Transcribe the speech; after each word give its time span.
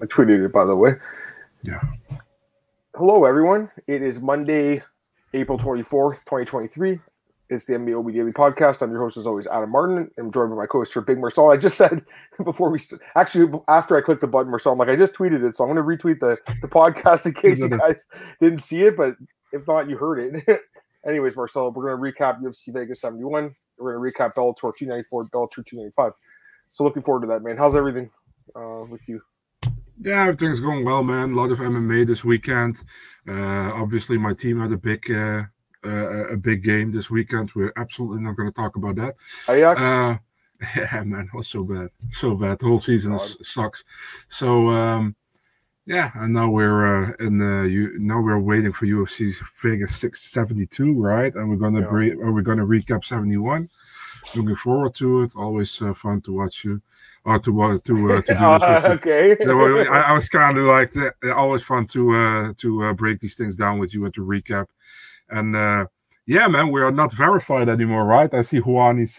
I 0.00 0.04
tweeted 0.04 0.44
it 0.44 0.52
by 0.52 0.64
the 0.64 0.76
way. 0.76 0.94
Yeah. 1.62 1.80
Hello, 2.94 3.24
everyone. 3.24 3.68
It 3.88 4.00
is 4.00 4.20
Monday, 4.20 4.82
April 5.34 5.58
24th, 5.58 6.24
2023. 6.24 7.00
It's 7.50 7.64
the 7.64 7.72
MMAOB 7.72 8.14
Daily 8.14 8.30
Podcast. 8.30 8.80
I'm 8.80 8.92
your 8.92 9.00
host, 9.00 9.16
as 9.16 9.26
always, 9.26 9.48
Adam 9.48 9.70
Martin. 9.70 10.08
I'm 10.16 10.30
joined 10.30 10.50
by 10.50 10.56
my 10.56 10.66
co 10.66 10.84
host 10.84 10.96
Big 11.04 11.18
Marcel. 11.18 11.50
I 11.50 11.56
just 11.56 11.76
said 11.76 12.04
before 12.44 12.70
we 12.70 12.78
st- 12.78 13.00
actually, 13.16 13.50
after 13.66 13.96
I 13.96 14.00
clicked 14.00 14.20
the 14.20 14.28
button, 14.28 14.50
Marcel, 14.50 14.72
I'm 14.72 14.78
like, 14.78 14.88
I 14.88 14.94
just 14.94 15.14
tweeted 15.14 15.44
it. 15.44 15.56
So 15.56 15.64
I'm 15.64 15.74
going 15.74 15.84
to 15.84 16.04
retweet 16.06 16.20
the, 16.20 16.38
the 16.60 16.68
podcast 16.68 17.26
in 17.26 17.32
case 17.32 17.58
you 17.58 17.68
guys 17.68 18.06
didn't 18.40 18.60
see 18.60 18.82
it. 18.82 18.96
But 18.96 19.16
if 19.52 19.66
not, 19.66 19.88
you 19.88 19.96
heard 19.96 20.20
it. 20.20 20.60
Anyways, 21.08 21.34
Marcel, 21.34 21.72
we're 21.72 21.96
going 21.96 22.14
to 22.14 22.20
recap 22.20 22.40
UFC 22.40 22.72
Vegas 22.72 23.00
71. 23.00 23.52
We're 23.78 23.96
going 23.96 24.12
to 24.12 24.18
recap 24.18 24.34
Bellator 24.34 24.76
294, 24.76 25.24
Bellator 25.24 25.66
295. 25.66 26.12
So 26.70 26.84
looking 26.84 27.02
forward 27.02 27.22
to 27.22 27.26
that, 27.28 27.42
man. 27.42 27.56
How's 27.56 27.74
everything 27.74 28.10
uh, 28.54 28.84
with 28.88 29.08
you? 29.08 29.22
Yeah, 30.00 30.22
everything's 30.22 30.60
going 30.60 30.84
well, 30.84 31.02
man. 31.02 31.32
A 31.32 31.34
lot 31.34 31.50
of 31.50 31.58
MMA 31.58 32.06
this 32.06 32.24
weekend. 32.24 32.82
Uh, 33.28 33.72
obviously, 33.74 34.16
my 34.18 34.32
team 34.32 34.60
had 34.60 34.72
a 34.72 34.76
big, 34.76 35.10
uh, 35.10 35.42
uh, 35.84 36.28
a 36.28 36.36
big 36.36 36.62
game 36.62 36.92
this 36.92 37.10
weekend. 37.10 37.50
We're 37.54 37.72
absolutely 37.76 38.22
not 38.22 38.36
going 38.36 38.48
to 38.48 38.54
talk 38.54 38.76
about 38.76 38.96
that. 38.96 39.16
Ajax? 39.48 39.80
Uh, 39.80 40.16
yeah, 40.76 41.04
man, 41.04 41.28
it 41.32 41.36
was 41.36 41.48
so 41.48 41.62
bad, 41.62 41.88
so 42.10 42.34
bad. 42.34 42.58
The 42.58 42.66
whole 42.66 42.80
season 42.80 43.12
God. 43.12 43.20
sucks. 43.20 43.84
So, 44.28 44.68
um, 44.70 45.14
yeah, 45.86 46.10
and 46.16 46.34
now 46.34 46.50
we're 46.50 47.04
uh, 47.04 47.12
in 47.20 47.38
the 47.38 47.68
you 47.68 47.98
now 47.98 48.20
we're 48.20 48.38
waiting 48.38 48.72
for 48.72 48.84
UFC 48.86 49.32
Vegas 49.62 49.96
672, 49.96 51.00
right? 51.00 51.34
And 51.34 51.48
we're 51.48 51.56
gonna 51.56 51.80
Yeah. 51.80 51.86
bre- 51.86 52.30
we're 52.30 52.42
gonna 52.42 52.66
recap 52.66 53.04
71. 53.04 53.68
Looking 54.34 54.56
forward 54.56 54.94
to 54.96 55.22
it. 55.22 55.32
Always 55.36 55.80
uh, 55.80 55.94
fun 55.94 56.20
to 56.22 56.32
watch 56.32 56.64
you, 56.64 56.82
or 57.24 57.38
to 57.38 57.52
wa- 57.52 57.78
to 57.78 58.12
uh, 58.12 58.22
to 58.22 58.34
do 58.34 58.34
this. 58.34 58.62
Uh, 58.62 58.82
okay. 59.02 59.36
I, 59.88 60.02
I 60.08 60.12
was 60.12 60.28
kind 60.28 60.58
of 60.58 60.64
like 60.64 60.92
that. 60.92 61.14
Always 61.34 61.62
fun 61.62 61.86
to 61.88 62.14
uh, 62.14 62.52
to 62.58 62.84
uh, 62.84 62.92
break 62.92 63.20
these 63.20 63.36
things 63.36 63.56
down 63.56 63.78
with 63.78 63.94
you 63.94 64.04
and 64.04 64.12
to 64.14 64.20
recap. 64.20 64.66
And 65.30 65.56
uh, 65.56 65.86
yeah, 66.26 66.46
man, 66.46 66.70
we 66.70 66.82
are 66.82 66.90
not 66.90 67.12
verified 67.14 67.70
anymore, 67.70 68.04
right? 68.04 68.32
I 68.34 68.42
see 68.42 68.58
Juan. 68.58 68.98
He's 68.98 69.18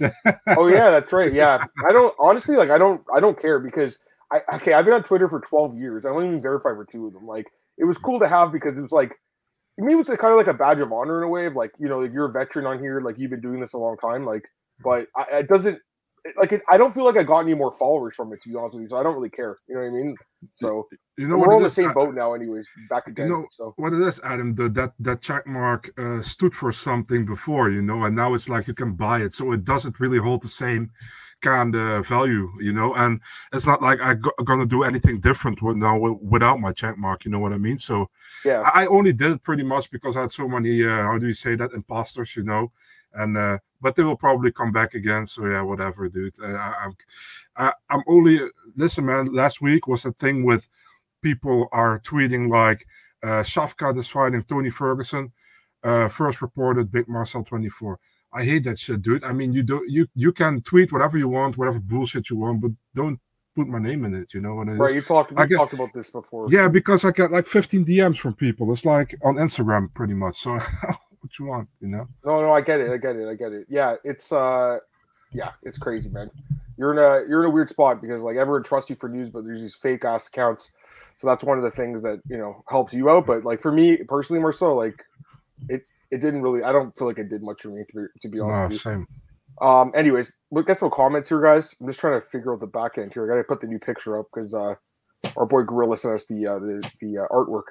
oh 0.58 0.68
yeah, 0.68 0.92
that's 0.92 1.12
right. 1.12 1.34
Yeah, 1.34 1.66
I 1.90 1.92
don't 1.92 2.14
honestly 2.20 2.56
like. 2.56 2.70
I 2.70 2.78
don't. 2.78 3.02
I 3.14 3.20
don't 3.20 3.40
care 3.42 3.60
because 3.60 3.98
I 4.32 4.42
okay. 4.54 4.74
I've 4.74 4.86
been 4.86 4.94
on 4.94 5.04
Twitter 5.04 5.28
for 5.28 5.42
twelve 5.42 5.76
years. 5.76 6.06
I 6.06 6.10
don't 6.10 6.26
even 6.26 6.42
verify 6.42 6.70
for 6.70 6.86
two 6.86 7.08
of 7.08 7.14
them. 7.14 7.26
Like 7.26 7.48
it 7.80 7.86
was 7.86 7.98
cool 7.98 8.20
to 8.20 8.28
have 8.28 8.52
because 8.52 8.78
it 8.78 8.82
was 8.82 8.92
like. 8.92 9.14
I 9.80 9.82
mean, 9.82 9.94
it 9.94 9.96
was 9.96 10.08
kind 10.08 10.34
of 10.34 10.36
like 10.36 10.48
a 10.48 10.54
badge 10.54 10.80
of 10.80 10.92
honor 10.92 11.20
in 11.20 11.24
a 11.24 11.30
way 11.30 11.46
of 11.46 11.56
like 11.56 11.72
you 11.80 11.88
know 11.88 12.00
like 12.00 12.14
you're 12.14 12.26
a 12.26 12.32
veteran 12.32 12.66
on 12.66 12.80
here 12.80 13.00
like 13.00 13.18
you've 13.18 13.32
been 13.32 13.40
doing 13.40 13.62
this 13.62 13.72
a 13.72 13.78
long 13.78 13.96
time 13.96 14.26
like 14.26 14.44
but 14.84 15.08
I, 15.16 15.40
it 15.40 15.48
doesn't 15.48 15.80
like 16.38 16.52
it, 16.52 16.62
I 16.70 16.78
don't 16.78 16.94
feel 16.94 17.06
like 17.06 17.18
I 17.18 17.24
got 17.24 17.40
any 17.40 17.54
more 17.54 17.72
followers 17.72 18.16
from 18.16 18.34
it 18.34 18.42
to 18.44 18.50
be 18.50 18.56
honest 18.56 18.76
with 18.76 18.84
you 18.84 18.90
so 18.90 18.98
I 18.98 19.04
don't 19.04 19.16
really 19.16 19.30
care 19.30 19.58
you 19.68 19.76
know 19.76 19.82
what 19.82 19.94
I 19.94 19.96
mean 19.96 20.16
so 20.54 20.88
you 21.18 21.28
know 21.28 21.38
we're 21.38 21.56
on 21.56 21.64
the 21.64 21.70
same 21.70 21.94
boat 21.94 22.14
now 22.14 22.34
anyways 22.34 22.68
back 22.90 23.08
again 23.08 23.30
know, 23.30 23.46
so 23.52 23.74
what 23.78 23.94
it 23.94 24.02
is, 24.02 24.20
Adam. 24.24 24.54
The, 24.54 24.70
that 24.70 24.94
that 25.00 25.22
check 25.22 25.48
mark 25.48 25.92
uh, 25.98 26.22
stood 26.22 26.54
for 26.54 26.72
something 26.72 27.26
before, 27.26 27.70
you 27.70 27.82
know, 27.82 28.04
and 28.04 28.16
now 28.16 28.34
it's 28.34 28.50
like 28.50 28.68
you 28.68 28.74
can 28.74 28.94
buy 28.94 29.22
it, 29.22 29.34
so 29.34 29.52
it 29.52 29.64
doesn't 29.64 30.00
really 30.00 30.18
hold 30.18 30.42
the 30.42 30.50
same 30.50 30.92
kind 31.42 31.76
of 31.76 32.08
value, 32.08 32.50
you 32.60 32.74
know. 32.74 32.94
And 32.96 33.22
it's 33.54 33.68
not 33.68 33.82
like 33.82 34.00
I'm 34.02 34.22
gonna 34.44 34.66
do 34.66 34.84
anything 34.84 35.20
different 35.20 35.62
with 35.62 35.78
now 35.78 35.98
without 35.98 36.60
my 36.60 36.74
check 36.74 36.98
mark. 36.98 37.26
You 37.26 37.32
know 37.32 37.40
what 37.40 37.54
I 37.54 37.58
mean? 37.58 37.80
So 37.80 38.10
yeah 38.46 38.62
I 38.62 38.84
I 38.84 38.88
only 38.88 39.14
did 39.14 39.32
it 39.32 39.44
pretty 39.44 39.64
much 39.64 39.92
because 39.92 40.16
I 40.18 40.22
had 40.22 40.32
so 40.32 40.48
many. 40.48 40.84
Uh, 40.84 41.04
how 41.04 41.18
do 41.18 41.28
you 41.28 41.34
say 41.34 41.56
that? 41.56 41.74
Imposters, 41.74 42.36
you 42.36 42.44
know. 42.44 42.72
And 43.14 43.38
uh, 43.38 43.58
but 43.82 43.96
they 43.96 44.04
will 44.04 44.18
probably 44.18 44.52
come 44.52 44.72
back 44.72 44.94
again. 44.94 45.28
So 45.28 45.46
yeah, 45.46 45.62
whatever, 45.62 46.10
dude. 46.10 46.34
Uh, 46.42 46.54
I, 46.54 46.74
I'm 46.84 46.96
I, 47.56 47.74
I'm 47.90 48.04
only 48.08 48.40
listen, 48.76 49.06
man. 49.06 49.34
Last 49.34 49.62
week 49.62 49.88
was 49.88 50.06
a 50.06 50.12
thing 50.12 50.44
with 50.44 50.68
people 51.22 51.68
are 51.72 52.00
tweeting 52.00 52.50
like 52.50 52.86
uh, 53.24 53.44
Shavkat 53.44 53.98
is 53.98 54.08
fighting 54.08 54.44
Tony 54.44 54.70
Ferguson. 54.70 55.32
Uh, 55.84 56.10
first 56.10 56.42
reported 56.42 56.92
Big 56.92 57.08
Marcel 57.08 57.44
24. 57.44 58.00
I 58.34 58.44
hate 58.44 58.66
that 58.66 58.78
shit, 58.78 59.02
dude. 59.02 59.24
I 59.24 59.34
mean, 59.34 59.54
you 59.54 59.64
do 59.64 59.84
you 59.88 60.08
you 60.14 60.32
can 60.32 60.62
tweet 60.62 60.92
whatever 60.92 61.18
you 61.18 61.28
want, 61.28 61.58
whatever 61.58 61.80
bullshit 61.80 62.30
you 62.30 62.38
want, 62.38 62.62
but 62.62 62.72
don't 62.94 63.20
put 63.56 63.68
my 63.68 63.80
name 63.80 64.06
in 64.06 64.14
it. 64.14 64.34
You 64.34 64.42
know 64.42 64.56
what 64.56 64.68
it 64.68 64.74
is? 64.74 64.78
right 64.78 64.96
you 64.96 65.02
talked 65.02 65.32
we 65.32 65.56
talked 65.56 65.74
about 65.74 65.94
this 65.94 66.10
before 66.10 66.46
Yeah, 66.50 66.68
because 66.68 67.06
I 67.06 67.12
get 67.12 67.32
like 67.32 67.48
15 67.48 67.86
DMs 67.86 68.18
from 68.18 68.36
people. 68.36 68.72
It's 68.72 68.86
like 68.86 69.16
on 69.24 69.36
Instagram, 69.36 69.94
pretty 69.94 70.14
much. 70.14 70.36
So, 70.36 70.60
what 71.22 71.38
you 71.40 71.46
want, 71.46 71.68
you 71.82 71.88
know? 71.88 72.08
No, 72.26 72.42
no, 72.42 72.52
I 72.52 72.62
get 72.62 72.80
it. 72.80 72.90
I 72.92 72.98
get 72.98 73.16
it. 73.16 73.28
I 73.28 73.36
get 73.36 73.52
it. 73.52 73.66
Yeah, 73.70 73.96
it's 74.04 74.32
uh 74.32 74.80
yeah, 75.34 75.52
it's 75.64 75.78
crazy, 75.78 76.10
man. 76.10 76.32
You're 76.78 76.92
in 76.92 76.98
a 76.98 77.28
you're 77.30 77.44
in 77.44 77.50
a 77.50 77.54
weird 77.54 77.70
spot 77.70 78.02
because 78.02 78.22
like 78.22 78.38
everyone 78.38 78.64
trusts 78.64 78.90
you 78.90 78.96
for 78.96 79.10
news, 79.10 79.30
but 79.30 79.44
there's 79.44 79.62
these 79.62 79.76
fake 79.76 80.06
ass 80.06 80.28
accounts. 80.28 80.72
So 81.18 81.28
that's 81.28 81.44
one 81.44 81.58
of 81.58 81.64
the 81.64 81.72
things 81.72 82.02
that, 82.04 82.22
you 82.30 82.38
know, 82.38 82.64
helps 82.70 82.94
you 82.94 83.10
out. 83.10 83.26
But 83.26 83.44
like 83.44 83.62
for 83.62 83.72
me 83.72 83.98
personally 83.98 84.42
more 84.42 84.54
so, 84.54 84.76
like 84.76 85.04
it 85.68 85.84
it 86.12 86.20
didn't 86.20 86.42
really 86.42 86.64
I 86.64 86.72
don't 86.72 86.98
feel 86.98 87.08
like 87.08 87.20
it 87.20 87.30
did 87.30 87.44
much 87.44 87.62
for 87.62 87.70
me 87.70 87.84
to 87.84 87.94
be 87.94 88.20
to 88.22 88.28
be 88.30 88.40
honest 88.40 88.86
No, 88.86 88.92
same. 88.92 89.08
Um 89.62 89.92
anyways, 89.94 90.38
we'll 90.50 90.64
get 90.64 90.80
some 90.80 90.90
comments 90.90 91.30
here, 91.30 91.42
guys. 91.42 91.76
I'm 91.82 91.88
just 91.88 92.00
trying 92.00 92.20
to 92.20 92.26
figure 92.26 92.54
out 92.54 92.62
the 92.62 92.68
back 92.68 92.98
end 92.98 93.14
here. 93.14 93.26
I 93.26 93.28
gotta 93.28 93.44
put 93.44 93.60
the 93.60 93.68
new 93.68 93.80
picture 93.80 94.18
up 94.18 94.28
because 94.34 94.54
uh 94.54 94.76
our 95.36 95.46
boy 95.46 95.64
Gorilla 95.64 95.98
sent 95.98 96.16
us 96.16 96.26
the 96.28 96.48
uh 96.48 96.60
the, 96.60 96.90
the 97.02 97.18
uh, 97.20 97.28
artwork. 97.28 97.64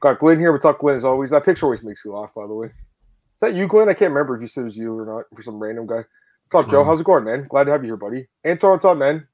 Got 0.00 0.18
Glenn 0.20 0.38
here. 0.38 0.52
What's 0.52 0.64
up, 0.64 0.78
Glenn? 0.78 0.96
As 0.96 1.04
always, 1.04 1.30
that 1.30 1.44
picture 1.44 1.66
always 1.66 1.82
makes 1.82 2.04
you 2.04 2.12
laugh, 2.12 2.32
by 2.34 2.46
the 2.46 2.54
way. 2.54 2.70
Is 3.38 3.40
that 3.42 3.54
you, 3.54 3.68
Glenn? 3.68 3.88
I 3.88 3.94
can't 3.94 4.10
remember 4.10 4.34
if 4.34 4.42
you 4.42 4.48
said 4.48 4.62
it 4.62 4.64
was 4.64 4.76
you 4.76 4.98
or 4.98 5.06
not 5.06 5.26
for 5.32 5.42
some 5.42 5.60
random 5.60 5.86
guy. 5.86 6.02
What's 6.50 6.66
up, 6.66 6.70
Joe? 6.72 6.82
How's 6.82 6.98
it 6.98 7.06
going, 7.06 7.22
man? 7.22 7.46
Glad 7.48 7.64
to 7.64 7.70
have 7.70 7.84
you 7.84 7.90
here, 7.90 7.96
buddy. 7.96 8.26
Anton, 8.42 8.72
what's 8.72 8.84
up, 8.84 8.98
man? 8.98 9.28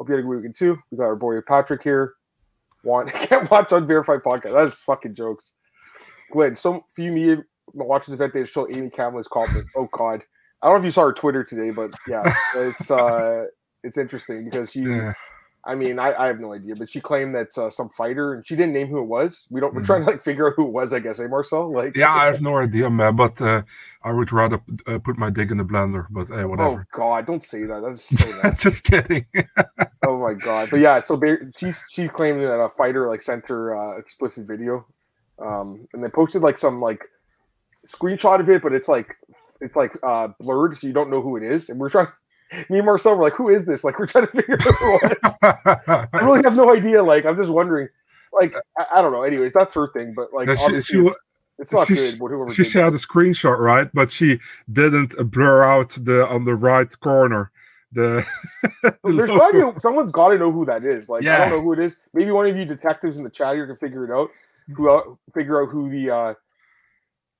Hope 0.00 0.08
you 0.08 0.16
had 0.16 0.24
a 0.24 0.26
good 0.26 0.36
weekend 0.36 0.56
too. 0.56 0.76
We 0.90 0.98
got 0.98 1.04
our 1.04 1.14
boy 1.14 1.40
Patrick 1.42 1.80
here. 1.80 2.14
Want 2.82 3.08
can't 3.12 3.48
watch 3.48 3.70
unverified 3.70 4.24
podcast. 4.24 4.52
That's 4.52 4.80
fucking 4.80 5.14
jokes. 5.14 5.52
Glenn, 6.32 6.56
some 6.56 6.80
few 6.96 7.12
media 7.12 7.44
this 7.72 8.08
event 8.08 8.34
they 8.34 8.44
show 8.46 8.68
Amy 8.68 8.90
Kamala's 8.90 9.28
comment. 9.28 9.64
Oh 9.76 9.88
God, 9.92 10.24
I 10.60 10.66
don't 10.66 10.74
know 10.74 10.80
if 10.80 10.84
you 10.84 10.90
saw 10.90 11.06
her 11.06 11.12
Twitter 11.12 11.44
today, 11.44 11.70
but 11.70 11.92
yeah, 12.08 12.24
it's 12.56 12.90
uh 12.90 13.44
it's 13.84 13.96
interesting 13.96 14.46
because 14.46 14.72
she. 14.72 14.80
Yeah. 14.80 15.12
I 15.66 15.74
mean, 15.74 15.98
I, 15.98 16.14
I 16.14 16.26
have 16.28 16.38
no 16.38 16.52
idea, 16.52 16.76
but 16.76 16.88
she 16.88 17.00
claimed 17.00 17.34
that 17.34 17.58
uh, 17.58 17.70
some 17.70 17.88
fighter, 17.90 18.34
and 18.34 18.46
she 18.46 18.54
didn't 18.54 18.72
name 18.72 18.86
who 18.88 19.00
it 19.00 19.06
was. 19.08 19.46
We 19.50 19.60
don't. 19.60 19.74
We're 19.74 19.82
Mhm. 19.82 19.86
trying 19.86 20.00
to 20.04 20.06
like 20.10 20.22
figure 20.22 20.46
out 20.48 20.54
who 20.56 20.66
it 20.66 20.72
was. 20.72 20.92
I 20.92 21.00
guess, 21.00 21.18
eh, 21.18 21.26
Marcel? 21.26 21.72
Like, 21.72 21.96
Yeah, 21.96 22.12
I 22.12 22.26
have 22.26 22.40
no 22.50 22.56
idea, 22.58 22.88
man. 22.88 23.16
But 23.16 23.40
uh, 23.40 23.62
I 24.02 24.12
would 24.12 24.32
rather 24.32 24.60
uh, 24.86 24.98
put 25.00 25.18
my 25.18 25.28
dick 25.30 25.50
in 25.50 25.56
the 25.58 25.64
blender. 25.64 26.06
But 26.10 26.30
uh, 26.30 26.36
oh 26.42 26.48
whatever. 26.48 26.86
God, 26.92 27.26
don't 27.26 27.42
say 27.42 27.64
that. 27.64 27.82
That's 27.82 28.02
so. 28.62 28.68
Just 28.70 28.84
kidding. 28.84 29.26
oh 30.06 30.18
my 30.18 30.34
God. 30.34 30.70
But 30.70 30.80
yeah, 30.80 31.00
so 31.00 31.20
she 31.56 31.72
she 31.88 32.08
claimed 32.08 32.42
that 32.42 32.60
a 32.60 32.68
fighter 32.68 33.08
like 33.08 33.22
sent 33.22 33.48
her 33.48 33.76
uh, 33.76 33.98
explicit 33.98 34.46
video, 34.46 34.86
um, 35.42 35.88
and 35.92 36.02
they 36.02 36.08
posted 36.08 36.42
like 36.42 36.60
some 36.60 36.80
like 36.80 37.02
screenshot 37.86 38.40
of 38.40 38.48
it, 38.50 38.62
but 38.62 38.72
it's 38.72 38.88
like 38.88 39.16
it's 39.60 39.76
like 39.76 39.92
uh 40.02 40.28
blurred, 40.40 40.76
so 40.76 40.86
you 40.86 40.92
don't 40.92 41.10
know 41.10 41.22
who 41.22 41.36
it 41.36 41.42
is. 41.42 41.68
And 41.70 41.80
we're 41.80 41.90
trying. 41.90 42.08
Me 42.70 42.78
and 42.78 42.86
Marcel 42.86 43.16
were 43.16 43.22
like, 43.22 43.34
"Who 43.34 43.48
is 43.48 43.64
this?" 43.64 43.82
Like, 43.84 43.98
we're 43.98 44.06
trying 44.06 44.26
to 44.26 44.32
figure 44.32 44.54
out 44.54 44.62
who 44.62 44.98
it 45.02 45.18
was. 45.22 45.36
I 46.12 46.18
really 46.22 46.42
have 46.44 46.54
no 46.56 46.74
idea. 46.74 47.02
Like, 47.02 47.24
I'm 47.26 47.36
just 47.36 47.50
wondering. 47.50 47.88
Like, 48.32 48.54
I, 48.78 48.86
I 48.96 49.02
don't 49.02 49.12
know. 49.12 49.22
Anyways, 49.22 49.52
that's 49.52 49.74
her 49.74 49.88
thing. 49.92 50.14
But 50.14 50.32
like, 50.32 50.48
Yeah, 50.48 50.54
she- 50.56 50.80
she 50.80 50.98
it's, 50.98 51.16
it's 51.58 51.72
not 51.72 51.86
she- 51.86 51.94
good. 51.94 52.52
She 52.52 52.64
shared 52.64 52.94
a 52.94 52.98
screenshot, 52.98 53.58
right? 53.58 53.88
But 53.94 54.10
she 54.12 54.38
didn't 54.70 55.14
blur 55.30 55.64
out 55.64 55.90
the 56.00 56.26
on 56.28 56.44
the 56.44 56.54
right 56.54 56.88
corner. 57.00 57.50
The, 57.92 58.26
the 58.82 58.96
There's 59.04 59.30
logo. 59.30 59.36
probably 59.50 59.80
someone's 59.80 60.12
got 60.12 60.28
to 60.30 60.38
know 60.38 60.52
who 60.52 60.66
that 60.66 60.84
is. 60.84 61.08
Like 61.08 61.24
I 61.24 61.38
don't 61.38 61.50
know 61.50 61.60
who 61.62 61.72
it 61.72 61.78
is. 61.78 61.96
Maybe 62.12 62.30
one 62.30 62.46
of 62.46 62.56
you 62.56 62.64
detectives 62.64 63.16
in 63.16 63.24
the 63.24 63.30
chat 63.30 63.54
here 63.54 63.66
can 63.66 63.76
figure 63.76 64.04
it 64.04 64.10
out. 64.10 64.28
Who 64.74 64.90
uh, 64.90 65.02
figure 65.34 65.62
out 65.62 65.70
who 65.70 65.88
the 65.88 66.10
uh, 66.10 66.34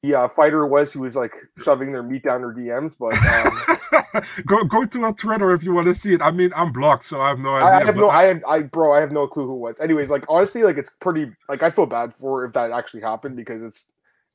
the 0.07 0.19
uh, 0.19 0.29
fighter 0.29 0.67
was 0.67 0.93
who 0.93 1.01
was 1.01 1.15
like 1.15 1.35
shoving 1.59 1.93
their 1.93 2.03
meat 2.03 2.23
down 2.23 2.43
their 2.43 2.55
DMs. 2.55 2.95
But 2.99 3.15
um, 3.27 4.23
go 4.47 4.65
go 4.65 4.85
to 4.85 5.05
our 5.05 5.13
Twitter 5.13 5.53
if 5.53 5.63
you 5.63 5.73
want 5.73 5.87
to 5.89 5.95
see 5.95 6.15
it. 6.15 6.23
I 6.23 6.31
mean, 6.31 6.53
I'm 6.55 6.73
blocked, 6.73 7.05
so 7.05 7.21
I 7.21 7.29
have 7.29 7.39
no 7.39 7.55
idea. 7.55 7.69
I, 7.69 7.85
have 7.85 7.97
no, 7.97 8.11
I 8.11 8.25
have, 8.25 8.43
I 8.47 8.63
bro, 8.63 8.95
I 8.95 9.01
have 9.01 9.13
no 9.13 9.27
clue 9.27 9.47
who 9.47 9.55
it 9.55 9.59
was. 9.59 9.81
Anyways, 9.81 10.11
like 10.11 10.25
honestly, 10.29 10.63
like 10.63 10.79
it's 10.79 10.91
pretty. 11.01 11.31
Like 11.49 11.63
I 11.63 11.71
feel 11.71 11.87
bad 11.87 12.15
for 12.15 12.45
if 12.45 12.53
that 12.53 12.71
actually 12.71 13.03
happened 13.03 13.37
because 13.37 13.63
it's 13.63 13.87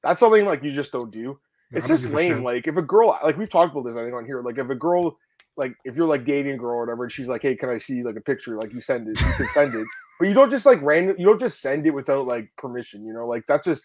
that's 0.03 0.19
something 0.19 0.45
like 0.45 0.63
you 0.63 0.71
just 0.71 0.91
don't 0.91 1.11
do. 1.11 1.39
It's 1.71 1.87
don't 1.87 1.97
just 1.97 2.13
lame. 2.13 2.43
Like 2.43 2.67
if 2.67 2.77
a 2.77 2.81
girl, 2.81 3.17
like 3.23 3.37
we've 3.37 3.49
talked 3.49 3.71
about 3.71 3.85
this, 3.85 3.95
I 3.95 4.03
think 4.03 4.13
on 4.13 4.25
here. 4.25 4.41
Like 4.41 4.57
if 4.57 4.69
a 4.69 4.75
girl, 4.75 5.17
like 5.55 5.75
if 5.85 5.95
you're 5.95 6.07
like 6.07 6.25
dating 6.25 6.53
a 6.53 6.57
girl 6.57 6.71
or 6.71 6.85
whatever, 6.85 7.03
and 7.03 7.11
she's 7.11 7.27
like, 7.27 7.41
"Hey, 7.41 7.55
can 7.55 7.69
I 7.69 7.77
see 7.77 8.03
like 8.03 8.15
a 8.15 8.21
picture?" 8.21 8.57
Like 8.57 8.73
you 8.73 8.81
send 8.81 9.07
it, 9.07 9.21
you 9.21 9.31
can 9.33 9.47
send 9.53 9.75
it, 9.75 9.87
but 10.19 10.27
you 10.27 10.33
don't 10.33 10.49
just 10.49 10.65
like 10.65 10.81
random. 10.81 11.15
You 11.17 11.25
don't 11.25 11.39
just 11.39 11.61
send 11.61 11.85
it 11.85 11.91
without 11.91 12.27
like 12.27 12.49
permission. 12.57 13.05
You 13.05 13.13
know, 13.13 13.27
like 13.27 13.45
that's 13.45 13.65
just. 13.65 13.83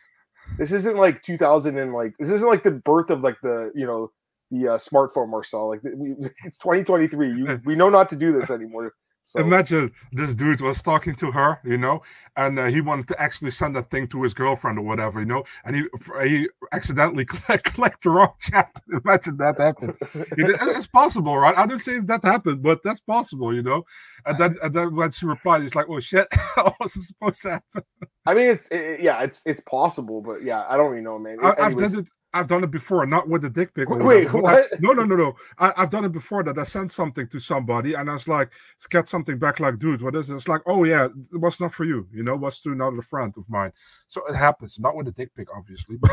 This 0.59 0.73
isn't 0.73 0.97
like 0.97 1.23
2000 1.23 1.77
and 1.79 1.93
like 1.93 2.15
this 2.19 2.31
isn't 2.31 2.49
like 2.49 2.63
the 2.63 2.71
birth 2.71 3.11
of 3.11 3.23
like 3.23 3.37
the 3.43 3.71
you 3.75 3.87
know 3.87 4.11
the 4.51 4.69
uh, 4.69 4.79
smartphone, 4.79 5.29
Marcel. 5.29 5.69
Like 5.69 5.83
we, 5.83 6.15
it's 6.45 6.59
2023. 6.59 7.29
You, 7.29 7.61
we 7.65 7.75
know 7.75 7.89
not 7.89 8.09
to 8.11 8.17
do 8.17 8.33
this 8.33 8.51
anymore. 8.51 8.93
So 9.27 9.41
Imagine 9.41 9.91
this 10.13 10.37
dude 10.37 10.61
was 10.61 10.81
talking 10.83 11.17
to 11.17 11.33
her, 11.33 11.59
you 11.65 11.77
know, 11.79 12.01
and 12.37 12.57
uh, 12.61 12.67
he 12.67 12.81
wanted 12.81 13.09
to 13.09 13.21
actually 13.21 13.51
send 13.51 13.75
that 13.75 13.91
thing 13.91 14.07
to 14.09 14.23
his 14.23 14.33
girlfriend 14.33 14.79
or 14.79 14.83
whatever, 14.83 15.19
you 15.19 15.27
know, 15.27 15.43
and 15.65 15.75
he 15.75 15.83
he 16.23 16.49
accidentally 16.73 17.25
clicked, 17.35 17.75
clicked 17.75 18.05
the 18.05 18.11
wrong 18.11 18.35
chat. 18.39 18.71
Imagine 19.05 19.37
that 19.39 19.59
happened. 19.59 19.97
It's 20.15 20.87
possible, 20.87 21.37
right? 21.37 21.59
I 21.59 21.67
didn't 21.67 21.83
say 21.83 21.99
that 21.99 22.23
happened, 22.23 22.63
but 22.63 22.85
that's 22.85 23.01
possible, 23.01 23.53
you 23.53 23.65
know. 23.65 23.85
And 24.27 24.39
then 24.39 24.57
and 24.63 24.73
then 24.73 24.95
when 24.95 25.11
she 25.11 25.27
replied, 25.27 25.63
he's 25.63 25.75
like, 25.75 25.87
"Oh 25.89 25.99
shit, 25.99 26.29
what 26.55 26.77
was 26.79 27.09
supposed 27.09 27.43
to 27.43 27.51
happen?" 27.51 27.83
I 28.27 28.35
mean, 28.35 28.47
it's 28.47 28.69
it, 28.69 29.01
yeah, 29.01 29.25
it's 29.25 29.43
it's 29.45 29.63
possible, 29.63 30.23
but 30.23 30.45
yeah, 30.45 30.65
I 30.69 30.77
don't 30.77 30.93
even 30.93 31.03
know, 31.03 31.19
man. 31.19 31.39
I, 31.43 31.55
I've 31.59 31.77
done 31.77 31.99
it. 31.99 32.09
I've 32.39 32.47
done 32.49 32.65
it 32.65 32.71
before, 32.71 33.07
not 33.07 33.29
with 33.29 33.43
the 33.43 33.51
dick 33.51 33.75
pic. 33.75 33.89
Wait, 33.89 34.33
whatever, 34.33 34.43
but 34.43 34.73
I- 34.73 34.77
no, 34.81 34.93
no, 34.93 35.05
no, 35.05 35.17
no. 35.17 35.37
I, 35.59 35.73
I've 35.77 35.91
done 35.91 36.05
it 36.05 36.13
before 36.13 36.43
that 36.45 36.59
I 36.59 36.65
sent 36.65 36.91
something 36.91 37.27
to 37.29 37.41
somebody 37.41 37.95
and 37.95 38.09
I 38.11 38.13
was 38.13 38.29
like, 38.29 38.53
get 38.91 39.09
something 39.09 39.39
back, 39.39 39.61
like, 39.61 39.79
dude, 39.79 40.03
what 40.03 40.15
is 40.15 40.31
it? 40.31 40.35
It's 40.35 40.49
like, 40.49 40.63
oh 40.67 40.85
yeah, 40.85 41.07
it 41.33 41.41
was 41.41 41.61
not 41.61 41.75
for 41.75 41.85
you, 41.85 42.07
you 42.13 42.23
know, 42.23 42.37
was 42.37 42.61
to 42.63 42.73
another 42.73 43.03
friend 43.03 43.35
of 43.37 43.49
mine. 43.49 43.73
So 44.09 44.25
it 44.27 44.35
happens, 44.35 44.79
not 44.79 44.97
with 44.97 45.09
a 45.09 45.13
dick 45.13 45.35
pic, 45.35 45.49
obviously, 45.57 45.97
but 45.97 46.11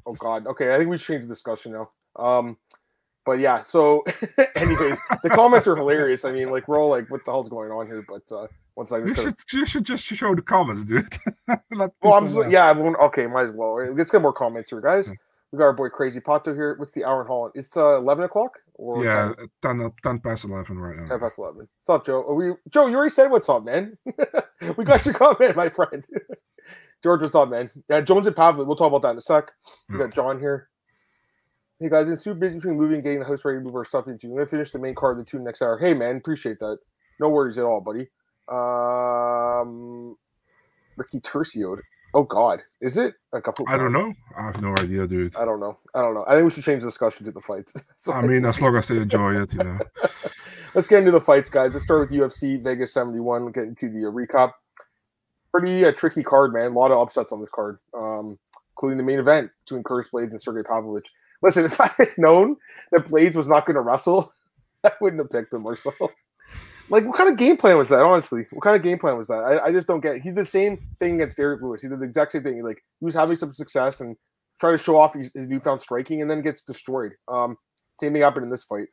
Oh 0.06 0.14
God. 0.14 0.46
Okay, 0.46 0.74
I 0.74 0.78
think 0.78 0.90
we 0.90 0.98
should 0.98 1.14
change 1.14 1.22
the 1.22 1.34
discussion 1.34 1.72
now. 1.72 1.90
Um, 2.16 2.56
but 3.24 3.38
yeah. 3.38 3.62
So, 3.62 4.02
anyways, 4.56 4.98
the 5.22 5.30
comments 5.30 5.66
are 5.68 5.76
hilarious. 5.76 6.24
I 6.24 6.32
mean, 6.32 6.50
like 6.50 6.66
we're 6.68 6.80
all 6.80 6.88
like, 6.88 7.10
"What 7.10 7.24
the 7.24 7.30
hell's 7.30 7.48
going 7.48 7.70
on 7.70 7.86
here?" 7.86 8.04
But 8.08 8.22
uh, 8.34 8.46
once 8.76 8.92
I 8.92 8.98
you 8.98 9.14
should 9.14 9.36
you 9.52 9.66
should 9.66 9.84
just 9.84 10.04
show 10.04 10.34
the 10.34 10.42
comments, 10.42 10.84
dude. 10.84 11.06
Well, 12.02 12.14
I'm 12.14 12.32
know. 12.32 12.46
yeah. 12.48 12.66
I 12.66 12.72
won't, 12.72 12.96
okay, 12.98 13.26
might 13.26 13.46
as 13.46 13.52
well. 13.52 13.74
Let's 13.94 14.10
get 14.10 14.22
more 14.22 14.32
comments 14.32 14.70
here, 14.70 14.80
guys. 14.80 15.10
We 15.52 15.58
got 15.58 15.64
our 15.64 15.72
boy 15.72 15.88
Crazy 15.88 16.20
Pato 16.20 16.54
here 16.54 16.76
with 16.78 16.92
the 16.92 17.04
hour 17.04 17.22
in 17.22 17.26
Holland. 17.26 17.52
It's 17.56 17.76
uh, 17.76 17.96
eleven 17.96 18.24
o'clock 18.24 18.58
or 18.74 19.04
Yeah, 19.04 19.32
10, 19.62 19.80
uh, 19.82 19.88
10 20.02 20.18
past 20.20 20.44
11 20.44 20.78
right 20.78 20.96
now. 20.96 21.08
ten 21.08 21.18
past 21.18 21.38
eleven. 21.38 21.66
What's 21.84 22.00
up, 22.00 22.06
Joe? 22.06 22.22
Are 22.22 22.34
we 22.34 22.52
Joe, 22.68 22.86
you 22.86 22.96
already 22.96 23.10
said 23.10 23.30
what's 23.30 23.48
up, 23.48 23.64
man. 23.64 23.98
we 24.76 24.84
got 24.84 25.04
your 25.04 25.14
comment, 25.14 25.56
my 25.56 25.68
friend. 25.68 26.04
George, 27.02 27.22
what's 27.22 27.34
up, 27.34 27.48
man? 27.48 27.70
Yeah, 27.88 28.00
Jones 28.02 28.26
and 28.26 28.36
Pavlik. 28.36 28.66
We'll 28.66 28.76
talk 28.76 28.88
about 28.88 29.02
that 29.02 29.12
in 29.12 29.18
a 29.18 29.22
sec. 29.22 29.50
We 29.88 29.98
got 29.98 30.12
John 30.14 30.38
here. 30.38 30.68
Hey 31.80 31.88
guys, 31.88 32.08
I'm 32.08 32.16
super 32.16 32.38
busy 32.38 32.56
between 32.56 32.76
moving 32.76 32.96
and 32.96 33.02
getting 33.02 33.20
the 33.20 33.24
house 33.24 33.42
ready 33.44 33.58
to 33.58 33.64
move 33.64 33.74
our 33.74 33.86
stuff 33.86 34.06
into. 34.06 34.26
I'm 34.26 34.34
gonna 34.34 34.46
finish 34.46 34.70
the 34.70 34.78
main 34.78 34.94
card 34.94 35.18
of 35.18 35.24
the 35.24 35.30
two 35.30 35.38
next 35.38 35.62
hour. 35.62 35.78
Hey 35.78 35.94
man, 35.94 36.16
appreciate 36.18 36.58
that. 36.60 36.78
No 37.18 37.28
worries 37.30 37.58
at 37.58 37.64
all, 37.64 37.80
buddy. 37.80 38.08
Um 38.48 40.16
Ricky 40.96 41.20
Tercio. 41.20 41.78
Oh 42.14 42.24
god. 42.24 42.60
Is 42.80 42.96
it 42.96 43.14
like 43.32 43.46
a 43.46 43.52
I 43.68 43.76
don't 43.76 43.92
know. 43.92 44.12
I 44.36 44.42
have 44.42 44.60
no 44.60 44.74
idea, 44.76 45.06
dude. 45.06 45.36
I 45.36 45.44
don't 45.44 45.60
know. 45.60 45.78
I 45.94 46.02
don't 46.02 46.14
know. 46.14 46.24
I 46.26 46.34
think 46.34 46.44
we 46.44 46.50
should 46.50 46.64
change 46.64 46.82
the 46.82 46.88
discussion 46.88 47.24
to 47.26 47.32
the 47.32 47.40
fights. 47.40 47.74
So 47.98 48.12
I 48.12 48.22
mean, 48.22 48.46
as 48.46 48.60
long 48.60 48.74
as 48.76 48.88
they 48.88 48.96
enjoy 48.96 49.40
it, 49.40 49.52
you 49.52 49.62
know. 49.62 49.78
Let's 50.74 50.86
get 50.86 51.00
into 51.00 51.10
the 51.10 51.20
fights, 51.20 51.50
guys. 51.50 51.74
Let's 51.74 51.84
start 51.84 52.08
with 52.08 52.18
UFC 52.18 52.62
Vegas 52.62 52.94
71. 52.94 53.42
We'll 53.42 53.52
get 53.52 53.64
into 53.64 53.90
the 53.90 54.06
uh, 54.06 54.10
recap. 54.10 54.52
Pretty 55.52 55.84
uh, 55.84 55.92
tricky 55.92 56.22
card, 56.22 56.54
man. 56.54 56.72
A 56.72 56.78
lot 56.78 56.92
of 56.92 56.98
upsets 56.98 57.32
on 57.32 57.40
this 57.40 57.50
card, 57.52 57.78
um, 57.92 58.38
including 58.72 58.96
the 58.96 59.04
main 59.04 59.18
event 59.18 59.50
between 59.64 59.82
Curtis 59.82 60.10
Blaydes 60.12 60.30
and 60.30 60.40
Sergei 60.40 60.62
Pavlovich. 60.62 61.08
Listen, 61.42 61.64
if 61.66 61.80
I 61.80 61.88
had 61.98 62.16
known 62.16 62.56
that 62.92 63.08
Blaydes 63.08 63.34
was 63.34 63.48
not 63.48 63.66
going 63.66 63.74
to 63.74 63.80
wrestle, 63.80 64.32
I 64.84 64.92
wouldn't 65.00 65.20
have 65.20 65.30
picked 65.30 65.52
him 65.52 65.66
or 65.66 65.76
so. 65.76 65.92
Like, 66.90 67.06
what 67.06 67.16
kind 67.16 67.28
of 67.30 67.36
game 67.36 67.56
plan 67.56 67.78
was 67.78 67.88
that? 67.88 68.00
Honestly, 68.00 68.46
what 68.50 68.62
kind 68.62 68.76
of 68.76 68.82
game 68.82 68.98
plan 68.98 69.16
was 69.16 69.28
that? 69.28 69.38
I, 69.38 69.66
I 69.66 69.72
just 69.72 69.86
don't 69.86 70.00
get. 70.00 70.16
It. 70.16 70.22
He 70.22 70.28
did 70.30 70.36
the 70.36 70.46
same 70.46 70.88
thing 70.98 71.14
against 71.14 71.36
Derrick 71.36 71.62
Lewis. 71.62 71.82
He 71.82 71.88
did 71.88 72.00
the 72.00 72.04
exact 72.04 72.32
same 72.32 72.42
thing. 72.42 72.62
Like, 72.62 72.82
he 72.98 73.04
was 73.04 73.14
having 73.14 73.36
some 73.36 73.52
success 73.52 74.00
and 74.00 74.16
trying 74.58 74.76
to 74.76 74.82
show 74.82 74.98
off 74.98 75.14
his, 75.14 75.30
his 75.34 75.48
newfound 75.48 75.80
striking, 75.80 76.20
and 76.20 76.30
then 76.30 76.42
gets 76.42 76.62
destroyed. 76.62 77.12
Um, 77.28 77.56
same 77.98 78.12
thing 78.12 78.22
happened 78.22 78.44
in 78.44 78.50
this 78.50 78.64
fight. 78.64 78.88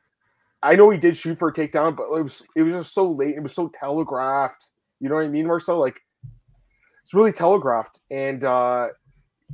I 0.63 0.75
know 0.75 0.89
he 0.89 0.97
did 0.97 1.15
shoot 1.15 1.37
for 1.37 1.49
a 1.49 1.53
takedown, 1.53 1.95
but 1.95 2.05
it 2.05 2.23
was 2.23 2.43
it 2.55 2.63
was 2.63 2.73
just 2.73 2.93
so 2.93 3.11
late. 3.11 3.35
It 3.35 3.43
was 3.43 3.53
so 3.53 3.69
telegraphed. 3.69 4.69
You 4.99 5.09
know 5.09 5.15
what 5.15 5.25
I 5.25 5.29
mean, 5.29 5.47
Marcel? 5.47 5.79
Like 5.79 5.99
it's 7.03 7.13
really 7.13 7.31
telegraphed, 7.31 7.99
and 8.09 8.43
uh 8.43 8.87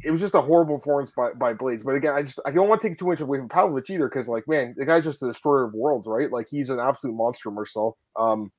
it 0.04 0.12
was 0.12 0.20
just 0.20 0.34
a 0.34 0.42
horrible 0.42 0.78
performance 0.78 1.12
by, 1.16 1.32
by 1.34 1.54
Blaydes. 1.54 1.84
But 1.84 1.96
again, 1.96 2.14
I 2.14 2.24
just 2.24 2.40
I 2.46 2.52
don't 2.52 2.68
want 2.68 2.82
to 2.82 2.90
take 2.90 2.98
too 2.98 3.08
much 3.08 3.20
away 3.20 3.38
from 3.38 3.50
Pavlovich 3.50 3.90
either, 3.90 4.10
because 4.10 4.28
like 4.28 4.48
man, 4.48 4.74
the 4.78 4.86
guy's 4.86 5.04
just 5.04 5.22
a 5.22 5.28
destroyer 5.28 5.66
of 5.66 5.74
worlds, 5.74 6.08
right? 6.08 6.32
Like 6.32 6.48
he's 6.50 6.70
an 6.70 6.80
absolute 6.80 7.16
monster, 7.16 7.52
Marcel. 7.52 7.98
Um, 8.16 8.52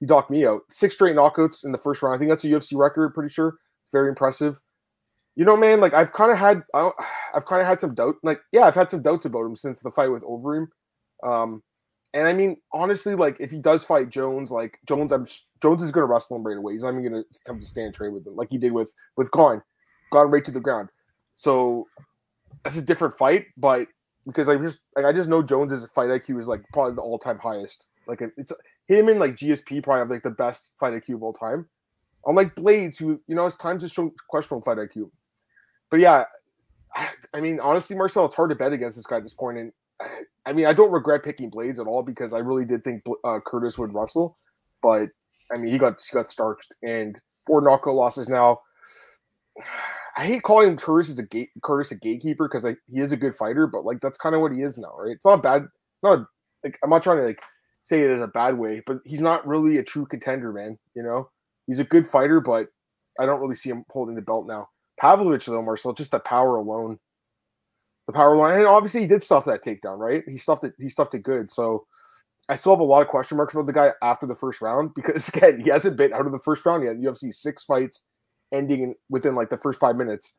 he 0.00 0.06
docked 0.06 0.30
me 0.30 0.46
out. 0.46 0.62
Six 0.70 0.94
straight 0.94 1.16
knockouts 1.16 1.64
in 1.64 1.72
the 1.72 1.78
first 1.78 2.02
round. 2.02 2.14
I 2.14 2.18
think 2.18 2.30
that's 2.30 2.44
a 2.44 2.48
UFC 2.48 2.76
record. 2.76 3.14
Pretty 3.14 3.32
sure. 3.32 3.56
Very 3.92 4.08
impressive. 4.08 4.58
You 5.36 5.44
know, 5.44 5.56
man. 5.56 5.80
Like 5.80 5.94
I've 5.94 6.12
kind 6.12 6.30
of 6.32 6.38
had, 6.38 6.62
I 6.74 6.80
don't, 6.80 6.94
I've 7.34 7.46
kind 7.46 7.62
of 7.62 7.68
had 7.68 7.80
some 7.80 7.94
doubt. 7.94 8.16
Like, 8.22 8.40
yeah, 8.52 8.62
I've 8.62 8.74
had 8.74 8.90
some 8.90 9.02
doubts 9.02 9.24
about 9.24 9.46
him 9.46 9.56
since 9.56 9.80
the 9.80 9.90
fight 9.90 10.10
with 10.10 10.22
Overeem. 10.22 10.66
Um, 11.22 11.62
and 12.12 12.26
I 12.26 12.32
mean, 12.32 12.56
honestly, 12.72 13.14
like 13.14 13.36
if 13.40 13.50
he 13.50 13.58
does 13.58 13.84
fight 13.84 14.08
Jones, 14.10 14.50
like 14.50 14.78
Jones, 14.86 15.12
I'm 15.12 15.26
Jones 15.60 15.82
is 15.82 15.92
going 15.92 16.06
to 16.06 16.12
wrestle 16.12 16.36
him 16.36 16.46
right 16.46 16.56
away. 16.56 16.72
He's 16.72 16.82
not 16.82 16.90
even 16.90 17.02
going 17.02 17.22
to 17.22 17.40
attempt 17.40 17.62
to 17.62 17.68
stand 17.68 17.94
trade 17.94 18.12
with 18.12 18.26
him, 18.26 18.36
like 18.36 18.48
he 18.50 18.58
did 18.58 18.72
with 18.72 18.92
with 19.16 19.30
Gane, 19.32 19.62
gone 20.16 20.30
right 20.30 20.44
to 20.44 20.50
the 20.50 20.60
ground. 20.60 20.88
So 21.34 21.86
that's 22.64 22.76
a 22.76 22.82
different 22.82 23.16
fight, 23.18 23.46
but 23.56 23.86
because 24.26 24.48
I 24.48 24.56
just 24.56 24.80
like 24.96 25.04
I 25.04 25.12
just 25.12 25.28
know 25.28 25.42
Jones's 25.42 25.86
fight 25.94 26.08
IQ 26.08 26.40
is 26.40 26.48
like 26.48 26.62
probably 26.72 26.94
the 26.94 27.02
all 27.02 27.18
time 27.18 27.38
highest. 27.38 27.86
Like 28.06 28.22
it's 28.22 28.52
him 28.88 29.08
and 29.08 29.20
like 29.20 29.36
GSP 29.36 29.82
probably 29.82 30.00
have 30.00 30.10
like 30.10 30.22
the 30.22 30.30
best 30.30 30.72
fight 30.80 30.94
IQ 30.94 31.16
of 31.16 31.22
all 31.22 31.32
time. 31.32 31.68
Unlike 32.24 32.56
Blaydes, 32.56 32.98
who 32.98 33.20
you 33.28 33.34
know, 33.34 33.46
it's 33.46 33.56
times 33.56 33.82
to 33.82 33.88
show 33.88 34.12
questionable 34.28 34.64
fight 34.64 34.78
IQ. 34.78 35.10
But 35.90 36.00
yeah, 36.00 36.24
I, 37.34 37.40
mean, 37.40 37.60
honestly, 37.60 37.94
Marcel, 37.94 38.24
it's 38.24 38.34
hard 38.34 38.50
to 38.50 38.56
bet 38.56 38.72
against 38.72 38.96
this 38.96 39.06
guy 39.06 39.18
at 39.18 39.22
this 39.22 39.34
point. 39.34 39.58
and 39.58 39.72
I, 40.00 40.08
I 40.46 40.52
mean, 40.52 40.66
I 40.66 40.72
don't 40.72 40.90
regret 40.90 41.22
picking 41.22 41.50
Blaydes 41.50 41.78
at 41.78 41.86
all 41.86 42.02
because 42.02 42.32
I 42.32 42.38
really 42.38 42.64
did 42.64 42.82
think 42.82 43.04
uh, 43.24 43.38
Curtis 43.46 43.78
would 43.78 43.94
wrestle, 43.94 44.38
but 44.82 45.10
I 45.52 45.58
mean, 45.58 45.70
he 45.70 45.78
got 45.78 46.00
he 46.00 46.14
got 46.14 46.32
starched 46.32 46.72
and 46.82 47.20
four 47.46 47.60
knockout 47.60 47.94
losses 47.94 48.28
now. 48.28 48.60
I 50.16 50.26
hate 50.26 50.42
calling 50.42 50.76
Curtis 50.76 51.16
a 51.18 51.22
gate 51.22 51.50
Curtis 51.62 51.92
a 51.92 51.94
gatekeeper 51.94 52.48
because 52.48 52.64
like 52.64 52.78
he 52.86 53.00
is 53.00 53.12
a 53.12 53.16
good 53.16 53.36
fighter, 53.36 53.66
but 53.66 53.84
like 53.84 54.00
that's 54.00 54.18
kind 54.18 54.34
of 54.34 54.40
what 54.40 54.52
he 54.52 54.62
is 54.62 54.78
now, 54.78 54.94
right? 54.96 55.12
It's 55.12 55.26
not 55.26 55.42
bad. 55.42 55.66
Not 56.02 56.26
like 56.64 56.78
I'm 56.82 56.90
not 56.90 57.02
trying 57.02 57.18
to 57.18 57.24
like 57.24 57.42
say 57.82 58.00
it 58.02 58.10
as 58.10 58.22
a 58.22 58.28
bad 58.28 58.56
way, 58.56 58.82
but 58.86 58.98
he's 59.04 59.20
not 59.20 59.46
really 59.46 59.76
a 59.78 59.84
true 59.84 60.06
contender, 60.06 60.52
man. 60.52 60.78
You 60.94 61.02
know, 61.02 61.28
he's 61.66 61.80
a 61.80 61.84
good 61.84 62.06
fighter, 62.06 62.40
but 62.40 62.68
I 63.20 63.26
don't 63.26 63.40
really 63.40 63.56
see 63.56 63.68
him 63.68 63.84
holding 63.90 64.14
the 64.14 64.22
belt 64.22 64.46
now. 64.46 64.68
Pavlovich 64.98 65.44
though, 65.44 65.62
Marcel, 65.62 65.92
just 65.92 66.12
the 66.12 66.18
power 66.20 66.56
alone, 66.56 66.98
the 68.06 68.14
power 68.14 68.32
alone, 68.32 68.54
and 68.54 68.66
obviously 68.66 69.02
he 69.02 69.06
did 69.06 69.22
stuff 69.22 69.44
that 69.44 69.62
takedown, 69.62 69.98
right? 69.98 70.24
He 70.26 70.38
stuffed 70.38 70.64
it. 70.64 70.72
He 70.78 70.88
stuffed 70.88 71.14
it 71.14 71.24
good. 71.24 71.50
So 71.50 71.86
I 72.48 72.54
still 72.54 72.72
have 72.72 72.80
a 72.80 72.84
lot 72.84 73.02
of 73.02 73.08
question 73.08 73.36
marks 73.36 73.52
about 73.52 73.66
the 73.66 73.72
guy 73.74 73.92
after 74.02 74.26
the 74.26 74.34
first 74.34 74.62
round 74.62 74.94
because 74.94 75.28
again, 75.34 75.60
he 75.60 75.68
hasn't 75.68 75.98
been 75.98 76.14
out 76.14 76.24
of 76.24 76.32
the 76.32 76.38
first 76.38 76.64
round 76.64 76.84
yet. 76.84 76.96
UFC 76.96 77.34
six 77.34 77.64
fights 77.64 78.04
ending 78.52 78.82
in, 78.82 78.94
within 79.08 79.34
like 79.34 79.50
the 79.50 79.56
first 79.56 79.80
five 79.80 79.96
minutes. 79.96 80.34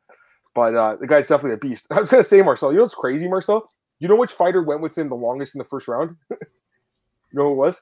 But 0.56 0.76
uh, 0.76 0.96
the 0.96 1.08
guy's 1.08 1.28
definitely 1.28 1.54
a 1.54 1.58
beast. 1.58 1.86
I 1.92 2.00
was 2.02 2.10
gonna 2.10 2.24
say, 2.24 2.42
Marcel, 2.42 2.72
you 2.72 2.78
know 2.78 2.84
what's 2.84 2.96
crazy, 2.96 3.28
Marcel? 3.28 3.72
You 4.00 4.08
know 4.08 4.16
which 4.16 4.32
fighter 4.32 4.62
went 4.62 4.82
within 4.82 5.10
the 5.10 5.16
longest 5.16 5.56
in 5.56 5.60
the 5.60 5.66
first 5.66 5.88
round? 5.88 6.16
you 6.32 6.38
know 7.34 7.44
who 7.44 7.52
it 7.52 7.56
was? 7.56 7.82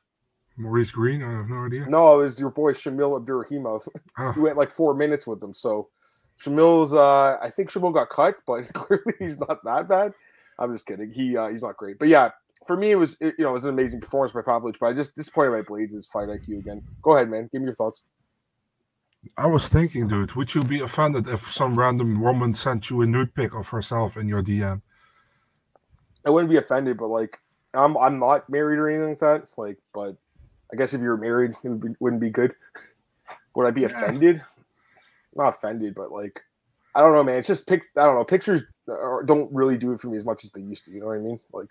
Maurice 0.58 0.92
Greene, 0.92 1.22
I 1.22 1.32
have 1.32 1.50
no 1.50 1.66
idea. 1.66 1.86
No, 1.88 2.22
it 2.22 2.24
was 2.24 2.40
your 2.40 2.50
boy 2.50 2.74
Shamil 2.74 3.22
Abdurakhimov. 3.22 3.88
Ah, 4.18 4.32
He 4.36 4.40
went 4.40 4.58
like 4.58 4.72
four 4.72 4.94
minutes 4.94 5.28
with 5.28 5.40
them. 5.40 5.54
So 5.54 5.90
Shamil's 6.42 6.94
uh 6.94 7.38
I 7.42 7.50
think 7.50 7.72
Shamil 7.72 7.94
got 7.94 8.10
cut, 8.10 8.36
but 8.48 8.72
clearly 8.74 9.14
he's 9.20 9.38
not 9.38 9.64
that 9.64 9.88
bad. 9.88 10.14
I'm 10.58 10.74
just 10.74 10.86
kidding. 10.86 11.12
He 11.12 11.36
uh, 11.36 11.50
he's 11.50 11.62
not 11.62 11.76
great. 11.76 12.00
But 12.00 12.08
yeah, 12.08 12.30
for 12.66 12.78
me 12.78 12.92
it 12.92 12.96
was 12.96 13.18
it, 13.20 13.36
you 13.38 13.44
know, 13.44 13.50
it 13.50 13.54
was 13.54 13.66
an 13.66 13.72
amazing 13.72 14.00
performance 14.00 14.32
by 14.32 14.42
Pavlovich, 14.42 14.80
but 14.80 14.88
I 14.88 14.94
just 14.94 15.16
disappointed 15.16 15.52
by 15.52 15.62
Blaydes' 15.62 16.08
fight 16.08 16.30
IQ 16.30 16.60
again. 16.60 16.82
Go 17.02 17.16
ahead, 17.16 17.30
man. 17.30 17.50
Give 17.52 17.62
me 17.62 17.66
your 17.68 17.76
thoughts. 17.76 18.04
I 19.38 19.48
was 19.48 19.68
thinking, 19.68 20.08
dude, 20.08 20.34
would 20.34 20.54
you 20.56 20.64
be 20.64 20.80
offended 20.80 21.28
if 21.28 21.52
some 21.52 21.78
random 21.78 22.22
woman 22.22 22.54
sent 22.54 22.90
you 22.90 23.02
a 23.02 23.06
nude 23.06 23.34
pic 23.36 23.54
of 23.54 23.70
herself 23.70 24.18
in 24.18 24.28
your 24.28 24.42
DM? 24.42 24.82
I 26.26 26.30
wouldn't 26.30 26.50
be 26.50 26.58
offended, 26.58 26.98
but 26.98 27.08
like 27.08 27.38
I'm 27.74 27.98
I'm 27.98 28.20
not 28.20 28.50
married 28.50 28.80
or 28.80 28.90
anything 28.90 29.10
like 29.10 29.20
that. 29.20 29.48
Like, 29.58 29.78
but 29.94 30.16
I 30.74 30.76
guess 30.76 30.94
if 30.94 31.02
you 31.02 31.08
were 31.10 31.18
married, 31.18 31.52
it 31.64 31.70
would 31.70 31.82
be, 31.82 31.90
wouldn't 32.00 32.22
be 32.22 32.30
good. 32.30 32.54
Would 33.56 33.68
I 33.68 33.72
be 33.72 33.82
Yeah. 33.82 33.88
offended? 33.88 34.42
Not 35.36 35.50
offended, 35.50 35.96
but 35.96 36.12
like 36.12 36.42
I 36.96 37.02
don't 37.02 37.14
know, 37.14 37.24
man. 37.24 37.38
It's 37.38 37.48
just 37.48 37.68
pic. 37.68 37.84
I 37.98 38.06
don't 38.06 38.16
know. 38.16 38.24
Pictures 38.24 38.64
don't 38.88 39.52
really 39.54 39.78
do 39.78 39.92
it 39.92 40.00
for 40.00 40.08
me 40.08 40.18
as 40.18 40.26
much 40.26 40.46
as 40.46 40.52
they 40.52 40.62
used 40.62 40.86
to. 40.86 40.92
You 40.92 41.02
know 41.02 41.08
what 41.08 41.18
I 41.18 41.22
mean? 41.22 41.40
Like 41.52 41.68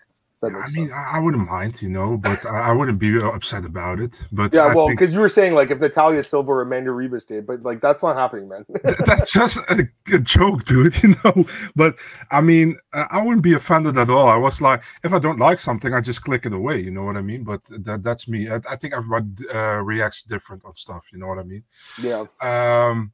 that 0.53 0.61
I 0.61 0.67
mean, 0.71 0.87
sense. 0.87 0.91
I 0.93 1.19
wouldn't 1.19 1.47
mind, 1.49 1.81
you 1.81 1.89
know, 1.89 2.17
but 2.17 2.45
I 2.45 2.71
wouldn't 2.71 2.99
be 2.99 3.19
upset 3.19 3.65
about 3.65 3.99
it. 3.99 4.25
But 4.31 4.53
Yeah, 4.53 4.65
I 4.65 4.75
well, 4.75 4.87
think 4.87 4.99
because 4.99 5.13
you 5.13 5.19
were 5.19 5.29
saying 5.29 5.53
like 5.53 5.71
if 5.71 5.79
Natalia 5.79 6.23
Silva 6.23 6.51
or 6.51 6.61
Amanda 6.61 6.91
Ribas 6.91 7.25
did, 7.27 7.45
but 7.47 7.61
like 7.63 7.81
that's 7.81 8.03
not 8.03 8.15
happening, 8.15 8.49
man. 8.49 8.65
that's 9.05 9.31
just 9.31 9.57
a, 9.69 9.87
a 10.13 10.19
joke, 10.19 10.65
dude, 10.65 11.01
you 11.03 11.15
know. 11.23 11.45
But 11.75 11.97
I 12.31 12.41
mean, 12.41 12.77
I 12.93 13.07
I 13.11 13.21
wouldn't 13.23 13.43
be 13.43 13.53
offended 13.53 13.97
at 13.97 14.09
all. 14.09 14.27
I 14.27 14.37
was 14.37 14.61
like, 14.61 14.83
if 15.03 15.13
I 15.13 15.19
don't 15.19 15.39
like 15.39 15.59
something, 15.59 15.93
I 15.93 16.01
just 16.01 16.21
click 16.21 16.45
it 16.45 16.53
away. 16.53 16.79
You 16.79 16.91
know 16.91 17.03
what 17.03 17.17
I 17.17 17.21
mean? 17.21 17.43
But 17.43 17.61
that 17.69 18.03
that's 18.03 18.27
me. 18.27 18.49
I, 18.49 18.59
I 18.69 18.75
think 18.75 18.93
everybody 18.93 19.47
uh, 19.53 19.81
reacts 19.81 20.23
different 20.23 20.65
on 20.65 20.73
stuff. 20.73 21.03
You 21.11 21.19
know 21.19 21.27
what 21.27 21.39
I 21.39 21.43
mean? 21.43 21.63
yeah, 22.01 22.25
Um, 22.41 23.11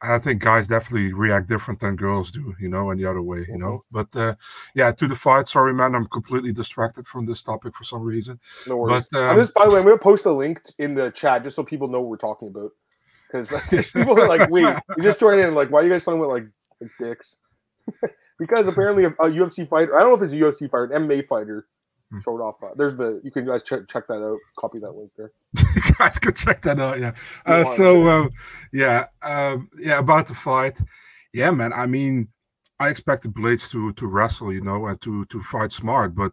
I 0.00 0.18
think 0.18 0.40
guys 0.40 0.68
definitely 0.68 1.12
react 1.12 1.48
different 1.48 1.80
than 1.80 1.96
girls 1.96 2.30
do, 2.30 2.54
you 2.60 2.68
know, 2.68 2.90
and 2.90 3.00
the 3.00 3.06
other 3.06 3.22
way, 3.22 3.44
you 3.48 3.58
know. 3.58 3.82
Mm-hmm. 3.92 4.06
But 4.12 4.16
uh, 4.16 4.34
yeah, 4.74 4.92
to 4.92 5.08
the 5.08 5.14
fight. 5.14 5.48
Sorry, 5.48 5.74
man, 5.74 5.94
I'm 5.94 6.06
completely 6.06 6.52
distracted 6.52 7.06
from 7.06 7.26
this 7.26 7.42
topic 7.42 7.74
for 7.74 7.84
some 7.84 8.02
reason. 8.02 8.38
No 8.66 8.76
worries. 8.76 9.06
But, 9.10 9.22
I'm 9.22 9.30
um, 9.30 9.36
just, 9.36 9.54
by 9.54 9.64
the 9.64 9.70
way, 9.72 9.78
I'm 9.78 9.84
going 9.84 9.98
to 9.98 10.02
post 10.02 10.24
a 10.26 10.32
link 10.32 10.62
in 10.78 10.94
the 10.94 11.10
chat 11.10 11.42
just 11.42 11.56
so 11.56 11.64
people 11.64 11.88
know 11.88 12.00
what 12.00 12.10
we're 12.10 12.16
talking 12.16 12.48
about. 12.48 12.70
Because 13.26 13.52
people 13.92 14.18
are 14.20 14.28
like, 14.28 14.48
wait, 14.50 14.76
you 14.96 15.02
just 15.02 15.20
joined 15.20 15.40
in. 15.40 15.54
Like, 15.54 15.70
why 15.70 15.80
are 15.80 15.84
you 15.84 15.90
guys 15.90 16.04
talking 16.04 16.20
about 16.20 16.30
like, 16.30 16.46
like 16.80 16.90
dicks? 17.00 17.36
because 18.38 18.68
apparently 18.68 19.04
a, 19.04 19.08
a 19.08 19.30
UFC 19.30 19.68
fighter, 19.68 19.96
I 19.96 20.00
don't 20.00 20.10
know 20.10 20.16
if 20.16 20.22
it's 20.22 20.32
a 20.32 20.36
UFC 20.36 20.70
fighter, 20.70 20.84
an 20.92 21.08
MMA 21.08 21.26
fighter. 21.26 21.66
Showed 22.24 22.40
off. 22.40 22.62
Uh, 22.62 22.68
there's 22.74 22.96
the, 22.96 23.20
you 23.22 23.30
can 23.30 23.46
guys 23.46 23.62
check, 23.62 23.86
check 23.88 24.06
that 24.08 24.22
out. 24.22 24.38
Copy 24.58 24.78
that 24.78 24.92
link 24.92 25.10
there. 25.16 25.30
guys 25.98 26.18
can 26.18 26.32
check 26.32 26.62
that 26.62 26.80
out. 26.80 26.98
Yeah. 26.98 27.14
Uh, 27.44 27.64
so 27.64 28.08
um, 28.08 28.30
yeah, 28.72 29.06
um, 29.22 29.68
yeah, 29.78 29.98
about 29.98 30.26
the 30.26 30.34
fight. 30.34 30.80
Yeah, 31.34 31.50
man. 31.50 31.72
I 31.74 31.86
mean, 31.86 32.28
I 32.80 32.88
expected 32.88 33.34
Blaydes 33.34 33.70
to 33.72 33.92
to 33.92 34.06
wrestle, 34.06 34.52
you 34.52 34.62
know, 34.62 34.86
and 34.86 35.00
to 35.02 35.26
to 35.26 35.42
fight 35.42 35.70
smart, 35.70 36.14
but 36.14 36.32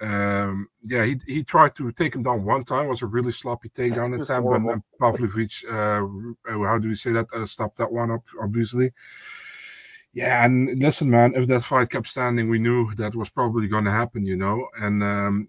um, 0.00 0.68
yeah, 0.82 1.04
he 1.04 1.20
he 1.26 1.44
tried 1.44 1.76
to 1.76 1.92
take 1.92 2.14
him 2.14 2.22
down 2.22 2.44
one 2.44 2.64
time. 2.64 2.86
It 2.86 2.90
was 2.90 3.02
a 3.02 3.06
really 3.06 3.32
sloppy 3.32 3.68
takedown 3.68 4.20
attempt, 4.20 4.48
and 4.48 4.82
Pavlovich, 5.00 5.64
uh, 5.70 6.04
uh, 6.48 6.58
how 6.64 6.78
do 6.78 6.88
we 6.88 6.94
say 6.94 7.12
that? 7.12 7.28
Uh, 7.32 7.46
stopped 7.46 7.76
that 7.78 7.92
one 7.92 8.10
up, 8.10 8.24
obviously. 8.40 8.92
Yeah, 10.14 10.44
and 10.44 10.78
listen, 10.78 11.08
man, 11.08 11.32
if 11.34 11.46
that 11.46 11.62
fight 11.62 11.88
kept 11.88 12.06
standing, 12.08 12.50
we 12.50 12.58
knew 12.58 12.94
that 12.96 13.14
was 13.14 13.30
probably 13.30 13.66
going 13.66 13.84
to 13.84 13.90
happen, 13.90 14.26
you 14.26 14.36
know. 14.36 14.68
And 14.78 15.02
um, 15.02 15.48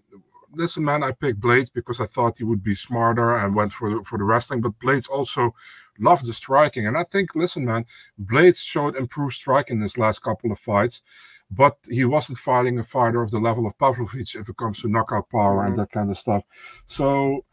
listen, 0.54 0.82
man, 0.82 1.02
I 1.02 1.12
picked 1.12 1.40
Blaydes 1.40 1.70
because 1.72 2.00
I 2.00 2.06
thought 2.06 2.38
he 2.38 2.44
would 2.44 2.62
be 2.62 2.74
smarter 2.74 3.36
and 3.36 3.54
went 3.54 3.72
for 3.74 3.90
the, 3.90 4.02
for 4.04 4.16
the 4.16 4.24
wrestling. 4.24 4.62
But 4.62 4.78
Blaydes 4.78 5.08
also 5.10 5.54
loved 5.98 6.26
the 6.26 6.32
striking, 6.32 6.86
and 6.86 6.96
I 6.96 7.04
think, 7.04 7.34
listen, 7.34 7.64
man, 7.64 7.84
Blaydes 8.24 8.58
showed 8.58 8.96
improved 8.96 9.34
striking 9.34 9.76
in 9.76 9.82
his 9.82 9.98
last 9.98 10.22
couple 10.22 10.50
of 10.50 10.58
fights, 10.58 11.02
but 11.50 11.76
he 11.90 12.06
wasn't 12.06 12.38
fighting 12.38 12.78
a 12.78 12.84
fighter 12.84 13.20
of 13.20 13.30
the 13.30 13.38
level 13.38 13.66
of 13.66 13.78
Pavlovich 13.78 14.34
if 14.34 14.48
it 14.48 14.56
comes 14.56 14.80
to 14.80 14.88
knockout 14.88 15.28
power 15.28 15.64
and 15.64 15.74
Mhm. 15.74 15.76
that 15.78 15.90
kind 15.90 16.10
of 16.10 16.16
stuff. 16.16 16.42
So, 16.86 17.44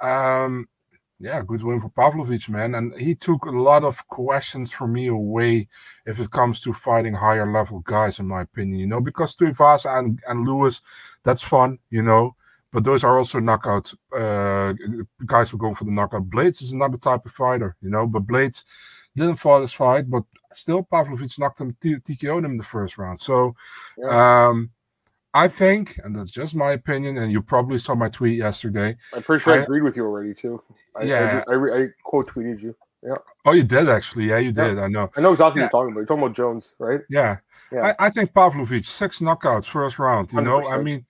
um, 0.00 0.68
yeah, 1.18 1.42
good 1.42 1.62
win 1.62 1.80
for 1.80 1.88
Pavlovich, 1.88 2.48
man. 2.48 2.74
And 2.74 2.94
he 3.00 3.14
took 3.14 3.46
a 3.46 3.50
lot 3.50 3.84
of 3.84 4.06
questions 4.08 4.70
from 4.70 4.92
me 4.92 5.06
away 5.06 5.68
if 6.04 6.20
it 6.20 6.30
comes 6.30 6.60
to 6.62 6.72
fighting 6.72 7.14
higher 7.14 7.50
level 7.50 7.80
guys, 7.80 8.18
in 8.18 8.28
my 8.28 8.42
opinion, 8.42 8.78
you 8.78 8.86
know, 8.86 9.00
because 9.00 9.34
Tuivasa 9.34 9.98
and, 9.98 10.20
and 10.28 10.46
Lewis, 10.46 10.82
that's 11.22 11.42
fun, 11.42 11.78
you 11.90 12.02
know, 12.02 12.36
but 12.70 12.84
those 12.84 13.02
are 13.04 13.16
also 13.16 13.40
knockout 13.40 13.92
uh, 14.14 14.74
guys 15.24 15.50
who 15.50 15.56
go 15.56 15.72
for 15.72 15.84
the 15.84 15.90
knockout. 15.90 16.28
Blaydes 16.28 16.62
is 16.62 16.72
another 16.72 16.98
type 16.98 17.24
of 17.24 17.32
fighter, 17.32 17.76
you 17.80 17.88
know, 17.88 18.06
but 18.06 18.26
Blaydes 18.26 18.64
didn't 19.14 19.36
fight 19.36 19.62
his 19.62 19.72
fight, 19.72 20.10
but 20.10 20.24
still 20.52 20.82
Pavlovich 20.82 21.38
knocked 21.38 21.60
him, 21.60 21.74
TKO'd 21.82 22.44
him 22.44 22.52
in 22.52 22.56
the 22.58 22.62
first 22.62 22.98
round. 22.98 23.18
So, 23.18 23.54
um, 24.06 24.70
I 25.44 25.48
think, 25.48 25.98
and 26.02 26.16
that's 26.16 26.30
just 26.30 26.54
my 26.54 26.72
opinion, 26.72 27.18
and 27.18 27.30
you 27.30 27.42
probably 27.42 27.78
saw 27.78 27.94
my 27.94 28.08
tweet 28.08 28.36
yesterday. 28.38 28.96
I'm 29.12 29.22
pretty 29.22 29.42
sure 29.42 29.52
I, 29.54 29.58
I- 29.58 29.62
agreed 29.62 29.82
with 29.82 29.96
you 29.96 30.04
already 30.04 30.34
too. 30.34 30.62
I, 30.98 31.04
Yeah. 31.04 31.44
I, 31.48 31.52
I, 31.52 31.78
I 31.82 31.86
quote 32.04 32.28
tweeted 32.32 32.62
you. 32.62 32.74
Yeah. 33.02 33.16
Oh, 33.44 33.52
you 33.52 33.62
did 33.62 33.88
actually. 33.88 34.24
Yeah, 34.30 34.38
you 34.38 34.52
Yeah. 34.56 34.68
did. 34.68 34.78
I 34.78 34.88
know. 34.88 35.10
I 35.16 35.20
know 35.20 35.32
exactly 35.32 35.60
Yeah. 35.60 35.68
what 35.70 35.72
you're 35.72 35.80
talking 35.80 35.92
about. 35.92 36.00
You're 36.00 36.06
talking 36.06 36.22
about 36.24 36.34
Jones, 36.36 36.74
right? 36.78 37.00
Yeah. 37.10 37.36
Yeah. 37.70 37.92
I, 38.00 38.06
I 38.06 38.10
think 38.10 38.32
Pavlovich, 38.34 38.88
six 38.88 39.20
knockouts, 39.20 39.66
first 39.66 39.98
round. 39.98 40.32
You 40.32 40.40
know, 40.40 40.66
I 40.68 40.78
mean, 40.82 41.04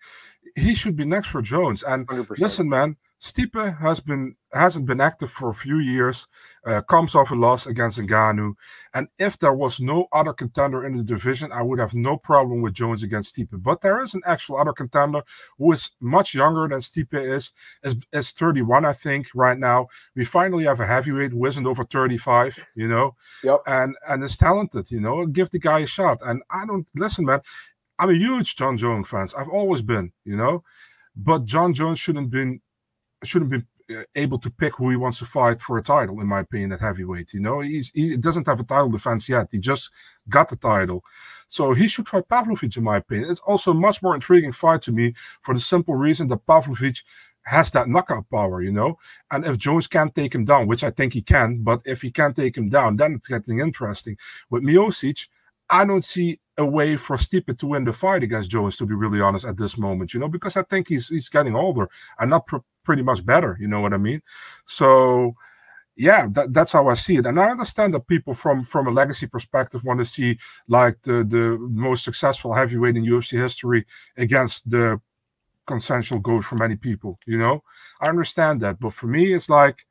he 0.57 0.75
should 0.75 0.97
be 0.97 1.05
next 1.05 1.29
for 1.29 1.41
Jones. 1.43 1.83
And 1.85 2.07
Hundred 2.09 2.25
percent. 2.29 2.43
listen, 2.43 2.69
man, 2.69 2.97
Stipe 3.21 3.79
has 3.79 4.01
been 4.01 4.37
hasn't 4.53 4.87
been 4.87 5.01
active 5.01 5.31
for 5.31 5.49
a 5.49 5.55
few 5.55 5.79
years. 5.79 6.27
Uh, 6.67 6.83
comes 6.83 7.15
off 7.15 7.31
a 7.31 7.35
loss 7.35 7.67
against 7.67 7.99
Ngannou, 7.99 8.55
and 8.95 9.09
if 9.19 9.39
there 9.39 9.55
was 9.55 9.81
no 9.81 10.07
other 10.13 10.33
contender 10.35 10.85
in 10.85 10.97
the 10.97 11.03
division, 11.03 11.51
I 11.51 11.63
would 11.63 11.79
have 11.79 11.95
no 11.95 12.17
problem 12.19 12.61
with 12.61 12.75
Jones 12.75 13.03
against 13.03 13.35
Stipe. 13.35 13.49
But 13.63 13.81
there 13.81 14.03
is 14.03 14.13
an 14.15 14.21
actual 14.27 14.59
other 14.59 14.73
contender 14.75 15.23
who 15.59 15.73
is 15.73 15.93
much 16.01 16.35
younger 16.35 16.69
than 16.69 16.81
Stipe 16.81 17.15
is. 17.15 17.53
is 17.83 17.97
is 18.13 18.33
31, 18.33 18.85
I 18.85 18.93
think, 18.93 19.29
right 19.35 19.59
now. 19.59 19.89
We 20.15 20.25
finally 20.27 20.65
have 20.65 20.81
a 20.81 20.87
heavyweight 20.87 21.33
who 21.33 21.47
isn't 21.47 21.67
over 21.67 21.85
35. 21.85 22.67
You 22.75 22.89
know, 22.89 23.17
Yep. 23.43 23.63
and 23.67 23.97
and 24.07 24.23
is 24.25 24.37
talented. 24.37 24.91
You 24.91 25.01
know, 25.01 25.25
give 25.27 25.51
the 25.51 25.59
guy 25.59 25.81
a 25.81 25.87
shot. 25.87 26.21
And 26.23 26.43
I 26.51 26.67
don't 26.67 26.89
listen, 26.95 27.25
man. 27.25 27.41
I'm 27.99 28.11
a 28.11 28.15
huge 28.15 28.57
Jon 28.57 28.77
Jones 28.77 29.09
fan. 29.09 29.27
I've 29.39 29.49
always 29.49 29.81
been. 29.81 30.13
You 30.25 30.37
know, 30.37 30.65
but 31.17 31.47
Jon 31.47 31.73
Jones 31.73 31.99
shouldn't 31.99 32.31
been 32.31 32.61
shouldn't 33.25 33.51
be 33.51 33.63
uh, 33.97 34.03
able 34.15 34.39
to 34.39 34.51
pick 34.51 34.75
who 34.77 34.91
he 34.91 34.97
wants 34.97 35.19
to 35.19 35.25
fight 35.25 35.61
for 35.61 35.79
a 35.79 35.83
title, 35.83 36.21
in 36.21 36.27
my 36.27 36.41
opinion, 36.41 36.73
at 36.73 36.81
heavyweight. 36.81 37.33
You 37.33 37.41
know, 37.41 37.61
he's 37.61 37.91
he 37.95 38.17
doesn't 38.17 38.47
have 38.47 38.61
a 38.61 38.65
title 38.65 38.91
defense 38.91 39.29
yet. 39.29 39.49
He 39.51 39.59
just 39.59 39.91
got 40.29 40.49
the 40.49 40.57
title, 40.57 41.05
so 41.49 41.73
he 41.73 41.89
should 41.89 42.09
fight 42.09 42.29
Pavlovich, 42.29 42.77
in 42.77 42.85
my 42.85 42.97
opinion. 42.97 43.31
It's 43.31 43.41
also 43.41 43.71
a 43.71 43.75
much 43.75 44.03
more 44.03 44.15
intriguing 44.15 44.53
fight 44.53 44.83
to 44.83 44.93
me 44.93 45.15
for 45.43 45.55
the 45.55 45.61
simple 45.61 45.95
reason 45.95 46.29
that 46.29 46.47
Pavlovich 46.47 47.05
has 47.47 47.71
that 47.71 47.89
knockout 47.89 48.29
power, 48.29 48.61
you 48.61 48.73
know. 48.73 48.99
And 49.31 49.45
if 49.45 49.57
Jones 49.57 49.87
can't 49.87 50.15
take 50.15 50.35
him 50.35 50.45
down, 50.45 50.67
which 50.67 50.83
I 50.83 50.91
think 50.91 51.13
he 51.13 51.23
can, 51.23 51.63
but 51.63 51.81
if 51.85 52.03
he 52.03 52.11
can't 52.11 52.35
take 52.35 52.57
him 52.57 52.69
down, 52.69 52.97
then 52.97 53.15
it's 53.15 53.29
getting 53.29 53.61
interesting. 53.61 54.17
With 54.51 54.65
Miocic, 54.65 55.29
I 55.71 55.85
don't 55.85 56.05
see 56.05 56.41
a 56.59 56.67
way 56.67 56.97
for 56.97 57.17
Stipe 57.17 57.57
to 57.57 57.67
win 57.67 57.85
the 57.85 57.93
fight 57.93 58.23
against 58.23 58.51
Jones, 58.51 58.77
to 58.79 58.87
be 58.87 58.95
really 58.95 59.21
honest, 59.21 59.45
at 59.45 59.57
this 59.57 59.79
moment, 59.79 60.13
you 60.13 60.21
know, 60.21 60.29
because 60.29 60.57
I 60.57 60.63
think 60.63 60.89
he's 60.89 61.09
he's 61.09 61.29
getting 61.29 61.55
older 61.55 61.89
and 62.19 62.31
not 62.31 62.47
pr- 62.47 62.57
pretty 62.87 63.03
much 63.03 63.27
better, 63.27 63.59
you 63.61 63.69
know 63.69 63.81
what 63.81 63.93
I 63.93 63.99
mean? 63.99 64.23
So 64.65 65.35
yeah, 65.97 66.29
that, 66.33 66.53
that's 66.53 66.73
how 66.73 66.89
I 66.89 66.95
see 66.95 67.17
it. 67.17 67.27
And 67.27 67.41
I 67.41 67.49
understand 67.51 67.95
that 67.95 68.07
people 68.07 68.35
from 68.35 68.63
from 68.63 68.87
a 68.87 68.91
legacy 68.91 69.27
perspective 69.27 69.85
want 69.85 69.99
to 70.01 70.05
see 70.05 70.39
like 70.69 71.03
the 71.03 71.25
the 71.25 71.59
most 71.61 72.05
successful 72.05 72.55
heavyweight 72.55 72.97
in 72.97 73.05
UFC 73.05 73.39
history 73.39 73.87
against 74.17 74.71
the 74.71 75.01
consensual 75.67 76.21
goat 76.21 76.45
for 76.45 76.57
many 76.57 76.77
people, 76.77 77.19
you 77.27 77.39
know? 77.39 77.63
I 78.01 78.09
understand 78.09 78.61
that. 78.61 78.79
But 78.81 78.93
for 78.93 79.07
me, 79.09 79.35
it's 79.35 79.51
like 79.51 79.87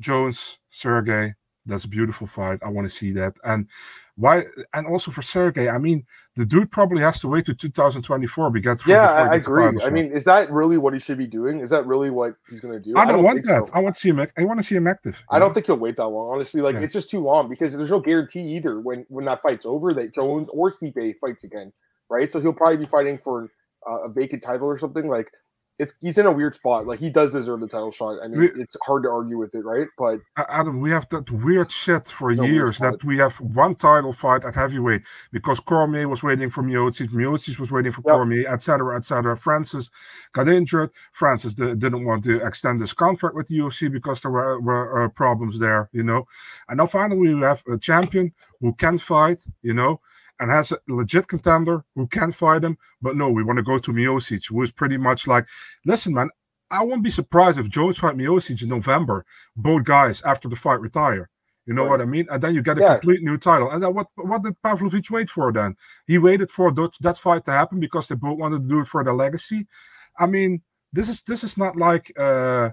Jones, 0.00 0.58
Sergei, 0.68 1.34
that's 1.66 1.84
a 1.84 1.88
beautiful 1.88 2.26
fight. 2.26 2.58
I 2.62 2.68
want 2.68 2.88
to 2.88 2.94
see 2.94 3.12
that. 3.12 3.36
And 3.44 3.68
why 4.16 4.44
and 4.74 4.86
also 4.86 5.10
for 5.10 5.22
Sergei, 5.22 5.68
I 5.68 5.78
mean, 5.78 6.04
the 6.36 6.44
dude 6.44 6.70
probably 6.70 7.02
has 7.02 7.20
to 7.20 7.28
wait 7.28 7.46
to 7.46 7.54
2024 7.54 8.50
because 8.50 8.86
Yeah, 8.86 9.10
I, 9.10 9.32
I 9.32 9.34
agree. 9.36 9.78
I 9.84 9.90
mean, 9.90 10.06
is 10.12 10.24
that 10.24 10.50
really 10.50 10.76
what 10.76 10.92
he 10.92 10.98
should 10.98 11.18
be 11.18 11.26
doing? 11.26 11.60
Is 11.60 11.70
that 11.70 11.86
really 11.86 12.10
what 12.10 12.34
he's 12.50 12.60
going 12.60 12.74
to 12.74 12.80
do? 12.80 12.96
I 12.96 13.06
don't, 13.06 13.22
want 13.22 13.44
that. 13.46 13.68
so. 13.68 13.74
I 13.74 13.78
want 13.78 13.94
to 13.94 14.00
see 14.00 14.08
him. 14.10 14.26
I 14.36 14.44
want 14.44 14.58
to 14.58 14.64
see 14.64 14.74
him 14.74 14.86
active. 14.86 15.22
I 15.30 15.38
don't 15.38 15.50
know? 15.50 15.54
think 15.54 15.66
he'll 15.66 15.76
wait 15.78 15.96
that 15.96 16.08
long. 16.08 16.34
Honestly, 16.34 16.60
like 16.60 16.74
Yeah. 16.74 16.82
it's 16.82 16.92
just 16.92 17.10
too 17.10 17.20
long 17.20 17.48
because 17.48 17.74
there's 17.74 17.90
no 17.90 18.00
guarantee 18.00 18.42
either 18.56 18.80
when 18.80 19.06
when 19.08 19.24
that 19.26 19.40
fight's 19.40 19.64
over 19.64 19.92
that 19.92 20.14
Jones 20.14 20.48
or 20.52 20.74
Stipe 20.74 21.18
fights 21.20 21.44
again, 21.44 21.72
right? 22.10 22.32
So 22.32 22.40
he'll 22.40 22.52
probably 22.52 22.78
be 22.78 22.86
fighting 22.86 23.18
for 23.18 23.50
uh, 23.88 24.02
a 24.04 24.08
vacant 24.08 24.42
title 24.42 24.66
or 24.66 24.78
something. 24.78 25.08
Like 25.08 25.30
it's 25.78 25.94
he's 26.00 26.18
in 26.18 26.26
a 26.26 26.32
weird 26.32 26.54
spot. 26.54 26.86
Like 26.86 27.00
he 27.00 27.10
does 27.10 27.32
deserve 27.32 27.60
the 27.60 27.66
title 27.66 27.90
shot. 27.90 28.18
I 28.22 28.28
mean, 28.28 28.38
We- 28.40 28.52
it's 28.62 28.76
hard 28.86 29.02
to 29.04 29.10
argue 29.10 29.38
with 29.38 29.54
it, 29.54 29.64
right? 29.64 29.88
But 29.98 30.20
Adam, 30.48 30.80
we 30.80 30.90
have 30.90 31.08
that 31.08 31.30
weird 31.30 31.70
shit 31.70 32.08
for 32.08 32.30
years 32.30 32.78
that 32.78 33.02
we 33.04 33.16
have 33.18 33.40
one 33.40 33.74
title 33.74 34.12
fight 34.12 34.44
at 34.44 34.54
heavyweight 34.54 35.02
because 35.32 35.60
Cormier 35.60 36.08
was 36.08 36.22
waiting 36.22 36.50
for 36.50 36.62
Miocic, 36.62 37.08
Miocic 37.10 37.58
was 37.58 37.70
waiting 37.72 37.90
for 37.92 38.02
Yep. 38.06 38.14
Cormier, 38.14 38.48
etc., 38.48 38.96
etc. 38.96 39.36
Francis 39.36 39.90
got 40.32 40.48
injured. 40.48 40.90
Francis 41.12 41.54
di- 41.54 41.74
didn't 41.74 42.04
want 42.04 42.24
to 42.24 42.44
extend 42.46 42.80
his 42.80 42.92
contract 42.92 43.34
with 43.34 43.48
the 43.48 43.58
UFC 43.58 43.90
because 43.90 44.20
there 44.22 44.30
were, 44.30 44.60
were 44.60 45.02
uh, 45.04 45.08
problems 45.08 45.58
there, 45.58 45.88
you 45.92 46.02
know. 46.02 46.26
And 46.68 46.78
now 46.78 46.86
finally 46.86 47.34
we 47.34 47.40
have 47.40 47.62
a 47.66 47.78
champion 47.78 48.32
who 48.60 48.74
can 48.74 48.98
fight, 48.98 49.40
you 49.62 49.74
know, 49.74 50.00
and 50.40 50.50
has 50.50 50.72
a 50.72 50.78
legit 50.88 51.28
contender 51.28 51.84
who 51.94 52.06
can 52.06 52.32
fight 52.32 52.64
him. 52.64 52.76
But 53.00 53.16
no, 53.16 53.30
we 53.30 53.42
want 53.44 53.58
to 53.58 53.62
go 53.62 53.78
to 53.78 53.92
Miocic, 53.92 54.48
who 54.48 54.62
is 54.62 54.72
pretty 54.72 54.96
much 54.98 55.26
like, 55.26 55.46
listen, 55.84 56.14
man, 56.14 56.30
I 56.70 56.82
won't 56.84 57.02
be 57.04 57.10
surprised 57.10 57.58
if 57.58 57.68
Jones 57.68 57.98
fight 57.98 58.16
Miocic 58.16 58.62
in 58.62 58.68
November 58.68 59.24
both 59.56 59.84
guys 59.84 60.22
after 60.22 60.48
the 60.48 60.56
fight 60.56 60.80
retire. 60.80 61.28
You 61.66 61.74
know 61.74 61.82
Right. 61.82 61.90
what 61.90 62.00
I 62.00 62.06
mean? 62.06 62.26
And 62.30 62.42
then 62.42 62.54
you 62.54 62.62
get 62.62 62.78
a 62.78 62.80
Yeah. 62.80 62.94
complete 62.94 63.22
new 63.22 63.38
title. 63.38 63.70
And 63.70 63.80
then 63.82 63.94
what 63.94 64.08
what 64.16 64.42
did 64.42 64.60
Pavlovich 64.62 65.10
wait 65.12 65.30
for 65.30 65.52
then? 65.52 65.76
He 66.06 66.18
waited 66.18 66.50
for 66.50 66.72
that, 66.72 66.96
that 67.00 67.18
fight 67.18 67.44
to 67.44 67.52
happen 67.52 67.78
because 67.78 68.08
they 68.08 68.16
both 68.16 68.38
wanted 68.38 68.62
to 68.62 68.68
do 68.68 68.80
it 68.80 68.88
for 68.88 69.04
their 69.04 69.14
legacy. 69.14 69.68
I 70.18 70.26
mean, 70.26 70.62
this 70.92 71.08
is 71.08 71.22
this 71.22 71.44
is 71.44 71.56
not 71.56 71.76
like 71.76 72.10
uh 72.18 72.70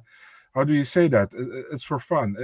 how 0.56 0.64
do 0.64 0.74
you 0.74 0.86
say 0.86 1.08
that? 1.10 1.34
It- 1.36 1.48
it- 1.58 1.66
It's 1.74 1.84
for 1.84 2.00
fun. 2.00 2.36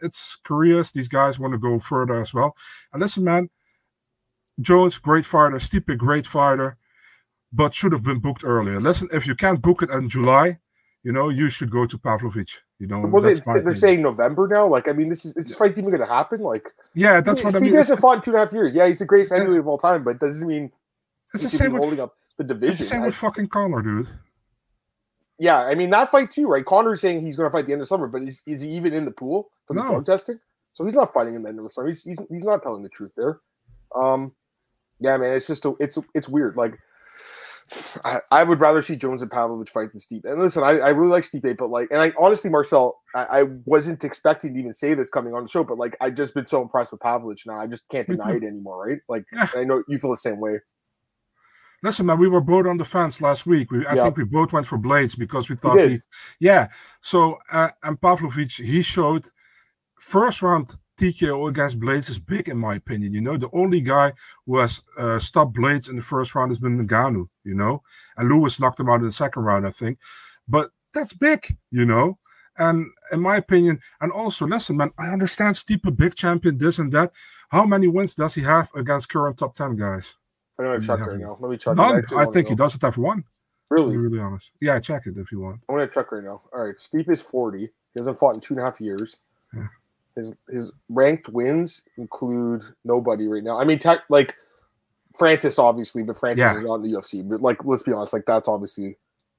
It's 0.00 0.36
careers. 0.44 0.92
These 0.92 1.08
guys 1.08 1.38
want 1.40 1.52
to 1.54 1.58
go 1.58 1.80
further 1.80 2.14
as 2.20 2.32
well. 2.32 2.54
And 2.92 3.02
listen, 3.02 3.24
man, 3.24 3.50
Jones, 4.60 4.98
great 4.98 5.24
fighter. 5.24 5.56
Stipe, 5.56 5.96
great 5.96 6.26
fighter, 6.26 6.76
but 7.52 7.74
should 7.74 7.92
have 7.92 8.02
been 8.02 8.18
booked 8.18 8.44
earlier. 8.44 8.80
Listen, 8.80 9.08
if 9.12 9.26
you 9.26 9.34
can't 9.34 9.60
book 9.62 9.82
it 9.82 9.90
in 9.90 10.08
July, 10.08 10.58
you 11.02 11.12
know, 11.12 11.28
you 11.28 11.48
should 11.50 11.70
go 11.70 11.86
to 11.86 11.98
Pavlovich. 11.98 12.60
You 12.78 12.86
know, 12.86 13.00
well, 13.00 13.22
they, 13.22 13.34
they're 13.34 13.76
saying 13.76 14.00
November 14.00 14.48
now. 14.48 14.66
Like, 14.66 14.88
I 14.88 14.92
mean, 14.92 15.10
this 15.10 15.26
is 15.26 15.34
this 15.34 15.54
fight's 15.54 15.76
even 15.76 15.90
going 15.90 16.00
to 16.00 16.06
happen. 16.06 16.40
Like, 16.40 16.66
yeah, 16.94 17.20
that's 17.20 17.44
what 17.44 17.54
I 17.54 17.58
mean. 17.58 17.68
It's, 17.70 17.76
hasn't 17.90 18.00
fought 18.00 18.16
in 18.16 18.22
two 18.22 18.30
and 18.30 18.40
a 18.40 18.44
half 18.44 18.52
years. 18.54 18.74
Yeah, 18.74 18.86
he's 18.86 19.00
the 19.00 19.04
greatest 19.04 19.32
heavyweight 19.32 19.60
of 19.60 19.68
all 19.68 19.76
time, 19.78 20.02
but 20.02 20.18
doesn't 20.18 20.46
mean 20.46 20.72
it's 21.34 21.42
the 21.42 21.48
same 21.50 21.72
be 21.72 21.76
holding 21.78 21.90
with 21.90 22.00
up 22.00 22.16
the 22.38 22.44
it's 22.44 22.48
the 22.48 22.54
division. 22.54 22.86
same 22.86 23.02
I- 23.02 23.06
with 23.06 23.14
fucking 23.14 23.48
Conor, 23.48 23.82
dude. 23.82 24.08
Yeah, 25.38 25.58
I 25.60 25.74
mean 25.74 25.88
that 25.90 26.10
fight 26.10 26.30
too, 26.30 26.46
right? 26.48 26.64
Conor's 26.64 27.00
saying 27.00 27.24
he's 27.24 27.36
going 27.36 27.50
to 27.50 27.52
fight 27.52 27.66
the 27.66 27.72
end 27.72 27.80
of 27.80 27.88
summer, 27.88 28.06
but 28.08 28.22
is, 28.22 28.42
is 28.46 28.60
he 28.60 28.68
even 28.70 28.92
in 28.92 29.06
the 29.06 29.10
pool 29.10 29.50
for 29.66 29.72
the 29.74 29.82
No. 29.82 29.90
drug 29.90 30.06
testing? 30.06 30.38
so 30.72 30.84
he's 30.84 30.94
not 30.94 31.12
fighting 31.12 31.34
in 31.34 31.42
the 31.42 31.48
end 31.48 31.58
of 31.58 31.64
the 31.64 31.70
summer. 31.70 31.88
He's, 31.88 32.04
he's 32.04 32.18
he's 32.30 32.44
not 32.44 32.62
telling 32.62 32.82
the 32.82 32.88
truth 32.90 33.12
there. 33.16 33.40
Um, 33.94 34.32
yeah, 35.00 35.16
man, 35.16 35.34
it's 35.34 35.46
just 35.46 35.64
a, 35.64 35.74
it's 35.80 35.98
it's 36.14 36.28
weird. 36.28 36.56
Like, 36.56 36.78
I, 38.04 38.20
I 38.30 38.42
would 38.42 38.60
rather 38.60 38.82
see 38.82 38.96
Jones 38.96 39.22
and 39.22 39.30
Pavlovich 39.30 39.70
fight 39.70 39.92
than 39.92 40.00
Steve. 40.00 40.24
And 40.24 40.40
listen, 40.40 40.62
I, 40.62 40.78
I 40.78 40.88
really 40.90 41.10
like 41.10 41.24
Steve, 41.24 41.56
but 41.56 41.70
like, 41.70 41.88
and 41.90 42.00
I 42.00 42.12
honestly, 42.18 42.50
Marcel, 42.50 42.96
I, 43.14 43.40
I 43.40 43.42
wasn't 43.64 44.02
expecting 44.04 44.54
to 44.54 44.60
even 44.60 44.74
say 44.74 44.94
this 44.94 45.08
coming 45.08 45.34
on 45.34 45.44
the 45.44 45.48
show, 45.48 45.64
but 45.64 45.78
like, 45.78 45.96
I've 46.00 46.14
just 46.14 46.34
been 46.34 46.46
so 46.46 46.62
impressed 46.62 46.92
with 46.92 47.00
Pavlovich 47.00 47.46
now. 47.46 47.60
I 47.60 47.66
just 47.66 47.88
can't 47.88 48.06
deny 48.06 48.32
it 48.32 48.42
anymore, 48.42 48.86
right? 48.88 48.98
Like, 49.08 49.24
Yeah. 49.32 49.46
I 49.54 49.64
know 49.64 49.82
you 49.88 49.98
feel 49.98 50.10
the 50.10 50.16
same 50.16 50.40
way. 50.40 50.58
Listen, 51.82 52.06
man, 52.06 52.18
we 52.18 52.28
were 52.28 52.42
both 52.42 52.66
on 52.66 52.76
the 52.76 52.84
fence 52.84 53.22
last 53.22 53.46
week. 53.46 53.70
We, 53.70 53.86
I 53.86 53.94
Yeah. 53.94 54.02
think 54.04 54.16
we 54.18 54.24
both 54.24 54.52
went 54.52 54.66
for 54.66 54.76
Blaydes 54.78 55.16
because 55.18 55.48
we 55.48 55.56
thought 55.56 55.78
did. 55.78 55.90
he, 55.90 55.98
yeah. 56.40 56.68
So 57.00 57.38
uh, 57.52 57.70
and 57.82 58.00
Pavlovich, 58.00 58.56
he 58.56 58.82
showed 58.82 59.26
first 60.00 60.42
round 60.42 60.72
TKO 61.00 61.48
against 61.48 61.80
Blaydes 61.80 62.10
is 62.10 62.18
big 62.18 62.48
in 62.48 62.58
my 62.58 62.74
opinion. 62.74 63.14
You 63.14 63.22
know, 63.22 63.36
the 63.36 63.48
only 63.52 63.80
guy 63.80 64.12
who 64.46 64.58
has 64.58 64.82
uh, 64.98 65.18
stopped 65.18 65.56
Blaydes 65.56 65.88
in 65.88 65.96
the 65.96 66.02
first 66.02 66.34
round 66.34 66.50
has 66.50 66.58
been 66.58 66.86
Ngannou. 66.86 67.28
You 67.44 67.54
know, 67.54 67.82
and 68.16 68.28
Lewis 68.28 68.60
knocked 68.60 68.80
him 68.80 68.90
out 68.90 68.96
in 69.00 69.06
the 69.06 69.12
second 69.12 69.44
round, 69.44 69.66
I 69.66 69.70
think. 69.70 69.98
But 70.46 70.70
that's 70.92 71.12
big, 71.12 71.56
you 71.70 71.86
know. 71.86 72.18
And 72.58 72.86
in 73.12 73.20
my 73.20 73.36
opinion, 73.36 73.80
and 74.02 74.12
also 74.12 74.46
listen, 74.46 74.76
man, 74.76 74.90
I 74.98 75.08
understand 75.08 75.54
Stipe, 75.56 75.96
big 75.96 76.14
champion, 76.14 76.58
this 76.58 76.78
and 76.78 76.92
that. 76.92 77.12
How 77.48 77.64
many 77.64 77.88
wins 77.88 78.14
does 78.14 78.34
he 78.34 78.42
have 78.42 78.70
against 78.74 79.08
current 79.08 79.38
top 79.38 79.54
ten 79.54 79.76
guys? 79.76 80.14
I 80.58 80.64
know 80.64 80.74
I 80.74 80.78
check 80.78 81.00
right 81.00 81.18
now. 81.18 81.38
Let 81.40 81.50
me 81.50 81.56
check. 81.56 81.76
None. 81.76 81.98
actually 81.98 82.18
I 82.18 82.26
think 82.26 82.48
he 82.48 82.54
know. 82.54 82.64
doesn't 82.64 82.82
have 82.82 82.98
one. 82.98 83.24
Really? 83.70 83.92
be 83.92 83.98
really 83.98 84.18
honest. 84.18 84.50
Yeah, 84.60 84.78
check 84.80 85.06
it 85.06 85.16
if 85.16 85.32
you 85.32 85.40
want. 85.40 85.60
I'm 85.68 85.76
gonna 85.76 85.88
check 85.88 86.12
right 86.12 86.24
now. 86.24 86.42
All 86.52 86.66
right, 86.66 86.78
Steve 86.78 87.08
is 87.08 87.22
40. 87.22 87.60
He 87.60 87.68
hasn't 87.96 88.18
fought 88.18 88.34
in 88.34 88.40
two 88.40 88.54
and 88.54 88.62
a 88.62 88.66
half 88.66 88.80
years. 88.80 89.16
Yeah. 89.54 89.68
His 90.20 90.34
his 90.48 90.70
ranked 90.88 91.28
wins 91.28 91.82
include 91.96 92.62
nobody 92.84 93.26
right 93.28 93.42
now. 93.42 93.58
I 93.60 93.64
mean, 93.64 93.78
tech, 93.78 94.00
like 94.08 94.34
Francis, 95.18 95.58
obviously, 95.58 96.02
but 96.02 96.18
Francis 96.18 96.40
Yeah. 96.40 96.56
is 96.56 96.62
not 96.64 96.76
in 96.76 96.82
the 96.82 96.88
UFC. 96.92 97.28
But 97.28 97.42
like, 97.42 97.64
let's 97.64 97.82
be 97.82 97.92
honest, 97.92 98.12
like 98.12 98.24
that's 98.26 98.48
obviously 98.48 98.96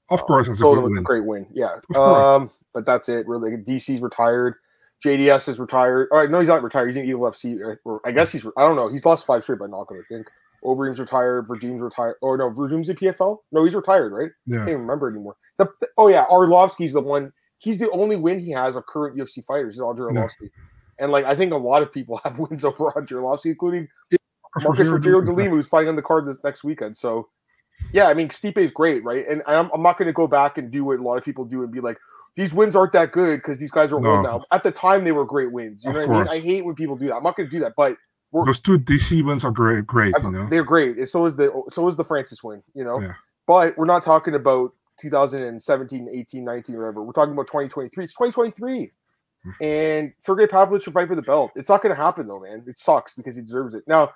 Of 0.09 0.21
course, 0.23 0.47
it's 0.47 0.59
a 0.59 0.61
Golden 0.61 0.83
good 0.83 0.89
was 0.89 0.97
a 0.97 0.99
win. 0.99 1.03
great 1.03 1.25
win. 1.25 1.47
Yeah. 1.53 1.79
Um, 1.97 2.51
but 2.73 2.85
that's 2.85 3.09
it. 3.09 3.27
Really, 3.27 3.51
DC's 3.51 4.01
retired. 4.01 4.55
JDS 5.03 5.47
is 5.49 5.59
retired. 5.59 6.09
All 6.11 6.19
right, 6.19 6.29
no, 6.29 6.39
he's 6.39 6.49
not 6.49 6.61
retired. 6.61 6.87
He's 6.87 6.97
in 6.97 7.05
Eagle 7.05 7.21
FC. 7.21 7.59
Or, 7.85 8.01
I 8.05 8.11
guess 8.11 8.31
he's. 8.31 8.45
I 8.55 8.61
don't 8.61 8.75
know. 8.75 8.87
He's 8.87 9.03
lost 9.05 9.25
five 9.25 9.41
straight 9.43 9.59
by 9.59 9.67
knockout. 9.67 9.97
I 9.97 10.03
think. 10.07 10.27
Overeem's 10.63 10.99
retired. 10.99 11.47
Virgine's 11.47 11.81
retired. 11.81 12.17
Or 12.21 12.37
no, 12.37 12.49
Virgine's 12.49 12.87
in 12.87 12.95
PFL. 12.95 13.39
No, 13.51 13.65
he's 13.65 13.73
retired, 13.73 14.11
right? 14.13 14.29
I 14.47 14.51
can't 14.57 14.69
even 14.69 14.81
remember 14.81 15.09
anymore. 15.09 15.35
The, 15.57 15.67
oh 15.97 16.07
yeah, 16.07 16.25
Arlovsky's 16.25 16.93
the 16.93 17.01
one. 17.01 17.33
He's 17.57 17.79
the 17.79 17.89
only 17.91 18.15
win 18.15 18.37
he 18.39 18.51
has 18.51 18.75
of 18.75 18.85
current 18.85 19.17
UFC 19.17 19.43
fighters. 19.43 19.75
Is 19.75 19.81
Andre 19.81 20.13
Yeah. 20.13 20.27
And 21.01 21.11
like 21.11 21.25
I 21.25 21.35
think 21.35 21.51
a 21.51 21.57
lot 21.57 21.81
of 21.83 21.91
people 21.91 22.17
have 22.23 22.39
wins 22.39 22.63
over 22.63 22.93
Andre 22.97 23.19
Arlovsky, 23.21 23.47
including 23.47 23.87
Marcus 24.63 24.87
course, 24.87 25.03
Rogerio 25.05 25.25
de 25.25 25.31
Lima, 25.33 25.49
who's 25.49 25.67
fighting 25.67 25.89
on 25.89 25.95
the 25.95 26.01
card 26.01 26.25
this 26.27 26.37
next 26.43 26.63
weekend. 26.63 26.95
So, 26.97 27.27
yeah, 27.93 28.07
I 28.07 28.13
mean, 28.13 28.29
Stipe 28.29 28.57
is 28.57 28.71
great, 28.71 29.03
right? 29.03 29.25
And 29.27 29.41
I'm, 29.47 29.69
I'm 29.73 29.81
not 29.81 29.97
going 29.97 30.07
to 30.07 30.13
go 30.13 30.27
back 30.27 30.57
and 30.57 30.69
do 30.69 30.83
what 30.85 30.99
a 30.99 31.03
lot 31.03 31.17
of 31.17 31.23
people 31.25 31.45
do 31.45 31.63
and 31.63 31.71
be 31.71 31.79
like, 31.79 31.97
these 32.35 32.53
wins 32.53 32.75
aren't 32.75 32.91
that 32.93 33.11
good 33.11 33.37
because 33.37 33.57
these 33.59 33.71
guys 33.71 33.91
are 33.91 33.99
No. 33.99 34.15
old 34.15 34.23
now. 34.23 34.43
At 34.51 34.63
the 34.63 34.71
time, 34.71 35.03
they 35.03 35.11
were 35.11 35.25
great 35.25 35.51
wins. 35.51 35.83
You 35.83 35.89
Of 35.91 35.97
know 35.97 36.07
what 36.07 36.29
I 36.29 36.35
mean? 36.35 36.43
I 36.43 36.45
hate 36.45 36.65
when 36.65 36.75
people 36.75 36.95
do 36.95 37.07
that. 37.07 37.15
I'm 37.15 37.23
not 37.23 37.35
going 37.35 37.49
to 37.49 37.51
do 37.51 37.59
that, 37.61 37.73
but 37.75 37.97
Those 38.33 38.59
two 38.59 38.77
DC 38.77 39.25
wins 39.25 39.43
are 39.43 39.51
great, 39.51 39.87
great, 39.87 40.13
I- 40.17 40.21
you 40.21 40.31
know. 40.31 40.47
they're 40.49 40.63
great. 40.63 40.97
And 40.97 41.09
so 41.09 41.25
is 41.25 41.35
the 41.35 41.51
so 41.71 41.87
is 41.87 41.95
the 41.95 42.03
Francis 42.05 42.43
win, 42.43 42.61
you 42.73 42.83
know. 42.83 42.99
Yeah. 43.01 43.13
But 43.47 43.77
we're 43.77 43.85
not 43.85 44.03
talking 44.03 44.35
about 44.35 44.71
2017, 45.01 46.09
18, 46.13 46.43
19, 46.45 46.75
or 46.75 46.79
whatever. 46.79 47.03
We're 47.03 47.13
talking 47.13 47.33
about 47.33 47.47
2023. 47.47 48.03
It's 48.03 48.13
2023. 48.13 48.91
And 49.61 50.13
Sergei 50.19 50.47
Pavlovich 50.47 50.83
should 50.83 50.93
fight 50.93 51.07
for 51.07 51.15
the 51.15 51.21
belt. 51.21 51.51
It's 51.55 51.69
not 51.69 51.81
going 51.81 51.95
to 51.95 52.01
happen 52.01 52.27
though, 52.27 52.39
man. 52.41 52.63
It 52.67 52.77
sucks 52.77 53.13
because 53.13 53.35
he 53.35 53.41
deserves 53.41 53.73
it. 53.73 53.83
Now, 53.87 54.11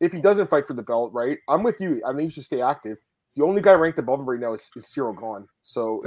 if 0.00 0.12
he 0.12 0.20
doesn't 0.20 0.50
fight 0.50 0.66
for 0.66 0.74
the 0.74 0.82
belt, 0.82 1.12
right? 1.12 1.38
I'm 1.48 1.62
with 1.62 1.80
you. 1.80 2.02
I 2.06 2.10
think 2.10 2.22
he 2.22 2.30
should 2.30 2.44
stay 2.44 2.60
active. 2.60 2.98
The 3.36 3.44
only 3.44 3.62
guy 3.62 3.72
ranked 3.74 3.98
above 3.98 4.20
him 4.20 4.28
right 4.28 4.40
now 4.40 4.52
is, 4.54 4.68
is 4.76 4.86
Ciryl 4.86 5.18
Gane. 5.18 5.46
So 5.62 6.00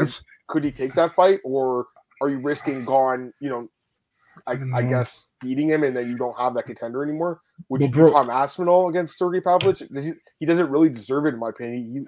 could 0.47 0.63
he 0.63 0.71
take 0.71 0.93
that 0.95 1.15
fight, 1.15 1.39
or 1.45 1.87
are 2.21 2.29
you 2.29 2.39
risking 2.39 2.85
Gane? 2.85 3.31
You 3.39 3.49
know, 3.49 3.69
I, 4.47 4.53
I 4.75 4.79
I 4.79 4.83
guess 4.83 5.27
beating 5.39 5.69
him, 5.69 5.83
and 5.83 5.95
then 5.95 6.09
you 6.09 6.17
don't 6.17 6.37
have 6.37 6.53
that 6.55 6.65
contender 6.65 7.03
anymore. 7.03 7.41
Would 7.69 7.81
Well, 7.81 7.89
you 7.89 7.93
bro- 7.95 8.07
do 8.07 8.13
Tom 8.13 8.29
Aspinall 8.29 8.89
against 8.89 9.17
Sergei 9.17 9.39
Pavlovich? 9.39 9.87
Does 9.89 10.05
he, 10.05 10.11
he 10.39 10.45
doesn't 10.45 10.69
really 10.69 10.89
deserve 10.89 11.25
it, 11.25 11.33
in 11.33 11.39
my 11.39 11.49
opinion. 11.49 11.83
He, 11.85 11.89
you 11.93 12.05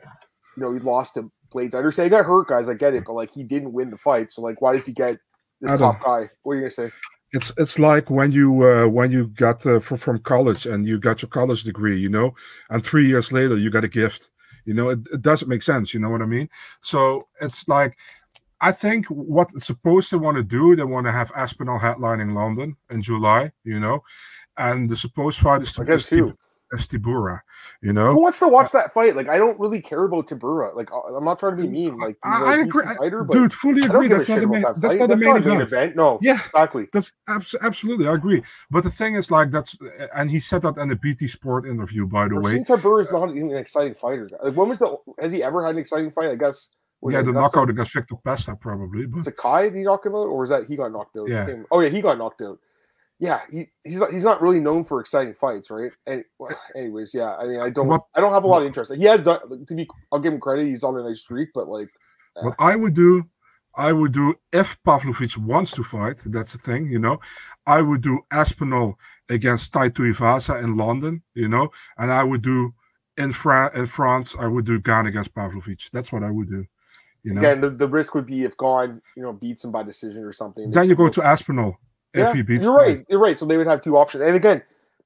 know, 0.58 0.74
he 0.74 0.80
lost 0.80 1.14
to 1.14 1.32
Blaydes. 1.54 1.74
I 1.74 1.78
understand 1.78 2.08
he 2.08 2.10
got 2.10 2.26
hurt, 2.26 2.48
guys. 2.48 2.68
I 2.68 2.74
get 2.74 2.94
it, 2.94 3.06
but 3.06 3.14
like 3.14 3.34
he 3.34 3.44
didn't 3.44 3.72
win 3.72 3.90
the 3.92 3.98
fight, 3.98 4.32
so 4.32 4.42
like, 4.42 4.62
why 4.62 4.74
does 4.74 4.86
he 4.86 4.94
get 4.94 5.18
this 5.63 5.72
Adam. 5.72 5.93
top 5.93 6.03
guy? 6.03 6.29
What 6.43 6.53
are 6.53 6.55
you 6.55 6.62
gonna 6.62 6.72
say? 6.72 6.91
it's 7.34 7.51
it's 7.58 7.79
like 7.79 8.10
when 8.10 8.32
you 8.32 8.63
uh, 8.63 8.88
when 8.88 9.12
you 9.12 9.27
got 9.27 9.65
uh, 9.65 9.79
from 9.79 9.98
from 9.98 10.20
college 10.20 10.65
and 10.67 10.88
you 10.88 11.00
got 11.00 11.22
your 11.22 11.29
college 11.29 11.63
degree, 11.63 11.99
you 11.99 12.10
know, 12.10 12.36
and 12.69 12.86
three 12.86 13.06
years 13.08 13.32
later 13.32 13.58
you 13.58 13.69
got 13.69 13.84
a 13.84 13.89
gift. 13.89 14.30
You 14.65 14.73
know, 14.73 14.89
it, 14.89 14.99
it 15.12 15.21
doesn't 15.21 15.49
make 15.49 15.63
sense. 15.63 15.93
You 15.93 15.99
know 15.99 16.10
what 16.10 16.21
I 16.21 16.26
mean? 16.26 16.47
So 16.82 17.28
it's 17.41 17.67
like. 17.67 17.97
I 18.62 18.71
think 18.71 19.08
what 19.08 19.52
it's 19.54 19.65
supposed 19.65 20.10
to 20.12 20.17
want 20.17 20.38
to 20.38 20.43
do, 20.43 20.73
they 20.73 20.86
want 20.86 21.06
to 21.06 21.12
have 21.12 21.34
Aspinall 21.36 21.80
headlining 21.80 22.34
London 22.34 22.78
in 22.89 23.02
July, 23.02 23.52
you 23.65 23.78
know, 23.78 24.02
and 24.56 24.89
the 24.89 24.95
supposed 24.95 25.41
fight 25.41 25.63
is, 25.63 25.78
I 25.78 25.84
guess 25.84 26.10
is, 26.10 26.32
too. 26.82 27.00
Tybura, 27.00 27.40
you 27.82 27.94
know. 27.94 28.14
Who 28.14 28.22
wants 28.22 28.40
to 28.40 28.48
watch 28.48 28.68
uh, 28.68 28.80
that 28.80 28.94
fight? 28.94 29.16
Like, 29.16 29.30
I 29.30 29.38
don't 29.38 29.60
really 29.60 29.82
care 29.82 30.04
about 30.04 30.28
Tybura. 30.28 30.76
Like, 30.76 30.92
I- 30.92 31.16
I'm 31.16 31.24
not 31.24 31.40
trying 31.40 31.58
to 31.58 31.64
be 31.64 31.68
mm, 31.68 31.72
mean. 31.72 31.98
Like, 31.98 32.18
he's 32.24 32.34
I- 32.34 32.42
a 32.42 32.46
I 32.46 32.62
agree. 32.62 32.86
Fighter, 32.98 33.24
but 33.24 33.34
Dude, 33.34 33.54
fully 33.54 33.84
agree. 33.84 34.08
That's 34.08 34.30
not 34.30 34.40
the 34.40 34.48
main. 34.48 34.62
that 34.62 34.82
That's 34.82 34.96
not 34.96 35.10
the 35.10 35.16
That's 35.16 35.26
main 35.26 35.34
not 35.36 35.46
a 35.46 35.50
main 35.50 35.62
event. 35.62 35.96
No, 35.96 36.20
Yeah, 36.22 36.40
exactly. 36.46 36.88
That's 36.94 37.12
abs- 37.28 37.56
absolutely, 37.62 38.08
I 38.08 38.16
agree. 38.16 38.44
But 38.72 38.84
the 38.84 38.92
thing 38.92 39.16
is, 39.16 39.32
like, 39.32 39.52
that's 39.52 39.78
and 40.16 40.30
he 40.30 40.40
said 40.40 40.62
that 40.64 40.78
in 40.78 40.88
the 40.90 40.96
BT 40.96 41.28
Sport 41.28 41.66
interview, 41.68 42.06
by 42.08 42.28
the 42.28 42.40
way. 42.40 42.60
Tybura 42.60 43.04
is 43.04 43.10
uh, 43.10 43.20
not 43.20 43.36
even 43.36 43.52
an 43.52 43.58
exciting 43.58 43.96
fighter. 43.96 44.28
Like, 44.44 44.56
when 44.56 44.70
was 44.70 44.80
the 44.80 44.98
has 45.20 45.32
he 45.32 45.44
ever 45.44 45.66
had 45.66 45.76
an 45.76 45.82
exciting 45.82 46.12
fight? 46.12 46.30
I 46.30 46.36
guess. 46.36 46.70
Yeah, 47.06 47.22
the 47.22 47.34
knockout 47.34 47.70
against 47.70 47.94
Viktor 47.94 48.16
Pesta, 48.24 48.56
probably. 48.56 49.06
But 49.06 49.26
Sakai 49.26 49.64
did 49.70 49.76
he 49.76 49.84
knock 49.84 50.06
him 50.06 50.14
out, 50.16 50.28
or 50.28 50.40
was 50.40 50.50
that 50.52 50.68
he 50.68 50.78
got 50.78 50.92
knocked 50.92 51.18
out? 51.18 51.28
Yeah. 51.28 51.54
Oh 51.70 51.82
yeah, 51.82 51.90
he 51.90 52.02
got 52.02 52.18
knocked 52.18 52.42
out. 52.42 52.60
Yeah, 53.24 53.40
he, 53.50 53.70
he's 53.86 54.00
not, 54.00 54.12
he's 54.12 54.24
not 54.24 54.42
really 54.42 54.60
known 54.60 54.84
for 54.84 55.00
exciting 55.00 55.34
fights, 55.34 55.72
right? 55.72 55.94
And 56.06 56.26
well, 56.40 56.54
anyways, 56.76 57.14
yeah, 57.14 57.38
I 57.38 57.48
mean, 57.48 57.62
I 57.62 57.70
don't 57.70 57.90
I 58.18 58.20
don't 58.20 58.34
have 58.34 58.44
a 58.44 58.48
lot 58.48 58.62
of 58.62 58.68
interest. 58.68 58.94
He 58.94 59.06
has 59.06 59.22
done 59.22 59.40
to 59.66 59.74
be. 59.74 59.88
I'll 60.12 60.20
give 60.20 60.34
him 60.34 60.42
credit. 60.42 60.66
He's 60.66 60.84
on 60.84 60.98
a 60.98 61.04
nice 61.04 61.22
streak, 61.22 61.52
but 61.56 61.70
like, 61.70 61.88
uh, 62.36 62.42
what 62.44 62.56
I 62.60 62.76
would 62.76 62.94
do, 62.94 63.24
I 63.76 63.94
would 63.94 64.12
do 64.12 64.36
if 64.52 64.78
Pavlovich 64.84 65.38
wants 65.38 65.72
to 65.76 65.86
fight. 65.86 66.22
That's 66.26 66.52
the 66.52 66.60
thing, 66.60 66.88
you 66.88 67.00
know. 67.00 67.22
I 67.66 67.82
would 67.82 68.02
do 68.02 68.20
Aspinall 68.30 69.00
against 69.30 69.72
Tai 69.72 69.92
Tuivasa 69.92 70.62
in 70.62 70.76
London, 70.76 71.24
you 71.34 71.48
know, 71.48 71.70
and 71.98 72.12
I 72.12 72.26
would 72.26 72.42
do 72.42 72.74
in 73.16 73.32
France. 73.32 73.74
In 73.74 73.86
France, 73.86 74.36
I 74.38 74.48
would 74.48 74.66
do 74.66 74.82
Gane 74.82 75.06
against 75.06 75.34
Pavlovich. 75.34 75.92
That's 75.92 76.12
what 76.12 76.24
I 76.24 76.30
would 76.30 76.50
do. 76.50 76.66
You 77.24 77.36
know. 77.36 77.40
again, 77.40 77.62
the, 77.62 77.70
the 77.70 77.88
risk 77.88 78.16
would 78.16 78.26
be 78.26 78.44
if 78.44 78.58
Gane, 78.58 79.02
you 79.16 79.24
know, 79.24 79.32
beats 79.32 79.64
him 79.64 79.72
by 79.72 79.84
decision 79.84 80.26
or 80.26 80.34
something. 80.34 80.72
then 80.72 80.90
you 80.90 80.96
go 80.96 81.08
to 81.08 81.24
Aspinall 81.24 81.78
if 82.13 82.19
yeah, 82.19 82.34
he 82.34 82.41
beats. 82.41 82.63
You're 82.63 82.76
right. 82.76 83.04
You're 83.10 83.19
right. 83.19 83.38
So 83.39 83.45
they 83.45 83.58
would 83.58 83.67
have 83.67 83.82
two 83.82 83.97
options. 83.97 84.23
And 84.23 84.36
again, 84.36 84.62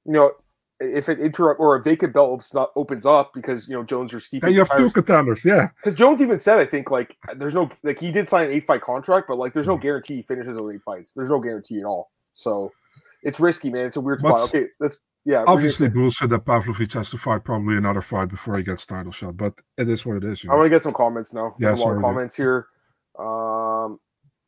you 0.05 0.13
know, 0.13 0.31
if 0.79 1.07
an 1.07 1.19
interrupt 1.19 1.59
or 1.59 1.75
a 1.75 1.81
vacant 1.81 2.13
belt 2.13 2.43
opens 2.75 3.05
up, 3.05 3.31
because 3.33 3.67
you 3.67 3.73
know 3.75 3.83
Jones 3.83 4.13
or 4.13 4.19
Steve. 4.19 4.43
You 4.47 4.59
have 4.59 4.75
two 4.77 4.91
contenders. 4.91 5.43
Yeah. 5.43 5.69
Because 5.83 5.97
Jones 5.97 6.21
even 6.21 6.39
said, 6.39 6.59
I 6.59 6.65
think, 6.65 6.91
like 6.91 7.17
there's 7.35 7.53
no 7.55 7.69
like 7.83 7.99
he 7.99 8.11
did 8.11 8.27
sign 8.29 8.45
an 8.47 8.51
eight 8.51 8.67
fight 8.67 8.81
contract, 8.81 9.27
but 9.27 9.37
like 9.37 9.53
there's 9.53 9.65
Mm. 9.65 9.69
no 9.69 9.77
guarantee 9.77 10.17
he 10.17 10.21
finishes 10.21 10.55
those 10.55 10.75
eight 10.75 10.83
fights. 10.83 11.13
There's 11.13 11.29
no 11.29 11.39
guarantee 11.39 11.79
at 11.79 11.85
all. 11.85 12.11
So 12.33 12.71
it's 13.23 13.39
risky, 13.39 13.69
man. 13.71 13.85
It's 13.87 13.97
a 13.97 14.01
weird 14.01 14.21
What's- 14.21 14.49
spot. 14.49 14.55
Okay, 14.61 14.67
let's 14.79 14.99
yeah. 15.25 15.39
what 15.39 15.47
are 15.47 15.51
you 15.53 15.57
Obviously, 15.57 15.89
bullshit 15.89 16.29
that 16.29 16.45
Pavlovich 16.45 16.93
has 16.93 17.09
to 17.09 17.17
fight 17.17 17.43
probably 17.43 17.75
another 17.77 18.01
fight 18.01 18.29
before 18.29 18.55
he 18.57 18.63
gets 18.63 18.85
title 18.85 19.11
shot, 19.11 19.35
but 19.35 19.59
it 19.79 19.89
is 19.89 20.05
what 20.05 20.17
it 20.17 20.23
is. 20.25 20.45
I 20.45 20.49
know? 20.49 20.57
want 20.57 20.65
to 20.67 20.69
get 20.69 20.83
some 20.83 20.93
comments 20.93 21.33
now. 21.33 21.55
Yeah, 21.59 21.69
a 21.69 21.71
lot 21.71 21.79
sorry, 21.79 21.95
of 21.97 22.01
dude. 22.03 22.05
comments 22.05 22.35
here. 22.35 22.67
Um, 23.17 23.99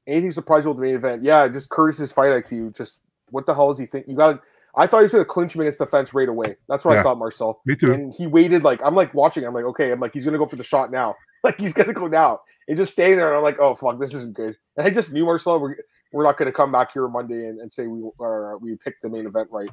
anything 0.09 0.31
surprising 0.31 0.69
with 0.69 0.77
the 0.77 0.83
main 0.83 0.95
event? 0.95 1.23
Yeah, 1.23 1.47
just 1.47 1.69
Curtis's 1.69 2.11
fight 2.11 2.29
IQ. 2.29 2.75
Just 2.75 3.03
what 3.29 3.45
the 3.45 3.53
hell 3.53 3.71
is 3.71 3.79
he 3.79 3.85
think? 3.85 4.07
You 4.07 4.15
got. 4.15 4.41
I 4.75 4.85
thought 4.85 4.99
he 4.99 5.03
was 5.03 5.11
going 5.11 5.23
to 5.23 5.29
clinch 5.29 5.55
him 5.55 5.61
against 5.61 5.79
the 5.79 5.87
fence 5.87 6.13
right 6.13 6.29
away. 6.29 6.55
That's 6.67 6.85
what 6.85 6.95
I 6.95 7.01
thought, 7.01 7.17
Marcel. 7.17 7.59
Me 7.65 7.75
too. 7.75 7.91
And 7.91 8.13
he 8.13 8.27
waited 8.27 8.63
like 8.63 8.79
I'm 8.83 8.95
like 8.95 9.13
watching. 9.13 9.43
I'm 9.43 9.53
like, 9.53 9.65
okay. 9.65 9.91
I'm 9.91 9.99
like, 9.99 10.13
he's 10.13 10.25
gonna 10.25 10.37
go 10.37 10.45
for 10.45 10.55
the 10.55 10.63
shot 10.63 10.91
now. 10.91 11.15
Like 11.41 11.57
he's 11.57 11.71
gonna 11.71 11.93
go 11.93 12.07
now. 12.07 12.41
And 12.67 12.75
just 12.75 12.91
staying 12.91 13.15
there. 13.15 13.29
And 13.29 13.37
I'm 13.37 13.43
like, 13.43 13.59
oh 13.61 13.73
fuck, 13.73 13.97
this 13.97 14.13
isn't 14.13 14.35
good. 14.35 14.57
And 14.75 14.85
I 14.85 14.89
just 14.89 15.13
knew 15.13 15.23
Marcel. 15.23 15.57
We're, 15.57 15.77
we're 16.11 16.25
not 16.25 16.37
gonna 16.37 16.51
come 16.51 16.69
back 16.69 16.91
here 16.91 17.05
on 17.05 17.13
Monday 17.13 17.47
and, 17.47 17.61
and 17.61 17.71
say 17.71 17.87
we 17.87 18.01
uh, 18.19 18.57
we 18.59 18.75
picked 18.75 19.01
the 19.03 19.09
main 19.09 19.25
event 19.25 19.47
right. 19.49 19.69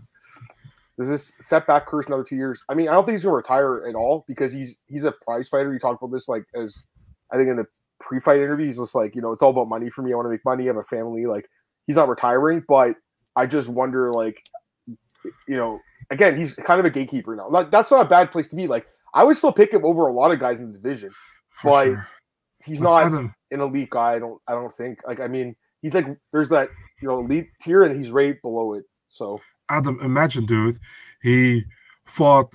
Does 0.97 1.09
this 1.09 1.33
setback 1.41 1.87
curse 1.87 2.07
another 2.07 2.23
two 2.23 2.37
years? 2.37 2.63
I 2.69 2.75
mean, 2.75 2.89
I 2.89 2.93
don't 2.93 3.05
think 3.05 3.17
he's 3.17 3.25
gonna 3.25 3.35
retire 3.35 3.85
at 3.85 3.97
all 3.97 4.25
because 4.29 4.53
he's 4.53 4.79
he's 4.87 5.03
a 5.03 5.11
prize 5.11 5.49
fighter. 5.49 5.73
He 5.73 5.81
talked 5.81 6.01
about 6.01 6.13
this 6.13 6.29
like 6.29 6.45
as 6.55 6.85
I 7.33 7.37
think 7.37 7.49
in 7.49 7.57
the 7.57 7.67
pre-fight 7.99 8.41
interview. 8.41 8.67
He's 8.67 8.79
just 8.79 8.95
like, 8.95 9.15
you 9.15 9.23
know, 9.23 9.33
it's 9.33 9.43
all 9.43 9.51
about 9.51 9.69
money 9.69 9.91
for 9.91 10.03
me. 10.03 10.13
I 10.13 10.17
want 10.17 10.27
to 10.27 10.31
make 10.31 10.45
money. 10.45 10.65
I 10.65 10.67
have 10.69 10.77
a 10.77 10.83
family. 10.83 11.27
Like 11.27 11.49
he's 11.87 11.97
not 11.97 12.09
retiring, 12.09 12.65
but 12.67 12.97
I 13.35 13.47
just 13.47 13.69
wonder 13.69 14.13
like 14.13 14.43
you 15.47 15.57
know, 15.57 15.81
again, 16.11 16.37
he's 16.37 16.55
kind 16.55 16.81
of 16.81 16.87
a 16.87 16.91
gatekeeper 16.91 17.35
now. 17.37 17.49
Like, 17.49 17.71
that's 17.71 17.91
not 17.91 18.05
a 18.05 18.09
bad 18.09 18.31
place 18.31 18.49
to 18.49 18.57
be. 18.57 18.67
Like, 18.67 18.87
I 19.15 19.25
would 19.25 19.37
still 19.37 19.53
pick 19.53 19.73
him 19.73 19.85
over 19.85 20.07
a 20.07 20.13
lot 20.13 20.31
of 20.31 20.39
guys 20.39 20.59
in 20.59 20.73
the 20.73 20.79
division. 20.79 21.11
For 21.51 21.71
but 21.71 21.85
sure. 21.85 22.09
He's 22.65 22.81
not 22.81 23.05
Adam, 23.05 23.35
an 23.51 23.61
elite 23.61 23.91
guy. 23.91 24.15
I 24.15 24.19
don't. 24.19 24.41
I 24.49 24.53
don't 24.53 24.73
think. 24.73 25.01
Like, 25.07 25.21
I 25.21 25.29
mean, 25.29 25.55
he's 25.83 25.95
like 25.95 26.07
there's 26.33 26.49
that 26.49 26.71
you 27.01 27.09
know 27.09 27.21
elite 27.21 27.49
tier, 27.61 27.85
and 27.85 27.97
he's 27.97 28.11
right 28.11 28.41
below 28.43 28.75
it. 28.75 28.85
So 29.09 29.41
Adam, 29.69 29.99
imagine, 30.03 30.47
dude, 30.47 30.79
he 31.23 31.65
fought 32.07 32.53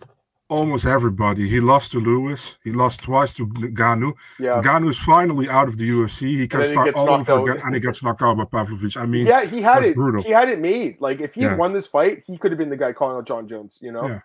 almost 0.51 0.85
everybody. 0.85 1.47
He 1.49 1.59
lost 1.59 1.91
to 1.93 1.99
Lewis. 1.99 2.57
He 2.63 2.71
lost 2.71 3.01
twice 3.03 3.33
to 3.35 3.47
Ngannou. 3.47 4.13
yeah, 4.39 4.61
Ngannou 4.61 4.89
is 4.89 4.97
finally 4.97 5.49
out 5.49 5.67
of 5.67 5.77
the 5.77 5.89
UFC. 5.89 6.27
He 6.37 6.47
can 6.47 6.59
he 6.59 6.65
start 6.67 6.85
gets 6.87 6.97
all 6.97 7.09
over 7.09 7.31
out. 7.33 7.47
again, 7.49 7.61
and 7.65 7.73
he 7.73 7.79
gets 7.79 8.03
knocked 8.03 8.21
out 8.21 8.37
by 8.37 8.45
Pavlovich. 8.45 8.97
I 8.97 9.05
mean, 9.05 9.25
yeah, 9.25 9.45
he 9.45 9.61
had 9.61 9.83
it. 9.83 9.95
brutal. 9.95 10.21
He 10.21 10.31
had 10.31 10.49
it 10.49 10.59
made. 10.59 10.99
Like 10.99 11.21
if 11.21 11.33
he 11.33 11.41
had 11.43 11.57
won 11.57 11.73
this 11.73 11.87
fight, 11.87 12.23
he 12.27 12.37
could 12.37 12.51
have 12.51 12.59
been 12.59 12.69
the 12.69 12.77
guy 12.77 12.91
calling 12.93 13.17
out 13.17 13.25
Jon 13.25 13.47
Jones. 13.47 13.79
You 13.81 13.91
know. 13.91 14.07
Yeah. 14.07 14.19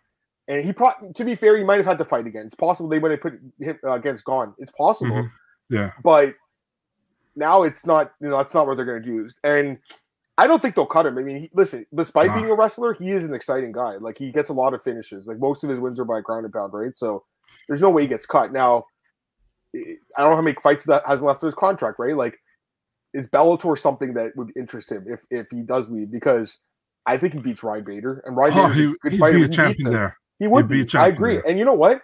And 0.49 0.62
he 0.65 0.73
probably, 0.73 1.12
to 1.15 1.25
be 1.25 1.35
fair, 1.35 1.57
he 1.57 1.65
might 1.65 1.79
have 1.79 1.87
had 1.87 1.99
to 1.99 2.05
fight 2.05 2.25
again. 2.27 2.47
It's 2.47 2.55
possible 2.55 2.89
they 2.89 3.01
would 3.01 3.11
have 3.11 3.21
put 3.21 3.33
him 3.59 3.79
uh, 3.83 3.93
against 3.93 4.25
Gane. 4.25 4.55
It's 4.59 4.71
possible, 4.71 5.11
Mhm. 5.17 5.31
yeah, 5.71 5.91
but 6.05 6.35
now 7.35 7.65
it's 7.65 7.85
not. 7.85 8.12
You 8.21 8.29
know, 8.29 8.37
that's 8.37 8.55
not 8.55 8.67
what 8.67 8.77
they're 8.77 8.87
going 8.87 9.03
to 9.03 9.09
do. 9.09 9.29
And 9.43 9.79
I 10.38 10.46
don't 10.46 10.61
think 10.61 10.75
they'll 10.75 10.87
cut 10.87 11.07
him. 11.07 11.16
I 11.16 11.22
mean, 11.22 11.37
he, 11.42 11.51
listen, 11.55 11.87
despite 11.94 12.35
being 12.35 12.51
a 12.51 12.55
wrestler, 12.55 12.92
he 12.92 13.11
is 13.11 13.25
an 13.25 13.33
exciting 13.35 13.72
guy. 13.72 13.96
Like 13.96 14.18
he 14.18 14.31
gets 14.31 14.51
a 14.51 14.53
lot 14.53 14.75
of 14.75 14.83
finishes. 14.83 15.27
Like 15.27 15.38
most 15.38 15.64
of 15.64 15.70
his 15.70 15.79
wins 15.79 15.99
are 15.99 16.05
by 16.05 16.20
ground 16.20 16.44
and 16.44 16.53
pound, 16.53 16.72
right? 16.75 16.94
So 16.96 17.25
there's 17.68 17.81
no 17.81 17.88
way 17.90 18.03
he 18.03 18.09
gets 18.09 18.27
cut. 18.27 18.53
Now, 18.53 18.85
I 19.75 19.79
don't 20.18 20.31
know 20.31 20.37
how 20.37 20.42
many 20.42 20.57
fights 20.62 20.85
that 20.85 21.07
has 21.07 21.22
left 21.22 21.42
his 21.42 21.55
contract, 21.55 21.99
right? 21.99 22.16
Like, 22.16 22.38
is 23.14 23.29
Bellator 23.31 23.79
something 23.79 24.14
that 24.14 24.37
would 24.37 24.53
interest 24.57 24.90
him 24.92 25.05
if 25.09 25.20
if 25.31 25.46
he 25.51 25.62
does 25.62 25.90
leave? 25.90 26.11
Because 26.11 26.59
I 27.07 27.16
think 27.16 27.33
he 27.35 27.40
beats 27.40 27.62
Ryan 27.62 27.85
Bader, 27.85 28.22
and 28.27 28.37
Ryan 28.37 28.53
oh, 28.57 28.62
Bader's 28.68 28.77
he, 28.77 28.85
a 28.85 28.94
good 29.03 29.12
he'd 29.12 29.18
fighter. 29.18 29.38
be 29.38 29.44
a 29.44 29.46
He 29.49 29.53
champion 29.55 29.90
there. 29.90 30.16
He 30.38 30.46
would 30.49 30.70
He'd 30.70 30.87
be. 30.92 30.99
I 30.99 31.09
agree. 31.09 31.35
there. 31.37 31.46
And 31.49 31.59
you 31.59 31.64
know 31.64 31.72
what? 31.75 32.03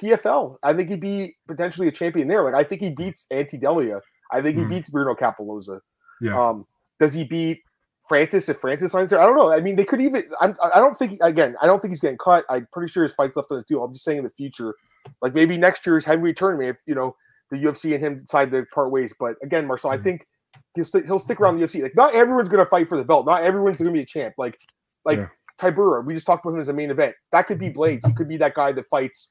PFL. 0.00 0.56
I 0.62 0.72
think 0.72 0.88
he'd 0.88 1.00
be 1.00 1.36
potentially 1.48 1.88
a 1.88 1.92
champion 1.92 2.28
there. 2.28 2.44
Like 2.44 2.54
I 2.54 2.62
think 2.64 2.80
he 2.80 2.90
beats 2.90 3.26
Ante 3.30 3.58
Delija. 3.58 4.00
I 4.30 4.40
think 4.40 4.56
he 4.56 4.64
Mhm. 4.64 4.70
beats 4.70 4.88
Bruno 4.88 5.14
Cappelozza. 5.14 5.80
Yeah. 6.20 6.38
Um, 6.40 6.66
does 6.98 7.12
he 7.12 7.24
beat 7.24 7.60
Francis 8.08 8.48
if 8.48 8.58
Francis 8.58 8.92
signs 8.92 9.10
there? 9.10 9.20
I 9.20 9.24
don't 9.26 9.36
know. 9.36 9.52
I 9.52 9.60
mean, 9.60 9.76
they 9.76 9.84
could 9.84 10.00
even. 10.00 10.24
I'm, 10.40 10.56
I 10.62 10.78
don't 10.78 10.96
think 10.96 11.18
again. 11.22 11.56
I 11.62 11.66
don't 11.66 11.80
think 11.80 11.92
he's 11.92 12.00
getting 12.00 12.18
cut. 12.18 12.44
I'm 12.50 12.66
pretty 12.72 12.90
sure 12.90 13.02
his 13.02 13.12
fights 13.12 13.36
left 13.36 13.50
on 13.50 13.58
his 13.58 13.66
deal. 13.66 13.82
I'm 13.84 13.92
just 13.92 14.04
saying 14.04 14.18
in 14.18 14.24
the 14.24 14.30
future, 14.30 14.74
like 15.20 15.34
maybe 15.34 15.56
next 15.56 15.86
year's 15.86 16.04
heavyweight 16.04 16.36
tournament, 16.36 16.70
if 16.76 16.82
you 16.86 16.94
know 16.94 17.16
the 17.50 17.56
UFC 17.58 17.94
and 17.94 18.02
him 18.02 18.20
decide 18.22 18.50
to 18.52 18.64
part 18.74 18.90
ways. 18.90 19.12
But 19.18 19.36
again, 19.42 19.66
Marcel, 19.66 19.90
I 19.90 19.98
Mhm. 19.98 20.04
think 20.04 20.26
he'll 20.74 20.84
st- 20.84 21.04
he'll 21.06 21.18
stick 21.18 21.40
around 21.40 21.58
the 21.58 21.64
UFC. 21.66 21.82
Like 21.82 21.94
not 21.94 22.14
everyone's 22.14 22.48
going 22.48 22.64
to 22.64 22.68
fight 22.70 22.88
for 22.88 22.96
the 22.96 23.04
belt. 23.04 23.26
Not 23.26 23.42
everyone's 23.42 23.76
going 23.76 23.86
to 23.86 23.92
be 23.92 24.00
a 24.02 24.06
champ. 24.06 24.34
Like 24.38 24.58
like 25.04 25.18
Yeah. 25.18 25.28
Tybura, 25.58 26.04
we 26.04 26.14
just 26.14 26.26
talked 26.26 26.44
about 26.44 26.54
him 26.56 26.60
as 26.60 26.68
a 26.68 26.72
main 26.72 26.90
event. 26.90 27.14
That 27.30 27.46
could 27.46 27.58
be 27.58 27.70
Blaydes. 27.70 28.06
He 28.06 28.12
could 28.14 28.26
be 28.28 28.36
that 28.38 28.54
guy 28.54 28.72
that 28.72 28.86
fights 28.88 29.28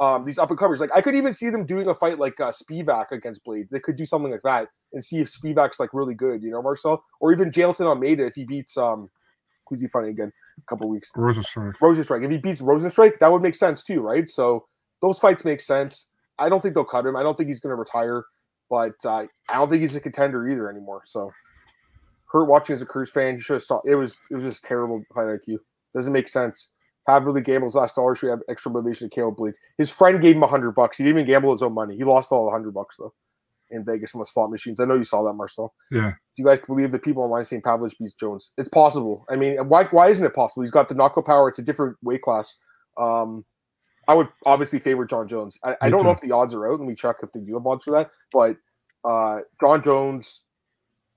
um, 0.00 0.24
these 0.24 0.38
up 0.38 0.50
and 0.50 0.58
comers. 0.58 0.80
Like 0.80 0.90
I 0.94 1.00
could 1.00 1.14
even 1.14 1.34
see 1.34 1.50
them 1.50 1.66
doing 1.66 1.88
a 1.88 1.94
fight 1.94 2.18
like 2.18 2.38
uh, 2.40 2.52
Spivak 2.52 3.12
against 3.12 3.44
Blaydes. 3.44 3.68
They 3.70 3.80
could 3.80 3.96
do 3.96 4.06
something 4.06 4.30
like 4.30 4.42
that 4.42 4.68
and 4.92 5.04
see 5.04 5.20
if 5.20 5.30
Spivak's 5.32 5.78
like 5.80 5.90
really 5.92 6.14
good, 6.14 6.42
you 6.42 6.50
know, 6.50 6.62
Marcel, 6.62 7.04
or 7.20 7.32
even 7.32 7.50
Jailton 7.50 7.86
Almeida 7.86 8.26
if 8.26 8.34
he 8.34 8.44
beats 8.44 8.76
um, 8.76 9.08
who's 9.68 9.80
he 9.80 9.88
fighting 9.88 10.10
again? 10.10 10.32
A 10.58 10.62
couple 10.68 10.88
weeks. 10.88 11.10
Rozenstruik. 11.16 11.74
Rozenstruik. 11.80 12.24
If 12.24 12.30
he 12.30 12.36
beats 12.36 12.60
Rozenstruik, 12.60 13.18
that 13.20 13.30
would 13.30 13.42
make 13.42 13.54
sense 13.54 13.82
too, 13.82 14.00
right? 14.00 14.28
So 14.28 14.66
those 15.00 15.18
fights 15.18 15.44
make 15.44 15.60
sense. 15.60 16.08
I 16.38 16.48
don't 16.48 16.60
think 16.60 16.74
they'll 16.74 16.84
cut 16.84 17.06
him. 17.06 17.16
I 17.16 17.22
don't 17.22 17.36
think 17.36 17.48
he's 17.48 17.60
going 17.60 17.70
to 17.70 17.76
retire, 17.76 18.24
but 18.68 18.94
uh, 19.04 19.26
I 19.48 19.54
don't 19.54 19.68
think 19.68 19.82
he's 19.82 19.96
a 19.96 20.00
contender 20.00 20.48
either 20.48 20.70
anymore. 20.70 21.02
So 21.06 21.30
hurt 22.30 22.44
watching 22.44 22.74
as 22.74 22.82
a 22.82 22.86
Cruz 22.86 23.10
fan. 23.10 23.34
You 23.34 23.40
should 23.40 23.54
have 23.54 23.62
stopped. 23.62 23.86
It 23.86 23.94
was 23.94 24.16
it 24.30 24.34
was 24.34 24.44
just 24.44 24.64
terrible 24.64 25.02
fight 25.14 25.26
IQ. 25.26 25.58
Doesn't 25.94 26.12
make 26.12 26.28
sense. 26.28 26.70
Have 27.08 27.24
really 27.24 27.40
gambled 27.40 27.72
his 27.72 27.74
last 27.74 27.96
dollar. 27.96 28.14
Should 28.14 28.30
have 28.30 28.42
extra 28.48 28.70
motivation 28.70 29.10
to 29.10 29.14
Caleb 29.14 29.36
Blaydes. 29.36 29.56
His 29.76 29.90
friend 29.90 30.20
gave 30.22 30.36
him 30.36 30.42
a 30.42 30.46
hundred 30.46 30.72
bucks. 30.72 30.96
He 30.96 31.04
didn't 31.04 31.18
even 31.18 31.26
gamble 31.26 31.52
his 31.52 31.62
own 31.62 31.74
money. 31.74 31.96
He 31.96 32.04
lost 32.04 32.30
all 32.30 32.44
the 32.44 32.52
hundred 32.52 32.74
bucks 32.74 32.96
though 32.98 33.12
in 33.72 33.84
Vegas 33.84 34.14
on 34.14 34.20
the 34.20 34.26
slot 34.26 34.50
machines. 34.50 34.78
I 34.78 34.84
know 34.84 34.94
you 34.94 35.04
saw 35.04 35.22
that, 35.24 35.32
Marcel. 35.32 35.74
Yeah. 35.90 36.10
Do 36.10 36.42
you 36.42 36.44
guys 36.44 36.60
believe 36.60 36.92
that 36.92 37.02
people 37.02 37.24
online 37.24 37.44
saying 37.44 37.62
Pavlovich 37.62 37.98
beats 37.98 38.14
Jones? 38.14 38.52
It's 38.56 38.68
possible. 38.68 39.24
I 39.28 39.36
mean, 39.36 39.56
why 39.68 39.84
why 39.84 40.10
isn't 40.10 40.24
it 40.24 40.34
possible? 40.34 40.62
He's 40.62 40.70
got 40.70 40.88
the 40.88 40.94
knockout 40.94 41.26
power. 41.26 41.48
It's 41.48 41.58
a 41.58 41.62
different 41.62 41.96
weight 42.02 42.22
class. 42.22 42.56
Um, 43.00 43.44
I 44.08 44.14
would 44.14 44.28
obviously 44.46 44.78
favor 44.78 45.04
Jon 45.04 45.26
Jones. 45.28 45.58
I, 45.64 45.76
I 45.80 45.90
don't 45.90 46.04
know 46.04 46.10
if 46.10 46.20
the 46.20 46.32
odds 46.32 46.54
are 46.54 46.70
out. 46.70 46.80
Let 46.80 46.88
me 46.88 46.94
check 46.94 47.16
if 47.22 47.32
they 47.32 47.40
do 47.40 47.54
have 47.54 47.66
odds 47.66 47.84
for 47.84 47.92
that. 47.92 48.10
But 48.32 48.56
uh, 49.08 49.40
Jon 49.60 49.82
Jones, 49.82 50.42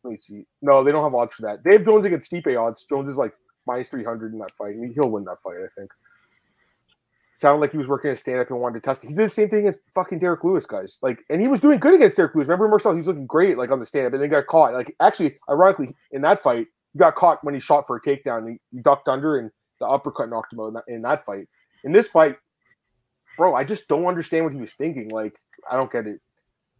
let 0.03 0.11
me 0.11 0.17
see. 0.17 0.45
No, 0.61 0.83
they 0.83 0.91
don't 0.91 1.03
have 1.03 1.15
odds 1.15 1.35
for 1.35 1.43
that. 1.43 1.63
They 1.63 1.73
have 1.73 1.85
Jones 1.85 2.05
against 2.05 2.31
Stipe 2.31 2.59
odds. 2.59 2.85
Jones 2.87 3.09
is 3.09 3.17
like 3.17 3.33
minus 3.65 3.89
300 3.89 4.33
in 4.33 4.39
that 4.39 4.51
fight. 4.51 4.75
He'll 4.93 5.09
win 5.09 5.25
that 5.25 5.41
fight, 5.41 5.57
I 5.63 5.67
think. 5.77 5.91
Sounded 7.33 7.59
like 7.59 7.71
he 7.71 7.77
was 7.77 7.87
working 7.87 8.11
a 8.11 8.15
stand 8.15 8.39
up 8.39 8.49
and 8.49 8.59
wanted 8.59 8.81
to 8.81 8.85
test 8.85 9.03
it. 9.03 9.07
He 9.07 9.13
did 9.13 9.25
the 9.25 9.29
same 9.29 9.49
thing 9.49 9.59
against 9.59 9.81
fucking 9.93 10.19
Derrick 10.19 10.43
Lewis, 10.43 10.65
guys. 10.65 10.99
Like, 11.01 11.19
and 11.29 11.41
he 11.41 11.49
was 11.49 11.59
doing 11.59 11.79
good 11.79 11.93
against 11.93 12.15
Derrick 12.15 12.33
Lewis. 12.33 12.47
Remember 12.47 12.69
Marcel? 12.69 12.93
He 12.93 12.97
was 12.97 13.07
looking 13.07 13.25
great, 13.25 13.57
like 13.57 13.71
on 13.71 13.79
the 13.79 13.85
stand 13.85 14.07
up, 14.07 14.13
and 14.13 14.21
then 14.21 14.29
got 14.29 14.47
caught. 14.47 14.73
Like, 14.73 14.95
actually, 15.01 15.37
ironically, 15.49 15.95
in 16.11 16.21
that 16.21 16.41
fight, 16.41 16.67
he 16.93 16.99
got 16.99 17.15
caught 17.15 17.43
when 17.43 17.53
he 17.53 17.59
shot 17.59 17.85
for 17.87 17.97
a 17.97 18.01
takedown. 18.01 18.49
He, 18.49 18.57
he 18.71 18.81
ducked 18.81 19.09
under, 19.09 19.37
and 19.37 19.51
the 19.79 19.85
uppercut 19.85 20.29
knocked 20.29 20.53
him 20.53 20.61
out 20.61 20.67
in 20.67 20.73
that, 20.75 20.83
in 20.87 21.01
that 21.01 21.25
fight. 21.25 21.49
In 21.83 21.91
this 21.91 22.07
fight, 22.07 22.37
bro, 23.37 23.53
I 23.53 23.65
just 23.65 23.89
don't 23.89 24.05
understand 24.05 24.45
what 24.45 24.53
he 24.53 24.61
was 24.61 24.71
thinking. 24.71 25.09
Like, 25.09 25.35
I 25.69 25.77
don't 25.77 25.91
get 25.91 26.07
it. 26.07 26.21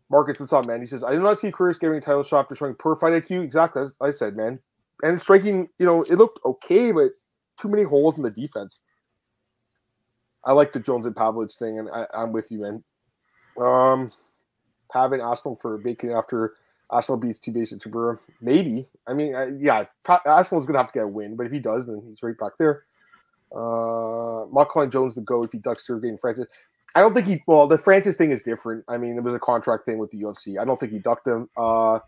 Marcus, 0.10 0.40
what's 0.40 0.54
up, 0.54 0.68
man? 0.68 0.80
He 0.80 0.88
says, 0.88 1.04
I 1.04 1.12
do 1.14 1.22
not 1.22 1.40
see 1.40 1.52
Curtis 1.52 1.80
getting 1.80 1.98
a 1.98 2.02
title 2.02 2.24
shot 2.24 2.42
after 2.42 2.56
showing 2.56 2.76
poor 2.76 2.96
fight 2.96 3.14
IQ. 3.14 3.44
Exactly, 3.44 3.84
as 3.84 3.94
I 4.00 4.12
said, 4.12 4.38
man. 4.38 4.60
And 5.04 5.20
striking, 5.20 5.70
you 5.78 5.86
know, 5.86 6.04
it 6.04 6.16
looked 6.16 6.40
okay, 6.46 6.92
but 6.92 7.12
too 7.60 7.68
many 7.68 7.84
holes 7.84 8.18
in 8.18 8.24
the 8.24 8.32
defense. 8.32 8.80
I 10.44 10.54
like 10.54 10.74
the 10.74 10.80
Jones 10.80 11.06
and 11.06 11.16
Pavlich 11.16 11.58
thing, 11.58 11.80
and 11.80 11.90
I, 11.90 12.06
I'm 12.14 12.32
with 12.32 12.52
you, 12.52 12.60
man. 12.60 12.84
Um, 13.60 14.12
having 14.94 15.22
Aspinall 15.22 15.58
for 15.62 15.78
bacon 15.78 16.12
after 16.12 16.54
Aspinall 16.92 17.18
beats 17.18 17.40
two 17.40 17.52
basic 17.52 17.80
Tybura, 17.80 18.20
maybe. 18.42 18.88
I 19.08 19.14
mean, 19.14 19.36
I, 19.36 19.48
yeah, 19.60 19.86
Pa- 20.04 20.22
Aspinall's 20.26 20.68
gonna 20.68 20.80
have 20.80 20.88
to 20.88 20.94
get 20.94 21.04
a 21.04 21.08
win, 21.08 21.36
but 21.36 21.46
if 21.48 21.52
he 21.52 21.60
does, 21.60 21.88
then 21.88 22.02
he's 22.08 22.22
right 22.22 22.38
back 22.38 22.54
there. 22.60 22.84
Uh, 23.56 24.46
not 24.52 24.70
calling 24.70 24.92
Jones 24.92 25.16
the 25.16 25.22
go 25.22 25.44
if 25.44 25.52
he 25.52 25.58
ducks 25.58 25.86
Sergei 25.88 26.10
and 26.10 26.20
Francis. 26.20 26.48
I 26.94 27.02
don't 27.02 27.14
think 27.14 27.26
he. 27.26 27.44
Well, 27.48 27.68
the 27.68 27.78
Francis 27.78 28.16
thing 28.16 28.32
is 28.32 28.42
different. 28.42 28.86
I 28.88 28.98
mean, 28.98 29.18
it 29.18 29.24
was 29.24 29.34
a 29.34 29.40
contract 29.40 29.86
thing 29.86 29.98
with 29.98 30.12
the 30.12 30.22
UFC. 30.22 30.60
I 30.60 30.66
don't 30.66 30.80
think 30.80 30.92
he 30.92 31.00
ducked 31.00 31.28
him. 31.28 31.50
Uh, 31.58 32.00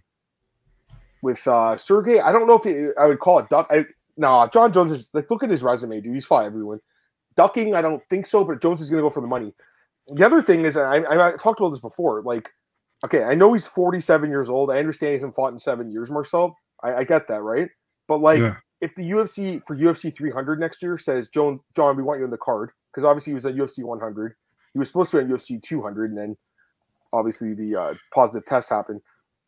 with 1.21 1.45
uh 1.47 1.77
Sergei, 1.77 2.19
I 2.19 2.31
don't 2.31 2.47
know 2.47 2.55
if 2.55 2.63
he, 2.63 2.89
I 2.99 3.05
would 3.07 3.19
call 3.19 3.39
it 3.39 3.49
duck. 3.49 3.67
I, 3.69 3.85
no, 4.17 4.47
Jon 4.51 4.71
Jones 4.73 4.91
is 4.91 5.09
like 5.13 5.29
look 5.29 5.43
at 5.43 5.49
his 5.49 5.63
resume, 5.63 6.01
dude. 6.01 6.13
He's 6.15 6.25
fought 6.25 6.45
everyone. 6.45 6.79
Ducking, 7.35 7.75
I 7.75 7.81
don't 7.81 8.01
think 8.09 8.25
so, 8.25 8.43
but 8.43 8.61
Jones 8.61 8.81
is 8.81 8.89
going 8.89 8.97
to 8.97 9.05
go 9.05 9.11
for 9.11 9.21
the 9.21 9.27
money. 9.27 9.53
The 10.07 10.25
other 10.25 10.41
thing 10.41 10.65
is, 10.65 10.75
I, 10.75 10.97
I, 10.97 11.27
I 11.27 11.31
talked 11.37 11.59
about 11.59 11.69
this 11.69 11.79
before. 11.79 12.23
Like, 12.23 12.49
okay, 13.05 13.23
I 13.23 13.35
know 13.35 13.53
he's 13.53 13.67
47 13.67 14.29
years 14.29 14.49
old. 14.49 14.71
I 14.71 14.79
understand 14.79 15.09
he 15.09 15.13
hasn't 15.15 15.35
fought 15.35 15.53
in 15.53 15.59
seven 15.59 15.91
years, 15.91 16.09
Marcel. 16.09 16.57
I, 16.83 16.95
I 16.95 17.03
get 17.03 17.27
that, 17.27 17.41
right? 17.43 17.69
But 18.07 18.21
like, 18.21 18.39
Yeah. 18.39 18.55
if 18.81 18.95
the 18.95 19.07
UFC 19.11 19.61
for 19.67 19.75
UFC 19.75 20.15
300 20.15 20.59
next 20.59 20.81
year 20.81 20.97
says, 20.97 21.27
Jon, 21.27 21.59
Jon, 21.75 21.95
we 21.95 22.01
want 22.01 22.19
you 22.19 22.25
in 22.25 22.31
the 22.31 22.37
card 22.37 22.71
because 22.91 23.05
obviously 23.05 23.31
he 23.31 23.35
was 23.35 23.45
at 23.45 23.53
UFC 23.55 23.83
100. 23.83 24.33
He 24.73 24.79
was 24.79 24.87
supposed 24.87 25.11
to 25.11 25.17
be 25.17 25.23
at 25.23 25.29
UFC 25.29 25.61
200, 25.61 26.09
and 26.09 26.17
then 26.17 26.37
obviously 27.13 27.53
the 27.53 27.75
uh, 27.75 27.93
positive 28.13 28.47
test 28.47 28.69
happened. 28.69 29.01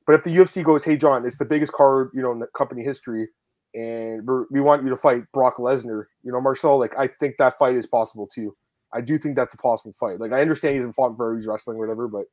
But 0.10 0.16
if 0.16 0.24
the 0.24 0.36
UFC 0.36 0.64
goes, 0.64 0.84
hey, 0.84 0.98
Jon, 0.98 1.24
it's 1.24 1.38
the 1.38 1.46
biggest 1.46 1.72
card, 1.72 2.10
you 2.16 2.24
know, 2.24 2.32
in 2.32 2.40
the 2.40 2.48
company 2.48 2.84
history, 2.84 3.28
and 3.76 4.28
we 4.50 4.60
want 4.60 4.82
you 4.82 4.90
to 4.90 4.98
fight 4.98 5.22
Brock 5.34 5.58
Lesnar, 5.58 6.06
you 6.24 6.32
know, 6.32 6.42
Marcel, 6.42 6.80
like 6.80 6.98
I 6.98 7.06
think 7.06 7.36
that 7.38 7.60
fight 7.60 7.76
is 7.76 7.86
possible 7.86 8.26
too. 8.26 8.58
I 8.92 9.02
do 9.02 9.20
think 9.20 9.36
that's 9.36 9.54
a 9.54 9.58
possible 9.58 9.94
fight. 10.00 10.20
Like 10.20 10.32
I 10.32 10.42
understand 10.42 10.72
he 10.72 10.78
hasn't 10.78 10.96
fought 10.96 11.16
for 11.16 11.36
he's 11.36 11.46
wrestling 11.46 11.78
or 11.78 11.82
whatever, 11.82 12.08
but 12.08 12.26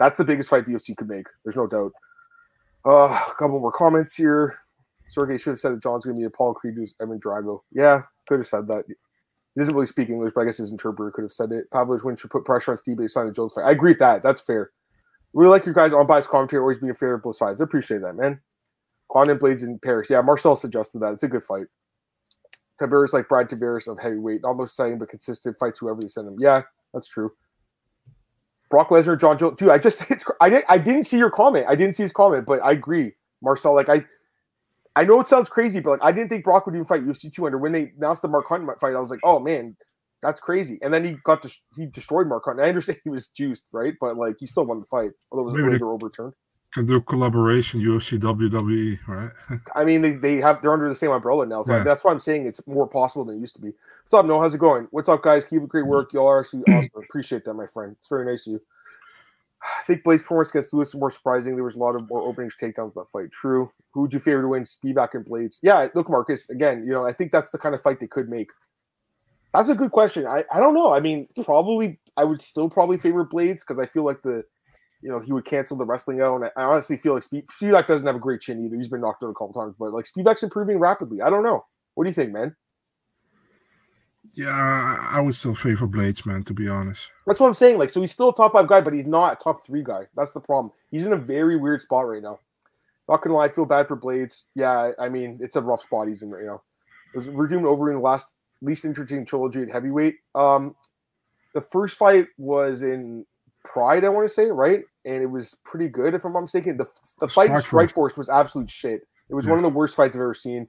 that's 0.00 0.18
the 0.18 0.24
biggest 0.24 0.50
fight 0.50 0.66
the 0.66 0.72
UFC 0.72 0.96
could 0.96 1.08
make. 1.08 1.28
There's 1.44 1.54
no 1.54 1.68
doubt. 1.68 1.92
Uh, 2.84 3.16
a 3.30 3.34
couple 3.38 3.60
more 3.60 3.70
comments 3.70 4.16
here. 4.16 4.58
Sergei 5.06 5.38
should 5.38 5.50
have 5.50 5.60
said 5.60 5.74
that 5.74 5.82
Jon's 5.84 6.04
going 6.04 6.16
to 6.16 6.20
be 6.20 6.26
a 6.26 6.30
Paul 6.30 6.54
Creed 6.54 6.74
who's 6.74 6.96
Ivan 7.00 7.20
Drago. 7.20 7.60
Yeah, 7.70 8.02
could 8.26 8.40
have 8.40 8.48
said 8.48 8.66
that. 8.66 8.86
He 8.88 9.60
doesn't 9.60 9.76
really 9.76 9.86
speak 9.86 10.08
English, 10.08 10.32
but 10.34 10.40
I 10.40 10.46
guess 10.46 10.56
his 10.56 10.72
interpreter 10.72 11.12
could 11.12 11.22
have 11.22 11.30
said 11.30 11.52
it. 11.52 11.70
Pavlovich 11.70 12.02
Win 12.02 12.16
should 12.16 12.30
put 12.32 12.44
pressure 12.44 12.72
on 12.72 12.78
Steve 12.78 12.96
to 12.96 13.08
sign 13.08 13.28
the 13.28 13.32
Jones 13.32 13.52
fight. 13.52 13.66
I 13.66 13.70
agree 13.70 13.92
with 13.92 14.00
that. 14.00 14.24
That's 14.24 14.40
fair. 14.40 14.72
Really 15.34 15.50
like 15.50 15.64
your 15.64 15.74
guys' 15.74 15.94
unbiased 15.94 16.28
commentary, 16.28 16.60
always 16.60 16.78
being 16.78 16.94
fair 16.94 17.12
to 17.12 17.18
both 17.18 17.36
sides. 17.36 17.60
I 17.60 17.64
appreciate 17.64 18.02
that, 18.02 18.14
man. 18.14 18.40
Quantum 19.08 19.38
Blaydes 19.38 19.62
in 19.62 19.78
Paris. 19.78 20.10
Yeah, 20.10 20.20
Marcel 20.20 20.56
suggested 20.56 21.00
that. 21.00 21.14
It's 21.14 21.22
a 21.22 21.28
good 21.28 21.44
fight. 21.44 21.66
Tiberius 22.78 23.12
like 23.12 23.28
Brad 23.28 23.48
Tavares 23.48 23.86
of 23.86 23.98
heavyweight, 23.98 24.44
almost 24.44 24.72
exciting 24.72 24.98
but 24.98 25.08
consistent. 25.08 25.56
Fights 25.58 25.78
whoever 25.78 26.00
they 26.00 26.08
send 26.08 26.28
him. 26.28 26.36
Yeah, 26.38 26.62
that's 26.92 27.08
true. 27.08 27.30
Brock 28.70 28.88
Lesnar, 28.88 29.20
Jon 29.20 29.38
Jones. 29.38 29.58
Dude, 29.58 29.68
I 29.68 29.78
just 29.78 30.02
I 30.40 30.50
didn't 30.50 30.64
I 30.68 30.78
didn't 30.78 31.04
see 31.04 31.18
your 31.18 31.30
comment. 31.30 31.66
I 31.68 31.74
didn't 31.74 31.94
see 31.94 32.02
his 32.02 32.12
comment, 32.12 32.46
but 32.46 32.60
I 32.62 32.72
agree, 32.72 33.12
Marcel. 33.42 33.74
Like 33.74 33.88
I, 33.88 34.04
I 34.96 35.04
know 35.04 35.20
it 35.20 35.28
sounds 35.28 35.48
crazy, 35.48 35.80
but 35.80 35.90
like 35.90 36.00
I 36.02 36.10
didn't 36.10 36.30
think 36.30 36.44
Brock 36.44 36.66
would 36.66 36.74
even 36.74 36.86
fight 36.86 37.02
UFC 37.02 37.32
200 37.32 37.58
when 37.58 37.72
they 37.72 37.92
announced 37.98 38.22
the 38.22 38.28
Mark 38.28 38.46
Hunt 38.48 38.66
fight. 38.80 38.94
I 38.94 39.00
was 39.00 39.10
like, 39.10 39.20
oh 39.24 39.38
man, 39.38 39.76
that's 40.22 40.40
crazy. 40.40 40.78
And 40.82 40.92
then 40.94 41.04
he 41.04 41.16
got 41.24 41.42
to 41.42 41.54
he 41.76 41.86
destroyed 41.86 42.28
Mark 42.28 42.44
Hunt. 42.44 42.60
I 42.60 42.68
understand 42.68 43.00
he 43.04 43.10
was 43.10 43.28
juiced, 43.28 43.68
right? 43.72 43.94
But 44.00 44.16
like 44.16 44.36
he 44.38 44.46
still 44.46 44.64
won 44.64 44.80
the 44.80 44.86
fight, 44.86 45.10
although 45.30 45.48
it 45.48 45.52
was 45.52 45.72
later 45.72 45.90
overturned. 45.90 46.34
Can 46.72 46.86
do 46.86 47.00
collaboration 47.02 47.80
UFC 47.80 48.18
WWE, 48.18 48.98
right? 49.06 49.60
I 49.76 49.84
mean, 49.84 50.00
they, 50.00 50.12
they 50.12 50.36
have 50.36 50.62
they're 50.62 50.72
under 50.72 50.88
the 50.88 50.94
same 50.94 51.10
umbrella 51.10 51.44
now, 51.44 51.62
so 51.64 51.76
Yeah. 51.76 51.82
that's 51.82 52.02
why 52.02 52.12
I'm 52.12 52.18
saying 52.18 52.46
it's 52.46 52.66
more 52.66 52.86
possible 52.86 53.26
than 53.26 53.36
it 53.36 53.40
used 53.40 53.54
to 53.56 53.60
be. 53.60 53.72
What's 54.04 54.14
up, 54.14 54.24
Noah? 54.24 54.40
How's 54.40 54.54
it 54.54 54.58
going? 54.58 54.88
What's 54.90 55.08
up, 55.10 55.22
guys? 55.22 55.44
Keep 55.44 55.64
up 55.64 55.68
great 55.68 55.86
work. 55.86 56.12
Y'all 56.14 56.26
are 56.28 56.40
actually 56.40 56.62
awesome. 56.68 56.90
Appreciate 56.96 57.44
that, 57.44 57.52
my 57.54 57.66
friend. 57.66 57.94
It's 57.98 58.08
very 58.08 58.24
nice 58.24 58.46
of 58.46 58.52
you. 58.54 58.62
I 59.62 59.82
think 59.84 60.02
Blade's 60.02 60.22
performance 60.22 60.50
against 60.50 60.72
Lewis 60.72 60.92
was 60.94 61.00
more 61.00 61.10
surprising. 61.10 61.54
There 61.54 61.62
was 61.64 61.76
a 61.76 61.78
lot 61.78 61.94
of 61.94 62.08
more 62.08 62.22
openings, 62.22 62.54
takedowns 62.60 62.94
that 62.94 63.08
fight. 63.12 63.30
True. 63.30 63.70
Who 63.92 64.00
would 64.02 64.12
you 64.12 64.18
favor 64.18 64.42
to 64.42 64.48
win, 64.48 64.64
Spivak 64.64 65.10
and 65.14 65.24
Blaydes? 65.24 65.58
Yeah, 65.62 65.86
look, 65.94 66.08
Marcus. 66.08 66.48
Again, 66.50 66.84
you 66.86 66.92
know, 66.92 67.04
I 67.04 67.12
think 67.12 67.30
that's 67.32 67.52
the 67.52 67.58
kind 67.58 67.74
of 67.74 67.82
fight 67.82 68.00
they 68.00 68.06
could 68.08 68.28
make. 68.28 68.48
That's 69.52 69.68
a 69.68 69.74
good 69.74 69.90
question. 69.90 70.26
I, 70.26 70.44
I 70.52 70.60
don't 70.60 70.74
know. 70.74 70.92
I 70.92 71.00
mean, 71.00 71.28
probably 71.44 72.00
I 72.16 72.24
would 72.24 72.42
still 72.42 72.70
probably 72.70 72.98
favor 72.98 73.24
Blaydes 73.24 73.60
because 73.60 73.78
I 73.78 73.86
feel 73.86 74.04
like 74.04 74.22
the, 74.22 74.44
you 75.02 75.10
know, 75.10 75.20
he 75.20 75.32
would 75.32 75.44
cancel 75.44 75.76
the 75.76 75.84
wrestling 75.84 76.20
out, 76.20 76.36
and 76.36 76.44
I, 76.44 76.50
I 76.56 76.64
honestly 76.64 76.96
feel 76.96 77.14
like 77.14 77.24
Spivak 77.24 77.86
doesn't 77.86 78.06
have 78.06 78.16
a 78.16 78.20
great 78.20 78.40
chin 78.40 78.64
either. 78.64 78.76
He's 78.76 78.88
been 78.88 79.00
knocked 79.00 79.22
out 79.22 79.30
a 79.30 79.34
couple 79.34 79.52
times, 79.52 79.74
but 79.78 79.92
like 79.92 80.06
Spivak's 80.06 80.42
improving 80.42 80.78
rapidly. 80.78 81.20
I 81.20 81.30
don't 81.30 81.42
know. 81.42 81.64
What 81.94 82.04
do 82.04 82.10
you 82.10 82.14
think, 82.14 82.32
man? 82.32 82.56
Yeah, 84.34 84.96
I 85.10 85.20
would 85.20 85.34
still 85.34 85.54
favor 85.54 85.86
Blaydes, 85.86 86.24
man. 86.24 86.44
To 86.44 86.54
be 86.54 86.68
honest, 86.68 87.10
that's 87.26 87.40
what 87.40 87.48
I'm 87.48 87.54
saying. 87.54 87.78
Like, 87.78 87.90
so 87.90 88.00
he's 88.00 88.12
still 88.12 88.30
a 88.30 88.34
top 88.34 88.52
five 88.52 88.68
guy, 88.68 88.80
but 88.80 88.94
he's 88.94 89.06
not 89.06 89.34
a 89.34 89.36
top 89.36 89.66
three 89.66 89.82
guy. 89.82 90.06
That's 90.16 90.32
the 90.32 90.40
problem. 90.40 90.72
He's 90.90 91.04
in 91.04 91.12
a 91.12 91.18
very 91.18 91.56
weird 91.56 91.82
spot 91.82 92.08
right 92.08 92.22
now. 92.22 92.38
Not 93.08 93.20
gonna 93.22 93.36
lie, 93.36 93.46
I 93.46 93.48
feel 93.48 93.66
bad 93.66 93.88
for 93.88 93.96
Blaydes. 93.96 94.44
Yeah, 94.54 94.92
I 94.98 95.08
mean, 95.08 95.38
it's 95.42 95.56
a 95.56 95.60
rough 95.60 95.82
spot 95.82 96.08
he's 96.08 96.22
in 96.22 96.30
right 96.30 96.44
now. 96.44 96.62
We're 97.14 97.48
doing 97.48 97.66
over 97.66 97.90
in 97.90 97.96
the 97.96 98.02
last 98.02 98.32
least 98.62 98.84
interesting 98.84 99.26
trilogy 99.26 99.62
at 99.62 99.70
heavyweight. 99.70 100.16
Um, 100.34 100.74
the 101.54 101.60
first 101.60 101.96
fight 101.96 102.26
was 102.38 102.82
in 102.82 103.26
Pride, 103.64 104.04
I 104.04 104.08
want 104.08 104.28
to 104.28 104.34
say, 104.34 104.46
right? 104.46 104.80
And 105.04 105.22
it 105.22 105.30
was 105.30 105.56
pretty 105.64 105.88
good, 105.88 106.14
if 106.14 106.24
I'm 106.24 106.32
not 106.32 106.40
mistaken. 106.40 106.76
The 106.76 106.86
the 107.20 107.28
fight 107.28 107.50
in 107.50 107.56
Strikeforce 107.56 108.16
was 108.16 108.28
absolute 108.28 108.70
shit. 108.70 109.02
It 109.28 109.34
was 109.34 109.44
yeah. 109.44 109.52
one 109.52 109.58
of 109.58 109.62
the 109.62 109.76
worst 109.76 109.96
fights 109.96 110.16
I've 110.16 110.22
ever 110.22 110.34
seen 110.34 110.68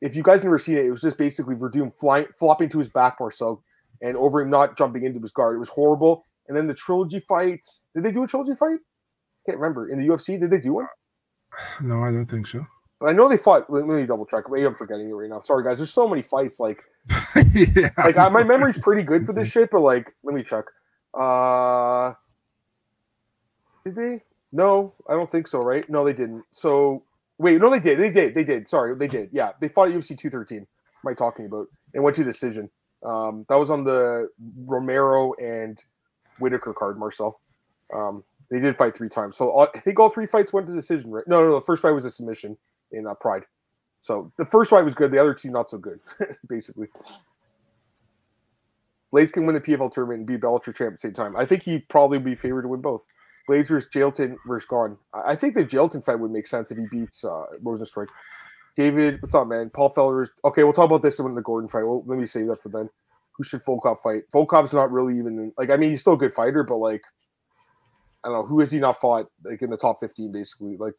if 0.00 0.16
you 0.16 0.22
guys 0.22 0.42
never 0.42 0.58
seen 0.58 0.78
it, 0.78 0.86
it 0.86 0.90
was 0.90 1.02
just 1.02 1.18
basically 1.18 1.54
Werdum 1.54 1.92
flying, 1.98 2.26
flopping 2.38 2.68
to 2.70 2.78
his 2.78 2.88
back 2.88 3.20
more 3.20 3.30
so, 3.30 3.62
and 4.00 4.16
Overeem 4.16 4.48
not 4.48 4.76
jumping 4.76 5.04
into 5.04 5.20
his 5.20 5.32
guard. 5.32 5.56
It 5.56 5.60
was 5.60 5.68
horrible. 5.68 6.24
And 6.48 6.56
then 6.56 6.66
the 6.66 6.74
trilogy 6.74 7.20
fight. 7.20 7.66
Did 7.94 8.02
they 8.02 8.12
do 8.12 8.24
a 8.24 8.26
trilogy 8.26 8.54
fight? 8.54 8.78
I 8.78 9.50
Can't 9.50 9.58
remember. 9.58 9.88
In 9.88 10.00
the 10.00 10.08
UFC, 10.08 10.40
did 10.40 10.50
they 10.50 10.58
do 10.58 10.74
one? 10.74 10.86
No, 11.80 12.02
I 12.02 12.10
don't 12.10 12.26
think 12.26 12.46
so. 12.46 12.66
But 12.98 13.10
I 13.10 13.12
know 13.12 13.28
they 13.28 13.36
fought. 13.36 13.70
Let 13.70 13.86
me 13.86 14.06
double 14.06 14.26
check. 14.26 14.44
Maybe 14.50 14.64
I'm 14.64 14.74
forgetting 14.74 15.08
it 15.08 15.12
right 15.12 15.28
now. 15.28 15.40
Sorry, 15.42 15.64
guys. 15.64 15.78
There's 15.78 15.92
so 15.92 16.08
many 16.08 16.22
fights. 16.22 16.60
Like, 16.60 16.82
yeah. 17.54 17.90
like 17.98 18.16
I, 18.16 18.28
my 18.28 18.42
memory's 18.44 18.78
pretty 18.78 19.02
good 19.02 19.26
for 19.26 19.32
this 19.32 19.48
shit. 19.48 19.70
But 19.70 19.80
like, 19.80 20.14
let 20.22 20.34
me 20.34 20.42
check. 20.42 20.64
Uh, 21.18 22.14
did 23.84 23.94
they? 23.94 24.22
No, 24.52 24.94
I 25.08 25.12
don't 25.12 25.30
think 25.30 25.48
so. 25.48 25.58
Right? 25.60 25.88
No, 25.88 26.04
they 26.04 26.12
didn't. 26.12 26.44
So 26.50 27.04
Wait, 27.40 27.58
no, 27.58 27.70
they 27.70 27.80
did. 27.80 27.98
They 27.98 28.10
did. 28.10 28.34
They 28.34 28.44
did. 28.44 28.68
Sorry, 28.68 28.94
they 28.94 29.08
did. 29.08 29.30
Yeah, 29.32 29.52
they 29.62 29.68
fought 29.68 29.88
UFC 29.88 30.08
213. 30.08 30.58
Am 30.58 30.66
I 31.10 31.14
talking 31.14 31.46
about? 31.46 31.68
And 31.94 32.04
went 32.04 32.14
to 32.16 32.24
decision. 32.24 32.68
Um, 33.02 33.46
that 33.48 33.54
was 33.54 33.70
on 33.70 33.82
the 33.82 34.28
Romero 34.66 35.32
and 35.40 35.82
Whittaker 36.38 36.74
card, 36.74 36.98
Marcel. 36.98 37.40
Um, 37.94 38.24
they 38.50 38.60
did 38.60 38.76
fight 38.76 38.94
three 38.94 39.08
times. 39.08 39.38
So 39.38 39.48
all, 39.48 39.68
I 39.74 39.80
think 39.80 39.98
all 39.98 40.10
three 40.10 40.26
fights 40.26 40.52
went 40.52 40.66
to 40.66 40.74
decision, 40.74 41.10
right? 41.10 41.26
No, 41.26 41.40
no, 41.40 41.48
no, 41.48 41.54
the 41.54 41.62
first 41.62 41.80
fight 41.80 41.92
was 41.92 42.04
a 42.04 42.10
submission 42.10 42.58
in 42.92 43.06
uh, 43.06 43.14
Pride. 43.14 43.44
So 44.00 44.32
the 44.38 44.46
first 44.46 44.70
fight 44.70 44.84
was 44.84 44.94
good. 44.94 45.12
The 45.12 45.20
other 45.20 45.34
two 45.34 45.50
not 45.50 45.70
so 45.70 45.78
good, 45.78 46.00
basically. 46.48 46.88
Blaydes 49.12 49.32
can 49.32 49.44
win 49.44 49.54
the 49.54 49.60
PFL 49.60 49.92
tournament 49.92 50.20
and 50.20 50.26
be 50.26 50.38
Bellator 50.38 50.74
champ 50.74 50.94
at 50.94 51.00
the 51.00 51.08
same 51.08 51.12
time. 51.12 51.36
I 51.36 51.44
think 51.44 51.62
he'd 51.62 51.88
probably 51.88 52.18
be 52.18 52.34
favored 52.34 52.62
to 52.62 52.68
win 52.68 52.80
both. 52.80 53.04
Blaydes 53.48 53.68
versus 53.68 53.90
Jailton 53.92 54.36
versus 54.46 54.68
Gane. 54.68 54.96
I 55.12 55.36
think 55.36 55.54
the 55.54 55.64
Jailton 55.64 56.04
fight 56.04 56.18
would 56.18 56.30
make 56.30 56.46
sense 56.46 56.70
if 56.70 56.78
he 56.78 56.86
beats 56.90 57.24
uh, 57.24 57.44
Rozenstruik. 57.62 58.08
David, 58.76 59.20
what's 59.20 59.34
up, 59.34 59.48
man? 59.48 59.68
Paul 59.68 59.92
Felder. 59.92 60.28
Okay, 60.44 60.64
we'll 60.64 60.72
talk 60.72 60.86
about 60.86 61.02
this 61.02 61.18
in 61.18 61.34
the 61.34 61.42
Gordon 61.42 61.68
fight. 61.68 61.82
Well, 61.82 62.02
let 62.06 62.18
me 62.18 62.26
save 62.26 62.46
that 62.46 62.62
for 62.62 62.70
then. 62.70 62.88
Who 63.32 63.44
should 63.44 63.64
Volkov 63.64 64.00
fight? 64.02 64.22
Volkov's 64.32 64.72
not 64.72 64.90
really 64.90 65.18
even 65.18 65.52
like. 65.58 65.70
I 65.70 65.76
mean, 65.76 65.90
he's 65.90 66.00
still 66.00 66.14
a 66.14 66.18
good 66.18 66.32
fighter, 66.32 66.62
but 66.62 66.76
like, 66.76 67.02
I 68.24 68.28
don't 68.28 68.38
know 68.38 68.46
who 68.46 68.60
has 68.60 68.70
he 68.70 68.78
not 68.78 69.00
fought 69.00 69.26
like 69.44 69.60
in 69.60 69.70
the 69.70 69.76
top 69.76 70.00
fifteen, 70.00 70.30
basically. 70.30 70.76
Like, 70.76 70.94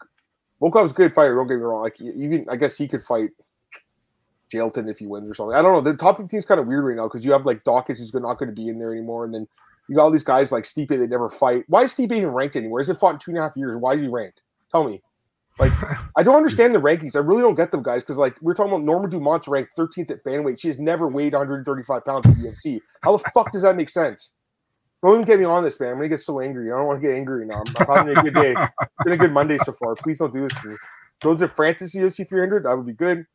Volkov's 0.62 0.92
a 0.92 0.96
good 0.96 1.14
fighter. 1.14 1.36
Don't 1.36 1.48
get 1.48 1.56
me 1.56 1.62
wrong. 1.62 1.82
Like, 1.82 2.00
even 2.00 2.46
I 2.50 2.56
guess 2.56 2.78
he 2.78 2.88
could 2.88 3.04
fight 3.04 3.32
Jailton 4.54 4.90
if 4.90 5.00
he 5.00 5.08
wins 5.08 5.30
or 5.30 5.34
something. 5.34 5.56
I 5.56 5.62
don't 5.62 5.74
know. 5.74 5.92
The 5.92 5.98
top 5.98 6.18
fifteen 6.18 6.40
is 6.40 6.46
kind 6.46 6.60
of 6.60 6.68
weird 6.68 6.84
right 6.84 6.96
now 6.96 7.08
because 7.08 7.26
you 7.26 7.32
have 7.32 7.46
like 7.46 7.64
Dawkins 7.64 8.00
who's 8.00 8.14
not 8.14 8.38
going 8.38 8.50
to 8.50 8.56
be 8.56 8.68
in 8.68 8.78
there 8.78 8.92
anymore, 8.92 9.26
and 9.26 9.34
then 9.34 9.48
you 9.90 9.96
got 9.96 10.04
all 10.04 10.12
these 10.12 10.24
guys 10.24 10.52
like 10.52 10.64
Stipe 10.64 10.90
that 10.90 11.10
never 11.10 11.30
fight. 11.30 11.64
Why 11.68 11.84
is 11.84 11.94
Stipe 11.94 12.12
even 12.12 12.30
ranked 12.30 12.56
anywhere? 12.56 12.82
Is 12.82 12.90
it 12.90 13.00
fought 13.00 13.14
in 13.14 13.20
two 13.20 13.32
and 13.32 13.40
a 13.40 13.42
half 13.42 13.58
years? 13.58 13.78
Why 13.78 13.94
is 13.94 14.02
he 14.02 14.08
ranked? 14.08 14.42
Tell 14.72 14.88
me. 14.88 15.02
Like, 15.60 15.72
I 16.16 16.24
don't 16.24 16.36
understand 16.36 16.76
the 16.76 16.80
rankings. 16.80 17.16
I 17.16 17.20
really 17.20 17.42
don't 17.42 17.56
get 17.56 17.72
them, 17.72 17.84
guys, 17.84 18.02
because 18.02 18.18
like 18.18 18.36
we're 18.42 18.54
talking 18.54 18.72
about 18.72 18.84
Norma 18.84 19.08
Dumont's 19.08 19.48
ranked 19.48 19.72
13th 19.78 20.12
at 20.12 20.24
bantamweight. 20.24 20.60
She 20.60 20.68
has 20.68 20.80
never 20.80 21.08
weighed 21.08 21.34
135 21.34 22.06
pounds 22.06 22.26
in 22.28 22.36
UFC. 22.36 22.80
How 23.02 23.18
the 23.18 23.24
fuck 23.34 23.52
does 23.52 23.64
that 23.64 23.76
make 23.76 23.90
sense? 23.90 24.32
Don't 25.02 25.14
even 25.14 25.26
get 25.26 25.40
me 25.40 25.46
on 25.46 25.64
this, 25.64 25.80
man. 25.80 25.90
I'm 25.90 25.96
gonna 25.96 26.10
get 26.10 26.22
so 26.22 26.40
angry. 26.42 26.72
I 26.72 26.78
don't 26.78 26.86
want 26.86 27.02
to 27.02 27.08
get 27.08 27.16
angry 27.16 27.46
now. 27.46 27.64
I'm, 27.80 27.88
I'm 27.90 28.08
having 28.08 28.18
a 28.18 28.22
good 28.22 28.36
day. 28.36 28.54
It's 28.58 29.04
been 29.04 29.14
a 29.14 29.18
good 29.18 29.32
Monday 29.34 29.58
so 29.60 29.72
far. 29.72 29.96
Please 29.96 30.20
don't 30.20 30.32
do 30.32 30.48
this 30.48 30.62
to 30.62 30.68
me. 30.70 30.76
Joseph 31.22 31.52
Francis 31.52 31.96
UFC 31.96 32.28
300. 32.28 32.66
That 32.66 32.76
would 32.76 32.86
be 32.86 32.94
good. 32.94 33.26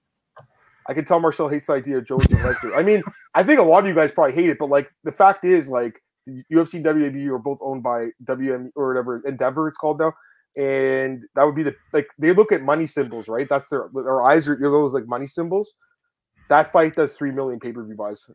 I 0.89 0.95
can 0.95 1.05
tell 1.05 1.19
Marcel 1.19 1.49
hates 1.49 1.67
the 1.67 1.73
idea 1.73 1.99
of 1.99 2.07
Jones 2.07 2.27
and 2.27 2.39
Lesnar. 2.39 2.77
I 2.79 2.83
mean, 2.83 3.03
I 3.35 3.43
think 3.43 3.59
a 3.59 3.63
lot 3.63 3.81
of 3.81 3.89
you 3.89 3.95
guys 3.95 4.13
probably 4.13 4.35
hate 4.35 4.49
it, 4.49 4.59
but 4.59 4.69
like 4.69 4.89
the 5.03 5.11
fact 5.11 5.45
is, 5.45 5.69
like 5.69 6.01
UFC 6.29 6.75
and 6.75 6.85
WABU 6.85 7.29
are 7.31 7.39
both 7.39 7.59
owned 7.63 7.83
by 7.83 8.11
WM 8.25 8.71
or 8.77 8.89
whatever 8.89 9.21
Endeavor 9.25 9.69
it's 9.69 9.79
called 9.79 9.99
now, 9.99 10.13
and 10.57 11.25
that 11.35 11.45
would 11.45 11.57
be 11.57 11.65
the 11.65 11.75
like 11.93 12.09
they 12.19 12.33
look 12.33 12.53
at 12.53 12.63
money 12.63 12.87
symbols, 12.87 13.29
right? 13.29 13.49
That's 13.49 13.69
their 13.69 13.89
their 13.93 14.23
eyes 14.23 14.49
are 14.49 14.57
those 14.57 14.93
like 14.93 15.07
money 15.07 15.27
symbols. 15.27 15.75
That 16.49 16.71
fight 16.71 16.95
does 16.95 17.15
three 17.15 17.33
million 17.33 17.59
pay 17.59 17.73
per 17.73 17.85
view 17.85 17.97
buys. 17.97 18.29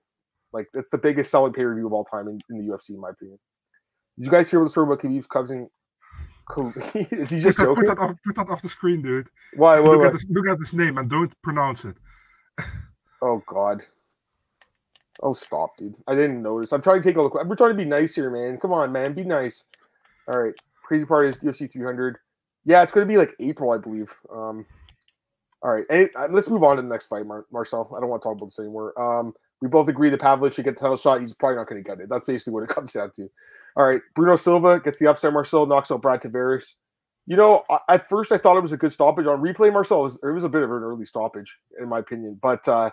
Like 0.54 0.68
that's 0.74 0.90
the 0.90 0.98
biggest 0.98 1.32
selling 1.32 1.54
pay 1.54 1.64
per 1.64 1.76
view 1.76 1.88
of 1.88 1.94
all 1.94 2.06
time 2.06 2.28
in, 2.28 2.40
in 2.50 2.58
the 2.58 2.74
UFC, 2.74 2.92
in 2.92 3.00
my 3.00 3.10
opinion. 3.10 3.40
Did 4.18 4.26
you 4.26 4.32
guys 4.32 4.50
hear 4.50 4.60
what 4.60 4.66
the 4.66 4.72
story 4.72 4.88
about 4.88 5.02
Khabib's 5.02 5.28
cousin? 5.28 5.70
Is 7.12 7.30
he 7.30 7.40
just 7.40 7.58
put 7.58 7.66
joking? 7.66 7.86
Put, 7.86 7.88
that 7.88 8.00
off, 8.00 8.16
put 8.26 8.36
that 8.36 8.50
off 8.50 8.62
the 8.62 8.70
screen, 8.70 9.02
dude. 9.02 9.28
Why? 9.56 9.80
why, 9.80 9.90
look, 9.90 10.00
why? 10.00 10.08
At 10.08 10.14
this, 10.14 10.28
look 10.30 10.48
at 10.48 10.60
this 10.60 10.74
name 10.74 10.98
and 10.98 11.10
don't 11.10 11.34
pronounce 11.42 11.86
it. 11.86 11.96
oh 13.22 13.42
God. 13.48 13.86
Oh, 15.24 15.34
stop, 15.34 15.78
dude. 15.78 15.96
I 16.08 16.16
didn't 16.16 16.42
notice. 16.42 16.72
I'm 16.72 16.82
trying 16.82 17.02
to 17.02 17.08
take 17.08 17.18
a 17.18 17.22
look. 17.22 17.36
We're 17.46 17.56
trying 17.56 17.72
to 17.72 17.76
be 17.76 17.86
nice 17.86 18.16
here, 18.16 18.32
man. 18.32 18.58
Come 18.58 18.74
on, 18.74 18.92
man. 18.92 19.14
Be 19.14 19.24
nice. 19.24 19.66
All 20.28 20.42
right. 20.42 20.54
Crazy 20.84 21.06
part 21.06 21.28
is 21.28 21.38
UFC 21.38 21.72
300. 21.72 22.18
Yeah, 22.66 22.82
it's 22.82 22.92
going 22.92 23.08
to 23.08 23.12
be 23.12 23.18
like 23.18 23.36
April, 23.40 23.72
I 23.72 23.78
believe. 23.78 24.14
Um, 24.32 24.66
all 25.62 25.72
right. 25.72 25.86
And, 25.90 26.10
uh, 26.16 26.28
let's 26.32 26.50
move 26.50 26.64
on 26.64 26.78
to 26.78 26.82
the 26.82 26.88
next 26.88 27.08
fight, 27.08 27.26
Mar- 27.26 27.46
Marcel. 27.52 27.94
I 27.96 28.00
don't 28.00 28.10
want 28.10 28.24
to 28.24 28.30
talk 28.30 28.38
about 28.38 28.48
this 28.48 28.60
anymore. 28.60 29.00
Um, 29.00 29.34
we 29.62 29.68
both 29.68 29.88
agree 29.88 30.10
that 30.10 30.20
Pavlich 30.20 30.54
should 30.54 30.66
get 30.66 30.76
the 30.76 30.82
title 30.82 30.98
shot. 30.98 31.22
He's 31.22 31.34
probably 31.34 31.58
not 31.58 31.68
going 31.68 31.84
to 31.84 31.88
get 31.88 32.00
it. 32.00 32.10
That's 32.10 32.26
basically 32.26 32.54
what 32.54 32.64
it 32.64 32.70
comes 32.76 32.94
down 32.94 33.12
to. 33.16 33.30
All 33.76 33.86
right. 33.86 34.02
Bruno 34.16 34.36
Silva 34.36 34.80
gets 34.80 35.00
the 35.00 35.08
upset. 35.08 35.34
Marcel 35.34 35.66
knocks 35.66 35.92
out 35.92 36.02
Brad 36.02 36.22
Tavares. 36.22 36.74
You 37.28 37.38
know, 37.38 37.64
at 37.88 38.10
first 38.10 38.32
I 38.32 38.38
thought 38.40 38.58
it 38.58 38.62
was 38.62 38.72
a 38.72 38.78
good 38.78 38.92
stoppage 38.92 39.28
on 39.28 39.42
replay. 39.42 39.72
Marcel, 39.72 40.00
it 40.00 40.04
was, 40.04 40.20
it 40.24 40.32
was 40.32 40.44
a 40.44 40.50
bit 40.50 40.64
of 40.64 40.72
an 40.72 40.84
early 40.84 41.06
stoppage, 41.06 41.56
in 41.80 41.88
my 41.88 42.00
opinion. 42.00 42.40
But 42.42 42.68
uh, 42.68 42.90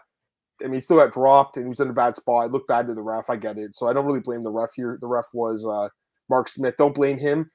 I 0.60 0.64
mean, 0.64 0.74
he 0.74 0.80
still 0.80 0.98
got 0.98 1.12
dropped 1.12 1.56
and 1.56 1.64
he 1.64 1.68
was 1.68 1.80
in 1.80 1.88
a 1.88 1.94
bad 1.94 2.14
spot. 2.14 2.46
It 2.46 2.52
looked 2.52 2.68
bad 2.68 2.86
to 2.86 2.94
the 2.94 3.02
ref. 3.02 3.30
I 3.30 3.36
get 3.36 3.58
it. 3.58 3.74
So 3.74 3.88
I 3.88 3.94
don't 3.94 4.04
really 4.04 4.20
blame 4.20 4.42
the 4.42 4.50
ref 4.50 4.70
here. 4.74 4.98
The 5.00 5.06
ref 5.06 5.24
was 5.32 5.64
uh, 5.64 5.88
Mark 6.28 6.48
Smith. 6.48 6.76
Don't 6.76 6.94
blame 6.94 7.18
him. 7.18 7.50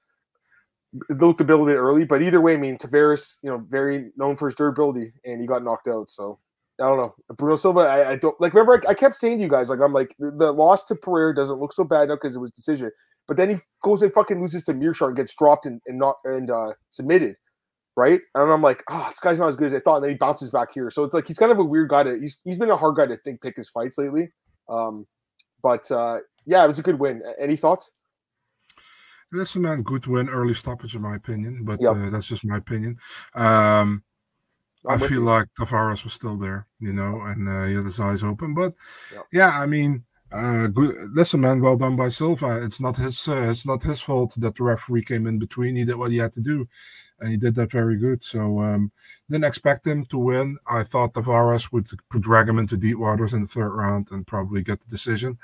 It 1.09 1.17
looked 1.19 1.41
a 1.41 1.43
bit 1.43 1.53
early, 1.55 2.05
but 2.05 2.21
either 2.21 2.41
way, 2.41 2.53
I 2.53 2.57
mean, 2.57 2.77
Tavares, 2.77 3.37
you 3.41 3.49
know, 3.49 3.65
very 3.69 4.11
known 4.15 4.35
for 4.35 4.47
his 4.47 4.55
durability, 4.55 5.11
and 5.25 5.41
he 5.41 5.47
got 5.47 5.63
knocked 5.63 5.87
out. 5.87 6.11
So 6.11 6.37
I 6.79 6.85
don't 6.85 6.97
know. 6.97 7.15
Bruno 7.35 7.55
Silva, 7.55 7.81
I, 7.81 8.11
I 8.11 8.15
don't 8.15 8.39
like. 8.41 8.53
Remember, 8.53 8.81
I, 8.87 8.91
I, 8.91 8.93
kept 8.93 9.15
saying 9.15 9.37
to 9.37 9.43
you 9.43 9.49
guys, 9.49 9.69
like, 9.69 9.79
I'm 9.79 9.93
like, 9.93 10.15
the, 10.17 10.31
the 10.31 10.51
loss 10.51 10.83
to 10.85 10.95
Pereira 10.95 11.35
doesn't 11.35 11.59
look 11.59 11.71
so 11.73 11.83
bad 11.83 12.09
now 12.09 12.15
because 12.15 12.35
it 12.35 12.39
was 12.39 12.51
decision, 12.51 12.91
but 13.27 13.37
then 13.37 13.49
he 13.49 13.57
goes 13.83 14.01
and 14.01 14.11
fucking 14.11 14.41
loses 14.41 14.65
to 14.65 14.73
Meerschaert 14.73 15.09
and 15.09 15.17
gets 15.17 15.35
dropped 15.35 15.65
and, 15.65 15.81
and 15.85 15.99
not 15.99 16.15
and 16.25 16.49
uh, 16.49 16.73
submitted 16.89 17.35
right? 17.95 18.21
And 18.35 18.51
I'm 18.51 18.61
like, 18.61 18.83
oh, 18.89 19.05
this 19.09 19.19
guy's 19.19 19.39
not 19.39 19.49
as 19.49 19.55
good 19.55 19.73
as 19.73 19.77
I 19.77 19.79
thought. 19.79 19.97
And 19.97 20.05
then 20.05 20.11
he 20.11 20.17
bounces 20.17 20.51
back 20.51 20.69
here. 20.73 20.89
So 20.89 21.03
it's 21.03 21.13
like 21.13 21.27
he's 21.27 21.37
kind 21.37 21.51
of 21.51 21.59
a 21.59 21.63
weird 21.63 21.89
guy 21.89 22.03
to 22.03 22.19
he's 22.19 22.39
he's 22.43 22.59
been 22.59 22.69
a 22.69 22.77
hard 22.77 22.95
guy 22.95 23.05
to 23.05 23.17
think 23.17 23.41
pick 23.41 23.55
his 23.55 23.69
fights 23.69 23.97
lately. 23.97 24.29
Um, 24.69 25.05
but 25.61 25.89
uh, 25.91 26.19
yeah, 26.45 26.63
it 26.63 26.67
was 26.67 26.79
a 26.79 26.83
good 26.83 26.99
win. 26.99 27.21
Any 27.39 27.55
thoughts? 27.55 27.89
That's 29.31 29.55
a 29.55 29.59
man 29.59 29.81
good 29.81 30.05
win, 30.05 30.29
early 30.29 30.53
stoppage 30.53 30.95
in 30.95 31.01
my 31.01 31.15
opinion, 31.15 31.63
but 31.63 31.81
yep. 31.81 31.95
uh, 31.95 32.09
that's 32.11 32.27
just 32.27 32.45
my 32.45 32.57
opinion. 32.57 32.97
Um, 33.33 34.03
I 34.87 34.97
feel 34.97 35.11
you. 35.11 35.19
like 35.19 35.47
Tavares 35.57 36.03
was 36.03 36.13
still 36.13 36.35
there, 36.35 36.67
you 36.79 36.93
know, 36.93 37.21
and 37.21 37.47
uh, 37.47 37.65
he 37.65 37.75
had 37.75 37.85
his 37.85 37.99
eyes 37.99 38.23
open. 38.23 38.53
But 38.53 38.73
yep. 39.13 39.25
yeah, 39.31 39.59
I 39.59 39.65
mean, 39.65 40.03
uh, 40.31 40.67
good. 40.67 40.95
Listen, 41.13 41.41
man, 41.41 41.61
well 41.61 41.77
done 41.77 41.95
by 41.95 42.09
Silva. 42.09 42.59
It's 42.63 42.81
not 42.81 42.97
his. 42.97 43.27
Uh, 43.27 43.49
it's 43.49 43.65
not 43.65 43.83
his 43.83 44.01
fault 44.01 44.33
that 44.37 44.55
the 44.55 44.63
referee 44.63 45.03
came 45.03 45.27
in 45.27 45.39
between. 45.39 45.75
He 45.75 45.85
did 45.85 45.95
what 45.95 46.11
he 46.11 46.17
had 46.17 46.33
to 46.33 46.41
do, 46.41 46.67
and 47.19 47.29
he 47.29 47.37
did 47.37 47.55
that 47.55 47.71
very 47.71 47.97
good. 47.97 48.23
So 48.23 48.59
um, 48.59 48.91
didn't 49.29 49.45
expect 49.45 49.85
him 49.85 50.05
to 50.07 50.17
win. 50.17 50.57
I 50.67 50.83
thought 50.83 51.13
Tavares 51.13 51.71
would 51.71 51.87
drag 52.19 52.49
him 52.49 52.59
into 52.59 52.77
deep 52.77 52.97
waters 52.97 53.33
in 53.33 53.41
the 53.41 53.47
third 53.47 53.69
round 53.69 54.09
and 54.11 54.25
probably 54.25 54.63
get 54.63 54.79
the 54.79 54.89
decision. 54.89 55.37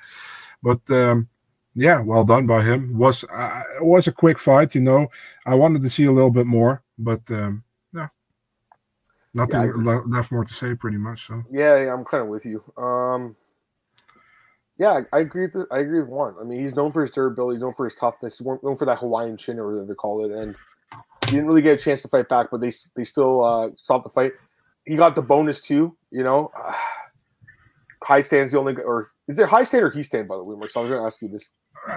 But 0.63 0.89
um, 0.89 1.29
yeah, 1.75 2.01
well 2.01 2.23
done 2.23 2.47
by 2.47 2.63
him. 2.63 2.97
Was 2.97 3.23
uh, 3.31 3.63
it 3.77 3.85
was 3.85 4.07
a 4.07 4.11
quick 4.11 4.39
fight, 4.39 4.75
you 4.75 4.81
know. 4.81 5.07
I 5.45 5.55
wanted 5.55 5.83
to 5.83 5.89
see 5.89 6.05
a 6.05 6.11
little 6.11 6.31
bit 6.31 6.47
more, 6.47 6.83
but 6.97 7.21
um, 7.29 7.63
yeah, 7.63 7.68
nothing 9.33 9.61
yeah, 9.61 10.01
left 10.05 10.31
more 10.31 10.45
to 10.45 10.53
say, 10.53 10.75
pretty 10.75 10.97
much. 10.97 11.27
So 11.27 11.43
yeah, 11.51 11.83
yeah 11.83 11.93
I'm 11.93 12.05
kind 12.05 12.23
of 12.23 12.29
with 12.29 12.45
you. 12.45 12.63
Um, 12.77 13.35
Yeah, 14.77 15.01
I 15.11 15.19
agree. 15.19 15.47
With 15.53 15.67
I 15.71 15.79
agree 15.79 15.99
with 15.99 16.09
one. 16.09 16.35
I 16.39 16.43
mean, 16.43 16.59
he's 16.59 16.75
known 16.75 16.91
for 16.91 17.01
his 17.01 17.11
durability, 17.11 17.57
he's 17.57 17.61
known 17.61 17.73
for 17.73 17.85
his 17.85 17.95
toughness, 17.95 18.37
he's 18.37 18.47
known 18.47 18.77
for 18.77 18.85
that 18.85 18.99
Hawaiian 18.99 19.37
chin 19.37 19.59
or 19.59 19.67
whatever 19.67 19.87
they 19.87 19.93
call 19.93 20.25
it, 20.25 20.31
and 20.31 20.55
he 21.25 21.35
didn't 21.35 21.47
really 21.47 21.61
get 21.61 21.79
a 21.79 21.83
chance 21.83 22.01
to 22.01 22.07
fight 22.07 22.29
back, 22.29 22.47
but 22.51 22.61
they 22.61 22.71
they 22.95 23.03
still 23.03 23.43
uh, 23.43 23.69
stopped 23.77 24.05
the 24.05 24.09
fight. 24.09 24.33
He 24.85 24.95
got 24.95 25.15
the 25.15 25.21
bonus 25.21 25.61
too. 25.61 25.95
You 26.11 26.23
know, 26.23 26.51
uh, 26.57 26.73
high 28.03 28.21
stands 28.21 28.51
the 28.51 28.59
only, 28.59 28.75
or 28.75 29.11
is 29.27 29.37
it 29.37 29.47
high 29.47 29.63
stand 29.63 29.83
or 29.83 29.91
he 29.91 30.03
stand? 30.03 30.27
By 30.27 30.37
the 30.37 30.43
way, 30.43 30.55
Marcel, 30.55 30.81
I 30.81 30.83
was 30.83 30.89
going 30.89 31.01
to 31.01 31.05
ask 31.05 31.21
you 31.21 31.27
this. 31.27 31.49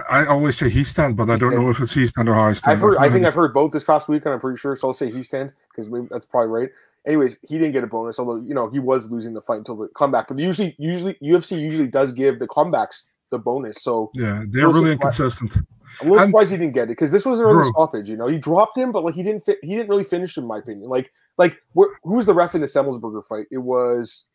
I 0.09 0.25
always 0.27 0.57
say 0.57 0.69
he 0.69 0.83
stand, 0.83 1.17
but 1.17 1.25
he 1.25 1.31
I 1.31 1.37
don't 1.37 1.51
stand. 1.51 1.63
know 1.63 1.69
if 1.71 1.79
it's 1.79 1.93
he 1.93 2.05
stand 2.05 2.29
or 2.29 2.35
high 2.35 2.53
stand. 2.53 2.73
I've 2.73 2.79
heard, 2.79 2.97
I 2.97 3.09
think 3.09 3.25
I've 3.25 3.33
heard 3.33 3.53
both 3.53 3.71
this 3.71 3.83
past 3.83 4.07
week, 4.07 4.23
and 4.25 4.33
I'm 4.33 4.39
pretty 4.39 4.57
sure. 4.57 4.75
So 4.75 4.89
I'll 4.89 4.93
say 4.93 5.09
he 5.09 5.23
stand 5.23 5.51
because 5.75 5.91
that's 6.09 6.27
probably 6.27 6.49
right. 6.49 6.69
Anyways, 7.05 7.37
he 7.47 7.57
didn't 7.57 7.73
get 7.73 7.83
a 7.83 7.87
bonus, 7.87 8.17
although 8.17 8.37
you 8.37 8.53
know 8.53 8.69
he 8.69 8.79
was 8.79 9.11
losing 9.11 9.33
the 9.33 9.41
fight 9.41 9.57
until 9.57 9.75
the 9.75 9.89
comeback. 9.95 10.27
But 10.27 10.39
usually, 10.39 10.75
usually 10.77 11.15
UFC 11.15 11.59
usually 11.59 11.87
does 11.87 12.11
give 12.13 12.39
the 12.39 12.47
comebacks 12.47 13.03
the 13.29 13.37
bonus. 13.37 13.83
So 13.83 14.11
yeah, 14.13 14.43
they're 14.49 14.69
really 14.69 14.93
inconsistent. 14.93 15.55
I'm 16.01 16.07
a 16.07 16.11
little 16.11 16.27
surprised 16.27 16.51
he 16.51 16.57
didn't 16.57 16.73
get 16.73 16.83
it 16.83 16.87
because 16.89 17.11
this 17.11 17.25
was 17.25 17.39
an 17.39 17.45
early 17.45 17.69
stoppage. 17.69 18.09
You 18.09 18.15
know, 18.15 18.27
he 18.27 18.37
dropped 18.37 18.77
him, 18.77 18.91
but 18.91 19.03
like 19.03 19.15
he 19.15 19.23
didn't 19.23 19.45
fit, 19.45 19.59
he 19.61 19.75
didn't 19.75 19.89
really 19.89 20.03
finish 20.03 20.37
in 20.37 20.47
my 20.47 20.59
opinion. 20.59 20.89
Like 20.89 21.11
like 21.37 21.57
who 21.73 21.89
was 22.03 22.25
the 22.25 22.33
ref 22.33 22.55
in 22.55 22.61
the 22.61 22.67
Semelsberger 22.67 23.25
fight? 23.25 23.45
It 23.51 23.57
was 23.57 24.25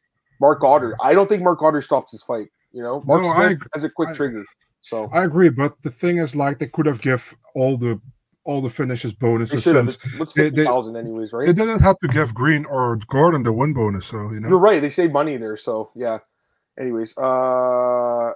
Mark 0.41 0.61
Goddard. 0.61 0.95
I 1.03 1.15
don't 1.15 1.29
think 1.29 1.43
Mark 1.43 1.59
Goddard 1.59 1.83
stopped 1.83 2.11
his 2.11 2.23
fight. 2.23 2.49
You 2.73 2.83
know, 2.83 3.03
Mark 3.07 3.23
no, 3.23 3.35
Smith 3.35 3.63
I, 3.63 3.67
has 3.75 3.85
a 3.85 3.91
quick 3.91 4.11
I, 4.11 4.15
trigger. 4.15 4.45
So 4.83 5.09
I 5.13 5.25
agree, 5.25 5.49
but 5.49 5.81
the 5.83 5.91
thing 5.91 6.19
is, 6.19 6.37
like, 6.37 6.59
they 6.59 6.67
could 6.67 6.87
have 6.87 7.01
give 7.01 7.35
all 7.55 7.77
the 7.77 8.01
all 8.49 8.63
the 8.63 8.71
finishes 8.71 9.13
bonuses 9.13 9.63
since 9.63 10.19
what's 10.19 10.33
they, 10.33 10.49
they, 10.49 10.67
anyways, 10.67 11.35
right? 11.35 11.47
They 11.47 11.53
didn't 11.53 11.81
have 11.81 11.99
to 11.99 12.09
give 12.09 12.35
Green 12.35 12.65
or 12.65 12.97
Gordon 13.09 13.43
the 13.43 13.53
win 13.53 13.75
bonus, 13.75 14.07
so 14.07 14.31
you 14.33 14.41
know. 14.41 14.49
You're 14.49 14.59
right. 14.59 14.81
They 14.81 14.89
save 14.89 15.13
money 15.13 15.37
there, 15.37 15.59
so 15.59 15.91
yeah. 15.95 16.19
Anyways, 16.79 17.17
uh 17.19 18.33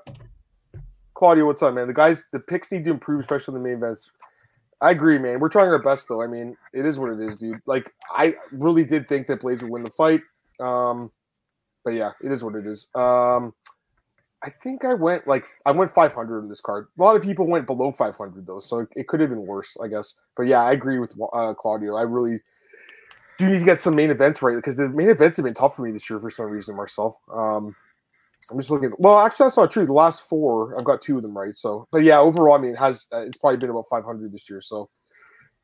Claudio, 1.14 1.46
what's 1.46 1.62
up, 1.62 1.72
man? 1.72 1.86
The 1.86 1.94
guys, 1.94 2.22
the 2.32 2.40
picks 2.40 2.70
need 2.70 2.84
to 2.84 2.90
improve, 2.90 3.20
especially 3.20 3.56
in 3.56 3.62
the 3.62 3.68
main 3.68 3.78
events. 3.78 4.10
I 4.82 4.90
agree, 4.90 5.18
man. 5.18 5.38
We're 5.40 5.48
trying 5.48 5.68
our 5.68 5.80
best, 5.80 6.08
though. 6.08 6.20
I 6.20 6.26
mean, 6.26 6.56
it 6.74 6.84
is 6.84 6.98
what 6.98 7.12
it 7.12 7.20
is, 7.20 7.38
dude. 7.38 7.60
Like, 7.64 7.88
I 8.12 8.34
really 8.50 8.84
did 8.84 9.08
think 9.08 9.28
that 9.28 9.40
Blaydes 9.40 9.62
would 9.62 9.70
win 9.70 9.84
the 9.84 9.92
fight. 9.92 10.20
Um, 10.58 11.12
but 11.84 11.94
yeah, 11.94 12.10
it 12.24 12.32
is 12.32 12.42
what 12.42 12.56
it 12.56 12.66
is. 12.66 12.88
Um, 12.96 13.54
I 14.44 14.50
think 14.50 14.84
I 14.84 14.94
went 14.94 15.26
like 15.26 15.46
I 15.66 15.70
went 15.70 15.90
500 15.92 16.40
in 16.40 16.48
this 16.48 16.60
card. 16.60 16.88
A 16.98 17.02
lot 17.02 17.14
of 17.14 17.22
people 17.22 17.46
went 17.46 17.66
below 17.66 17.92
500 17.92 18.46
though, 18.46 18.60
so 18.60 18.86
it, 18.96 19.06
could 19.06 19.20
have 19.20 19.30
been 19.30 19.46
worse, 19.46 19.76
I 19.82 19.88
guess. 19.88 20.14
But 20.36 20.44
yeah, 20.44 20.62
I 20.62 20.72
agree 20.72 20.98
with 20.98 21.14
uh, 21.32 21.54
Claudio. 21.54 21.96
I 21.96 22.02
really 22.02 22.40
do 23.38 23.48
need 23.48 23.60
to 23.60 23.64
get 23.64 23.80
some 23.80 23.94
main 23.94 24.10
events 24.10 24.42
right 24.42 24.56
because 24.56 24.76
the 24.76 24.88
main 24.88 25.10
events 25.10 25.36
have 25.36 25.46
been 25.46 25.54
tough 25.54 25.76
for 25.76 25.82
me 25.82 25.92
this 25.92 26.08
year 26.10 26.18
for 26.18 26.30
some 26.30 26.46
reason, 26.46 26.76
Marcel. 26.76 27.20
Um, 27.32 27.76
I'm 28.50 28.58
just 28.58 28.70
looking. 28.70 28.90
At, 28.92 29.00
well, 29.00 29.20
actually, 29.20 29.46
that's 29.46 29.56
not 29.56 29.70
true. 29.70 29.86
The 29.86 29.92
last 29.92 30.28
four, 30.28 30.76
I've 30.76 30.84
got 30.84 31.00
two 31.00 31.16
of 31.16 31.22
them 31.22 31.36
right. 31.36 31.56
So, 31.56 31.86
but 31.92 32.02
yeah, 32.02 32.18
overall, 32.18 32.56
I 32.56 32.58
mean, 32.58 32.72
it 32.72 32.78
has 32.78 33.06
uh, 33.12 33.18
it's 33.18 33.38
probably 33.38 33.58
been 33.58 33.70
about 33.70 33.86
500 33.88 34.32
this 34.32 34.50
year. 34.50 34.60
So, 34.60 34.90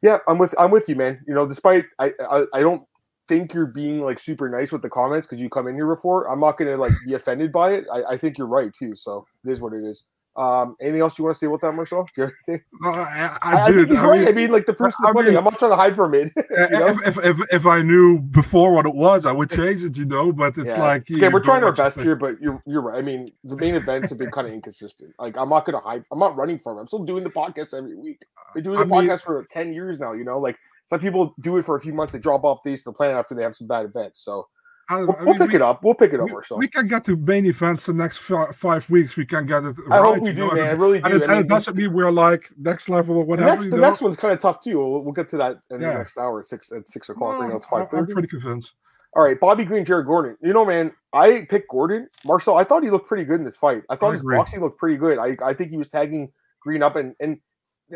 yeah, 0.02 0.18
I'm 0.28 0.38
with 0.38 0.54
I'm 0.58 0.70
with 0.70 0.88
you, 0.88 0.94
man. 0.94 1.20
You 1.26 1.34
know, 1.34 1.46
despite 1.46 1.86
I 1.98 2.12
I, 2.20 2.44
I 2.54 2.60
don't 2.60 2.82
think 3.28 3.54
you're 3.54 3.66
being 3.66 4.00
like 4.00 4.18
super 4.18 4.48
nice 4.48 4.72
with 4.72 4.82
the 4.82 4.90
comments 4.90 5.26
because 5.26 5.40
you 5.40 5.48
come 5.48 5.68
in 5.68 5.74
here 5.74 5.86
before. 5.86 6.30
I'm 6.30 6.40
not 6.40 6.58
gonna 6.58 6.76
like 6.76 6.92
be 7.06 7.14
offended 7.14 7.52
by 7.52 7.72
it. 7.72 7.84
I, 7.92 8.02
I 8.14 8.16
think 8.16 8.38
you're 8.38 8.46
right 8.46 8.72
too. 8.72 8.94
So 8.94 9.26
it 9.44 9.50
is 9.50 9.60
what 9.60 9.72
it 9.72 9.84
is. 9.84 10.04
Um, 10.38 10.76
anything 10.80 11.00
else 11.00 11.18
you 11.18 11.24
want 11.24 11.34
to 11.34 11.38
say 11.38 11.46
about 11.46 11.62
that, 11.62 11.72
Marcel? 11.72 12.06
Do 12.14 12.22
you 12.22 12.30
anything? 12.46 12.64
I, 12.84 13.38
I, 13.42 13.62
I, 13.64 13.72
think 13.72 13.88
he's 13.88 13.98
I 13.98 14.06
right. 14.06 14.20
Mean, 14.20 14.28
I 14.28 14.32
mean, 14.32 14.52
like 14.52 14.66
the 14.66 14.72
person 14.72 15.04
I 15.04 15.12
mean, 15.12 15.36
I'm 15.36 15.42
not 15.42 15.58
trying 15.58 15.72
to 15.72 15.76
hide 15.76 15.96
from 15.96 16.14
it. 16.14 16.30
if, 16.36 17.08
if, 17.08 17.24
if, 17.24 17.52
if, 17.52 17.66
I 17.66 17.82
knew 17.82 18.20
before 18.20 18.72
what 18.72 18.86
it 18.86 18.94
was, 18.94 19.26
I 19.26 19.32
would 19.32 19.50
change 19.60 19.82
it, 19.82 19.96
you 19.96 20.04
know. 20.04 20.32
But 20.32 20.56
it's 20.56 20.76
yeah. 20.76 20.80
like 20.80 21.10
okay, 21.10 21.28
we're 21.28 21.40
trying 21.40 21.64
our 21.64 21.72
best 21.72 22.00
here, 22.00 22.14
but 22.14 22.40
you're 22.40 22.62
you're 22.66 22.82
right. 22.82 22.98
I 22.98 23.02
mean, 23.02 23.32
the 23.42 23.56
main 23.56 23.74
events 23.74 24.10
have 24.10 24.18
been 24.18 24.30
kind 24.30 24.46
of 24.46 24.52
inconsistent. 24.52 25.12
Like 25.18 25.36
I'm 25.36 25.48
not 25.48 25.66
gonna 25.66 25.80
hide. 25.80 26.04
I'm 26.12 26.20
not 26.20 26.36
running 26.36 26.60
from 26.60 26.78
it. 26.78 26.82
I'm 26.82 26.86
still 26.86 27.02
doing 27.02 27.24
the 27.24 27.30
podcast 27.30 27.76
every 27.76 27.96
week. 27.96 28.20
Been 28.54 28.62
doing 28.62 28.78
the 28.78 28.84
podcast 28.84 29.08
mean, 29.08 29.18
for 29.18 29.46
ten 29.50 29.72
years 29.72 29.98
now. 29.98 30.12
You 30.12 30.22
know, 30.22 30.38
like 30.38 30.56
some 30.88 31.01
people 31.01 31.35
do 31.40 31.57
it 31.59 31.64
for 31.64 31.77
a 31.77 31.81
few 31.81 31.92
months. 31.92 32.12
They 32.12 32.18
drop 32.18 32.44
off 32.44 32.62
these 32.64 32.83
the 32.83 32.92
plan 32.92 33.14
after 33.14 33.35
they 33.35 33.42
have 33.42 33.55
some 33.55 33.66
bad 33.66 33.85
events. 33.85 34.20
So 34.20 34.48
I, 34.90 35.01
we'll, 35.01 35.12
I 35.12 35.18
mean, 35.18 35.27
we'll, 35.27 35.35
pick 35.35 35.48
we, 35.48 35.55
it 35.57 35.62
up. 35.62 35.85
We'll 35.85 35.94
pick 35.94 36.14
it 36.14 36.20
up. 36.20 36.29
We, 36.31 36.57
we, 36.57 36.68
can 36.68 36.88
get 36.88 37.05
to 37.05 37.16
main 37.16 37.44
events 37.44 37.87
the 37.87 37.92
next 37.92 38.18
f- 38.31 38.57
five 38.57 38.88
weeks. 38.88 39.16
We 39.16 39.27
can 39.27 39.44
get 39.44 39.64
it. 39.64 39.77
I 39.90 39.98
hope 39.98 40.20
we 40.20 40.33
do, 40.33 40.48
know? 40.48 40.53
man. 40.53 40.68
I 40.68 40.72
really 40.72 41.01
do. 41.01 41.12
And, 41.12 41.22
it, 41.22 41.29
and 41.29 41.40
it 41.40 41.48
doesn't 41.48 41.77
mean 41.77 41.92
we're 41.92 42.11
like 42.11 42.48
next 42.57 42.88
level 42.88 43.18
or 43.18 43.24
whatever. 43.24 43.51
The 43.51 43.57
next, 43.57 43.70
the 43.70 43.77
next 43.77 44.01
one's 44.01 44.16
kind 44.16 44.33
of 44.33 44.40
tough 44.40 44.61
too. 44.61 44.79
We'll, 44.79 45.03
we'll, 45.03 45.12
get 45.12 45.29
to 45.31 45.37
that 45.37 45.59
in 45.70 45.81
yeah. 45.81 45.92
the 45.92 45.98
next 45.98 46.16
hour 46.16 46.40
at 46.40 46.46
six 46.46 46.72
at 46.72 46.88
six 46.88 47.11
o'clock. 47.11 47.35
No, 47.35 47.40
right 47.42 47.51
now 47.51 47.57
it's 47.57 47.66
five 47.66 47.87
I'm 47.92 48.07
pretty 48.07 48.29
convinced. 48.29 48.72
All 49.14 49.24
right, 49.24 49.38
Bobby 49.38 49.64
Green, 49.64 49.85
Jared 49.85 50.07
Gordon. 50.07 50.38
You 50.42 50.55
know, 50.55 50.64
man, 50.64 50.92
I 51.12 51.46
picked 51.51 51.68
Gordon. 51.68 52.09
Marcel, 52.24 52.57
I 52.57 52.64
thought 52.64 52.83
he 52.83 52.90
looked 52.90 53.09
pretty 53.09 53.24
good 53.24 53.40
in 53.40 53.44
this 53.44 53.57
fight. 53.57 53.83
I 53.90 53.96
thought 53.96 54.11
I 54.11 54.12
his 54.14 54.22
boxing 54.22 54.61
looked 54.61 54.79
pretty 54.79 54.96
good. 54.96 55.18
I, 55.18 55.37
I 55.42 55.53
think 55.53 55.70
he 55.70 55.77
was 55.77 55.88
tagging 55.88 56.33
Green 56.61 56.83
up, 56.83 56.96
and 56.96 57.14
and 57.20 57.40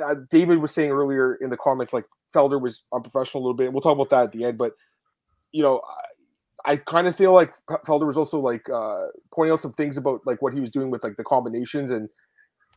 uh, 0.02 0.16
David 0.31 0.59
was 0.59 0.72
saying 0.72 0.90
earlier 0.90 1.37
in 1.37 1.48
the 1.48 1.57
comments 1.57 1.92
like 1.94 2.05
Felder 2.34 2.60
was 2.60 2.84
unprofessional 2.92 3.42
a 3.42 3.44
little 3.44 3.56
bit. 3.56 3.72
We'll 3.72 3.82
talk 3.82 3.94
about 3.94 4.10
that 4.10 4.24
at 4.24 4.32
the 4.32 4.44
end, 4.44 4.58
but 4.58 4.72
you 5.52 5.62
know, 5.62 5.80
I, 6.64 6.72
I 6.72 6.76
kind 6.76 7.06
of 7.06 7.16
feel 7.16 7.32
like 7.32 7.52
Felder 7.86 8.06
was 8.06 8.16
also 8.16 8.38
like 8.38 8.68
uh, 8.70 9.06
pointing 9.34 9.52
out 9.52 9.60
some 9.60 9.72
things 9.72 9.96
about 9.96 10.20
like 10.26 10.40
what 10.42 10.54
he 10.54 10.60
was 10.60 10.70
doing 10.70 10.90
with 10.90 11.04
like 11.04 11.16
the 11.16 11.24
combinations 11.24 11.90
and 11.90 12.08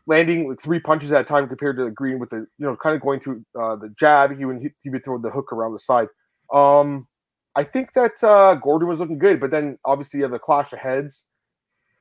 landing 0.08 0.50
like 0.50 0.62
three 0.62 0.80
punches 0.80 1.12
at 1.12 1.22
a 1.22 1.24
time 1.24 1.48
compared 1.48 1.78
to 1.78 1.86
the 1.86 1.92
Green 1.92 2.20
with 2.20 2.30
the 2.30 2.48
you 2.58 2.66
know 2.66 2.76
kind 2.76 2.96
of 2.96 3.02
going 3.02 3.20
through 3.20 3.44
uh, 3.60 3.76
the 3.76 3.90
jab. 3.98 4.38
He 4.38 4.46
would 4.46 4.62
he 4.82 4.90
would 4.90 5.04
throw 5.04 5.18
the 5.18 5.30
hook 5.30 5.52
around 5.54 5.74
the 5.74 5.80
side. 5.80 6.08
Um, 6.54 7.08
I 7.56 7.64
think 7.64 7.94
that 7.94 8.24
uh, 8.24 8.56
Gordon 8.56 8.88
was 8.88 9.00
looking 9.00 9.18
good, 9.18 9.40
but 9.40 9.52
then 9.52 9.78
obviously 9.86 10.20
you 10.20 10.24
have 10.24 10.32
the 10.32 10.40
clash 10.40 10.74
of 10.74 10.80
heads 10.80 11.26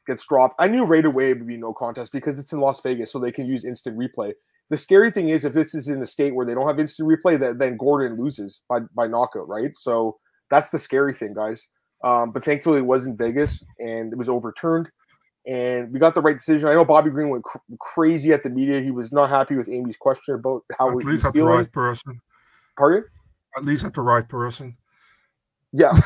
gets 0.07 0.27
dropped. 0.27 0.55
I 0.59 0.69
knew 0.69 0.85
right 0.85 1.05
away 1.05 1.31
it 1.31 1.39
would 1.39 1.47
be 1.47 1.57
no 1.57 1.73
contest 1.73 2.13
because 2.13 2.39
it's 2.39 2.53
in 2.53 2.61
Las 2.61 2.81
Vegas, 2.81 3.13
so 3.13 3.19
they 3.19 3.33
can 3.33 3.47
use 3.47 3.65
instant 3.65 3.97
replay. 3.97 4.33
The 4.71 4.77
scary 4.77 5.11
thing 5.11 5.29
is 5.29 5.45
if 5.45 5.53
this 5.53 5.75
is 5.75 5.89
in 5.89 6.01
the 6.01 6.07
state 6.07 6.35
where 6.35 6.47
they 6.47 6.55
don't 6.55 6.67
have 6.67 6.81
instant 6.81 7.09
replay, 7.09 7.39
that 7.39 7.59
then 7.59 7.77
Gordon 7.77 8.21
loses 8.21 8.63
by 8.69 8.81
by 8.95 9.07
knockout, 9.07 9.49
right? 9.49 9.73
So 9.77 10.19
that's 10.51 10.71
the 10.71 10.79
scary 10.79 11.15
thing, 11.15 11.35
guys. 11.35 11.69
Um, 12.03 12.33
but 12.33 12.45
thankfully, 12.45 12.79
it 12.79 12.87
was 12.87 13.07
in 13.07 13.17
Vegas 13.17 13.63
and 13.79 14.13
it 14.13 14.17
was 14.17 14.29
overturned, 14.29 14.91
and 15.47 15.93
we 15.93 15.99
got 15.99 16.15
the 16.15 16.21
right 16.21 16.37
decision. 16.37 16.69
I 16.69 16.75
know 16.75 16.85
Bobby 16.85 17.11
Green 17.11 17.29
went 17.29 17.45
cr- 17.45 17.59
crazy 17.79 18.33
at 18.33 18.43
the 18.43 18.51
media. 18.51 18.81
He 18.81 18.91
was 18.91 19.13
not 19.13 19.29
happy 19.29 19.57
with 19.57 19.69
Amy's 19.69 19.97
question 19.97 20.35
about 20.35 20.65
how 20.79 20.91
at 20.91 20.97
least 20.97 21.25
at 21.25 21.35
the 21.35 21.45
right 21.45 21.71
person. 21.71 22.21
Pardon? 22.77 23.05
At 23.57 23.65
least 23.65 23.85
at 23.85 23.95
the 23.95 24.03
right 24.03 24.29
person. 24.29 24.77
Yeah. 25.73 25.99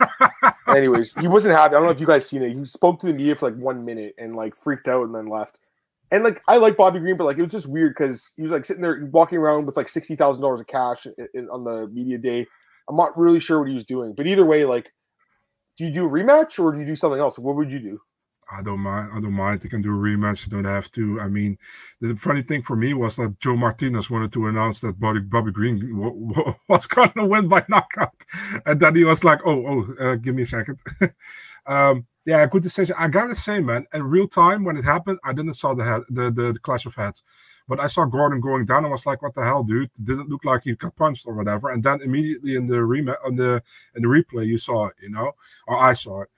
Anyways, 0.68 1.14
he 1.18 1.28
wasn't 1.28 1.54
happy. 1.54 1.74
I 1.74 1.78
don't 1.78 1.84
know 1.84 1.90
if 1.90 2.00
you 2.00 2.06
guys 2.06 2.28
seen 2.28 2.42
it. 2.42 2.56
He 2.56 2.64
spoke 2.64 3.00
to 3.00 3.06
the 3.06 3.12
media 3.12 3.34
for 3.34 3.50
like 3.50 3.58
one 3.58 3.84
minute 3.84 4.14
and 4.18 4.36
like 4.36 4.54
freaked 4.56 4.88
out 4.88 5.04
and 5.04 5.14
then 5.14 5.26
left. 5.26 5.58
And 6.10 6.24
like 6.24 6.42
I 6.48 6.56
like 6.56 6.76
Bobby 6.76 6.98
Green, 6.98 7.16
but 7.16 7.24
like 7.24 7.38
it 7.38 7.42
was 7.42 7.52
just 7.52 7.68
weird 7.68 7.94
because 7.96 8.32
he 8.36 8.42
was 8.42 8.50
like 8.50 8.64
sitting 8.64 8.82
there 8.82 9.08
walking 9.12 9.38
around 9.38 9.66
with 9.66 9.76
like 9.76 9.88
sixty 9.88 10.16
thousand 10.16 10.42
dollars 10.42 10.60
of 10.60 10.66
cash 10.66 11.06
in, 11.06 11.28
in, 11.34 11.48
on 11.50 11.64
the 11.64 11.86
media 11.88 12.18
day. 12.18 12.46
I'm 12.88 12.96
not 12.96 13.16
really 13.16 13.38
sure 13.38 13.60
what 13.60 13.68
he 13.68 13.74
was 13.74 13.84
doing, 13.84 14.14
but 14.16 14.26
either 14.26 14.44
way, 14.44 14.64
like, 14.64 14.90
do 15.76 15.84
you 15.84 15.92
do 15.92 16.06
a 16.06 16.10
rematch 16.10 16.58
or 16.58 16.72
do 16.72 16.80
you 16.80 16.86
do 16.86 16.96
something 16.96 17.20
else? 17.20 17.38
What 17.38 17.54
would 17.54 17.70
you 17.70 17.78
do? 17.78 18.00
I 18.52 18.62
don't 18.62 18.80
mind. 18.80 19.10
I 19.14 19.20
don't 19.20 19.32
mind. 19.32 19.60
They 19.60 19.68
can 19.68 19.82
do 19.82 19.90
a 19.90 19.98
rematch. 19.98 20.46
They 20.46 20.56
don't 20.56 20.64
have 20.64 20.90
to. 20.92 21.20
I 21.20 21.28
mean, 21.28 21.56
the 22.00 22.16
funny 22.16 22.42
thing 22.42 22.62
for 22.62 22.76
me 22.76 22.94
was 22.94 23.16
that 23.16 23.38
Joe 23.38 23.56
Martinez 23.56 24.10
wanted 24.10 24.32
to 24.32 24.46
announce 24.46 24.80
that 24.80 24.98
Bobby, 24.98 25.20
Bobby 25.20 25.52
Green 25.52 25.80
was 26.68 26.86
going 26.86 27.12
to 27.12 27.24
win 27.24 27.48
by 27.48 27.64
knockout, 27.68 28.14
and 28.66 28.80
then 28.80 28.96
he 28.96 29.04
was 29.04 29.24
like, 29.24 29.40
"Oh, 29.44 29.64
oh, 29.66 30.04
uh, 30.04 30.14
give 30.16 30.34
me 30.34 30.42
a 30.42 30.46
second. 30.46 30.80
um, 31.66 32.06
yeah, 32.26 32.46
good 32.46 32.62
decision. 32.62 32.96
I 32.98 33.08
gotta 33.08 33.36
say, 33.36 33.60
man, 33.60 33.86
in 33.94 34.02
real 34.02 34.28
time 34.28 34.64
when 34.64 34.76
it 34.76 34.84
happened, 34.84 35.18
I 35.24 35.32
didn't 35.32 35.54
saw 35.54 35.74
the 35.74 35.84
head, 35.84 36.02
the, 36.08 36.30
the, 36.30 36.52
the 36.52 36.58
clash 36.58 36.86
of 36.86 36.94
heads, 36.94 37.22
but 37.66 37.80
I 37.80 37.86
saw 37.86 38.04
Gordon 38.04 38.40
going 38.40 38.64
down. 38.66 38.84
and 38.84 38.90
was 38.90 39.06
like, 39.06 39.22
"What 39.22 39.34
the 39.34 39.44
hell, 39.44 39.62
dude? 39.62 39.90
Didn't 40.02 40.28
look 40.28 40.44
like 40.44 40.64
he 40.64 40.74
got 40.74 40.96
punched 40.96 41.26
or 41.26 41.34
whatever." 41.34 41.70
And 41.70 41.82
then 41.84 42.02
immediately 42.02 42.56
in 42.56 42.66
the 42.66 42.76
rematch, 42.76 43.16
on 43.24 43.36
the 43.36 43.62
in 43.94 44.02
the 44.02 44.08
replay, 44.08 44.46
you 44.46 44.58
saw 44.58 44.86
it, 44.86 44.96
you 45.00 45.10
know, 45.10 45.32
or 45.66 45.78
I 45.78 45.92
saw 45.94 46.22
it, 46.22 46.28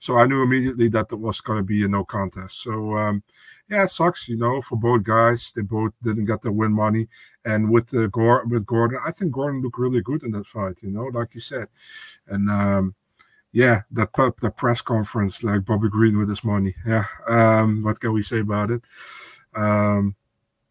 so 0.00 0.16
I 0.18 0.26
knew 0.26 0.42
immediately 0.42 0.88
that 0.88 1.12
it 1.12 1.20
was 1.20 1.40
gonna 1.40 1.62
be 1.62 1.84
a 1.84 1.88
no 1.88 2.04
contest. 2.04 2.62
So 2.64 2.96
um, 2.96 3.22
yeah, 3.70 3.84
it 3.84 3.90
sucks, 3.90 4.28
you 4.28 4.36
know, 4.36 4.60
for 4.60 4.76
both 4.76 5.04
guys. 5.04 5.52
They 5.54 5.62
both 5.62 5.92
didn't 6.02 6.24
get 6.26 6.42
the 6.42 6.50
win 6.52 6.72
money, 6.72 7.08
and 7.44 7.70
with 7.70 7.88
the 7.90 8.08
Gor- 8.08 8.44
with 8.46 8.66
Gordon, 8.66 8.98
I 9.06 9.12
think 9.12 9.32
Gordon 9.32 9.62
looked 9.62 9.78
really 9.78 10.02
good 10.02 10.24
in 10.24 10.32
that 10.32 10.46
fight, 10.46 10.82
you 10.82 10.90
know, 10.90 11.04
like 11.04 11.34
you 11.36 11.40
said, 11.40 11.68
and. 12.28 12.50
um 12.50 12.96
yeah, 13.52 13.82
that 13.92 14.12
the 14.40 14.50
press 14.50 14.80
conference, 14.80 15.42
like 15.42 15.64
Bobby 15.64 15.88
Green 15.88 16.18
with 16.18 16.28
his 16.28 16.44
money. 16.44 16.74
Yeah, 16.86 17.06
um, 17.28 17.82
what 17.82 17.98
can 18.00 18.12
we 18.12 18.22
say 18.22 18.40
about 18.40 18.70
it? 18.70 18.84
Um, 19.54 20.14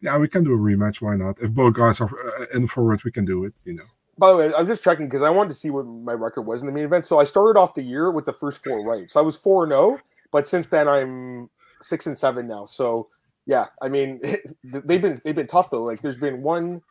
yeah, 0.00 0.16
we 0.18 0.28
can 0.28 0.44
do 0.44 0.54
a 0.54 0.58
rematch. 0.58 1.02
Why 1.02 1.16
not? 1.16 1.40
If 1.40 1.52
both 1.52 1.74
guys 1.74 2.00
are 2.00 2.08
uh, 2.08 2.46
in 2.54 2.68
for 2.68 2.94
it, 2.94 3.04
we 3.04 3.12
can 3.12 3.24
do 3.26 3.44
it. 3.44 3.60
You 3.64 3.74
know. 3.74 3.84
By 4.18 4.30
the 4.30 4.36
way, 4.36 4.52
I'm 4.54 4.66
just 4.66 4.82
checking 4.82 5.06
because 5.06 5.22
I 5.22 5.30
wanted 5.30 5.50
to 5.50 5.54
see 5.54 5.70
what 5.70 5.86
my 5.86 6.12
record 6.12 6.42
was 6.42 6.60
in 6.60 6.66
the 6.66 6.72
main 6.72 6.84
event. 6.84 7.06
So 7.06 7.18
I 7.18 7.24
started 7.24 7.58
off 7.58 7.74
the 7.74 7.82
year 7.82 8.10
with 8.10 8.26
the 8.26 8.32
first 8.32 8.62
four 8.64 8.84
right. 8.84 9.10
So 9.10 9.20
I 9.20 9.22
was 9.22 9.36
four 9.36 9.64
and 9.64 9.70
zero, 9.70 9.92
oh, 9.92 10.00
but 10.30 10.46
since 10.46 10.68
then 10.68 10.88
I'm 10.88 11.48
six 11.80 12.06
and 12.06 12.16
seven 12.16 12.46
now. 12.46 12.66
So 12.66 13.08
yeah, 13.46 13.66
I 13.80 13.88
mean 13.88 14.20
they've 14.64 15.02
been 15.02 15.20
they've 15.24 15.34
been 15.34 15.46
tough 15.46 15.70
though. 15.70 15.84
Like 15.84 16.02
there's 16.02 16.16
been 16.16 16.42
one, 16.42 16.82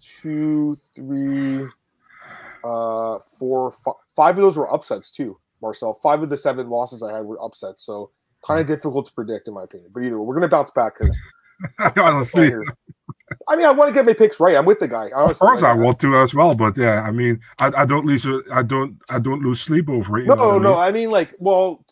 two, 0.00 0.76
three, 0.94 1.66
uh, 2.62 3.18
four, 3.38 3.72
five, 3.72 3.94
five 4.14 4.36
of 4.36 4.42
those 4.42 4.56
were 4.56 4.72
upsets 4.72 5.10
too, 5.10 5.38
Marcel. 5.60 5.98
Five 6.02 6.22
of 6.22 6.30
the 6.30 6.36
seven 6.36 6.68
losses 6.70 7.02
I 7.02 7.12
had 7.12 7.24
were 7.24 7.42
upsets. 7.42 7.84
So 7.84 8.10
Kind 8.46 8.60
of 8.60 8.68
difficult 8.68 9.08
to 9.08 9.12
predict, 9.12 9.48
in 9.48 9.54
my 9.54 9.64
opinion. 9.64 9.90
But 9.92 10.04
either 10.04 10.20
way, 10.20 10.24
we're 10.24 10.34
gonna 10.34 10.46
bounce 10.46 10.70
back 10.70 10.94
because 10.94 11.18
Honestly, 11.96 12.52
I 13.48 13.56
mean, 13.56 13.66
I 13.66 13.70
want 13.70 13.88
to 13.88 13.94
get 13.94 14.06
my 14.06 14.12
picks 14.12 14.40
right. 14.40 14.56
I'm 14.56 14.64
with 14.64 14.80
the 14.80 14.88
guy. 14.88 15.10
Honestly, 15.14 15.34
of 15.34 15.38
course, 15.38 15.62
I 15.62 15.72
want 15.72 16.00
to 16.00 16.16
as 16.16 16.34
well. 16.34 16.54
But 16.54 16.76
yeah, 16.76 17.02
I 17.02 17.10
mean, 17.12 17.40
I, 17.58 17.72
I 17.76 17.84
don't 17.84 18.04
lose 18.04 18.26
I 18.52 18.62
don't 18.62 18.98
I 19.08 19.18
don't 19.18 19.42
lose 19.42 19.60
sleep 19.60 19.88
over 19.88 20.18
it. 20.18 20.26
No, 20.26 20.58
no, 20.58 20.76
I 20.76 20.86
mean? 20.86 20.88
I 20.88 20.90
mean 20.92 21.10
like, 21.10 21.34
well, 21.38 21.84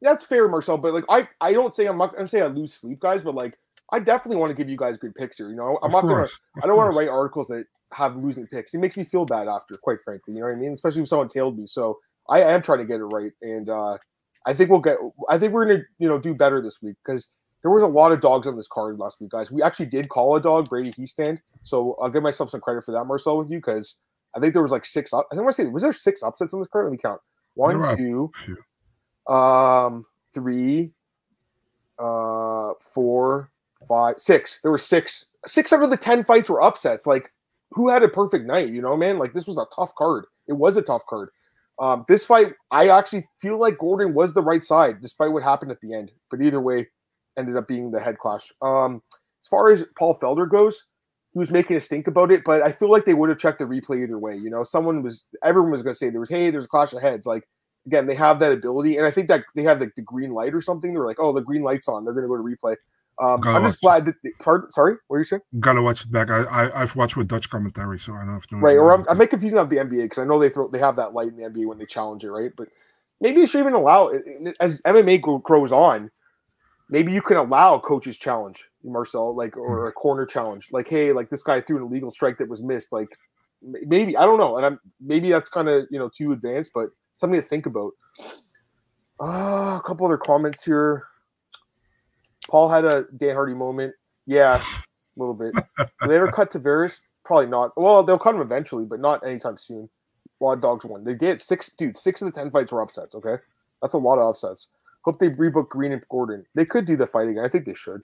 that's 0.00 0.24
fair, 0.24 0.48
Marcel. 0.48 0.78
But 0.78 0.94
like, 0.94 1.04
I 1.08 1.28
I 1.40 1.52
don't 1.52 1.74
say 1.74 1.86
I'm 1.86 1.98
not 1.98 2.14
gonna 2.14 2.28
say 2.28 2.40
I 2.40 2.46
lose 2.46 2.74
sleep, 2.74 3.00
guys. 3.00 3.22
But 3.22 3.34
like, 3.34 3.58
I 3.92 3.98
definitely 3.98 4.36
want 4.36 4.50
to 4.50 4.54
give 4.54 4.68
you 4.68 4.76
guys 4.76 4.96
good 4.96 5.14
picks 5.14 5.38
here. 5.38 5.50
You 5.50 5.56
know, 5.56 5.78
I'm 5.82 5.86
of 5.86 5.92
not 5.92 6.02
course, 6.02 6.38
gonna. 6.54 6.64
I 6.64 6.66
don't 6.68 6.76
want 6.76 6.92
to 6.92 6.98
write 6.98 7.08
articles 7.08 7.48
that 7.48 7.66
have 7.92 8.16
losing 8.16 8.46
picks. 8.46 8.72
It 8.72 8.78
makes 8.78 8.96
me 8.96 9.04
feel 9.04 9.24
bad 9.24 9.48
after, 9.48 9.74
quite 9.82 9.98
frankly. 10.04 10.34
You 10.34 10.40
know 10.40 10.46
what 10.46 10.56
I 10.56 10.58
mean? 10.58 10.74
Especially 10.74 11.02
if 11.02 11.08
someone 11.08 11.28
tailed 11.28 11.58
me. 11.58 11.66
So 11.66 11.98
I 12.28 12.42
am 12.42 12.62
trying 12.62 12.78
to 12.78 12.84
get 12.84 13.00
it 13.00 13.04
right, 13.04 13.32
and 13.42 13.68
uh 13.68 13.98
I 14.46 14.54
think 14.54 14.70
we'll 14.70 14.80
get. 14.80 14.96
I 15.28 15.38
think 15.38 15.52
we're 15.52 15.66
gonna 15.66 15.82
you 15.98 16.08
know 16.08 16.18
do 16.18 16.34
better 16.34 16.62
this 16.62 16.80
week 16.80 16.96
because 17.04 17.30
there 17.62 17.70
was 17.70 17.82
a 17.82 17.86
lot 17.86 18.12
of 18.12 18.20
dogs 18.20 18.46
on 18.46 18.56
this 18.56 18.68
card 18.68 18.98
last 18.98 19.20
week, 19.20 19.30
guys. 19.30 19.50
We 19.50 19.62
actually 19.62 19.86
did 19.86 20.08
call 20.08 20.36
a 20.36 20.40
dog 20.40 20.68
Brady 20.68 20.90
Hiestand, 20.90 21.38
so 21.62 21.96
I'll 22.00 22.10
give 22.10 22.22
myself 22.22 22.50
some 22.50 22.60
credit 22.60 22.84
for 22.84 22.92
that, 22.92 23.04
Marcel, 23.04 23.38
with 23.38 23.50
you 23.50 23.58
because 23.58 23.96
I 24.34 24.40
think 24.40 24.54
there 24.54 24.62
was 24.62 24.72
like 24.72 24.84
six. 24.84 25.12
Up, 25.12 25.26
I 25.30 25.36
think 25.36 25.46
I 25.46 25.50
say 25.50 25.66
was 25.66 25.82
there 25.82 25.92
six 25.92 26.22
upsets 26.22 26.54
on 26.54 26.60
this 26.60 26.68
card? 26.68 26.86
Let 26.86 26.92
me 26.92 26.98
count. 26.98 27.20
One, 27.54 27.96
two, 27.96 28.30
um, 29.32 30.06
three, 30.32 30.92
uh, 31.98 32.72
four, 32.94 33.50
five, 33.86 34.18
six. 34.18 34.60
There 34.62 34.70
were 34.70 34.78
six. 34.78 35.26
Six 35.46 35.72
out 35.72 35.82
of 35.82 35.90
the 35.90 35.96
ten 35.96 36.24
fights 36.24 36.48
were 36.48 36.62
upsets. 36.62 37.06
Like, 37.06 37.30
who 37.70 37.88
had 37.88 38.02
a 38.02 38.08
perfect 38.08 38.46
night? 38.46 38.68
You 38.68 38.82
know, 38.82 38.96
man. 38.96 39.18
Like 39.18 39.32
this 39.32 39.46
was 39.46 39.58
a 39.58 39.66
tough 39.74 39.94
card. 39.96 40.26
It 40.48 40.54
was 40.54 40.76
a 40.76 40.82
tough 40.82 41.04
card. 41.06 41.30
Um, 41.78 42.04
this 42.08 42.26
fight, 42.26 42.52
I 42.70 42.88
actually 42.90 43.26
feel 43.38 43.58
like 43.58 43.78
Gordon 43.78 44.12
was 44.12 44.34
the 44.34 44.42
right 44.42 44.62
side, 44.62 45.00
despite 45.00 45.32
what 45.32 45.42
happened 45.42 45.70
at 45.70 45.80
the 45.80 45.94
end. 45.94 46.12
But 46.30 46.42
either 46.42 46.60
way, 46.60 46.88
ended 47.38 47.56
up 47.56 47.68
being 47.68 47.90
the 47.90 48.00
head 48.00 48.18
clash. 48.18 48.50
Um, 48.62 49.02
as 49.44 49.48
far 49.48 49.70
as 49.70 49.84
Paul 49.98 50.18
Felder 50.18 50.48
goes, 50.48 50.86
he 51.32 51.38
was 51.38 51.50
making 51.50 51.76
a 51.76 51.80
stink 51.80 52.06
about 52.06 52.32
it, 52.32 52.42
but 52.44 52.62
I 52.62 52.72
feel 52.72 52.90
like 52.90 53.04
they 53.04 53.14
would 53.14 53.28
have 53.28 53.38
checked 53.38 53.60
the 53.60 53.64
replay 53.64 54.02
either 54.02 54.18
way. 54.18 54.36
You 54.36 54.50
know, 54.50 54.62
someone 54.62 55.02
was, 55.02 55.26
everyone 55.44 55.70
was 55.70 55.82
going 55.82 55.94
to 55.94 55.98
say 55.98 56.10
there 56.10 56.20
was, 56.20 56.28
hey, 56.28 56.50
there's 56.50 56.64
a 56.64 56.68
clash 56.68 56.92
of 56.92 57.02
heads. 57.02 57.24
Like, 57.26 57.44
again, 57.86 58.06
they 58.06 58.14
have 58.14 58.40
that 58.40 58.52
ability, 58.52 58.96
and 58.96 59.06
I 59.06 59.10
think 59.10 59.28
that 59.28 59.44
they 59.54 59.62
have 59.62 59.80
like 59.80 59.94
the 59.94 60.02
green 60.02 60.32
light 60.32 60.54
or 60.54 60.60
something. 60.60 60.92
They're 60.92 61.06
like, 61.06 61.20
oh, 61.20 61.32
the 61.32 61.40
green 61.40 61.62
light's 61.62 61.88
on. 61.88 62.04
They're 62.04 62.14
going 62.14 62.24
to 62.24 62.28
go 62.28 62.36
to 62.36 62.42
replay. 62.42 62.76
Um, 63.20 63.40
I'm 63.44 63.64
just 63.64 63.82
glad 63.82 64.06
that. 64.06 64.14
They, 64.24 64.30
pardon, 64.38 64.72
sorry, 64.72 64.96
what 65.08 65.16
are 65.16 65.18
you 65.18 65.24
saying? 65.26 65.42
Gotta 65.58 65.82
watch 65.82 66.04
it 66.04 66.10
back. 66.10 66.30
I, 66.30 66.70
I 66.74 66.80
have 66.80 66.96
watched 66.96 67.18
with 67.18 67.28
Dutch 67.28 67.50
commentary, 67.50 67.98
so 67.98 68.14
I 68.14 68.18
don't 68.18 68.28
know 68.28 68.36
if 68.36 68.50
no 68.50 68.58
right. 68.58 68.78
Or 68.78 68.94
I'm, 68.94 69.04
I'm 69.10 69.18
making 69.18 69.36
of 69.58 69.68
the 69.68 69.76
NBA 69.76 70.04
because 70.04 70.18
I 70.18 70.24
know 70.24 70.38
they 70.38 70.48
throw 70.48 70.68
they 70.68 70.78
have 70.78 70.96
that 70.96 71.12
light 71.12 71.28
in 71.28 71.36
the 71.36 71.42
NBA 71.42 71.66
when 71.66 71.76
they 71.76 71.84
challenge 71.84 72.24
it, 72.24 72.30
right? 72.30 72.50
But 72.56 72.68
maybe 73.20 73.42
they 73.42 73.46
should 73.46 73.60
even 73.60 73.74
allow 73.74 74.08
it 74.08 74.24
as 74.58 74.80
MMA 74.82 75.42
grows 75.42 75.70
on. 75.70 76.10
Maybe 76.90 77.12
you 77.12 77.22
can 77.22 77.36
allow 77.36 77.74
a 77.74 77.80
coach's 77.80 78.18
challenge, 78.18 78.68
Marcel, 78.84 79.34
like 79.34 79.56
or 79.56 79.86
a 79.86 79.92
corner 79.92 80.26
challenge, 80.26 80.68
like 80.72 80.88
hey, 80.88 81.12
like 81.12 81.30
this 81.30 81.42
guy 81.42 81.60
threw 81.60 81.76
an 81.76 81.84
illegal 81.84 82.10
strike 82.10 82.36
that 82.38 82.48
was 82.48 82.62
missed, 82.62 82.92
like 82.92 83.16
maybe 83.62 84.16
I 84.16 84.24
don't 84.24 84.38
know, 84.38 84.56
and 84.56 84.66
I'm 84.66 84.80
maybe 85.00 85.30
that's 85.30 85.50
kind 85.50 85.68
of 85.68 85.86
you 85.90 85.98
know 85.98 86.08
too 86.08 86.32
advanced, 86.32 86.72
but 86.74 86.90
something 87.16 87.40
to 87.40 87.46
think 87.46 87.66
about. 87.66 87.92
Uh, 89.22 89.78
a 89.78 89.82
couple 89.84 90.06
other 90.06 90.16
comments 90.16 90.64
here. 90.64 91.06
Paul 92.48 92.68
had 92.68 92.84
a 92.84 93.04
Dan 93.16 93.34
Hardy 93.34 93.54
moment. 93.54 93.94
Yeah, 94.26 94.56
a 94.56 95.20
little 95.20 95.34
bit. 95.34 95.52
They 96.06 96.16
ever 96.16 96.32
cut 96.32 96.50
Tavares? 96.50 97.00
Probably 97.24 97.46
not. 97.46 97.72
Well, 97.76 98.02
they'll 98.02 98.18
cut 98.18 98.34
him 98.34 98.40
eventually, 98.40 98.86
but 98.86 99.00
not 99.00 99.24
anytime 99.24 99.58
soon. 99.58 99.88
A 100.40 100.44
lot 100.44 100.54
of 100.54 100.62
dogs 100.62 100.84
won. 100.84 101.04
They 101.04 101.14
did 101.14 101.42
six, 101.42 101.70
dude. 101.72 101.96
Six 101.96 102.22
of 102.22 102.32
the 102.32 102.32
ten 102.32 102.50
fights 102.50 102.72
were 102.72 102.80
upsets. 102.80 103.14
Okay, 103.14 103.36
that's 103.82 103.94
a 103.94 103.98
lot 103.98 104.18
of 104.18 104.30
upsets. 104.30 104.68
Hope 105.02 105.18
they 105.18 105.30
rebook 105.30 105.68
Green 105.68 105.92
and 105.92 106.06
Gordon. 106.08 106.44
They 106.54 106.64
could 106.64 106.84
do 106.84 106.96
the 106.96 107.06
fight 107.06 107.28
again. 107.28 107.44
I 107.44 107.48
think 107.48 107.64
they 107.64 107.74
should. 107.74 108.02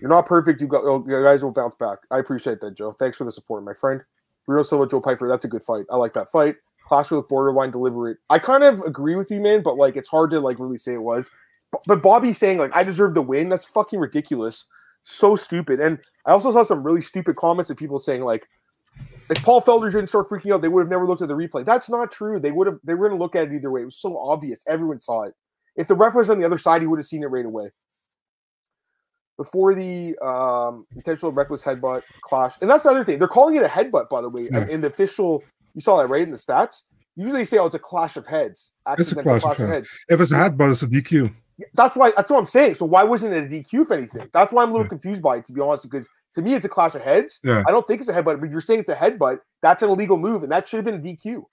You're 0.00 0.10
not 0.10 0.26
perfect. 0.26 0.60
You 0.60 0.66
got 0.68 0.84
oh, 0.84 1.04
you 1.06 1.22
guys 1.22 1.42
will 1.42 1.50
bounce 1.50 1.74
back. 1.74 1.98
I 2.10 2.18
appreciate 2.18 2.60
that, 2.60 2.76
Joe. 2.76 2.92
Thanks 2.92 3.18
for 3.18 3.24
the 3.24 3.32
support, 3.32 3.64
my 3.64 3.74
friend. 3.74 4.00
Real 4.46 4.64
Silva, 4.64 4.86
Joe 4.86 5.00
Piper. 5.00 5.28
That's 5.28 5.44
a 5.44 5.48
good 5.48 5.62
fight. 5.62 5.84
I 5.90 5.96
like 5.96 6.14
that 6.14 6.30
fight. 6.32 6.56
Clash 6.86 7.10
with 7.10 7.28
borderline 7.28 7.70
deliberate. 7.70 8.16
I 8.30 8.38
kind 8.38 8.64
of 8.64 8.80
agree 8.82 9.16
with 9.16 9.30
you, 9.30 9.40
man, 9.40 9.62
but 9.62 9.76
like 9.76 9.96
it's 9.96 10.08
hard 10.08 10.30
to 10.30 10.40
like 10.40 10.58
really 10.58 10.78
say 10.78 10.94
it 10.94 11.02
was 11.02 11.30
but 11.86 12.02
Bobby 12.02 12.32
saying 12.32 12.58
like 12.58 12.74
I 12.74 12.84
deserve 12.84 13.14
the 13.14 13.22
win, 13.22 13.48
that's 13.48 13.64
fucking 13.64 13.98
ridiculous. 13.98 14.66
So 15.04 15.36
stupid. 15.36 15.80
And 15.80 15.98
I 16.26 16.32
also 16.32 16.52
saw 16.52 16.62
some 16.62 16.82
really 16.82 17.00
stupid 17.00 17.36
comments 17.36 17.70
of 17.70 17.76
people 17.76 17.98
saying 17.98 18.22
like 18.22 18.48
if 19.30 19.42
Paul 19.42 19.62
Felder 19.62 19.92
didn't 19.92 20.08
start 20.08 20.28
freaking 20.28 20.54
out, 20.54 20.62
they 20.62 20.68
would 20.68 20.80
have 20.80 20.90
never 20.90 21.06
looked 21.06 21.22
at 21.22 21.28
the 21.28 21.34
replay. 21.34 21.64
That's 21.64 21.88
not 21.88 22.10
true. 22.10 22.40
They 22.40 22.52
would 22.52 22.66
have 22.66 22.78
they 22.84 22.94
were 22.94 23.08
gonna 23.08 23.20
look 23.20 23.36
at 23.36 23.48
it 23.48 23.54
either 23.54 23.70
way. 23.70 23.82
It 23.82 23.86
was 23.86 23.96
so 23.96 24.18
obvious. 24.18 24.64
Everyone 24.66 25.00
saw 25.00 25.24
it. 25.24 25.34
If 25.78 25.86
the 25.86 25.94
ref 25.94 26.14
was 26.14 26.28
on 26.28 26.38
the 26.38 26.44
other 26.44 26.58
side, 26.58 26.82
he 26.82 26.88
would 26.88 26.98
have 26.98 27.06
seen 27.06 27.22
it 27.22 27.26
right 27.26 27.46
away. 27.46 27.70
Before 29.36 29.74
the 29.76 30.18
um, 30.18 30.84
intentional 30.94 31.30
reckless 31.30 31.62
headbutt 31.62 32.02
clash, 32.22 32.54
and 32.60 32.68
that's 32.68 32.82
the 32.82 32.90
other 32.90 33.04
thing. 33.04 33.20
They're 33.20 33.28
calling 33.28 33.54
it 33.54 33.62
a 33.62 33.68
headbutt, 33.68 34.08
by 34.08 34.20
the 34.20 34.28
way, 34.28 34.48
yeah. 34.50 34.66
in 34.68 34.80
the 34.80 34.88
official. 34.88 35.44
You 35.74 35.80
saw 35.80 35.96
that 35.98 36.08
right 36.08 36.22
in 36.22 36.32
the 36.32 36.36
stats. 36.36 36.82
Usually, 37.14 37.42
they 37.42 37.44
say, 37.44 37.58
"Oh, 37.58 37.66
it's 37.66 37.76
a 37.76 37.78
clash 37.78 38.16
of 38.16 38.26
heads." 38.26 38.72
It's 38.98 39.12
a 39.12 39.22
clash, 39.22 39.42
clash 39.42 39.60
of, 39.60 39.68
heads. 39.68 39.88
If 40.08 40.20
it's 40.20 40.32
a 40.32 40.34
headbutt, 40.34 40.72
it's 40.72 40.82
a 40.82 40.88
DQ. 40.88 41.32
That's 41.74 41.94
why. 41.94 42.12
That's 42.16 42.32
what 42.32 42.40
I'm 42.40 42.46
saying. 42.46 42.74
So 42.74 42.84
why 42.84 43.04
wasn't 43.04 43.34
it 43.34 43.44
a 43.44 43.46
DQ 43.46 43.82
if 43.82 43.92
anything? 43.92 44.28
That's 44.32 44.52
why 44.52 44.64
I'm 44.64 44.70
a 44.70 44.72
little 44.72 44.86
yeah. 44.86 44.90
confused 44.90 45.22
by 45.22 45.36
it, 45.36 45.46
to 45.46 45.52
be 45.52 45.60
honest. 45.60 45.88
Because 45.88 46.08
to 46.34 46.42
me, 46.42 46.54
it's 46.54 46.64
a 46.64 46.68
clash 46.68 46.96
of 46.96 47.02
heads. 47.02 47.38
Yeah. 47.44 47.62
I 47.68 47.70
don't 47.70 47.86
think 47.86 48.00
it's 48.00 48.10
a 48.10 48.12
headbutt. 48.12 48.40
But 48.40 48.50
you're 48.50 48.60
saying 48.60 48.80
it's 48.80 48.90
a 48.90 48.96
headbutt. 48.96 49.38
That's 49.62 49.84
an 49.84 49.90
illegal 49.90 50.18
move, 50.18 50.42
and 50.42 50.50
that 50.50 50.66
should 50.66 50.78
have 50.78 50.84
been 50.84 50.96
a 50.96 50.98
DQ. 50.98 51.44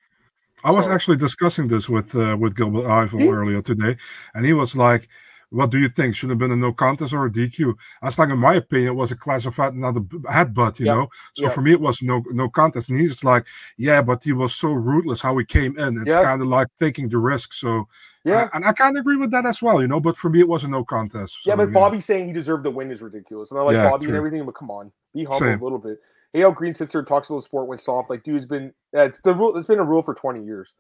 I 0.64 0.72
was 0.72 0.86
so. 0.86 0.92
actually 0.92 1.18
discussing 1.18 1.68
this 1.68 1.90
with 1.90 2.16
uh, 2.16 2.38
with 2.40 2.56
Gilbert 2.56 2.86
Yvel 2.86 3.30
earlier 3.30 3.62
today, 3.62 3.98
and 4.34 4.46
he 4.46 4.54
was 4.54 4.76
like, 4.76 5.08
what 5.50 5.70
do 5.70 5.80
you 5.80 5.90
think? 5.90 6.16
Should 6.16 6.30
have 6.32 6.40
been 6.40 6.52
a 6.52 6.56
no 6.56 6.74
contest 6.74 7.14
or 7.14 7.26
a 7.26 7.32
DQ? 7.32 7.76
I 8.02 8.08
was 8.08 8.20
like, 8.20 8.30
in 8.30 8.40
my 8.40 8.56
opinion, 8.56 8.90
it 8.90 8.96
was 8.96 9.12
a 9.12 9.16
clash 9.16 9.46
of 9.46 9.56
head, 9.56 9.76
not 9.76 9.96
a 9.96 10.02
headbutt, 10.02 10.80
you 10.80 10.86
know. 10.86 11.08
So 11.34 11.50
for 11.50 11.62
me, 11.62 11.72
it 11.72 11.82
was 11.82 12.02
no 12.02 12.24
no 12.32 12.50
contest. 12.50 12.90
And 12.90 13.00
he's 13.00 13.24
like, 13.24 13.46
yeah, 13.78 14.02
but 14.02 14.24
he 14.24 14.34
was 14.34 14.56
so 14.56 14.72
ruthless 14.72 15.22
how 15.22 15.38
he 15.38 15.46
came 15.46 15.78
in. 15.78 15.98
It's 16.02 16.14
kind 16.14 16.42
of 16.42 16.48
like 16.48 16.68
taking 16.78 17.10
the 17.10 17.20
risk. 17.20 17.54
So 17.54 17.88
yeah, 18.24 18.50
I, 18.52 18.58
and 18.58 18.66
I 18.66 18.74
kind 18.74 18.98
of 18.98 19.02
agree 19.02 19.18
with 19.18 19.32
that 19.32 19.46
as 19.46 19.62
well, 19.62 19.82
you 19.82 19.88
know. 19.88 20.00
But 20.00 20.18
for 20.18 20.30
me, 20.30 20.40
it 20.40 20.48
was 20.48 20.64
a 20.64 20.68
no 20.68 20.84
contest. 20.84 21.44
So, 21.44 21.52
yeah, 21.52 21.56
but 21.56 21.72
Bobby 21.72 22.02
saying 22.02 22.28
he 22.28 22.34
deserved 22.34 22.66
the 22.66 22.72
win 22.72 22.92
is 22.92 23.02
ridiculous. 23.02 23.52
And 23.52 23.60
I 23.60 23.64
like 23.64 23.78
Bobby 23.90 24.06
true. 24.06 24.10
and 24.10 24.18
everything, 24.18 24.46
but 24.46 24.56
come 24.56 24.72
on, 24.72 24.92
be 25.14 25.24
humble 25.24 25.40
Same. 25.40 25.62
a 25.62 25.64
little 25.64 25.80
bit. 25.80 26.00
AL 26.36 26.52
Green 26.52 26.74
sits 26.74 26.92
there 26.92 27.00
and 27.00 27.08
talks 27.08 27.30
about 27.30 27.38
the 27.38 27.44
sport 27.44 27.68
went 27.68 27.82
soft. 27.82 28.10
Like, 28.10 28.24
dude's 28.24 28.46
been 28.46 28.74
uh, 28.96 29.02
it's 29.02 29.20
the 29.24 29.34
rule. 29.34 29.58
It's 29.58 29.68
been 29.68 29.80
a 29.80 29.84
rule 29.84 30.02
for 30.02 30.14
twenty 30.14 30.44
years. 30.44 30.74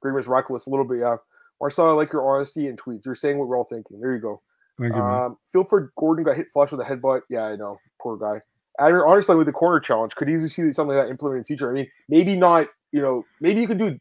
Green 0.00 0.14
was 0.14 0.26
reckless 0.26 0.66
a 0.66 0.70
little 0.70 0.84
bit. 0.84 0.98
Yeah, 0.98 1.16
Marcel, 1.60 1.88
I 1.88 1.92
like 1.92 2.12
your 2.12 2.28
honesty 2.28 2.68
and 2.68 2.80
tweets. 2.80 3.04
You're 3.04 3.14
saying 3.14 3.38
what 3.38 3.48
we're 3.48 3.58
all 3.58 3.64
thinking. 3.64 4.00
There 4.00 4.12
you 4.12 4.20
go. 4.20 4.42
Thank 4.80 4.94
you. 4.94 5.02
Um, 5.02 5.38
Philford 5.52 5.92
Gordon 5.96 6.24
got 6.24 6.36
hit 6.36 6.50
flush 6.52 6.72
with 6.72 6.80
a 6.80 6.84
headbutt. 6.84 7.22
Yeah, 7.28 7.44
I 7.44 7.56
know. 7.56 7.78
Poor 8.00 8.16
guy. 8.16 8.40
I 8.80 8.90
mean, 8.90 9.02
honestly, 9.06 9.36
with 9.36 9.46
the 9.46 9.52
corner 9.52 9.78
challenge, 9.78 10.14
could 10.16 10.28
easily 10.28 10.48
see 10.48 10.72
something 10.72 10.96
like 10.96 11.06
that 11.06 11.10
implemented 11.10 11.38
in 11.38 11.42
the 11.42 11.46
future. 11.46 11.70
I 11.70 11.74
mean, 11.74 11.88
maybe 12.08 12.36
not. 12.36 12.66
You 12.92 13.02
know, 13.02 13.24
maybe 13.40 13.60
you 13.60 13.66
could 13.66 13.78
do 13.78 13.98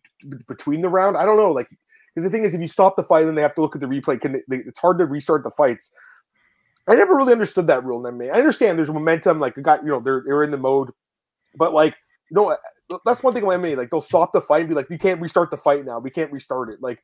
between 0.47 0.81
the 0.81 0.89
round. 0.89 1.17
I 1.17 1.25
don't 1.25 1.37
know. 1.37 1.51
Like, 1.51 1.69
because 2.13 2.29
the 2.29 2.35
thing 2.35 2.45
is, 2.45 2.53
if 2.53 2.61
you 2.61 2.67
stop 2.67 2.95
the 2.95 3.03
fight, 3.03 3.25
then 3.25 3.35
they 3.35 3.41
have 3.41 3.55
to 3.55 3.61
look 3.61 3.75
at 3.75 3.81
the 3.81 3.87
replay. 3.87 4.19
Can 4.19 4.33
they, 4.33 4.41
they, 4.47 4.57
it's 4.57 4.79
hard 4.79 4.99
to 4.99 5.05
restart 5.05 5.43
the 5.43 5.51
fights. 5.51 5.91
I 6.87 6.95
never 6.95 7.15
really 7.15 7.31
understood 7.31 7.67
that 7.67 7.83
rule 7.83 8.05
in 8.05 8.15
MMA. 8.15 8.33
I 8.33 8.39
understand 8.39 8.77
there's 8.77 8.91
momentum, 8.91 9.39
like 9.39 9.61
got 9.61 9.83
you 9.83 9.89
know 9.89 9.99
they're 9.99 10.23
they're 10.25 10.43
in 10.43 10.51
the 10.51 10.57
mode, 10.57 10.91
but 11.55 11.73
like 11.73 11.95
you 12.29 12.35
know 12.35 12.57
that's 13.05 13.23
one 13.23 13.33
thing 13.33 13.45
with 13.45 13.57
MMA. 13.57 13.77
Like 13.77 13.89
they'll 13.89 14.01
stop 14.01 14.33
the 14.33 14.41
fight 14.41 14.61
and 14.61 14.69
be 14.69 14.75
like, 14.75 14.89
you 14.89 14.97
can't 14.97 15.21
restart 15.21 15.51
the 15.51 15.57
fight 15.57 15.85
now. 15.85 15.99
We 15.99 16.09
can't 16.09 16.31
restart 16.31 16.69
it. 16.69 16.81
Like 16.81 17.03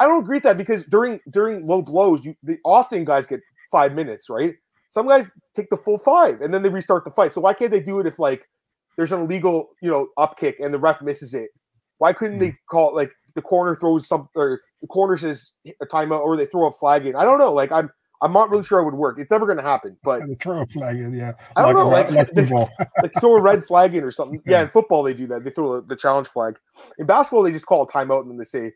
I 0.00 0.06
don't 0.06 0.22
agree 0.22 0.36
with 0.36 0.44
that 0.44 0.56
because 0.56 0.84
during 0.84 1.20
during 1.30 1.66
low 1.66 1.82
blows, 1.82 2.24
you 2.24 2.34
the, 2.42 2.58
often 2.64 3.04
guys 3.04 3.26
get 3.26 3.40
five 3.70 3.94
minutes, 3.94 4.28
right? 4.28 4.54
Some 4.90 5.08
guys 5.08 5.28
take 5.54 5.68
the 5.68 5.76
full 5.76 5.98
five 5.98 6.40
and 6.40 6.52
then 6.52 6.62
they 6.62 6.68
restart 6.68 7.04
the 7.04 7.10
fight. 7.10 7.34
So 7.34 7.40
why 7.40 7.54
can't 7.54 7.70
they 7.70 7.80
do 7.80 7.98
it 8.00 8.06
if 8.06 8.18
like 8.18 8.48
there's 8.96 9.12
an 9.12 9.20
illegal, 9.20 9.70
you 9.82 9.90
know, 9.90 10.08
up 10.16 10.38
kick 10.38 10.58
and 10.60 10.72
the 10.72 10.78
ref 10.78 11.02
misses 11.02 11.34
it? 11.34 11.50
Why 11.98 12.12
couldn't 12.12 12.38
they 12.38 12.50
hmm. 12.50 12.56
call 12.70 12.90
it 12.90 12.94
like 12.94 13.12
the 13.34 13.42
corner 13.42 13.74
throws 13.74 14.08
some 14.08 14.28
or 14.34 14.60
the 14.80 14.86
corner 14.86 15.16
says 15.16 15.52
a 15.66 15.86
timeout 15.86 16.20
or 16.20 16.36
they 16.36 16.46
throw 16.46 16.66
a 16.66 16.72
flag 16.72 17.06
in? 17.06 17.16
I 17.16 17.24
don't 17.24 17.38
know. 17.38 17.52
Like 17.52 17.72
I'm 17.72 17.90
I'm 18.22 18.32
not 18.32 18.50
really 18.50 18.64
sure 18.64 18.80
it 18.80 18.84
would 18.84 18.94
work. 18.94 19.18
It's 19.18 19.30
never 19.30 19.46
going 19.46 19.58
to 19.58 19.62
happen. 19.62 19.96
But 20.02 20.20
yeah, 20.20 20.26
they 20.28 20.34
throw 20.34 20.62
a 20.62 20.66
flag 20.66 20.96
in, 20.96 21.14
yeah. 21.14 21.32
I 21.54 21.62
don't 21.62 21.74
know, 21.74 21.88
like, 21.88 22.10
like, 22.10 22.30
they, 22.30 22.46
like 23.02 23.12
throw 23.20 23.36
a 23.36 23.42
red 23.42 23.64
flag 23.64 23.94
in 23.94 24.02
or 24.02 24.10
something. 24.10 24.40
Yeah. 24.46 24.58
yeah, 24.58 24.62
in 24.62 24.68
football 24.70 25.02
they 25.02 25.14
do 25.14 25.26
that. 25.28 25.44
They 25.44 25.50
throw 25.50 25.76
the, 25.76 25.86
the 25.86 25.96
challenge 25.96 26.28
flag. 26.28 26.58
In 26.98 27.06
basketball, 27.06 27.42
they 27.42 27.52
just 27.52 27.66
call 27.66 27.82
a 27.82 27.86
timeout 27.86 28.22
and 28.22 28.30
then 28.30 28.38
they 28.38 28.44
say 28.44 28.72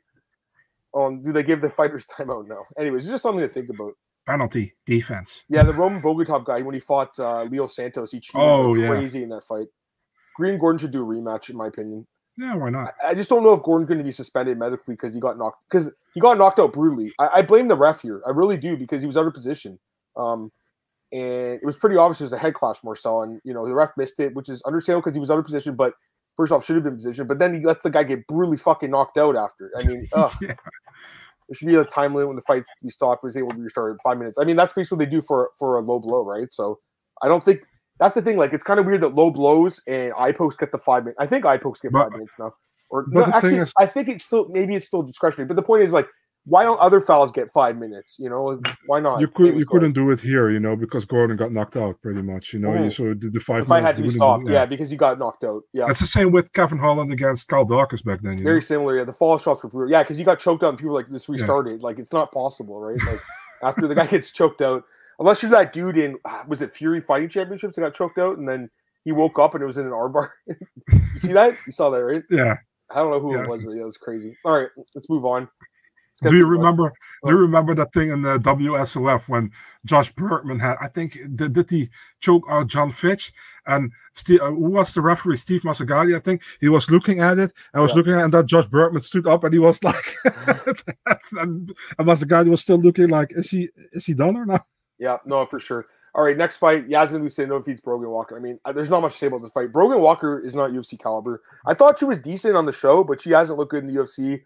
um, 0.95 1.23
do 1.23 1.33
they 1.33 1.43
give 1.43 1.61
the 1.61 1.71
fighters 1.71 2.05
timeout? 2.11 2.49
No. 2.49 2.65
Anyways, 2.79 3.05
it's 3.05 3.11
just 3.11 3.23
something 3.23 3.41
to 3.41 3.49
think 3.49 3.71
about. 3.71 3.93
Penalty 4.27 4.75
defense. 4.85 5.45
Yeah, 5.49 5.63
the 5.63 5.73
Roman 5.73 6.03
Bogatov 6.03 6.45
guy 6.45 6.61
when 6.61 6.75
he 6.75 6.81
fought 6.81 7.19
uh, 7.19 7.45
Leo 7.45 7.67
Santos, 7.67 8.13
he 8.13 8.21
cheated 8.21 8.41
oh, 8.43 8.75
yeah. 8.75 8.89
crazy 8.89 9.23
in 9.23 9.31
that 9.31 9.45
fight. 9.45 9.67
Green 10.37 10.59
Gordon 10.59 10.79
should 10.79 10.93
do 10.93 11.03
a 11.03 11.07
rematch, 11.07 11.51
in 11.51 11.57
my 11.57 11.67
opinion. 11.67 12.07
Yeah, 12.41 12.55
why 12.55 12.71
not? 12.71 12.95
I, 13.05 13.11
I 13.11 13.15
just 13.15 13.29
don't 13.29 13.43
know 13.43 13.53
if 13.53 13.63
Gordon's 13.63 13.87
going 13.87 13.99
to 13.99 14.05
be 14.05 14.13
suspended 14.13 14.59
medically 14.59 14.95
because 14.95 15.13
he 15.13 15.21
got 15.21 15.37
knocked 15.37 15.63
because 15.71 15.93
he 16.15 16.21
got 16.21 16.39
knocked 16.39 16.59
out 16.59 16.73
brutally. 16.73 17.13
I, 17.19 17.29
I, 17.35 17.43
blame 17.43 17.69
the 17.69 17.77
ref 17.77 18.01
here. 18.01 18.23
I 18.27 18.31
really 18.31 18.57
do 18.57 18.79
because 18.79 19.03
he 19.03 19.07
was 19.07 19.19
out 19.19 19.27
of 19.27 19.35
position. 19.35 19.79
Um, 20.17 20.51
and 21.13 21.61
it 21.61 21.65
was 21.65 21.77
pretty 21.77 21.97
obvious 21.97 22.21
it 22.23 22.25
was 22.25 22.33
a 22.33 22.39
head 22.39 22.55
clash, 22.55 22.83
Marcel, 22.83 23.23
and 23.23 23.43
you 23.45 23.53
know 23.53 23.67
the 23.67 23.75
ref 23.75 23.91
missed 23.99 24.19
it, 24.21 24.35
which 24.35 24.49
is 24.49 24.63
understandable 24.63 25.03
because 25.03 25.15
he 25.15 25.21
was 25.21 25.31
out 25.31 25.39
of 25.39 25.45
position. 25.45 25.75
But 25.75 25.93
first 26.35 26.51
off, 26.51 26.65
should 26.65 26.77
have 26.77 26.85
been 26.85 26.97
positioned, 26.97 27.29
but 27.29 27.39
then 27.39 27.53
he 27.53 27.61
lets 27.61 27.83
the 27.83 27.91
guy 27.91 28.05
get 28.05 28.27
brutally 28.27 28.57
fucking 28.57 28.91
knocked 28.91 29.19
out 29.19 29.37
after. 29.37 29.71
I 29.79 29.87
mean, 29.87 30.09
yeah. 30.17 30.29
there 30.41 30.57
should 31.53 31.69
be 31.69 31.75
a 31.75 31.85
time 31.85 32.15
limit 32.15 32.29
when 32.29 32.37
the 32.37 32.43
fight 32.43 32.65
be 32.83 32.89
stopped. 32.89 33.23
Was 33.23 33.37
able 33.37 33.51
to 33.51 33.59
restart 33.59 33.93
in 33.93 33.99
five 34.03 34.17
minutes. 34.17 34.39
I 34.39 34.45
mean, 34.45 34.57
that's 34.57 34.73
basically 34.73 34.97
what 34.97 35.05
they 35.05 35.11
do 35.11 35.21
for 35.21 35.51
for 35.59 35.77
a 35.77 35.83
low 35.83 35.99
blow, 35.99 36.25
right? 36.25 36.51
So 36.51 36.79
I 37.21 37.29
don't 37.29 37.45
think 37.45 37.61
that's 38.01 38.15
the 38.17 38.23
thing. 38.23 38.37
Like, 38.37 38.53
it's 38.53 38.65
kind 38.65 38.81
of 38.81 38.87
weird 38.87 39.03
that 39.03 39.15
low 39.15 39.31
blows 39.31 39.81
and 39.87 40.13
eye 40.19 40.33
pokes 40.33 40.57
get 40.57 40.73
the 40.73 40.79
five 40.79 41.05
minutes. 41.05 41.19
I 41.21 41.27
think 41.27 41.45
eye 41.47 41.59
pokes 41.59 41.81
get 41.81 41.93
But- 41.93 42.05
five 42.05 42.13
minutes 42.13 42.35
now. 42.39 42.53
Or 42.93 43.05
no, 43.09 43.25
actually, 43.25 43.59
is- 43.59 43.73
I 43.79 43.87
think 43.87 44.09
it's 44.09 44.25
still 44.25 44.49
maybe 44.51 44.75
it's 44.75 44.87
still 44.89 45.03
discretionary. 45.03 45.47
But 45.47 45.55
the 45.55 45.63
point 45.63 45.85
is 45.85 45.93
like, 45.93 46.09
why 46.47 46.65
don't 46.65 46.81
other 46.81 47.01
fouls 47.01 47.31
get 47.31 47.53
five 47.53 47.77
minutes? 47.77 48.17
You 48.19 48.29
know, 48.31 48.61
why 48.87 48.99
not? 48.99 49.21
you 49.21 49.29
could 49.29 49.57
you 49.57 49.65
couldn't 49.67 49.93
do 49.93 50.11
it 50.11 50.19
here, 50.19 50.51
you 50.51 50.59
know, 50.59 50.75
because 50.75 51.05
Gordon 51.05 51.37
got 51.37 51.53
knocked 51.53 51.77
out 51.77 52.01
pretty 52.03 52.23
much. 52.23 52.53
You 52.53 52.59
know, 52.59 52.71
Oh. 52.71 52.83
you 52.83 52.91
mm. 52.91 52.93
so 52.97 53.15
the, 53.15 53.31
the 53.31 53.39
five 53.39 53.67
fight 53.69 53.83
minutes 53.83 53.93
had 53.93 53.97
to 53.99 54.03
be 54.03 54.11
stopped. 54.11 54.49
Yeah. 54.49 54.67
because 54.67 54.91
he 54.91 54.97
got 54.97 55.19
knocked 55.21 55.45
out. 55.45 55.63
Yeah, 55.73 55.85
That's 55.87 56.01
the 56.01 56.07
same 56.07 56.33
with 56.33 56.53
Kevin 56.53 56.79
Holland 56.79 57.13
against 57.13 57.47
Kyle 57.47 57.65
Daukaus 57.67 58.03
back 58.03 58.23
then. 58.23 58.39
You 58.39 58.43
very 58.45 58.57
know? 58.57 58.61
similar. 58.61 58.97
Yeah, 58.97 59.05
the 59.05 59.13
fall 59.13 59.39
shots 59.39 59.63
were 59.63 59.69
brutal. 59.71 59.93
Yeah, 59.93 60.03
because 60.03 60.17
he 60.17 60.25
got 60.25 60.41
choked 60.41 60.65
out 60.65 60.71
and 60.71 60.79
people 60.79 60.95
were 60.95 60.99
like 61.01 61.11
this 61.11 61.29
Yeah. 61.29 61.35
restarted. 61.35 61.83
Like 61.83 61.99
it's 62.01 62.13
not 62.13 62.33
possible, 62.33 62.81
right? 62.81 62.99
Like 63.07 63.21
after 63.63 63.87
the 63.87 63.95
guy 63.95 64.07
gets 64.07 64.33
choked 64.33 64.63
out, 64.63 64.83
unless 65.21 65.43
you're 65.43 65.51
that 65.53 65.73
dude 65.73 65.99
in 65.99 66.17
ah, 66.25 66.45
was 66.49 66.63
it 66.63 66.73
Fury 66.73 67.01
Fighting 67.01 67.29
Championships 67.29 67.77
that 67.77 67.83
got 67.83 67.95
choked 67.95 68.19
out 68.19 68.39
and 68.39 68.49
then 68.49 68.69
he 69.05 69.13
woke 69.13 69.39
up 69.39 69.55
and 69.55 69.63
it 69.63 69.67
was 69.67 69.79
in 69.79 69.87
an 69.87 69.93
armbar. 69.93 70.31
you 70.49 70.99
see 71.21 71.33
that? 71.33 71.57
You 71.67 71.73
saw 71.73 71.91
that, 71.91 72.03
right? 72.05 72.23
Yeah. 72.31 72.57
I 72.91 72.97
don't 72.97 73.11
know 73.11 73.21
who 73.21 73.35
Yeah, 73.35 73.43
it 73.43 73.49
was, 73.49 73.65
but 73.65 73.73
yeah, 73.73 73.83
it 73.83 73.87
was 73.87 73.97
crazy. 73.97 74.37
All 74.45 74.59
right, 74.59 74.69
let's 74.95 75.09
move 75.09 75.25
on. 75.25 75.49
Let's 76.23 76.33
Do 76.33 76.39
you 76.39 76.45
remember? 76.45 76.93
Do 77.25 77.31
you 77.31 77.39
remember 77.39 77.75
that 77.77 77.93
thing 77.95 78.11
in 78.11 78.21
the 78.21 78.39
WSOF 78.39 79.29
when 79.29 79.51
Josh 79.87 80.13
Burkman 80.13 80.59
had? 80.59 80.77
I 80.81 80.89
think 80.89 81.19
did, 81.35 81.55
did 81.55 81.71
he 81.71 81.89
choke 82.21 82.45
out 82.51 82.67
Jon 82.67 82.91
Fitch 82.91 83.33
and 83.67 83.91
Steve? 84.13 84.41
Uh, 84.43 84.51
who 84.51 84.71
was 84.71 84.93
the 84.93 85.01
referee? 85.01 85.39
Steve 85.39 85.63
Mazzagatti. 85.63 86.15
I 86.15 86.19
think 86.19 86.43
he 86.61 86.69
was 86.69 86.91
looking 86.91 87.21
at 87.21 87.39
it. 87.39 87.53
I 87.73 87.81
was 87.81 87.93
Yeah. 87.93 87.97
looking 87.97 88.13
at, 88.13 88.21
it, 88.21 88.25
and 88.25 88.35
that 88.35 88.47
Josh 88.47 88.67
Burkman 88.67 89.01
stood 89.01 89.27
up 89.27 89.45
and 89.45 89.55
he 89.55 89.61
was 89.61 89.83
like, 89.83 90.17
that's, 91.07 91.33
and 91.33 91.73
Mazzagatti 91.99 92.51
was 92.51 92.61
still 92.61 92.79
looking 92.79 93.09
like, 93.09 93.33
is 93.35 93.49
he 93.49 93.71
is 93.93 94.05
he 94.05 94.13
done 94.13 94.37
or 94.37 94.45
not? 94.45 94.67
Yeah, 95.01 95.17
no, 95.25 95.45
for 95.45 95.59
sure. 95.59 95.87
All 96.15 96.23
right, 96.23 96.37
next 96.37 96.59
fight: 96.59 96.89
Yasmin 96.89 97.23
Lucindo 97.23 97.59
defeats 97.59 97.81
Brogan 97.81 98.11
Walker. 98.11 98.37
I 98.37 98.41
mean, 98.41 98.59
uh, 98.65 98.73
there's 98.73 98.91
not 98.91 99.01
much 99.01 99.15
to 99.15 99.19
say 99.19 99.27
about 99.29 99.43
this 99.43 99.51
fight. 99.53 99.73
Brogan 99.73 100.01
Walker 100.01 100.39
is 100.41 100.55
not 100.55 100.71
UFC 100.71 101.01
caliber. 101.01 101.43
I 101.67 101.75
thought 101.75 101.99
she 101.99 102.05
was 102.05 102.19
decent 102.19 102.57
on 102.57 102.67
the 102.67 102.73
show, 102.73 103.03
but 103.03 103.21
she 103.21 103.31
hasn't 103.31 103.59
looked 103.59 103.71
good 103.73 103.85
in 103.85 103.93
the 103.93 104.01
UFC. 104.01 104.43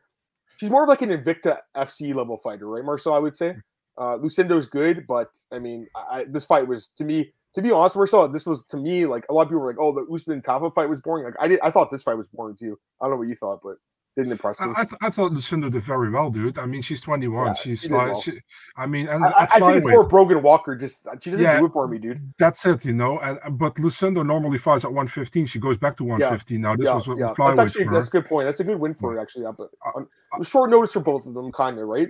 She's 0.56 0.70
more 0.70 0.84
of 0.84 0.88
like 0.88 1.02
an 1.02 1.10
Invicta 1.10 1.58
FC 1.76 2.14
level 2.14 2.36
fighter, 2.36 2.68
right, 2.68 2.84
Marcel? 2.84 3.12
I 3.14 3.18
would 3.18 3.36
say. 3.36 3.56
Uh, 3.96 4.16
Lucindo's 4.18 4.66
good, 4.66 5.06
but 5.06 5.30
I 5.52 5.58
mean, 5.58 5.86
I- 5.94 6.24
this 6.24 6.44
fight 6.44 6.66
was 6.66 6.88
to 6.98 7.04
me, 7.04 7.32
to 7.54 7.62
be 7.62 7.70
honest, 7.70 7.96
Marcel, 7.96 8.28
this 8.28 8.44
was 8.46 8.64
to 8.66 8.76
me 8.76 9.06
like 9.06 9.24
a 9.30 9.32
lot 9.32 9.42
of 9.42 9.48
people 9.48 9.60
were 9.60 9.68
like, 9.68 9.80
"Oh, 9.80 9.92
the 9.92 10.04
Usman 10.12 10.42
Tafa 10.42 10.72
fight 10.74 10.88
was 10.88 11.00
boring." 11.00 11.24
Like 11.24 11.34
I 11.40 11.48
did, 11.48 11.60
I 11.60 11.70
thought 11.70 11.90
this 11.90 12.02
fight 12.02 12.16
was 12.16 12.28
boring 12.28 12.56
too. 12.56 12.78
I 13.00 13.04
don't 13.04 13.12
know 13.12 13.16
what 13.18 13.28
you 13.28 13.36
thought, 13.36 13.60
but 13.62 13.76
didn't 14.16 14.32
impress 14.32 14.60
me. 14.60 14.66
I, 14.76 14.80
I, 14.82 14.84
th- 14.84 14.98
I 15.02 15.10
thought 15.10 15.32
Lucindo 15.32 15.70
did 15.70 15.82
very 15.82 16.10
well, 16.10 16.30
dude. 16.30 16.58
I 16.58 16.66
mean, 16.66 16.82
she's 16.82 17.00
21. 17.00 17.46
Yeah, 17.46 17.54
she's 17.54 17.80
she 17.82 17.88
like, 17.88 18.12
well. 18.12 18.20
she, 18.20 18.38
I 18.76 18.86
mean, 18.86 19.08
and 19.08 19.24
I, 19.24 19.28
I, 19.28 19.46
think 19.46 19.76
it's 19.76 19.86
flyweight- 19.86 19.92
more 19.92 20.08
Brogan 20.08 20.42
Walker. 20.42 20.76
Just 20.76 21.06
she 21.20 21.30
doesn't 21.30 21.44
Yeah. 21.44 21.58
do 21.58 21.66
it 21.66 21.72
for 21.72 21.88
me, 21.88 21.98
dude. 21.98 22.32
that's 22.38 22.64
it, 22.66 22.84
you 22.84 22.92
know. 22.94 23.18
And 23.18 23.58
but 23.58 23.74
Lucindo 23.76 24.24
normally 24.24 24.58
fights 24.58 24.84
at 24.84 24.90
115. 24.92 25.46
She 25.46 25.58
goes 25.58 25.76
back 25.76 25.96
to 25.98 26.04
115 26.04 26.60
now. 26.60 26.76
This 26.76 26.86
yeah, 26.86 26.94
was 26.94 27.08
what 27.08 27.18
yeah. 27.18 27.26
That's 27.26 27.38
flyweight 27.38 27.64
actually 27.66 27.84
for 27.86 27.94
that's 27.94 28.08
a 28.08 28.12
good 28.12 28.26
point. 28.26 28.46
That's 28.46 28.60
a 28.60 28.64
good 28.64 28.78
win 28.78 28.94
for 28.94 29.12
her, 29.14 29.20
actually. 29.20 29.44
Yeah, 29.44 29.52
but 29.56 29.70
Uh, 29.84 29.90
on, 29.96 30.06
on 30.32 30.42
short 30.44 30.70
notice 30.70 30.92
for 30.92 31.00
both 31.00 31.26
of 31.26 31.34
them, 31.34 31.50
kind 31.52 31.78
of 31.78 31.88
right. 31.88 32.08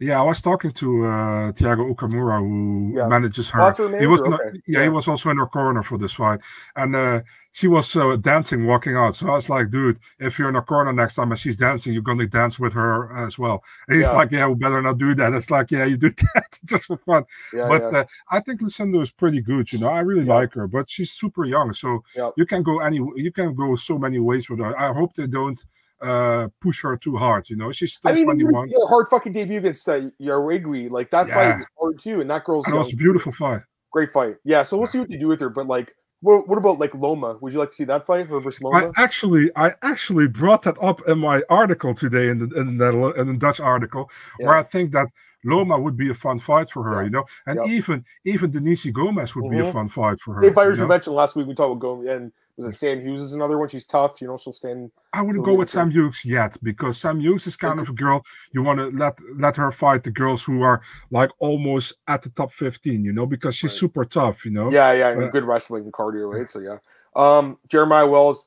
Yeah, 0.00 0.18
I 0.18 0.24
was 0.24 0.40
talking 0.40 0.72
to 0.72 1.04
uh, 1.04 1.52
Thiago 1.52 1.94
Okamura, 1.94 2.38
who 2.40 2.94
Yeah. 2.96 3.06
manages 3.06 3.50
her. 3.50 3.60
Oh, 3.78 3.98
he 3.98 4.06
was 4.06 4.22
not, 4.22 4.40
Okay. 4.40 4.58
yeah, 4.66 4.78
Yeah. 4.78 4.82
he 4.84 4.88
was 4.88 5.06
also 5.06 5.28
in 5.28 5.36
her 5.36 5.46
corner 5.46 5.82
for 5.82 5.98
this 5.98 6.14
fight, 6.14 6.40
and 6.74 6.96
uh, 6.96 7.20
she 7.52 7.68
was 7.68 7.94
uh, 7.94 8.16
dancing, 8.16 8.64
walking 8.64 8.96
out. 8.96 9.14
So 9.16 9.26
I 9.28 9.32
was 9.32 9.50
like, 9.50 9.68
dude, 9.70 9.98
if 10.18 10.38
you're 10.38 10.48
in 10.48 10.56
a 10.56 10.62
corner 10.62 10.92
next 10.94 11.16
time 11.16 11.30
and 11.32 11.38
she's 11.38 11.56
dancing, 11.56 11.92
you're 11.92 12.00
gonna 12.10 12.26
dance 12.26 12.58
with 12.58 12.72
her 12.72 13.12
as 13.14 13.38
well. 13.38 13.62
And 13.88 13.98
he's 13.98 14.06
Yeah. 14.06 14.16
like, 14.16 14.30
yeah, 14.32 14.46
we 14.48 14.54
better 14.54 14.80
not 14.80 14.96
do 14.96 15.14
that. 15.16 15.34
It's 15.34 15.50
like, 15.50 15.70
yeah, 15.70 15.84
you 15.84 15.98
do 15.98 16.10
that 16.34 16.58
just 16.64 16.86
for 16.86 16.96
fun. 16.96 17.24
Yeah, 17.52 17.68
but. 17.68 17.82
Uh, 17.94 18.04
I 18.30 18.40
think 18.40 18.62
Lucindo 18.62 19.02
is 19.02 19.10
pretty 19.10 19.42
good. 19.42 19.70
You 19.72 19.80
know, 19.80 19.88
I 19.88 20.00
really 20.00 20.24
like 20.24 20.54
her, 20.54 20.66
but 20.66 20.88
she's 20.88 21.10
super 21.12 21.44
young, 21.44 21.74
so 21.74 22.02
Yeah. 22.16 22.30
you 22.38 22.46
can 22.46 22.62
go 22.62 22.78
any, 22.80 22.98
you 23.16 23.32
can 23.32 23.54
go 23.54 23.76
so 23.76 23.98
many 23.98 24.18
ways 24.18 24.48
with 24.48 24.60
her. 24.60 24.72
I 24.80 24.92
hope 24.94 25.14
they 25.14 25.26
don't 25.26 25.62
uh 26.02 26.48
push 26.60 26.82
her 26.82 26.96
too 26.96 27.16
hard. 27.16 27.48
You 27.50 27.56
know, 27.56 27.72
she's 27.72 27.94
still 27.94 28.10
I 28.10 28.14
mean, 28.14 28.24
you 28.38 28.46
21. 28.46 28.68
know, 28.70 28.86
hard 28.86 29.08
fucking 29.08 29.32
debut 29.32 29.58
against 29.58 29.88
uh, 29.88 30.02
Jauregui. 30.20 30.90
Like 30.90 31.10
that 31.10 31.26
fight 31.28 31.34
Yeah. 31.48 31.58
was 31.58 31.66
hard 31.78 31.98
too, 32.00 32.20
and 32.20 32.30
that 32.30 32.44
girl's 32.44 32.66
it 32.68 32.72
was 32.74 32.92
a 32.92 32.96
beautiful 32.96 33.32
fight. 33.32 33.62
great 33.92 34.10
fight. 34.10 34.36
Yeah, 34.44 34.64
so 34.64 34.76
we'll 34.78 34.86
see 34.88 34.98
what 34.98 35.08
they 35.08 35.16
do 35.16 35.28
with 35.28 35.40
her. 35.40 35.48
But 35.50 35.66
like, 35.66 35.92
what, 36.20 36.48
what 36.48 36.58
about 36.58 36.78
like 36.78 36.94
Loma? 36.94 37.36
Would 37.40 37.52
you 37.52 37.58
like 37.58 37.70
to 37.70 37.74
see 37.76 37.84
that 37.84 38.06
fight, 38.06 38.26
her 38.28 38.40
versus 38.40 38.62
I 38.72 38.88
actually, 38.96 39.50
I 39.56 39.72
actually 39.82 40.28
brought 40.28 40.62
that 40.62 40.76
up 40.82 41.00
in 41.08 41.18
my 41.18 41.42
article 41.50 41.94
today 41.94 42.28
in 42.28 42.38
the 42.38 42.48
in 42.60 42.78
the, 42.78 43.12
in 43.20 43.26
the 43.26 43.36
Dutch 43.36 43.58
article, 43.60 44.10
where 44.38 44.54
I 44.56 44.62
think 44.62 44.92
that 44.92 45.08
Loma 45.44 45.78
would 45.78 45.96
be 45.96 46.10
a 46.10 46.14
fun 46.14 46.38
fight 46.38 46.68
for 46.68 46.82
her, 46.84 46.96
Yeah. 47.00 47.04
you 47.04 47.10
know, 47.10 47.24
and 47.46 47.56
Yep. 47.58 47.68
even 47.68 48.04
even 48.24 48.50
Denise 48.50 48.84
Gomes 48.90 49.34
would 49.34 49.50
be 49.50 49.58
a 49.58 49.62
Mhm. 49.64 49.72
fun 49.72 49.88
fight 49.88 50.20
for 50.20 50.34
her. 50.34 50.42
Same 50.42 50.54
fighters 50.54 50.76
you 50.76 50.82
you 50.82 50.88
know? 50.88 50.94
mentioned 50.94 51.16
last 51.16 51.34
week. 51.36 51.46
We 51.46 51.54
talked 51.54 51.70
about 51.72 51.80
Gomes, 51.80 52.06
and 52.08 52.32
was 52.64 52.74
it 52.74 52.78
Sam 52.78 53.00
Hughes 53.00 53.20
is 53.20 53.32
another 53.32 53.58
one. 53.58 53.68
She's 53.68 53.86
tough. 53.86 54.20
You 54.20 54.28
know, 54.28 54.36
she'll 54.38 54.52
stand. 54.52 54.90
I 55.12 55.22
wouldn't 55.22 55.44
go 55.44 55.54
with. 55.54 55.68
Sam 55.68 55.90
Hughes 55.90 56.24
yet 56.24 56.56
because 56.62 56.98
Sam 56.98 57.20
Hughes 57.20 57.46
is 57.46 57.56
kind 57.56 57.80
of 57.80 57.88
a 57.88 57.92
girl 57.92 58.22
you 58.52 58.62
want 58.62 58.78
to 58.78 58.86
let 58.96 59.18
let 59.36 59.56
her 59.56 59.70
fight 59.70 60.02
the 60.02 60.10
girls 60.10 60.44
who 60.44 60.62
are 60.62 60.80
like 61.10 61.30
almost 61.38 61.94
at 62.08 62.22
the 62.22 62.30
top 62.30 62.52
fifteen, 62.52 63.04
you 63.04 63.12
know, 63.12 63.26
because 63.26 63.54
she's 63.56 63.70
Right. 63.72 63.78
super 63.80 64.04
tough, 64.04 64.44
you 64.44 64.50
know. 64.50 64.70
Yeah, 64.70 64.92
yeah, 64.92 65.08
and 65.10 65.22
Uh, 65.22 65.28
good 65.28 65.44
wrestling 65.44 65.84
and 65.84 65.92
cardio, 65.92 66.32
right? 66.32 66.50
So 66.50 66.58
yeah. 66.60 66.78
Um, 67.16 67.58
Jeremiah 67.68 68.06
Wells 68.06 68.46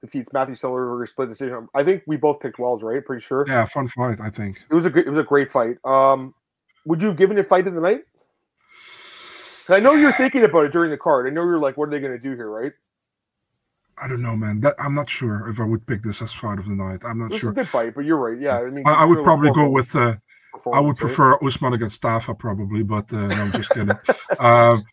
defeats 0.00 0.32
Matthew 0.32 0.54
Semelsberger 0.54 1.08
split 1.08 1.28
decision. 1.28 1.68
I 1.74 1.84
think 1.84 2.02
we 2.06 2.16
both 2.16 2.40
picked 2.40 2.58
Wells, 2.58 2.82
right? 2.82 3.04
Pretty 3.04 3.22
sure. 3.22 3.44
Yeah, 3.46 3.64
fun 3.66 3.86
fight, 3.86 4.18
I 4.20 4.30
think. 4.30 4.62
It 4.70 4.74
was 4.74 4.86
a 4.86 4.90
good, 4.90 5.06
it 5.06 5.10
was 5.10 5.18
a 5.18 5.24
great 5.24 5.50
fight. 5.50 5.76
Um, 5.84 6.34
would 6.86 7.00
you 7.02 7.08
have 7.08 7.16
given 7.16 7.36
it 7.38 7.46
fight 7.46 7.66
of 7.66 7.74
the 7.74 7.80
night? 7.80 8.00
I 9.68 9.78
know 9.78 9.92
you're 9.92 10.12
thinking 10.12 10.42
about 10.42 10.64
it 10.64 10.72
during 10.72 10.90
the 10.90 10.96
card. 10.96 11.26
I 11.26 11.30
know 11.30 11.44
you're 11.44 11.58
like, 11.58 11.76
what 11.76 11.86
are 11.88 11.90
they 11.92 12.00
going 12.00 12.12
to 12.12 12.18
do 12.18 12.34
here, 12.34 12.50
right? 12.50 12.72
I 14.02 14.08
don't 14.08 14.22
know, 14.22 14.36
man. 14.36 14.60
That 14.60 14.74
I'm 14.78 14.94
not 14.94 15.08
sure 15.08 15.48
if 15.48 15.60
I 15.60 15.64
would 15.64 15.86
pick 15.86 16.02
this 16.02 16.22
as 16.22 16.32
fight 16.32 16.58
of 16.58 16.68
the 16.68 16.76
night. 16.76 17.04
I'm 17.04 17.20
It 17.20 17.24
not 17.24 17.30
was 17.30 17.38
sure. 17.38 17.50
a 17.50 17.54
good 17.54 17.68
fight, 17.68 17.94
but 17.94 18.04
you're 18.04 18.16
right. 18.18 18.40
Yeah, 18.40 18.58
I 18.58 18.70
mean, 18.70 18.84
I, 18.86 19.02
I 19.02 19.04
would 19.04 19.22
probably 19.22 19.50
go 19.52 19.68
with. 19.68 19.94
Uh, 19.94 20.16
I 20.72 20.80
would 20.80 20.96
performance, 20.96 20.98
right? 20.98 20.98
prefer 20.98 21.38
Usman 21.46 21.72
against 21.74 22.02
Stafa 22.02 22.36
probably, 22.38 22.82
but 22.82 23.12
uh, 23.12 23.26
no, 23.26 23.34
I'm 23.36 23.52
just 23.52 23.70
kidding. 23.70 23.90
um, 24.40 24.84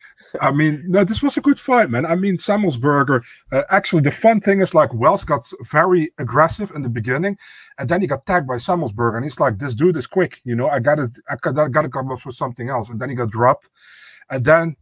I 0.41 0.51
mean, 0.51 0.83
no, 0.87 1.03
this 1.03 1.23
was 1.23 1.37
a 1.37 1.41
good 1.41 1.59
fight, 1.59 1.89
man. 1.89 2.05
I 2.05 2.15
mean, 2.15 2.35
Semelsberger. 2.37 3.23
Uh, 3.51 3.63
actually, 3.69 4.01
the 4.01 4.11
fun 4.11 4.39
thing 4.41 4.61
is 4.61 4.73
like 4.73 4.93
Wells 4.93 5.23
got 5.23 5.49
very 5.63 6.11
aggressive 6.19 6.71
in 6.75 6.81
the 6.83 6.89
beginning, 6.89 7.37
and 7.79 7.89
then 7.89 8.01
he 8.01 8.07
got 8.07 8.25
tagged 8.25 8.47
by 8.47 8.57
Semelsberger, 8.57 9.15
and 9.15 9.23
he's 9.23 9.39
like, 9.39 9.57
"This 9.57 9.73
dude 9.73 9.97
is 9.97 10.05
quick, 10.07 10.41
you 10.43 10.55
know. 10.55 10.67
I 10.69 10.79
got 10.79 10.95
to, 10.95 11.11
I 11.29 11.35
got, 11.37 11.71
got 11.71 11.81
to 11.83 11.89
come 11.89 12.11
up 12.11 12.25
with 12.25 12.35
something 12.35 12.69
else." 12.69 12.89
And 12.89 12.99
then 12.99 13.09
he 13.09 13.15
got 13.15 13.31
dropped, 13.31 13.69
and 14.29 14.43
then 14.45 14.75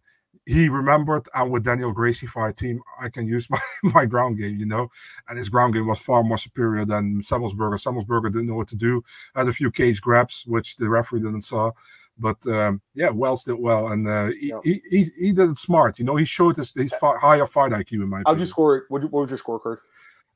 he 0.46 0.70
remembered, 0.70 1.28
and 1.34 1.52
with 1.52 1.64
Daniel 1.64 1.92
Gracie 1.92 2.28
fight 2.28 2.56
team, 2.58 2.82
I 3.02 3.10
can 3.10 3.28
use 3.28 3.50
my, 3.50 3.60
my 3.84 4.06
ground 4.06 4.38
game, 4.38 4.58
you 4.58 4.66
know. 4.66 4.90
And 5.28 5.38
his 5.38 5.50
ground 5.50 5.74
game 5.74 5.88
was 5.88 6.00
far 6.00 6.24
more 6.24 6.38
superior 6.38 6.86
than 6.86 7.22
Semelsberger. 7.22 7.82
Semelsberger 7.84 8.32
didn't 8.32 8.48
know 8.48 8.56
what 8.56 8.68
to 8.70 8.76
do. 8.76 9.04
Had 9.36 9.48
a 9.48 9.54
few 9.54 9.72
cage 9.72 10.02
grabs, 10.02 10.44
which 10.46 10.76
the 10.78 10.90
referee 10.90 11.22
didn't 11.22 11.42
saw. 11.42 11.72
But 12.18 12.46
um, 12.48 12.82
yeah, 12.94 13.10
Wells 13.10 13.44
did 13.44 13.56
well, 13.56 13.88
and 13.90 14.08
uh, 14.08 14.28
he, 14.28 14.50
Yeah. 14.50 14.60
he, 14.64 14.82
he 14.90 15.04
he 15.18 15.34
did 15.34 15.50
it 15.50 15.58
smart. 15.58 16.00
You 16.00 16.06
know, 16.06 16.16
he 16.16 16.26
showed 16.26 16.56
his, 16.56 16.72
his 16.74 16.94
fi- 16.94 17.18
higher 17.18 17.46
fight 17.46 17.72
IQ 17.74 17.94
in 17.94 18.10
my 18.10 18.22
How'd 18.26 18.40
you 18.40 18.46
score 18.46 18.78
it? 18.78 18.84
What, 18.90 19.02
what 19.12 19.22
was 19.22 19.32
your 19.32 19.40
scorecard? 19.40 19.78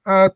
Uh, 0.06 0.30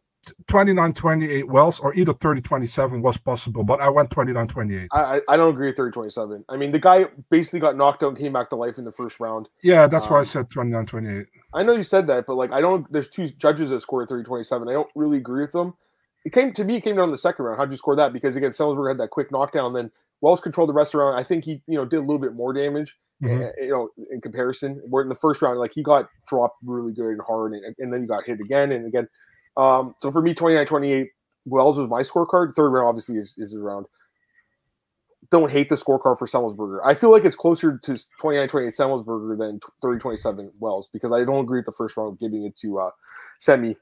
29-28 0.48 1.46
Wells, 1.46 1.80
or 1.80 1.94
either 1.96 2.14
30-27 2.14 3.02
was 3.02 3.18
possible, 3.18 3.64
but 3.64 3.82
I 3.82 3.90
went 3.90 4.10
29-28. 4.10 4.88
I, 4.92 5.18
I 5.18 5.22
I 5.30 5.38
don't 5.38 5.50
agree 5.54 5.68
with 5.68 5.76
30 5.78 5.92
27. 5.92 6.46
I 6.50 6.58
mean, 6.58 6.72
the 6.72 6.80
guy 6.80 7.06
basically 7.30 7.60
got 7.60 7.76
knocked 7.78 8.04
out 8.04 8.10
and 8.10 8.18
came 8.18 8.34
back 8.34 8.50
to 8.50 8.56
life 8.56 8.78
in 8.78 8.84
the 8.84 8.92
first 8.92 9.20
round. 9.20 9.48
Yeah, 9.62 9.88
that's 9.88 10.10
why 10.10 10.18
I 10.18 10.20
Um, 10.20 10.26
said 10.26 10.50
29-28. 10.50 11.26
I 11.54 11.64
know 11.64 11.74
you 11.74 11.84
said 11.84 12.08
that, 12.08 12.26
but 12.26 12.36
like, 12.36 12.52
I 12.52 12.62
don't, 12.62 12.92
there's 12.92 13.10
two 13.10 13.28
judges 13.30 13.70
that 13.70 13.82
scored 13.82 14.10
30 14.10 14.24
27. 14.24 14.68
I 14.68 14.74
don't 14.74 14.90
really 14.96 15.18
agree 15.18 15.42
with 15.42 15.52
them. 15.52 15.74
It 16.26 16.32
came 16.34 16.54
to 16.54 16.64
me, 16.64 16.78
it 16.78 16.84
came 16.84 16.96
down 16.96 17.08
to 17.08 17.12
the 17.12 17.18
second 17.18 17.44
round. 17.46 17.58
How'd 17.60 17.72
you 17.72 17.78
score 17.78 17.96
that? 17.98 18.14
Because 18.14 18.36
again, 18.36 18.54
Salisbury 18.54 18.92
had 18.92 18.98
that 19.00 19.10
quick 19.10 19.32
knockdown, 19.32 19.74
then 19.74 19.92
Wells 20.22 20.40
controlled 20.40 20.70
the 20.70 20.74
rest 20.74 20.94
of 20.94 21.00
the 21.00 21.04
round. 21.06 21.20
I 21.20 21.24
think 21.24 21.44
he, 21.44 21.62
you 21.68 21.76
know, 21.78 21.84
did 21.86 21.98
a 21.98 22.02
little 22.02 22.18
bit 22.20 22.34
more 22.34 22.54
damage, 22.54 22.98
Mhm. 23.22 23.50
uh, 23.50 23.52
you 23.62 23.72
know, 23.72 23.90
in 24.10 24.22
comparison. 24.22 24.82
Where 24.90 25.04
in 25.04 25.10
the 25.10 25.16
first 25.16 25.42
round, 25.42 25.60
like 25.60 25.74
he 25.74 25.84
got 25.84 26.08
dropped 26.30 26.60
really 26.66 26.94
good 26.94 27.10
and 27.12 27.22
hard, 27.28 27.52
and, 27.54 27.76
and 27.78 27.92
then 27.94 28.02
he 28.02 28.08
got 28.08 28.24
hit 28.26 28.40
again 28.40 28.72
and 28.72 28.88
again. 28.88 29.10
Um, 29.58 29.96
so 30.00 30.12
for 30.12 30.22
me, 30.22 30.34
29 30.34 30.66
28, 30.66 31.10
Wells 31.46 31.78
was 31.78 31.90
my 31.90 32.02
scorecard. 32.02 32.56
Third 32.56 32.70
round, 32.70 32.88
obviously, 32.88 33.18
is, 33.18 33.36
is 33.38 33.52
his 33.52 33.58
round. 33.58 33.86
Don't 35.32 35.50
hate 35.50 35.70
the 35.70 35.76
scorecard 35.76 36.20
for 36.20 36.28
Semelsberger. 36.28 36.80
I 36.84 36.94
feel 36.94 37.10
like 37.12 37.26
it's 37.26 37.36
closer 37.36 37.78
to 37.84 37.98
29 38.20 38.48
28 38.50 38.74
Semelsberger 38.74 39.38
than 39.38 39.60
30 39.82 40.00
27 40.00 40.52
Wells 40.60 40.90
because 40.92 41.12
I 41.12 41.24
don't 41.24 41.44
agree 41.44 41.60
with 41.60 41.66
the 41.66 41.72
first 41.72 41.96
round 41.98 42.20
giving 42.20 42.46
it 42.46 42.56
to 42.58 42.80
uh, 42.80 42.90
Semi, 43.40 43.76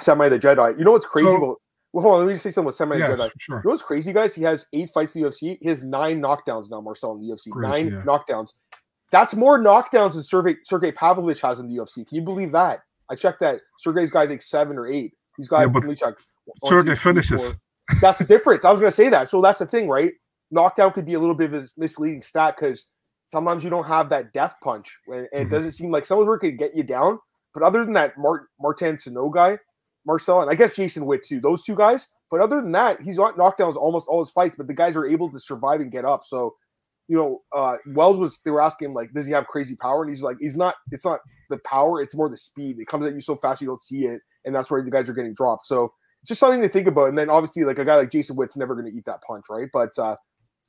Semi 0.00 0.28
the 0.28 0.38
Jedi. 0.38 0.78
You 0.78 0.84
know 0.84 0.92
what's 0.92 1.06
crazy 1.06 1.26
So- 1.26 1.36
about? 1.36 1.56
Well, 1.92 2.02
hold 2.02 2.14
on, 2.14 2.20
let 2.22 2.26
me 2.26 2.32
just 2.34 2.42
say 2.42 2.50
something 2.50 2.66
with 2.66 2.74
Semi 2.74 2.98
Yeah, 2.98 3.14
the 3.14 3.22
Jedi. 3.28 3.30
sure. 3.38 3.56
You 3.58 3.62
know 3.66 3.70
what's 3.70 3.82
crazy, 3.84 4.12
guys? 4.12 4.34
He 4.34 4.42
has 4.42 4.66
eight 4.72 4.90
fights 4.92 5.14
in 5.14 5.22
the 5.22 5.28
UFC. 5.28 5.58
He 5.62 5.68
has 5.68 5.84
nine 5.84 6.20
knockdowns 6.20 6.68
now, 6.68 6.80
Marcel, 6.80 7.12
in 7.12 7.20
the 7.20 7.32
UFC. 7.32 7.52
Crazy, 7.52 7.84
nine 7.84 7.86
yeah. 7.92 8.02
knockdowns. 8.02 8.52
That's 9.12 9.36
more 9.36 9.60
knockdowns 9.60 10.14
than 10.14 10.24
Sergei, 10.24 10.56
Sergei 10.64 10.90
Pavlovich 10.90 11.40
has 11.42 11.60
in 11.60 11.68
the 11.68 11.76
UFC. 11.76 12.04
Can 12.04 12.16
you 12.16 12.22
believe 12.22 12.50
that? 12.50 12.80
I 13.10 13.14
checked 13.14 13.40
that. 13.40 13.60
Sergei's 13.80 14.10
got, 14.10 14.20
I 14.20 14.26
think, 14.26 14.42
seven 14.42 14.76
or 14.78 14.86
eight. 14.86 15.12
He's 15.36 15.48
got, 15.48 15.60
Yeah, 15.60 15.66
but 15.66 15.82
check. 15.96 16.14
One, 16.60 16.70
Sergei 16.70 16.90
two, 16.92 16.96
finishes. 16.96 17.50
four. 17.50 17.60
That's 18.00 18.18
the 18.18 18.24
difference. 18.24 18.64
I 18.64 18.70
was 18.70 18.80
going 18.80 18.90
to 18.90 18.96
say 18.96 19.08
that. 19.10 19.28
So 19.30 19.40
that's 19.40 19.58
the 19.58 19.66
thing, 19.66 19.88
right? 19.88 20.12
knockdown 20.50 20.92
could 20.92 21.06
be 21.06 21.14
a 21.14 21.18
little 21.18 21.34
bit 21.34 21.52
of 21.52 21.64
a 21.64 21.68
misleading 21.76 22.22
stat 22.22 22.54
because 22.56 22.86
sometimes 23.28 23.64
you 23.64 23.70
don't 23.70 23.86
have 23.86 24.08
that 24.10 24.32
death 24.32 24.54
punch, 24.62 24.96
and, 25.08 25.26
and 25.32 25.42
it 25.42 25.46
Mhm. 25.48 25.50
doesn't 25.50 25.72
seem 25.72 25.90
like 25.90 26.06
someone 26.06 26.38
could 26.38 26.58
get 26.58 26.76
you 26.76 26.84
down. 26.84 27.18
But 27.54 27.64
other 27.64 27.84
than 27.84 27.94
that, 27.94 28.16
Mart, 28.18 28.44
Martin 28.60 28.98
Sano 28.98 29.28
guy, 29.30 29.58
Marcel, 30.06 30.42
and 30.42 30.50
I 30.50 30.54
guess 30.54 30.76
Jason 30.76 31.06
Witt 31.06 31.24
too, 31.24 31.40
those 31.40 31.64
two 31.64 31.74
guys. 31.74 32.06
But 32.30 32.40
other 32.40 32.60
than 32.60 32.70
that, 32.72 33.00
he's 33.02 33.16
got 33.16 33.36
knockdowns 33.36 33.74
almost 33.74 34.06
all 34.06 34.22
his 34.22 34.30
fights, 34.32 34.54
but 34.54 34.66
the 34.68 34.74
guys 34.74 34.96
are 34.96 35.06
able 35.06 35.30
to 35.30 35.38
survive 35.40 35.80
and 35.80 35.90
get 35.90 36.04
up. 36.04 36.22
So, 36.24 36.54
you 37.08 37.16
know, 37.16 37.42
uh, 37.56 37.76
Wells 37.88 38.18
was 38.18 38.40
they 38.44 38.50
were 38.50 38.62
asking 38.62 38.88
him 38.90 38.94
like, 38.94 39.12
does 39.12 39.26
he 39.26 39.32
have 39.32 39.46
crazy 39.48 39.74
power? 39.76 40.02
And 40.02 40.10
he's 40.10 40.22
like, 40.22 40.36
he's 40.40 40.56
not. 40.56 40.76
It's 40.92 41.04
not 41.04 41.20
the 41.54 41.62
power; 41.64 42.00
it's 42.00 42.14
more 42.14 42.28
the 42.28 42.36
speed. 42.36 42.78
It 42.78 42.86
comes 42.86 43.06
at 43.06 43.14
you 43.14 43.20
so 43.20 43.36
fast 43.36 43.60
you 43.60 43.68
don't 43.68 43.82
see 43.82 44.06
it, 44.06 44.20
and 44.44 44.54
that's 44.54 44.70
where 44.70 44.82
the 44.82 44.90
guys 44.90 45.08
are 45.08 45.14
getting 45.14 45.34
dropped. 45.34 45.66
So, 45.66 45.92
just 46.26 46.40
something 46.40 46.62
to 46.62 46.68
think 46.68 46.86
about. 46.86 47.08
And 47.08 47.18
then 47.18 47.30
obviously, 47.30 47.64
like 47.64 47.78
a 47.78 47.84
guy 47.84 47.96
like 47.96 48.10
Jason 48.10 48.36
Witt's 48.36 48.56
never 48.56 48.74
going 48.74 48.90
to 48.90 48.96
eat 48.96 49.04
that 49.06 49.22
punch, 49.22 49.44
right? 49.50 49.68
But 49.72 49.98
uh, 49.98 50.16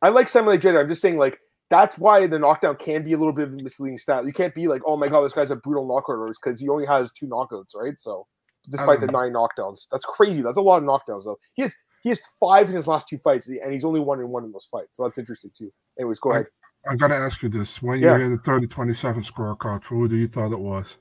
I 0.02 0.10
like 0.10 0.30
Samuel 0.30 0.58
Jedi. 0.58 0.80
I'm 0.80 0.90
just 0.90 1.02
saying, 1.02 1.18
like 1.18 1.40
that's 1.70 1.98
why 1.98 2.28
the 2.28 2.40
knockdown 2.40 2.76
can 2.76 3.04
be 3.04 3.14
a 3.14 3.18
little 3.18 3.34
bit 3.34 3.48
of 3.48 3.54
a 3.54 3.58
misleading 3.58 3.98
stat. 3.98 4.26
You 4.26 4.34
can't 4.34 4.54
be 4.54 4.68
like, 4.68 4.82
oh 4.86 4.98
my 4.98 5.08
god, 5.08 5.24
this 5.24 5.34
guy's 5.34 5.52
a 5.52 5.56
brutal 5.56 5.88
knockout 5.88 6.20
artist 6.20 6.40
because 6.44 6.60
he 6.60 6.70
only 6.70 6.86
has 6.86 7.12
two 7.12 7.26
knockouts, 7.26 7.76
right? 7.76 8.00
So 8.00 8.28
despite 8.70 9.00
the 9.00 9.08
know. 9.08 9.20
nine 9.20 9.34
knockdowns, 9.34 9.88
that's 9.92 10.06
crazy. 10.06 10.42
That's 10.42 10.58
a 10.58 10.62
lot 10.62 10.78
of 10.78 10.84
knockdowns 10.84 11.24
though. 11.26 11.38
He 11.54 11.64
has 11.64 11.74
he 12.04 12.10
has 12.10 12.22
five 12.40 12.70
in 12.70 12.76
his 12.76 12.86
last 12.88 13.10
two 13.10 13.18
fights, 13.18 13.48
and 13.48 13.74
he's 13.74 13.84
only 13.84 14.00
one 14.00 14.20
in 14.20 14.30
one 14.30 14.44
in 14.44 14.52
those 14.52 14.68
fights. 14.72 14.90
So 14.94 15.04
that's 15.04 15.18
interesting 15.18 15.52
too. 15.58 15.72
Anyways, 16.00 16.20
go 16.20 16.32
I- 16.32 16.36
ahead. 16.36 16.48
I 16.88 16.96
gotta 16.96 17.16
ask 17.16 17.42
you 17.42 17.50
this: 17.50 17.82
when 17.82 18.00
Yeah. 18.00 18.18
you 18.18 18.22
hear 18.22 18.30
the 18.30 18.38
30-27 18.38 19.30
scorecard, 19.30 19.84
for 19.84 19.96
who 19.96 20.08
do 20.08 20.16
you 20.16 20.28
thought 20.28 20.52
it 20.52 20.60
was? 20.60 20.98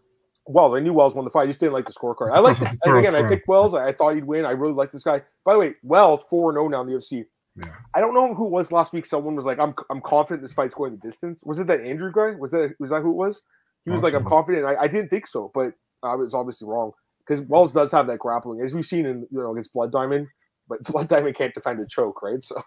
Wells, 0.47 0.75
I 0.75 0.81
knew 0.81 0.93
Wells 0.93 1.15
won 1.15 1.25
the 1.25 1.31
fight. 1.31 1.45
I 1.45 1.47
just 1.47 1.61
didn't 1.61 1.73
like 1.73 1.87
the 1.87 1.93
scorecard. 1.93 2.33
I 2.33 2.39
like 2.39 2.61
and 2.61 2.99
again, 2.99 3.15
I 3.15 3.27
picked 3.29 3.49
Wells. 3.49 3.75
I, 3.75 3.89
I 3.89 3.93
thought 3.93 4.15
he'd 4.15 4.25
win. 4.25 4.45
I 4.45 4.51
really 4.51 4.75
like 4.75 4.93
this 4.93 5.03
guy. 5.03 5.23
By 5.45 5.55
the 5.55 5.59
way, 5.59 5.75
Wells 5.83 6.25
four 6.29 6.53
zero 6.53 6.67
oh 6.67 6.69
now 6.69 6.83
in 6.83 6.89
the 6.89 6.95
UFC. 6.95 7.25
Yeah. 7.57 7.73
I 7.95 8.01
don't 8.01 8.15
know 8.15 8.35
who 8.35 8.47
it 8.47 8.51
was 8.51 8.73
last 8.73 8.93
week. 8.93 9.07
Someone 9.07 9.37
was 9.37 9.45
like, 9.45 9.59
"I'm 9.59 9.75
I'm 9.91 10.01
confident 10.01 10.43
this 10.43 10.53
fight's 10.53 10.75
going 10.75 10.93
the 10.93 11.09
distance." 11.09 11.41
Was 11.45 11.59
it 11.61 11.67
that 11.69 11.81
Andrew 11.81 12.13
guy? 12.13 12.33
Was 12.39 12.51
that 12.51 12.75
was 12.79 12.91
that 12.91 13.01
who 13.03 13.11
it 13.11 13.17
was? 13.17 13.41
He 13.85 13.91
was 13.91 14.03
like, 14.03 14.13
"I'm 14.15 14.25
confident." 14.25 14.67
I, 14.67 14.77
I 14.83 14.89
didn't 14.89 15.09
think 15.09 15.27
so, 15.27 15.51
but 15.55 15.75
I 16.03 16.15
was 16.15 16.35
obviously 16.35 16.69
wrong 16.69 16.93
because 17.27 17.45
Wells 17.47 17.73
does 17.73 17.93
have 17.93 18.07
that 18.09 18.19
grappling, 18.19 18.61
as 18.61 18.75
we've 18.75 18.85
seen 18.85 19.07
in 19.07 19.27
you 19.31 19.39
know 19.39 19.53
against 19.53 19.73
Blood 19.73 19.93
Diamond. 19.93 20.27
But 20.69 20.83
Blood 20.93 21.09
Diamond 21.09 21.37
can't 21.37 21.55
defend 21.55 21.81
a 21.81 21.87
choke, 21.87 22.23
right? 22.23 22.43
So, 22.43 22.61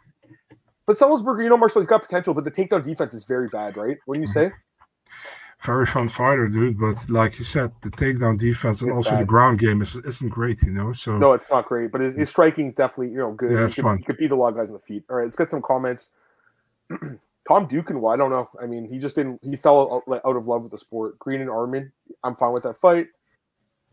but 0.87 0.97
Salisbury, 0.97 1.43
you 1.43 1.49
know, 1.49 1.57
Marcel, 1.57 1.81
he's 1.81 1.89
got 1.89 2.01
potential, 2.01 2.33
but 2.33 2.45
the 2.45 2.51
takedown 2.51 2.83
defense 2.83 3.13
is 3.13 3.25
very 3.25 3.49
bad, 3.49 3.75
right? 3.75 3.97
What 4.05 4.15
do 4.15 4.21
you 4.21 4.27
mm-hmm. 4.27 4.49
say? 4.49 4.51
Very 5.61 5.85
fun 5.85 6.07
fighter, 6.07 6.47
dude. 6.47 6.79
But 6.79 7.09
like 7.09 7.39
you 7.39 7.45
said, 7.45 7.71
the 7.81 7.89
takedown 7.89 8.37
defense 8.37 8.81
and 8.81 8.89
It's 8.89 8.97
also 8.97 9.17
the 9.17 9.25
ground 9.25 9.59
game 9.59 9.81
is, 9.81 9.95
isn't 9.97 10.29
great, 10.29 10.61
you 10.63 10.71
know. 10.71 10.93
So 10.93 11.17
No, 11.17 11.33
it's 11.33 11.49
not 11.49 11.65
great, 11.65 11.91
but 11.91 11.99
his, 11.99 12.15
his 12.15 12.29
mm. 12.29 12.31
striking 12.31 12.71
definitely, 12.71 13.09
you 13.09 13.17
know, 13.17 13.33
good. 13.33 13.51
Yeah, 13.51 13.57
he 13.59 13.63
it's 13.65 13.75
could, 13.75 13.83
fun. 13.83 13.97
He 13.97 14.03
could 14.03 14.17
beat 14.17 14.31
a 14.31 14.35
lot 14.35 14.49
of 14.49 14.55
guys 14.55 14.69
in 14.69 14.73
the 14.73 14.79
feet. 14.79 15.03
All 15.09 15.17
right, 15.17 15.23
let's 15.23 15.35
get 15.35 15.51
some 15.51 15.61
comments. 15.61 16.11
Tom 16.89 17.67
Dukin, 17.67 17.99
well, 17.99 18.13
I 18.13 18.17
don't 18.17 18.29
know. 18.29 18.49
I 18.61 18.65
mean, 18.65 18.85
he 18.85 18.97
just 18.99 19.15
didn't. 19.15 19.39
He 19.43 19.55
fell 19.55 20.03
out, 20.07 20.21
out 20.25 20.35
of 20.35 20.47
love 20.47 20.63
with 20.63 20.71
the 20.71 20.77
sport. 20.77 21.17
Green 21.19 21.41
and 21.41 21.49
Armin, 21.49 21.91
I'm 22.23 22.35
fine 22.35 22.53
with 22.53 22.63
that 22.63 22.79
fight. 22.79 23.07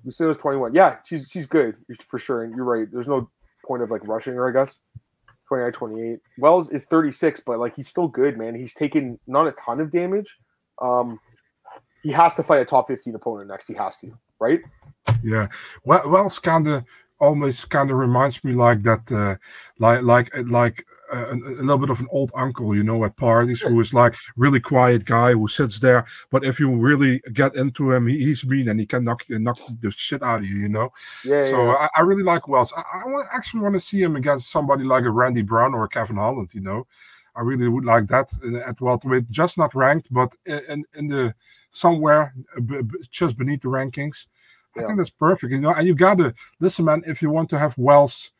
Luciano's 0.05 0.37
21. 0.37 0.75
Yeah, 0.75 0.99
she's 1.05 1.29
she's 1.29 1.47
good 1.47 1.77
for 2.07 2.19
sure. 2.19 2.45
And 2.45 2.55
you're 2.55 2.65
right. 2.65 2.87
There's 2.93 3.09
no 3.09 3.31
point 3.65 3.83
of 3.83 3.91
like 3.91 4.07
rushing 4.07 4.35
her, 4.35 4.49
I 4.49 4.53
guess. 4.53 4.79
29, 5.55 5.73
28. 5.73 6.21
Wells 6.39 6.71
is 6.71 6.85
36, 6.85 7.41
but 7.41 7.59
like 7.59 7.77
he's 7.77 7.89
still 7.89 8.09
good, 8.09 8.37
man. 8.37 8.55
He's 8.55 8.75
taken 8.75 9.19
not 9.27 9.47
a 9.47 9.53
ton 9.53 9.81
of 9.81 9.91
damage. 9.91 10.37
Um, 10.81 11.21
he 12.03 12.11
has 12.11 12.35
to 12.35 12.43
fight 12.43 12.61
a 12.61 12.65
top 12.65 12.89
15 12.89 13.15
opponent 13.15 13.49
next. 13.49 13.67
He 13.67 13.75
has 13.75 13.97
to, 13.99 14.13
right? 14.41 14.61
yeah, 15.23 15.49
well, 15.85 16.09
Wells 16.09 16.39
kind 16.39 16.67
of 16.67 16.85
almost 17.21 17.71
kind 17.71 17.91
of 17.91 17.97
reminds 17.97 18.43
me 18.45 18.53
like 18.53 18.83
that, 18.83 19.11
uh, 19.11 19.37
like 19.79 20.03
like 20.03 20.31
like 20.49 20.87
a, 21.13 21.33
a 21.33 21.63
little 21.63 21.79
bit 21.79 21.91
of 21.91 22.01
an 22.01 22.09
old 22.11 22.31
uncle, 22.35 22.75
you 22.75 22.83
know, 22.83 23.05
at 23.05 23.17
parties 23.17 23.61
who 23.63 23.79
is 23.81 23.93
like 23.95 24.15
really 24.37 24.61
quiet 24.61 25.05
guy 25.05 25.33
who 25.33 25.49
sits 25.49 25.79
there, 25.81 26.05
but 26.31 26.45
if 26.45 26.59
you 26.59 26.75
really 26.77 27.21
get 27.33 27.57
into 27.57 27.93
him, 27.93 28.07
he, 28.07 28.19
he's 28.19 28.45
mean 28.47 28.69
and 28.69 28.81
he 28.81 28.87
can 28.87 29.05
knock 29.05 29.23
knock 29.29 29.59
the 29.81 29.91
shit 29.91 30.23
out 30.23 30.41
of 30.41 30.45
you, 30.47 30.57
you 30.57 30.69
know. 30.69 30.93
Yeah. 31.25 31.43
So 31.43 31.65
yeah. 31.67 31.73
I, 31.81 31.89
I 31.99 32.01
really 32.03 32.23
like 32.23 32.49
Wells. 32.49 32.73
I, 32.77 32.81
I 32.81 33.23
actually 33.35 33.61
want 33.61 33.75
to 33.75 33.81
see 33.81 34.03
him 34.03 34.17
against 34.17 34.51
somebody 34.51 34.85
like 34.85 35.05
a 35.05 35.11
Randy 35.11 35.43
Brown 35.43 35.75
or 35.75 35.85
a 35.85 35.89
Kevin 35.89 36.17
Holland. 36.17 36.51
You 36.55 36.61
know, 36.63 36.87
I 37.37 37.41
really 37.43 37.69
would 37.69 37.85
like 37.85 38.07
that 38.09 38.33
in- 38.43 38.57
at 38.57 38.81
welterweight, 38.81 39.31
just 39.31 39.59
not 39.59 39.75
ranked, 39.75 40.09
but 40.11 40.35
in 40.47 40.85
in, 40.95 41.07
the 41.09 41.35
somewhere 41.71 42.35
uh, 42.57 42.83
just 43.11 43.37
beneath 43.37 43.63
the 43.63 43.69
rankings. 43.69 44.27
I 44.77 44.81
Yeah. 44.81 44.87
think 44.87 44.99
that's 44.99 45.11
perfect. 45.11 45.53
You 45.53 45.61
know, 45.61 45.73
and 45.73 45.87
you 45.87 45.95
gotta 45.95 46.35
listen, 46.61 46.85
man. 46.85 47.03
If 47.07 47.23
you 47.23 47.31
want 47.31 47.49
to 47.51 47.59
have 47.59 47.77
Wells 47.79 48.33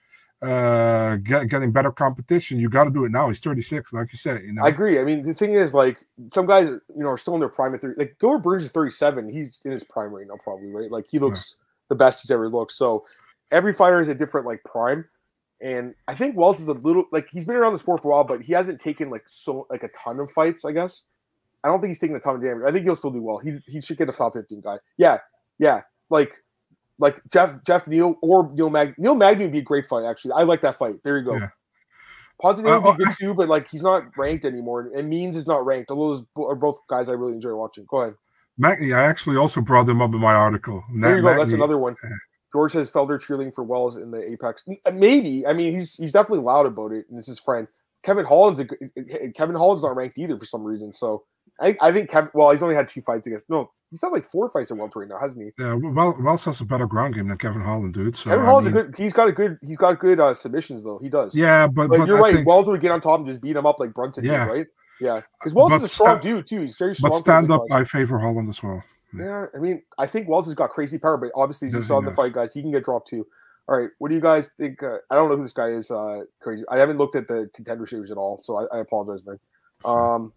uh 0.43 1.17
get, 1.17 1.49
getting 1.49 1.73
better 1.73 1.91
competition, 1.91 2.59
you 2.59 2.69
got 2.69 2.85
to 2.85 2.91
do 2.91 3.05
it 3.05 3.13
now. 3.13 3.29
He's 3.29 3.41
36, 3.41 3.93
like 3.93 4.13
you 4.13 4.19
said. 4.19 4.43
You 4.43 4.53
know, 4.53 4.65
I 4.65 4.69
agree. 4.69 4.99
I 4.99 5.05
mean, 5.05 5.23
the 5.23 5.35
thing 5.35 5.55
is, 5.55 5.73
like, 5.73 5.99
some 6.33 6.47
guys, 6.47 6.69
you 6.69 6.83
know, 7.03 7.09
are 7.09 7.19
still 7.19 7.35
in 7.35 7.41
their 7.41 7.49
prime 7.49 7.75
at 7.75 7.81
30. 7.81 7.95
Like, 7.99 8.17
Gilbert 8.21 8.39
Burns 8.41 8.65
is 8.65 8.71
37. 8.71 9.29
He's 9.31 9.61
in 9.65 9.73
his 9.73 9.85
prime 9.85 10.13
right 10.13 10.27
now, 10.27 10.37
probably, 10.43 10.71
right? 10.71 10.91
Like, 10.91 11.07
he 11.09 11.19
looks 11.19 11.57
the 11.89 11.95
best 11.95 12.21
he's 12.21 12.31
ever 12.31 12.49
looked. 12.49 12.73
So, 12.73 13.05
every 13.51 13.73
fighter 13.73 14.01
is 14.01 14.09
a 14.09 14.15
different, 14.15 14.47
like, 14.47 14.63
prime. 14.65 15.07
And 15.61 15.95
I 16.09 16.15
think 16.15 16.37
Wells 16.37 16.61
is 16.61 16.69
a 16.69 16.73
little, 16.73 17.05
like, 17.11 17.29
he's 17.31 17.47
been 17.47 17.57
around 17.57 17.73
the 17.73 17.79
sport 17.79 18.03
for 18.03 18.09
a 18.09 18.11
while, 18.13 18.25
but 18.25 18.43
he 18.43 18.53
hasn't 18.53 18.81
taken, 18.81 19.09
like, 19.09 19.25
so, 19.27 19.67
like, 19.71 19.83
a 19.83 19.89
ton 19.89 20.21
of 20.21 20.31
fights, 20.31 20.65
I 20.65 20.73
guess. 20.73 21.05
I 21.63 21.69
don't 21.69 21.81
think 21.81 21.89
he's 21.89 21.99
taking 21.99 22.17
a 22.17 22.21
ton 22.21 22.35
of 22.37 22.43
damage. 22.43 22.65
I 22.67 22.73
think 22.73 22.85
he'll 22.85 22.97
still 22.97 23.11
do 23.11 23.23
well. 23.23 23.39
He, 23.39 23.59
he 23.67 23.81
should 23.81 23.97
get 23.97 24.11
a 24.11 24.13
top 24.13 24.35
15 24.35 24.61
guy. 24.61 24.77
Yeah. 24.99 25.19
Yeah. 25.59 25.81
Like, 26.11 26.44
like 26.99 27.21
Geoff 27.33 27.63
Geoff 27.65 27.87
Neal 27.89 28.17
or 28.23 28.51
Neil 28.55 28.71
Mag 28.71 28.95
Neil 28.99 29.15
Magny 29.15 29.45
would 29.45 29.53
be 29.53 29.59
a 29.59 29.63
great 29.63 29.87
fight, 29.89 30.05
actually. 30.05 30.33
I 30.33 30.43
like 30.43 30.61
that 30.63 30.79
fight. 30.79 30.97
There 31.05 31.19
you 31.19 31.25
go. 31.25 31.35
Yeah. 31.35 31.49
Ponzinibbio 32.43 32.79
Uh, 32.79 32.81
would 32.87 32.99
be 32.99 33.05
good 33.05 33.15
too, 33.19 33.35
but 33.35 33.49
like 33.49 33.69
he's 33.69 33.83
not 33.83 34.05
ranked 34.17 34.45
anymore, 34.45 34.91
and 34.95 35.09
Means 35.09 35.37
is 35.37 35.47
not 35.47 35.65
ranked. 35.65 35.91
Although 35.91 36.17
those 36.17 36.49
are 36.49 36.55
both 36.57 36.79
guys 36.89 37.09
I 37.09 37.13
really 37.13 37.33
enjoy 37.35 37.55
watching. 37.55 37.85
Go 37.89 38.03
ahead. 38.03 38.15
Magny, 38.59 38.93
I 38.93 39.03
actually 39.03 39.37
also 39.37 39.61
brought 39.61 39.87
them 39.87 40.01
up 40.01 40.15
in 40.15 40.21
my 40.21 40.35
article. 40.35 40.85
There 41.01 41.17
you 41.17 41.23
go. 41.23 41.37
That's 41.37 41.53
another 41.53 41.79
one. 41.79 41.97
George 42.53 42.73
says 42.73 42.89
Felder 42.89 43.21
cheerleading 43.21 43.53
for 43.53 43.65
Wells 43.65 43.97
in 43.97 44.13
the 44.13 44.31
Apex. 44.31 44.65
Maybe. 44.93 45.45
I 45.45 45.53
mean, 45.53 45.75
he's 45.77 45.95
he's 45.95 46.13
definitely 46.13 46.45
loud 46.45 46.67
about 46.67 46.93
it, 46.93 47.07
and 47.11 47.19
it's 47.19 47.27
his 47.27 47.41
friend. 47.41 47.67
Kevin 48.05 48.25
Holland's 48.25 48.61
a, 48.61 49.31
Kevin 49.33 49.57
Holland's 49.57 49.83
not 49.83 49.97
ranked 49.97 50.19
either 50.19 50.39
for 50.39 50.45
some 50.45 50.63
reason. 50.63 50.93
So 50.93 51.25
I, 51.61 51.77
I 51.81 51.93
think 51.93 52.11
Kevin. 52.11 52.31
Well, 52.35 52.51
he's 52.51 52.63
only 52.63 52.75
had 52.75 52.89
two 52.89 53.01
fights 53.01 53.27
against. 53.27 53.49
No, 53.49 53.71
he's 53.91 54.01
had 54.03 54.09
like 54.09 54.29
four 54.29 54.49
fights 54.49 54.71
in 54.73 54.79
welterweight 54.79 55.09
now, 55.09 55.19
hasn't 55.21 55.41
he? 55.43 55.51
Yeah, 55.63 55.75
well, 55.75 56.17
Wells 56.21 56.45
has 56.47 56.61
a 56.61 56.65
better 56.65 56.87
ground 56.87 57.15
game 57.15 57.29
than 57.29 57.39
Kevin 57.39 57.63
Holland, 57.63 57.95
dude. 57.95 58.17
So 58.17 58.31
Kevin 58.31 58.45
I 58.45 58.49
Holland's 58.49 58.73
mean- 58.75 58.81
a 58.81 58.85
good. 58.87 58.95
He's 58.99 59.13
got 59.13 59.29
a 59.29 59.33
good. 59.33 59.59
He's 59.63 59.77
got 59.77 59.99
good 60.01 60.19
uh, 60.21 60.35
submissions 60.35 60.83
though. 60.83 60.99
He 61.03 61.09
does. 61.09 61.35
Yeah, 61.35 61.67
but, 61.69 61.89
But, 61.89 61.99
but 61.99 62.09
you're 62.09 62.19
I 62.19 62.21
right. 62.23 62.35
think- 62.35 62.47
Wells 62.49 62.67
would 62.67 62.81
get 62.81 62.91
on 62.91 63.01
top 63.01 63.21
and 63.21 63.29
just 63.29 63.41
beat 63.41 63.55
him 63.57 63.67
up 63.67 63.79
like 63.79 63.95
Brunson 63.95 64.25
Yeah. 64.25 64.47
did, 64.47 64.53
right? 64.53 64.67
Yeah. 65.01 65.21
Because 65.39 65.55
Wells 65.55 65.71
But 65.71 65.77
is 65.77 65.83
a 65.85 65.89
strong 65.89 66.19
sta- 66.19 66.23
dude 66.23 66.47
too. 66.47 66.61
He's 66.63 66.77
very 66.77 66.95
strong. 66.97 67.11
but 67.13 67.17
stand 67.19 67.51
up. 67.51 67.63
I 67.71 67.85
favor 67.85 68.19
Holland 68.19 68.49
as 68.49 68.63
well. 68.63 68.83
Yeah, 69.17 69.47
I 69.55 69.59
mean, 69.59 69.81
I 69.97 70.09
think 70.09 70.29
Wells 70.29 70.47
has 70.47 70.55
got 70.57 70.71
crazy 70.71 70.99
power, 70.99 71.17
but 71.17 71.31
obviously, 71.37 71.69
as 71.69 71.75
you 71.75 71.83
saw 71.83 71.99
in 71.99 72.05
the 72.05 72.11
fight, 72.13 72.33
guys, 72.33 72.53
he 72.53 72.63
can 72.63 72.73
get 72.73 72.85
dropped 72.85 73.09
too. 73.09 73.25
All 73.69 73.79
right, 73.79 73.89
what 73.99 74.09
do 74.09 74.15
you 74.17 74.21
guys 74.21 74.51
think? 74.59 74.83
Uh, 74.83 74.97
I 75.09 75.15
don't 75.15 75.31
know 75.31 75.37
who 75.37 75.43
this 75.45 75.53
guy 75.53 75.69
is. 75.69 75.89
Uh, 75.91 76.25
crazy. 76.41 76.65
I 76.69 76.79
haven't 76.79 76.99
looked 76.99 77.15
at 77.15 77.29
the 77.29 77.49
contender 77.55 77.87
series 77.87 78.11
at 78.11 78.17
all, 78.17 78.41
so 78.43 78.57
I, 78.57 78.77
I 78.77 78.81
apologize, 78.81 79.25
man. 79.25 79.39
Um, 79.85 80.33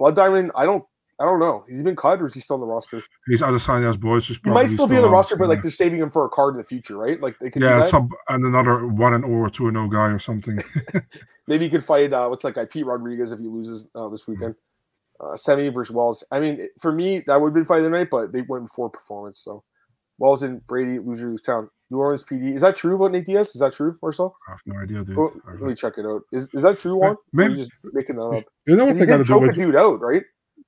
Blood 0.00 0.16
Diamond, 0.16 0.50
I 0.56 0.64
don't, 0.64 0.82
I 1.20 1.26
don't 1.26 1.38
know. 1.38 1.62
Has 1.68 1.76
he 1.76 1.84
been 1.84 1.94
cut 1.94 2.22
or 2.22 2.26
is 2.26 2.32
he 2.32 2.40
still 2.40 2.54
on 2.54 2.60
the 2.60 2.66
roster? 2.66 3.02
He's 3.26 3.42
Adesanya's 3.42 3.98
boys. 3.98 4.26
He's 4.26 4.40
He 4.42 4.48
might 4.48 4.70
still 4.70 4.88
be 4.88 4.96
on 4.96 5.02
the 5.02 5.10
roster, 5.10 5.36
but 5.36 5.50
like 5.50 5.60
they're 5.60 5.70
saving 5.70 6.00
him 6.00 6.10
for 6.10 6.24
a 6.24 6.30
card 6.30 6.54
in 6.54 6.58
the 6.58 6.64
future, 6.64 6.96
right? 6.96 7.20
Like 7.20 7.38
they 7.38 7.50
could 7.50 7.60
do 7.60 7.66
yeah, 7.66 7.84
some 7.84 8.08
and 8.30 8.42
another 8.42 8.86
one 8.86 9.12
and 9.12 9.26
or 9.26 9.50
two 9.50 9.66
and 9.66 9.74
no 9.74 9.88
guy 9.88 10.06
or 10.06 10.18
something. 10.18 10.58
Maybe 11.46 11.66
he 11.66 11.70
could 11.70 11.84
fight 11.84 12.14
uh, 12.14 12.28
what's 12.28 12.42
that 12.44 12.54
guy 12.54 12.64
Pete 12.64 12.86
Rodriguez 12.86 13.30
if 13.30 13.38
he 13.38 13.46
loses 13.46 13.88
uh, 13.94 14.08
this 14.08 14.26
weekend. 14.26 14.54
Uh, 15.20 15.36
Semi 15.36 15.68
versus 15.68 15.94
Wells. 15.94 16.24
I 16.30 16.40
mean, 16.40 16.66
for 16.78 16.92
me, 16.92 17.20
that 17.26 17.38
would 17.38 17.48
have 17.48 17.54
been 17.54 17.66
fight 17.66 17.78
of 17.78 17.84
the 17.84 17.90
night, 17.90 18.08
but 18.10 18.32
they 18.32 18.40
went 18.40 18.70
for 18.70 18.88
performance. 18.88 19.40
So 19.40 19.64
Wells 20.20 20.42
and 20.44 20.64
Brady 20.68 20.98
loser 21.00 21.28
lose 21.30 21.42
town. 21.42 21.68
New 21.90 21.98
Orleans 21.98 22.22
PD. 22.22 22.54
Is 22.54 22.60
that 22.60 22.76
true 22.76 22.94
about 22.94 23.10
Nate 23.10 23.26
Diaz? 23.26 23.48
Is 23.48 23.60
that 23.60 23.72
true, 23.72 23.98
Marcel? 24.00 24.36
I 24.46 24.52
have 24.52 24.60
no 24.64 24.78
idea, 24.78 25.02
dude. 25.02 25.18
Let 25.18 25.60
me 25.62 25.74
check 25.74 25.94
it 25.98 26.06
out. 26.06 26.22
Is, 26.30 26.48
is 26.54 26.62
that 26.62 26.78
true, 26.78 26.94
Juan? 26.96 27.16
Maybe- 27.32 27.56
just 27.56 27.72
making 27.92 28.14
that 28.16 28.22
up. 28.22 28.44
You 28.66 28.76
know 28.76 28.86
what 28.86 28.94
He 28.94 29.00
they 29.00 29.06
got 29.06 29.16
to 29.16 29.24
do 29.24 29.38
with 29.40 29.54
dude 29.56 29.74
out, 29.74 30.00
right? 30.00 30.22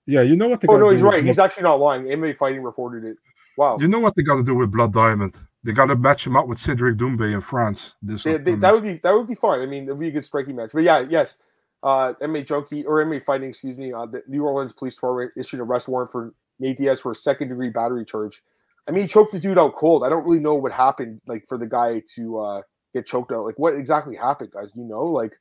yeah, 0.06 0.22
you 0.22 0.34
know 0.34 0.48
what 0.48 0.60
they 0.60 0.66
Oh 0.68 0.72
got 0.72 0.80
no, 0.80 0.88
he's 0.90 0.96
with 1.02 1.12
right. 1.12 1.20
Blood- 1.20 1.26
He's 1.28 1.38
actually 1.38 1.62
not 1.62 1.78
lying. 1.78 2.04
MMA 2.06 2.36
Fighting 2.36 2.62
reported 2.64 3.04
it. 3.04 3.16
Wow. 3.56 3.76
You 3.78 3.86
know 3.86 4.00
what 4.00 4.16
they 4.16 4.22
got 4.24 4.36
to 4.36 4.42
do 4.42 4.54
with 4.56 4.72
Blood 4.72 4.94
Diamond? 4.94 5.36
They 5.62 5.72
got 5.72 5.86
to 5.86 5.94
match 5.96 6.26
him 6.26 6.36
up 6.36 6.48
with 6.48 6.58
Cedric 6.58 6.96
Doumbé 6.96 7.32
in 7.34 7.40
France. 7.42 7.94
This 8.02 8.24
They- 8.24 8.38
they- 8.38 8.54
that 8.56 8.72
would 8.72 8.82
be 8.82 8.98
that 9.04 9.12
would 9.12 9.28
be 9.28 9.34
fun. 9.36 9.60
I 9.60 9.66
mean, 9.66 9.84
it 9.84 9.90
would 9.90 10.00
be 10.00 10.08
a 10.08 10.12
good 10.12 10.24
striking 10.24 10.56
match. 10.56 10.70
But 10.72 10.82
yeah, 10.82 11.04
yes. 11.08 11.38
Uh, 11.84 12.14
MMA 12.22 12.44
Junkie 12.46 12.84
or 12.84 13.04
MMA 13.04 13.22
Fighting, 13.22 13.50
excuse 13.50 13.76
me. 13.78 13.92
Uh, 13.92 14.06
the 14.06 14.22
New 14.26 14.44
Orleans 14.44 14.72
Police 14.72 14.94
Department 14.94 15.32
issued 15.36 15.60
a 15.60 15.64
arrest 15.64 15.86
warrant 15.88 16.10
for 16.10 16.32
Nate 16.58 16.78
Diaz 16.78 16.98
for 17.00 17.12
a 17.12 17.14
second 17.14 17.48
degree 17.50 17.70
battery 17.70 18.04
charge. 18.04 18.42
I 18.88 18.92
mean, 18.92 19.02
he 19.02 19.08
choked 19.08 19.32
the 19.32 19.38
dude 19.40 19.58
out 19.58 19.76
cold. 19.76 20.04
I 20.04 20.08
don't 20.08 20.24
really 20.24 20.40
know 20.40 20.54
what 20.54 20.72
happened, 20.72 21.20
like 21.26 21.44
for 21.48 21.56
the 21.58 21.66
guy 21.66 22.02
to 22.16 22.38
uh, 22.40 22.62
get 22.94 23.06
choked 23.06 23.30
out. 23.32 23.44
Like, 23.44 23.58
what 23.58 23.74
exactly 23.76 24.16
happened, 24.16 24.50
guys? 24.52 24.70
You 24.74 24.84
know, 24.84 25.04
like 25.04 25.32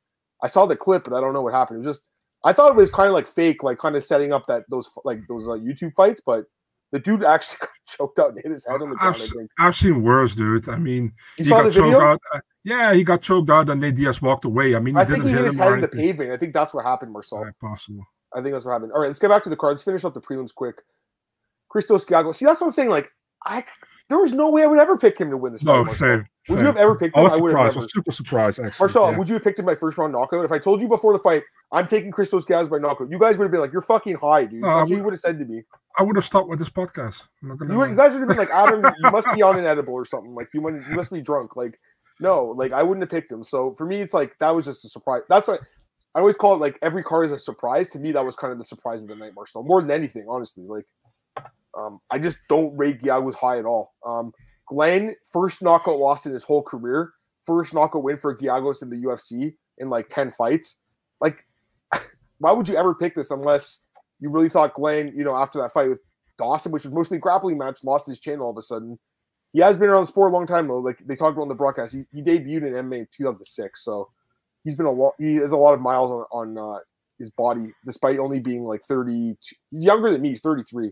I 0.44 0.48
saw 0.48 0.66
the 0.66 0.76
clip, 0.76 1.04
but 1.06 1.14
I 1.14 1.22
don't 1.22 1.34
know 1.34 1.42
what 1.42 1.54
happened. 1.54 1.84
It 1.84 1.88
was 1.88 1.98
just 1.98 2.06
I 2.44 2.54
thought 2.54 2.70
it 2.72 2.76
was 2.76 2.92
kind 2.92 3.08
of 3.08 3.14
like 3.14 3.28
fake, 3.28 3.64
like 3.64 3.80
kind 3.80 3.96
of 3.96 4.04
setting 4.06 4.32
up 4.34 4.46
that 4.48 4.64
those 4.70 4.90
like 5.06 5.20
those 5.28 5.48
uh, 5.48 5.52
YouTube 5.54 5.94
fights, 5.96 6.22
but 6.26 6.46
the 6.92 7.00
dude 7.00 7.24
actually 7.26 7.58
got 7.62 7.70
choked 7.88 8.20
out 8.20 8.30
and 8.32 8.40
hit 8.44 8.52
his 8.52 8.66
head 8.68 8.82
on 8.82 8.90
the 8.90 8.96
ground. 8.96 9.16
I've, 9.16 9.22
I 9.22 9.24
s- 9.24 9.32
think. 9.36 9.52
I've 9.60 9.76
seen 9.76 10.04
worse, 10.04 10.36
dude. 10.36 10.70
I 10.70 10.78
mean, 10.78 11.12
You 11.38 11.46
he 11.46 11.50
got 11.50 11.72
choked 11.72 11.96
out. 11.96 12.20
uh, 12.34 12.40
Yeah, 12.64 12.94
he 12.94 13.04
got 13.04 13.22
choked 13.24 13.50
out, 13.50 13.70
and 13.72 13.82
Nate 13.82 13.96
Diaz 13.96 14.22
walked 14.22 14.46
away. 14.46 14.76
I 14.76 14.80
mean, 14.80 14.94
he 14.96 15.02
I 15.02 15.06
think 15.06 15.24
didn't 15.24 15.30
he 15.30 15.34
hit 15.36 15.46
his 15.46 15.56
him 15.56 15.60
head 15.62 15.74
in 15.74 15.80
the 15.80 15.88
pavement. 15.88 16.32
I 16.32 16.38
think 16.38 16.54
that's 16.54 16.74
what 16.76 16.86
happened, 16.86 17.12
Marcel. 17.12 17.44
Yeah, 17.44 17.52
possible. 17.60 18.04
I 18.36 18.42
think 18.42 18.54
that's 18.54 18.66
what 18.66 18.74
happened. 18.74 18.92
All 18.92 19.02
right, 19.02 19.08
let's 19.08 19.20
get 19.20 19.30
back 19.30 19.44
to 19.46 19.50
the 19.50 19.56
cards. 19.58 19.82
Finish 19.84 20.04
up 20.06 20.14
the 20.14 20.22
prelims 20.22 20.54
quick. 20.54 20.76
Christos 21.70 22.06
Giago. 22.06 22.36
See, 22.36 22.46
that's 22.46 22.60
what 22.62 22.68
I'm 22.68 22.74
saying. 22.74 22.90
Like, 22.90 23.10
I 23.46 23.64
there 24.10 24.20
was 24.20 24.34
no 24.34 24.50
way 24.50 24.64
I 24.64 24.66
would 24.68 24.80
ever 24.80 24.98
pick 24.98 25.18
him 25.18 25.30
to 25.30 25.38
win 25.38 25.54
this. 25.54 25.64
fight, 25.64 25.74
No, 25.86 25.86
same. 25.86 26.18
Would 26.20 26.28
same. 26.44 26.58
you 26.60 26.66
have 26.66 26.76
ever 26.78 26.96
picked 26.96 27.16
I 27.16 27.22
him? 27.22 27.24
was 27.24 27.38
I 27.38 27.42
would 27.42 27.52
have 27.52 27.58
surprised. 27.60 27.64
I 27.64 27.68
never. 27.70 27.76
was 27.80 27.92
super 27.94 28.12
surprised, 28.12 28.60
actually. 28.60 28.84
Marcel, 28.84 29.12
yeah. 29.12 29.18
would 29.18 29.30
you 29.30 29.36
have 29.36 29.44
picked 29.44 29.60
him 29.60 29.66
by 29.66 29.76
first 29.76 29.98
round 29.98 30.12
knockout? 30.14 30.44
If 30.44 30.52
I 30.52 30.60
told 30.60 30.82
you 30.82 30.88
before 30.90 31.14
the 31.14 31.20
fight, 31.20 31.44
I'm 31.72 31.88
taking 31.88 32.12
Christos 32.12 32.44
Gaz 32.46 32.68
by 32.68 32.78
knockout, 32.78 33.10
you 33.10 33.18
guys 33.18 33.38
would 33.38 33.46
have 33.46 33.52
been 33.52 33.62
like, 33.62 33.72
"You're 33.72 33.82
fucking 33.82 34.16
high, 34.16 34.46
dude." 34.46 34.62
No, 34.62 34.68
I 34.68 34.86
you 34.86 34.98
would- 35.04 35.14
have 35.14 35.20
said 35.22 35.40
to 35.40 35.46
me. 35.46 35.64
I 35.98 36.04
would 36.04 36.16
have 36.18 36.26
stopped 36.26 36.50
with 36.50 36.60
this 36.60 36.70
podcast. 36.70 37.24
I'm 37.42 37.50
not 37.50 37.58
gonna 37.60 37.74
You, 37.74 37.80
would, 37.80 37.90
you 37.92 37.96
guys 37.96 38.12
would 38.14 38.20
have 38.20 38.28
been 38.30 38.38
like, 38.38 38.50
"Adam, 38.50 38.84
you 39.04 39.12
must 39.12 39.28
be 39.34 39.42
on 39.42 39.58
an 39.58 39.66
edible 39.66 39.94
or 39.94 40.06
something. 40.06 40.34
Like 40.36 40.50
you, 40.54 40.62
you 40.68 40.96
must 40.96 41.12
be 41.12 41.22
drunk." 41.22 41.56
Like, 41.56 41.80
no, 42.20 42.54
like 42.58 42.72
I 42.74 42.84
wouldn't 42.84 43.02
have 43.04 43.10
picked 43.10 43.32
him. 43.32 43.44
So 43.44 43.72
for 43.78 43.86
me, 43.86 43.98
it's 44.02 44.14
like 44.14 44.38
that 44.40 44.54
was 44.56 44.66
just 44.66 44.84
a 44.86 44.90
surprise. 44.90 45.22
That's 45.30 45.48
like 45.48 45.62
I 46.16 46.20
always 46.20 46.36
call 46.36 46.56
it 46.56 46.58
like 46.60 46.78
every 46.82 47.04
card 47.04 47.28
is 47.28 47.32
a 47.32 47.40
surprise. 47.40 47.90
To 47.92 48.00
me, 48.00 48.12
that 48.12 48.26
was 48.26 48.36
kind 48.36 48.52
of 48.52 48.58
the 48.60 48.66
surprise 48.66 49.02
of 49.02 49.08
the 49.08 49.16
night, 49.16 49.32
Marcel. 49.36 49.64
More 49.64 49.82
than 49.82 49.92
anything, 49.92 50.26
honestly. 50.30 50.66
Like, 50.68 50.86
um, 51.78 52.00
I 52.10 52.20
just 52.20 52.38
don't 52.50 52.76
rate 52.78 53.02
Giagos 53.02 53.36
high 53.36 53.60
at 53.60 53.66
all. 53.66 53.94
Um, 54.06 54.32
Glenn 54.68 55.16
first 55.32 55.62
knockout 55.62 55.98
loss 55.98 56.26
in 56.26 56.34
his 56.34 56.44
whole 56.44 56.64
career, 56.64 57.12
first 57.46 57.74
knockout 57.74 58.04
win 58.04 58.18
for 58.18 58.36
Giagos 58.36 58.82
in 58.82 58.90
the 58.90 58.98
UFC 58.98 59.56
in 59.78 59.90
like 59.90 60.10
ten 60.10 60.32
fights. 60.32 60.80
Like, 61.20 61.46
why 62.40 62.52
would 62.52 62.68
you 62.68 62.76
ever 62.76 62.96
pick 62.96 63.16
this 63.16 63.32
unless 63.32 63.80
you 64.20 64.30
really 64.30 64.50
thought 64.50 64.74
Glenn, 64.74 65.14
you 65.16 65.24
know, 65.24 65.36
after 65.36 65.60
that 65.60 65.74
fight 65.74 65.90
with 65.90 66.00
Dawson, 66.38 66.72
which 66.72 66.84
was 66.84 66.94
mostly 66.94 67.18
grappling 67.18 67.58
match, 67.58 67.84
lost 67.84 68.08
his 68.08 68.20
chin 68.20 68.40
all 68.40 68.52
of 68.52 68.58
a 68.58 68.62
sudden. 68.62 68.98
He 69.52 69.60
has 69.60 69.78
been 69.78 69.90
around 69.90 70.04
the 70.04 70.08
sport 70.08 70.32
a 70.32 70.34
long 70.34 70.48
time 70.48 70.68
though. 70.68 70.80
Like 70.80 71.00
they 71.06 71.16
talked 71.16 71.34
about 71.34 71.44
on 71.44 71.50
the 71.50 71.56
broadcast, 71.56 71.94
he, 71.94 72.06
he 72.12 72.22
debuted 72.22 72.68
in 72.68 72.74
MMA 72.74 73.00
in 73.00 73.08
2006, 73.16 73.84
so 73.84 74.10
he's 74.64 74.76
been 74.76 74.86
a 74.86 74.92
lot. 74.92 75.14
He 75.20 75.36
has 75.36 75.52
a 75.52 75.58
lot 75.58 75.74
of 75.74 75.82
miles 75.82 76.12
on 76.12 76.26
on 76.32 76.58
uh, 76.58 76.80
his 77.20 77.30
body, 77.32 77.74
despite 77.86 78.20
only 78.20 78.40
being 78.40 78.64
like 78.64 78.82
30. 78.84 79.36
He's 79.70 79.84
younger 79.84 80.12
than 80.12 80.22
me. 80.22 80.30
He's 80.30 80.42
33, 80.42 80.92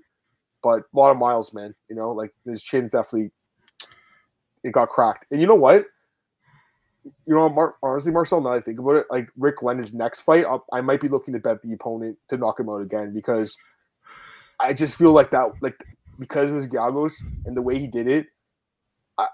but 0.62 0.82
a 0.82 0.98
lot 0.98 1.12
of 1.12 1.18
miles, 1.18 1.54
man. 1.54 1.74
You 1.90 1.96
know, 1.96 2.12
like 2.12 2.34
his 2.46 2.64
chin's 2.64 2.92
definitely 2.92 3.32
it 4.64 4.72
got 4.72 4.90
cracked. 4.90 5.26
And 5.32 5.42
you 5.42 5.48
know 5.48 5.56
what? 5.56 5.86
You 7.26 7.34
know, 7.34 7.50
Mar- 7.50 7.76
honestly, 7.82 8.12
Marcel. 8.12 8.42
Now 8.42 8.50
I 8.50 8.62
think 8.62 8.80
about 8.80 8.96
it, 8.96 9.06
like 9.10 9.30
Rick 9.38 9.58
Glenn's 9.58 9.94
next 9.94 10.22
fight, 10.22 10.46
I, 10.46 10.58
I 10.78 10.82
might 10.82 11.02
be 11.02 11.08
looking 11.08 11.34
to 11.34 11.40
bet 11.40 11.62
the 11.62 11.74
opponent 11.74 12.18
to 12.30 12.38
knock 12.38 12.60
him 12.60 12.70
out 12.70 12.82
again 12.82 13.14
because 13.14 13.58
I 14.60 14.74
just 14.74 14.98
feel 14.98 15.12
like 15.12 15.32
that, 15.32 15.52
like 15.62 15.84
because 16.20 16.50
it 16.50 16.54
was 16.54 16.68
Giagos 16.68 17.14
and 17.46 17.56
the 17.56 17.62
way 17.62 17.80
he 17.80 17.88
did 17.88 18.08
it. 18.08 18.28
I, 19.18 19.28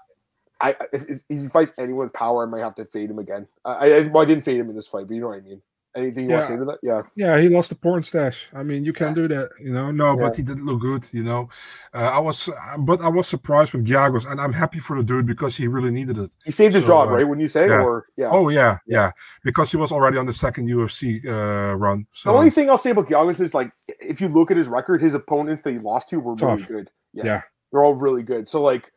I 0.60 0.76
if, 0.92 1.04
if 1.10 1.22
he 1.28 1.48
fights 1.48 1.72
anyone 1.78 2.06
with 2.06 2.14
power, 2.14 2.46
I 2.46 2.50
might 2.50 2.60
have 2.60 2.76
to 2.76 2.86
fade 2.86 3.10
him 3.10 3.18
again. 3.18 3.46
I, 3.64 3.72
I, 3.72 4.00
well, 4.06 4.22
I 4.22 4.26
didn't 4.26 4.44
fade 4.44 4.58
him 4.58 4.70
in 4.70 4.76
this 4.76 4.88
fight, 4.88 5.06
but 5.08 5.14
you 5.14 5.20
know 5.20 5.28
what 5.28 5.38
I 5.38 5.40
mean. 5.40 5.60
Anything 5.96 6.24
you 6.28 6.36
want 6.36 6.46
to 6.46 6.52
Yeah. 6.52 6.56
say 6.56 6.58
to 6.58 6.64
that? 6.66 6.78
Yeah. 6.82 7.02
Yeah, 7.16 7.38
he 7.40 7.48
lost 7.48 7.70
the 7.70 7.74
porn 7.74 8.02
stash. 8.02 8.48
I 8.54 8.62
mean, 8.62 8.84
you 8.84 8.92
can 8.92 9.14
do 9.14 9.26
that, 9.28 9.48
you 9.58 9.72
know. 9.72 9.90
No, 9.90 10.08
Yeah. 10.14 10.22
but 10.24 10.36
he 10.36 10.42
did 10.42 10.60
look 10.60 10.80
good, 10.80 11.04
you 11.12 11.24
know. 11.24 11.48
Uh, 11.94 12.10
I 12.18 12.18
was, 12.18 12.48
uh, 12.48 12.76
but 12.78 13.00
I 13.00 13.08
was 13.08 13.26
surprised 13.26 13.72
with 13.72 13.86
Giagos, 13.86 14.30
and 14.30 14.38
I'm 14.40 14.52
happy 14.52 14.78
for 14.78 14.96
the 14.98 15.02
dude 15.02 15.24
because 15.26 15.56
he 15.56 15.66
really 15.68 15.90
needed 15.90 16.18
it. 16.18 16.30
He 16.44 16.52
saved 16.52 16.74
his 16.74 16.84
job, 16.84 17.08
uh, 17.08 17.12
right? 17.12 17.26
Wouldn't 17.26 17.40
you 17.42 17.48
say? 17.48 17.66
yeah. 17.66 17.82
Or 17.82 18.06
yeah. 18.16 18.28
Oh 18.30 18.48
yeah, 18.50 18.76
yeah, 18.86 19.10
because 19.42 19.70
he 19.70 19.78
was 19.78 19.90
already 19.90 20.18
on 20.18 20.26
the 20.26 20.32
second 20.32 20.68
UFC 20.68 21.22
uh, 21.26 21.74
run. 21.76 22.06
So 22.10 22.30
the 22.32 22.38
only 22.38 22.50
thing 22.50 22.68
I'll 22.68 22.78
say 22.78 22.90
about 22.90 23.08
Giagos 23.08 23.40
is 23.40 23.54
like 23.54 23.70
if 24.00 24.20
you 24.20 24.28
look 24.28 24.50
at 24.50 24.56
his 24.58 24.68
record, 24.68 25.00
his 25.00 25.14
opponents 25.14 25.62
that 25.62 25.72
he 25.72 25.78
lost 25.78 26.10
to 26.10 26.20
were 26.20 26.34
really 26.34 26.58
Tough. 26.58 26.68
good. 26.68 26.90
Yeah. 27.14 27.40
They're 27.72 27.82
all 27.82 27.94
really 27.94 28.22
good. 28.22 28.46
So 28.46 28.62
like 28.62 28.92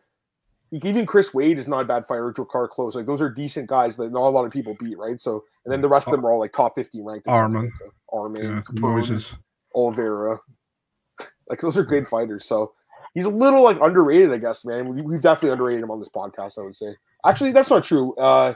even 0.71 1.05
Chris 1.05 1.33
Wade 1.33 1.57
is 1.57 1.67
not 1.67 1.81
a 1.81 1.85
bad 1.85 2.07
fighter, 2.07 2.31
Drakkar 2.31 2.69
Klose. 2.69 2.95
Like 2.95 3.05
those 3.05 3.21
are 3.21 3.29
decent 3.29 3.67
guys 3.67 3.95
that 3.97 4.11
not 4.11 4.21
a 4.21 4.29
lot 4.29 4.45
of 4.45 4.51
people 4.51 4.75
beat, 4.79 4.97
right? 4.97 5.19
So 5.19 5.43
and 5.65 5.71
then 5.71 5.81
the 5.81 5.89
rest 5.89 6.07
of 6.07 6.11
them 6.11 6.25
are 6.25 6.31
all 6.31 6.39
like 6.39 6.53
top 6.53 6.75
50 6.75 7.01
ranked. 7.01 7.27
and 7.27 7.33
stuff 7.33 7.51
Arman. 7.51 7.63
like. 7.63 7.71
So, 7.79 7.91
Arman, 8.13 8.43
yeah, 8.43 8.61
Capone, 8.61 8.79
Moses. 8.79 9.35
Oliveira. 9.75 10.39
Like 11.49 11.61
those 11.61 11.77
are 11.77 11.83
good 11.83 12.07
fighters. 12.07 12.45
So 12.45 12.73
he's 13.15 13.25
a 13.25 13.29
little 13.29 13.63
like 13.63 13.79
underrated, 13.81 14.31
I 14.31 14.37
guess, 14.37 14.63
man. 14.63 14.87
We, 14.93 15.01
we've 15.01 15.23
definitely 15.23 15.53
underrated 15.53 15.81
him 15.81 15.89
on 15.89 15.99
this 15.99 16.09
podcast, 16.09 16.59
I 16.59 16.61
would 16.61 16.75
say. 16.75 16.93
Actually, 17.25 17.53
that's 17.53 17.71
not 17.71 17.83
true. 17.83 18.13
Uh 18.15 18.53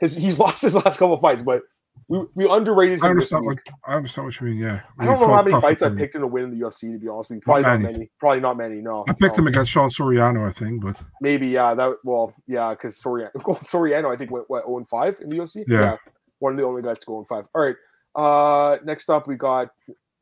because 0.00 0.14
he's 0.14 0.38
lost 0.40 0.62
his 0.62 0.74
last 0.74 0.98
couple 0.98 1.14
of 1.14 1.20
fights, 1.20 1.42
but 1.42 1.62
we, 2.08 2.24
we 2.34 2.48
underrated 2.48 2.98
him. 2.98 3.04
I 3.04 3.08
understand 3.08 3.44
what 3.44 3.58
I 3.86 3.94
understand 3.94 4.26
what 4.26 4.40
you 4.40 4.46
mean. 4.48 4.58
Yeah, 4.58 4.82
I 4.98 5.06
don't 5.06 5.20
know 5.20 5.32
how 5.32 5.42
many 5.42 5.58
fights 5.60 5.82
I've 5.82 5.96
picked 5.96 6.14
him 6.14 6.20
to 6.20 6.26
win 6.26 6.44
in 6.44 6.50
the 6.50 6.58
UFC. 6.58 6.92
To 6.92 6.98
be 6.98 7.08
honest 7.08 7.30
with 7.30 7.36
you, 7.36 7.40
probably 7.40 7.62
not, 7.62 7.80
many. 7.80 7.92
many. 7.92 8.10
Probably 8.18 8.40
not 8.40 8.56
many. 8.56 8.80
No, 8.80 9.04
I 9.08 9.12
picked 9.12 9.38
no. 9.38 9.42
him 9.42 9.46
against 9.48 9.70
Sean 9.70 9.88
Soriano, 9.88 10.46
I 10.46 10.52
think, 10.52 10.82
but 10.82 11.02
Maybe 11.20 11.48
yeah. 11.48 11.74
That 11.74 11.96
well 12.04 12.34
yeah 12.46 12.70
because 12.70 13.00
Soriano 13.00 13.32
Soriano 13.36 14.12
I 14.12 14.16
think 14.16 14.30
went 14.30 14.44
what 14.48 14.64
zero 14.64 14.76
and 14.78 14.88
five 14.88 15.18
in 15.20 15.30
the 15.30 15.36
UFC. 15.36 15.64
Yeah. 15.66 15.96
one 16.38 16.52
of 16.52 16.58
the 16.58 16.64
only 16.64 16.82
guys 16.82 16.98
to 16.98 17.06
go 17.06 17.18
in 17.18 17.24
five. 17.24 17.44
All 17.54 17.62
right. 17.62 17.76
Uh, 18.14 18.76
next 18.84 19.08
up 19.08 19.26
we 19.26 19.36
got 19.36 19.68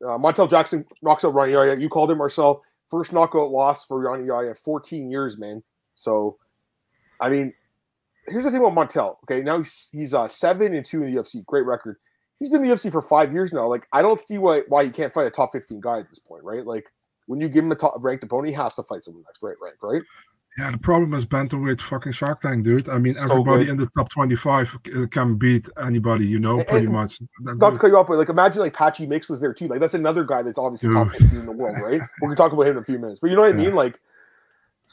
uh, 0.03 0.17
Montel 0.17 0.49
Jackson 0.49 0.85
knocks 1.01 1.25
out 1.25 1.33
Rani 1.33 1.53
Yahya. 1.53 1.77
You 1.77 1.89
called 1.89 2.11
him 2.11 2.19
Marcel. 2.19 2.63
First 2.89 3.13
knockout 3.13 3.51
loss 3.51 3.85
for 3.85 3.99
Rani 3.99 4.27
Yahya. 4.27 4.55
Fourteen 4.55 5.09
years, 5.09 5.37
man. 5.37 5.63
So, 5.95 6.37
I 7.19 7.29
mean, 7.29 7.53
here's 8.27 8.43
the 8.43 8.51
thing 8.51 8.63
about 8.63 8.73
Montel. 8.75 9.17
Okay, 9.23 9.41
now 9.41 9.57
he's 9.59 9.89
he's 9.91 10.13
uh, 10.13 10.27
seven 10.27 10.73
and 10.73 10.85
two 10.85 11.03
in 11.03 11.13
the 11.13 11.21
UFC. 11.21 11.45
Great 11.45 11.65
record. 11.65 11.97
He's 12.39 12.49
been 12.49 12.63
in 12.63 12.69
the 12.69 12.75
UFC 12.75 12.91
for 12.91 13.01
five 13.01 13.31
years 13.33 13.51
now. 13.53 13.67
Like 13.67 13.87
I 13.93 14.01
don't 14.01 14.25
see 14.27 14.37
why 14.37 14.61
why 14.67 14.81
you 14.83 14.91
can't 14.91 15.13
fight 15.13 15.27
a 15.27 15.31
top 15.31 15.51
fifteen 15.51 15.79
guy 15.81 15.99
at 15.99 16.09
this 16.09 16.19
point, 16.19 16.43
right? 16.43 16.65
Like 16.65 16.85
when 17.27 17.39
you 17.39 17.47
give 17.49 17.63
him 17.63 17.71
a 17.71 17.75
top 17.75 17.95
ranked 18.03 18.23
opponent, 18.23 18.49
he 18.49 18.53
has 18.55 18.73
to 18.75 18.83
fight 18.83 19.03
someone 19.03 19.23
that's 19.27 19.39
great 19.39 19.57
ranked, 19.61 19.79
right? 19.83 20.01
yeah, 20.57 20.69
the 20.69 20.77
problem 20.77 21.13
is 21.13 21.25
bantamweight 21.25 21.79
fucking 21.79 22.11
Shark 22.11 22.41
Tank, 22.41 22.65
dude. 22.65 22.89
I 22.89 22.97
mean, 22.97 23.13
So 23.13 23.23
everybody 23.31 23.63
good. 23.65 23.71
in 23.71 23.77
the 23.77 23.87
top 23.95 24.09
twenty-five 24.09 24.77
can 25.11 25.35
beat 25.35 25.69
anybody, 25.81 26.25
you 26.27 26.39
know, 26.39 26.57
And- 26.59 26.67
pretty 26.67 26.85
and 26.87 26.93
much. 26.93 27.19
That 27.45 27.57
Not 27.57 27.69
to 27.73 27.79
cut 27.79 27.87
you 27.87 27.97
off, 27.97 28.07
but 28.07 28.17
like 28.17 28.27
imagine 28.27 28.61
like 28.61 28.73
Patchy 28.73 29.05
Mix 29.07 29.29
was 29.29 29.39
there 29.39 29.53
too. 29.53 29.67
Like 29.69 29.79
that's 29.79 29.93
another 29.93 30.25
guy 30.25 30.41
that's 30.41 30.57
obviously 30.57 30.93
top 30.93 31.11
Dude. 31.13 31.21
50 31.21 31.37
in 31.37 31.45
the 31.45 31.51
world, 31.53 31.77
right? 31.79 32.01
We're 32.21 32.27
gonna 32.27 32.35
talk 32.35 32.51
about 32.51 32.63
him 32.63 32.71
in 32.75 32.77
a 32.79 32.83
few 32.83 32.99
minutes. 32.99 33.19
But 33.21 33.29
you 33.29 33.35
know 33.37 33.43
what 33.43 33.53
I 33.55 33.57
Yeah. 33.57 33.65
mean? 33.67 33.75
Like 33.75 33.97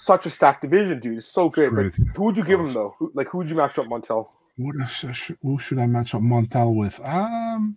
such 0.01 0.26
a 0.26 0.30
stacked 0.30 0.62
division, 0.62 1.01
dude. 1.01 1.18
It's 1.18 1.26
so 1.26 1.46
It's 1.46 1.57
good. 1.57 1.74
But 1.74 1.92
who 2.16 2.24
would 2.24 2.36
you 2.36 2.44
give 2.44 2.61
him 2.61 2.72
though? 2.72 2.94
Who, 2.99 3.11
like 3.14 3.28
who 3.28 3.38
would 3.38 3.49
you 3.49 3.57
match 3.57 3.78
up 3.78 3.86
Montel? 3.86 4.28
Uh, 4.61 5.12
who 5.42 5.59
should 5.59 5.78
I 5.78 5.86
match 5.86 6.14
up 6.14 6.22
Montel 6.22 6.74
with? 6.74 7.01
Um, 7.05 7.76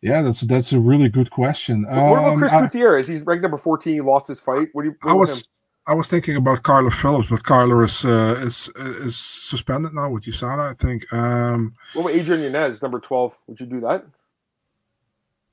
yeah, 0.00 0.22
that's 0.22 0.40
that's 0.42 0.72
a 0.72 0.80
really 0.80 1.08
good 1.08 1.30
question. 1.30 1.84
what 1.84 1.92
about 2.18 2.32
Um, 2.32 2.38
Chris 2.38 2.52
I, 2.52 2.62
Gutierrez? 2.62 3.08
He's 3.08 3.22
ranked 3.22 3.42
number 3.42 3.58
14. 3.58 3.92
He 3.94 4.00
lost 4.00 4.26
his 4.28 4.40
fight. 4.40 4.68
What 4.72 4.82
do 4.82 4.88
you? 4.90 4.96
What 5.02 5.10
I 5.10 5.14
was 5.14 5.40
him? 5.40 5.46
I 5.86 5.94
was 5.94 6.08
thinking 6.08 6.36
about 6.36 6.62
Kyler 6.62 6.92
Phillips, 6.92 7.28
but 7.28 7.42
Kyler 7.42 7.84
is 7.84 8.04
uh, 8.04 8.40
is 8.44 8.70
is 8.76 9.16
suspended 9.16 9.92
now 9.94 10.10
with 10.10 10.24
USADA, 10.24 10.70
I 10.72 10.74
think. 10.74 11.12
Um, 11.12 11.74
What 11.92 12.02
about 12.02 12.14
Adrian 12.14 12.42
Yanez, 12.42 12.80
number 12.82 12.98
12? 13.00 13.36
Would 13.46 13.60
you 13.60 13.66
do 13.66 13.80
that? 13.80 14.04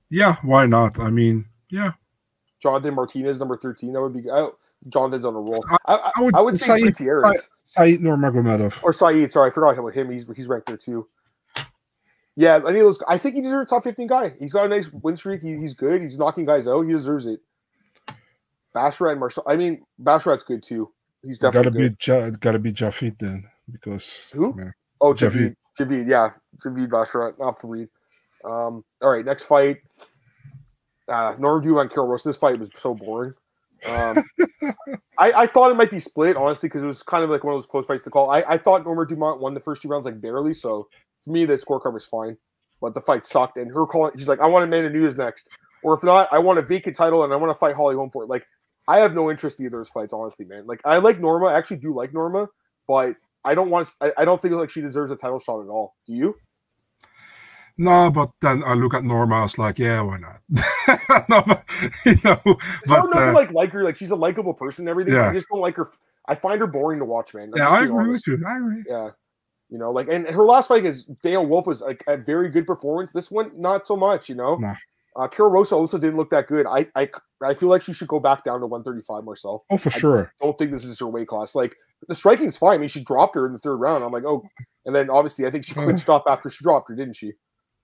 yeah, 0.09 0.35
why 0.41 0.65
not? 0.65 0.99
I 0.99 1.09
mean, 1.09 1.45
yeah, 1.69 1.91
Jonathan 2.61 2.95
Martinez, 2.95 3.39
number 3.39 3.57
13. 3.57 3.93
That 3.93 4.01
would 4.01 4.13
be. 4.13 4.29
I, 4.29 4.49
Jonathan's 4.89 5.25
on 5.25 5.35
a 5.35 5.39
roll. 5.39 5.63
I- 5.87 6.11
I, 6.15 6.21
would- 6.21 6.35
I 6.35 6.41
would 6.41 6.59
say 6.59 6.79
Saeed- 6.79 6.95
Gutierrez 6.97 7.41
Said 7.65 7.99
Nurmagomedov. 7.99 8.83
or 8.83 8.91
Saeed. 8.93 9.31
Sorry, 9.31 9.49
I 9.49 9.53
forgot 9.53 9.77
about 9.77 9.93
him. 9.93 10.09
He's 10.11 10.25
he's 10.35 10.47
ranked 10.47 10.67
there 10.67 10.77
too. 10.77 11.07
Yeah, 12.35 12.55
any 12.67 12.79
of 12.79 12.85
those. 12.85 12.99
I 13.07 13.17
think 13.17 13.35
he 13.35 13.41
deserves 13.41 13.67
a 13.67 13.75
top 13.75 13.83
15 13.83 14.07
guy. 14.07 14.33
He's 14.39 14.53
got 14.53 14.65
a 14.65 14.69
nice 14.69 14.89
win 14.91 15.17
streak. 15.17 15.41
He, 15.41 15.57
he's 15.57 15.73
good. 15.73 16.01
He's 16.01 16.17
knocking 16.17 16.45
guys 16.45 16.65
out. 16.67 16.81
He 16.83 16.93
deserves 16.93 17.25
it. 17.25 17.41
Basharat 18.73 19.11
and 19.11 19.19
Marshall. 19.19 19.43
I 19.45 19.57
mean, 19.57 19.83
Basharat's 20.01 20.43
good 20.43 20.63
too. 20.63 20.91
He's 21.23 21.37
Gotta 21.39 21.57
definitely 21.59 21.89
be 21.89 21.95
good. 22.05 22.39
gotta 22.39 22.57
be 22.59 22.71
Javid 22.71 23.19
then 23.19 23.45
because 23.69 24.21
Who? 24.33 24.55
yeah. 24.57 24.71
Oh, 25.01 25.13
Javid. 25.13 25.55
Javid. 25.79 26.07
Yeah. 26.09 26.31
Javid 26.57 26.87
Basharat, 26.89 27.37
not 27.37 27.59
Fareed. 27.59 27.89
Um, 28.45 28.83
all 29.01 29.09
right, 29.11 29.25
next 29.25 29.43
fight. 29.43 29.77
Uh, 31.07 31.35
Norma 31.37 31.61
Dumont 31.63 31.81
and 31.81 31.91
Karol 31.91 32.07
Rosa. 32.07 32.29
This 32.29 32.37
fight 32.37 32.57
was 32.59 32.69
so 32.75 32.93
boring. 32.95 33.33
Um, 33.87 34.23
I, 35.17 35.31
I 35.33 35.47
thought 35.47 35.71
it 35.71 35.75
might 35.75 35.91
be 35.91 35.99
split, 35.99 36.37
honestly, 36.37 36.69
because 36.69 36.83
it 36.83 36.87
was 36.87 37.03
kind 37.03 37.23
of 37.23 37.29
like 37.29 37.43
one 37.43 37.53
of 37.53 37.57
those 37.57 37.69
close 37.69 37.85
fights 37.85 38.03
to 38.03 38.09
call. 38.09 38.29
I, 38.29 38.43
I 38.47 38.57
thought 38.57 38.85
Norma 38.85 39.07
Dumont 39.07 39.39
won 39.39 39.53
the 39.53 39.59
first 39.59 39.81
two 39.81 39.87
rounds 39.87 40.05
like 40.05 40.21
barely, 40.21 40.53
so 40.53 40.87
for 41.23 41.31
me 41.31 41.45
the 41.45 41.55
scorecard 41.55 41.93
was 41.93 42.05
fine. 42.05 42.37
But 42.79 42.93
the 42.93 43.01
fight 43.01 43.25
sucked, 43.25 43.57
and 43.57 43.71
her 43.71 43.85
calling, 43.85 44.17
she's 44.17 44.27
like, 44.27 44.39
"I 44.39 44.47
want 44.47 44.65
Amanda 44.65 44.89
Nunes 44.89 45.15
next, 45.15 45.49
or 45.83 45.93
if 45.93 46.03
not, 46.03 46.27
I 46.31 46.39
want 46.39 46.59
a 46.59 46.63
vacant 46.63 46.97
title 46.97 47.23
and 47.23 47.31
I 47.31 47.35
want 47.35 47.51
to 47.51 47.59
fight 47.59 47.75
Holly 47.75 47.95
Holm 47.95 48.09
for 48.09 48.23
it." 48.23 48.29
Like, 48.29 48.45
I 48.87 48.97
have 48.99 49.13
no 49.13 49.29
interest 49.29 49.59
in 49.59 49.65
either 49.65 49.79
of 49.79 49.85
those 49.85 49.91
fights, 49.91 50.13
honestly, 50.13 50.45
man. 50.45 50.65
Like, 50.65 50.81
I 50.83 50.97
like 50.97 51.19
Norma, 51.19 51.47
I 51.47 51.57
actually 51.57 51.77
do 51.77 51.93
like 51.93 52.13
Norma, 52.13 52.47
but 52.87 53.15
I 53.45 53.55
don't 53.55 53.69
want. 53.69 53.89
I, 54.01 54.11
I 54.17 54.25
don't 54.25 54.41
think 54.41 54.53
like 54.55 54.69
she 54.71 54.81
deserves 54.81 55.11
a 55.11 55.15
title 55.15 55.39
shot 55.39 55.61
at 55.61 55.69
all. 55.69 55.95
Do 56.07 56.13
you? 56.13 56.35
No, 57.81 58.11
but 58.11 58.29
then 58.41 58.63
I 58.63 58.75
look 58.75 58.93
at 58.93 59.03
Norma. 59.03 59.37
I 59.37 59.41
was 59.41 59.57
like, 59.57 59.79
yeah, 59.79 60.01
why 60.01 60.17
not? 60.17 60.41
no, 61.29 61.41
but, 61.41 61.63
you 62.05 62.15
know, 62.23 62.39
but 62.85 63.15
uh, 63.15 63.33
like 63.33 63.51
like 63.51 63.71
her. 63.71 63.83
Like 63.83 63.97
she's 63.97 64.11
a 64.11 64.15
likable 64.15 64.53
person 64.53 64.83
and 64.83 64.89
everything. 64.89 65.15
Yeah. 65.15 65.29
I 65.29 65.33
just 65.33 65.47
don't 65.49 65.61
like 65.61 65.75
her. 65.77 65.89
I 66.27 66.35
find 66.35 66.61
her 66.61 66.67
boring 66.67 66.99
to 66.99 67.05
watch, 67.05 67.33
man. 67.33 67.51
Yeah, 67.55 67.69
I 67.69 67.83
agree 67.83 67.97
honest. 68.03 68.27
with 68.27 68.39
you. 68.39 68.45
I 68.47 68.57
agree. 68.57 68.83
Yeah. 68.87 69.09
You 69.69 69.79
know, 69.79 69.91
like 69.91 70.09
and 70.09 70.27
her 70.27 70.43
last 70.43 70.67
fight 70.67 70.85
is 70.85 71.05
Danyelle 71.23 71.47
Wolf 71.47 71.65
was 71.65 71.81
like 71.81 72.03
a 72.07 72.17
very 72.17 72.49
good 72.49 72.67
performance. 72.67 73.11
This 73.11 73.31
one, 73.31 73.51
not 73.59 73.87
so 73.87 73.95
much, 73.95 74.29
you 74.29 74.35
know. 74.35 74.57
Nah. 74.57 74.75
Uh 75.15 75.27
Karol 75.27 75.51
Rosa 75.51 75.75
also 75.75 75.97
didn't 75.97 76.17
look 76.17 76.29
that 76.29 76.47
good. 76.47 76.67
I 76.67 76.85
I 76.95 77.09
I 77.41 77.55
feel 77.55 77.69
like 77.69 77.81
she 77.81 77.93
should 77.93 78.09
go 78.09 78.19
back 78.19 78.43
down 78.43 78.59
to 78.59 78.67
135 78.67 79.23
myself. 79.23 79.63
Oh, 79.71 79.77
for 79.77 79.89
I- 79.89 79.97
sure. 79.97 80.33
Don't 80.39 80.55
think 80.55 80.71
this 80.71 80.85
is 80.85 80.99
her 80.99 81.07
weight 81.07 81.29
class. 81.29 81.55
Like 81.55 81.75
the 82.07 82.13
striking's 82.15 82.57
fine. 82.57 82.75
I 82.75 82.77
mean, 82.77 82.89
she 82.89 83.03
dropped 83.03 83.33
her 83.35 83.47
in 83.47 83.53
the 83.53 83.59
third 83.59 83.77
round. 83.77 84.03
I'm 84.03 84.11
like, 84.11 84.25
oh, 84.25 84.43
And 84.85 84.95
then 84.95 85.09
obviously, 85.09 85.45
I 85.47 85.51
think 85.51 85.65
she 85.65 85.73
clinched 85.73 86.09
up 86.09 86.25
after 86.27 86.49
she 86.49 86.63
dropped 86.63 86.89
her, 86.89 86.95
didn't 86.95 87.15
she? 87.15 87.33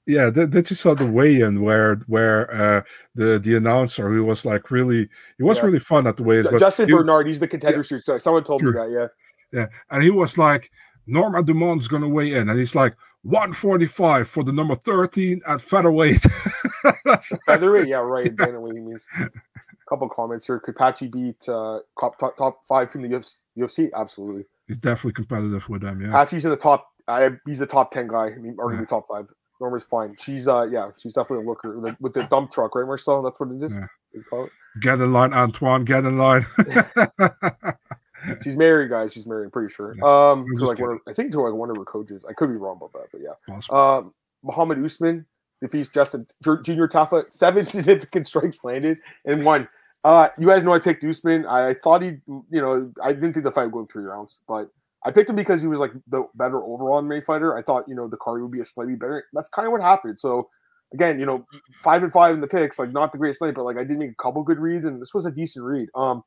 Yeah, 0.08 0.30
that, 0.30 0.52
that 0.52 0.70
you 0.70 0.76
saw 0.76 0.96
the 0.96 1.06
weigh-in 1.06 1.62
where 1.62 1.96
where 2.08 2.50
uh, 2.54 2.82
the 3.16 3.38
the 3.40 3.56
announcer 3.56 4.10
who 4.10 4.24
was 4.24 4.46
like 4.46 4.72
really 4.72 5.02
it 5.38 5.44
was 5.44 5.58
Yeah. 5.58 5.66
really 5.66 5.80
fun 5.80 6.08
at 6.08 6.16
the 6.18 6.24
weigh-ins. 6.24 6.48
but 6.48 6.60
Justin 6.60 6.88
Bernard, 6.88 7.28
he's 7.28 7.40
the 7.42 7.48
contender 7.48 7.84
series. 7.84 8.06
So 8.06 8.18
someone 8.18 8.44
told 8.46 8.64
me 8.64 8.72
that. 8.72 8.90
Yeah. 8.90 9.08
Yeah, 9.54 9.68
and 9.92 10.04
he 10.04 10.10
was 10.10 10.38
like, 10.38 10.70
Norma 11.06 11.42
Dumont's 11.44 11.88
gonna 11.88 12.08
weigh 12.10 12.34
in, 12.34 12.50
and 12.50 12.58
he's 12.60 12.76
like 12.76 12.96
145 13.24 14.28
for 14.28 14.44
the 14.44 14.52
number 14.52 14.76
13 14.76 15.42
at 15.48 15.62
featherweight. 15.62 16.22
Featherweight, 17.46 17.88
yeah, 17.88 17.98
right. 17.98 18.32
what 18.38 18.74
he 18.74 18.80
means. 18.80 19.02
a 19.20 19.30
Couple 19.90 20.10
comments 20.10 20.46
here. 20.48 20.60
Could 20.60 20.76
Patchy 20.76 21.08
beat 21.08 21.48
uh, 21.48 21.80
top, 22.00 22.20
top 22.20 22.36
top 22.38 22.62
five 22.68 22.92
from 22.92 23.04
the 23.04 23.24
UFC? 23.58 23.90
Absolutely. 23.96 24.46
he's 24.68 24.78
definitely 24.78 25.14
competitive 25.14 25.68
with 25.70 25.82
them. 25.82 26.02
Yeah, 26.02 26.12
Patchy's 26.12 26.44
in 26.44 26.52
the 26.52 26.58
top. 26.58 26.88
I, 27.08 27.30
he's 27.46 27.62
a 27.62 27.66
top 27.66 27.92
ten 27.92 28.08
guy. 28.10 28.28
I 28.28 28.36
mean, 28.36 28.58
arguably 28.58 28.88
top 28.90 29.08
five. 29.08 29.28
Norma's 29.60 29.84
fine. 29.84 30.16
She's 30.20 30.48
uh, 30.48 30.68
yeah, 30.70 30.92
she's 31.02 31.14
definitely 31.14 31.46
a 31.46 31.50
looker 31.50 31.80
with 31.80 31.92
the, 31.92 31.98
with 32.00 32.14
the 32.14 32.24
dump 32.24 32.52
truck, 32.52 32.76
right, 32.76 32.86
Marcel? 32.86 33.22
That's 33.22 33.40
what 33.40 33.52
it 33.52 33.64
is. 33.64 33.74
Yeah. 33.74 33.88
They 34.14 34.22
call 34.22 34.46
it. 34.46 34.52
get 34.82 35.00
in 35.00 35.12
line, 35.12 35.34
Antoine. 35.34 35.86
Get 35.86 36.06
in 36.06 36.18
line. 36.18 36.46
She's 38.44 38.58
married, 38.58 38.90
guys. 38.90 39.14
She's 39.14 39.26
married. 39.26 39.46
I'm 39.46 39.52
pretty 39.52 39.74
sure. 39.74 39.96
Yeah. 39.96 40.32
Um, 40.32 40.46
to 40.56 40.66
like 40.66 40.80
one 40.80 40.92
of, 40.92 41.00
I 41.08 41.14
think 41.14 41.32
to 41.32 41.42
like 41.42 41.54
one 41.54 41.70
of 41.70 41.78
her 41.78 41.86
coaches. 41.86 42.24
I 42.28 42.34
could 42.34 42.50
be 42.50 42.56
wrong 42.56 42.78
about 42.78 42.94
that, 42.94 43.08
but 43.12 43.22
yeah. 43.22 43.34
Possible. 43.48 43.78
Um, 43.78 44.14
Muhammad 44.44 44.84
Usman 44.84 45.26
defeats 45.62 45.90
Justin 45.90 46.28
Ju- 46.44 46.62
Junior 46.64 46.88
Tafa. 46.88 47.32
Seven 47.32 47.66
significant 47.68 48.28
strikes 48.28 48.64
landed 48.64 48.98
and 49.26 49.44
one. 49.44 49.68
Uh, 50.04 50.30
you 50.38 50.48
guys 50.48 50.64
know 50.64 50.74
I 50.74 50.80
picked 50.80 51.04
Usman. 51.04 51.46
I, 51.46 51.70
I 51.70 51.74
thought 51.74 52.02
he, 52.02 52.18
you 52.28 52.62
know, 52.62 52.92
I 53.04 53.14
didn't 53.14 53.34
think 53.34 53.44
the 53.44 53.52
fight 53.52 53.66
would 53.66 53.72
go 53.74 53.88
three 53.92 54.04
rounds, 54.04 54.40
but 54.48 54.70
I 55.06 55.12
picked 55.12 55.30
him 55.30 55.36
because 55.36 55.62
he 55.62 55.68
was 55.68 55.80
like 55.80 55.92
the 56.08 56.24
better 56.36 56.62
overall 56.64 57.02
May 57.02 57.22
fighter. 57.22 57.56
I 57.56 57.62
thought, 57.62 57.86
you 57.88 57.96
know, 57.96 58.08
the 58.08 58.18
card 58.18 58.42
would 58.42 58.52
be 58.52 58.62
a 58.62 58.66
slightly 58.66 58.96
better. 58.96 59.26
That's 59.34 59.50
kind 59.50 59.68
of 59.68 59.72
what 59.72 59.82
happened. 59.82 60.20
So 60.20 60.50
again, 60.94 61.20
you 61.20 61.26
know, 61.26 61.46
five 61.84 62.04
and 62.04 62.12
five 62.12 62.34
in 62.34 62.42
the 62.42 62.48
picks, 62.48 62.80
like 62.80 62.92
not 62.92 63.12
the 63.12 63.18
greatest 63.18 63.42
night, 63.42 63.56
but 63.56 63.64
like 63.64 63.78
I 63.78 63.84
did 63.84 63.98
make 63.98 64.12
a 64.12 64.24
couple 64.24 64.44
good 64.44 64.60
reads, 64.60 64.86
and 64.86 65.02
this 65.02 65.14
was 65.14 65.26
a 65.26 65.32
decent 65.32 65.66
read. 65.66 65.90
Um, 65.96 66.24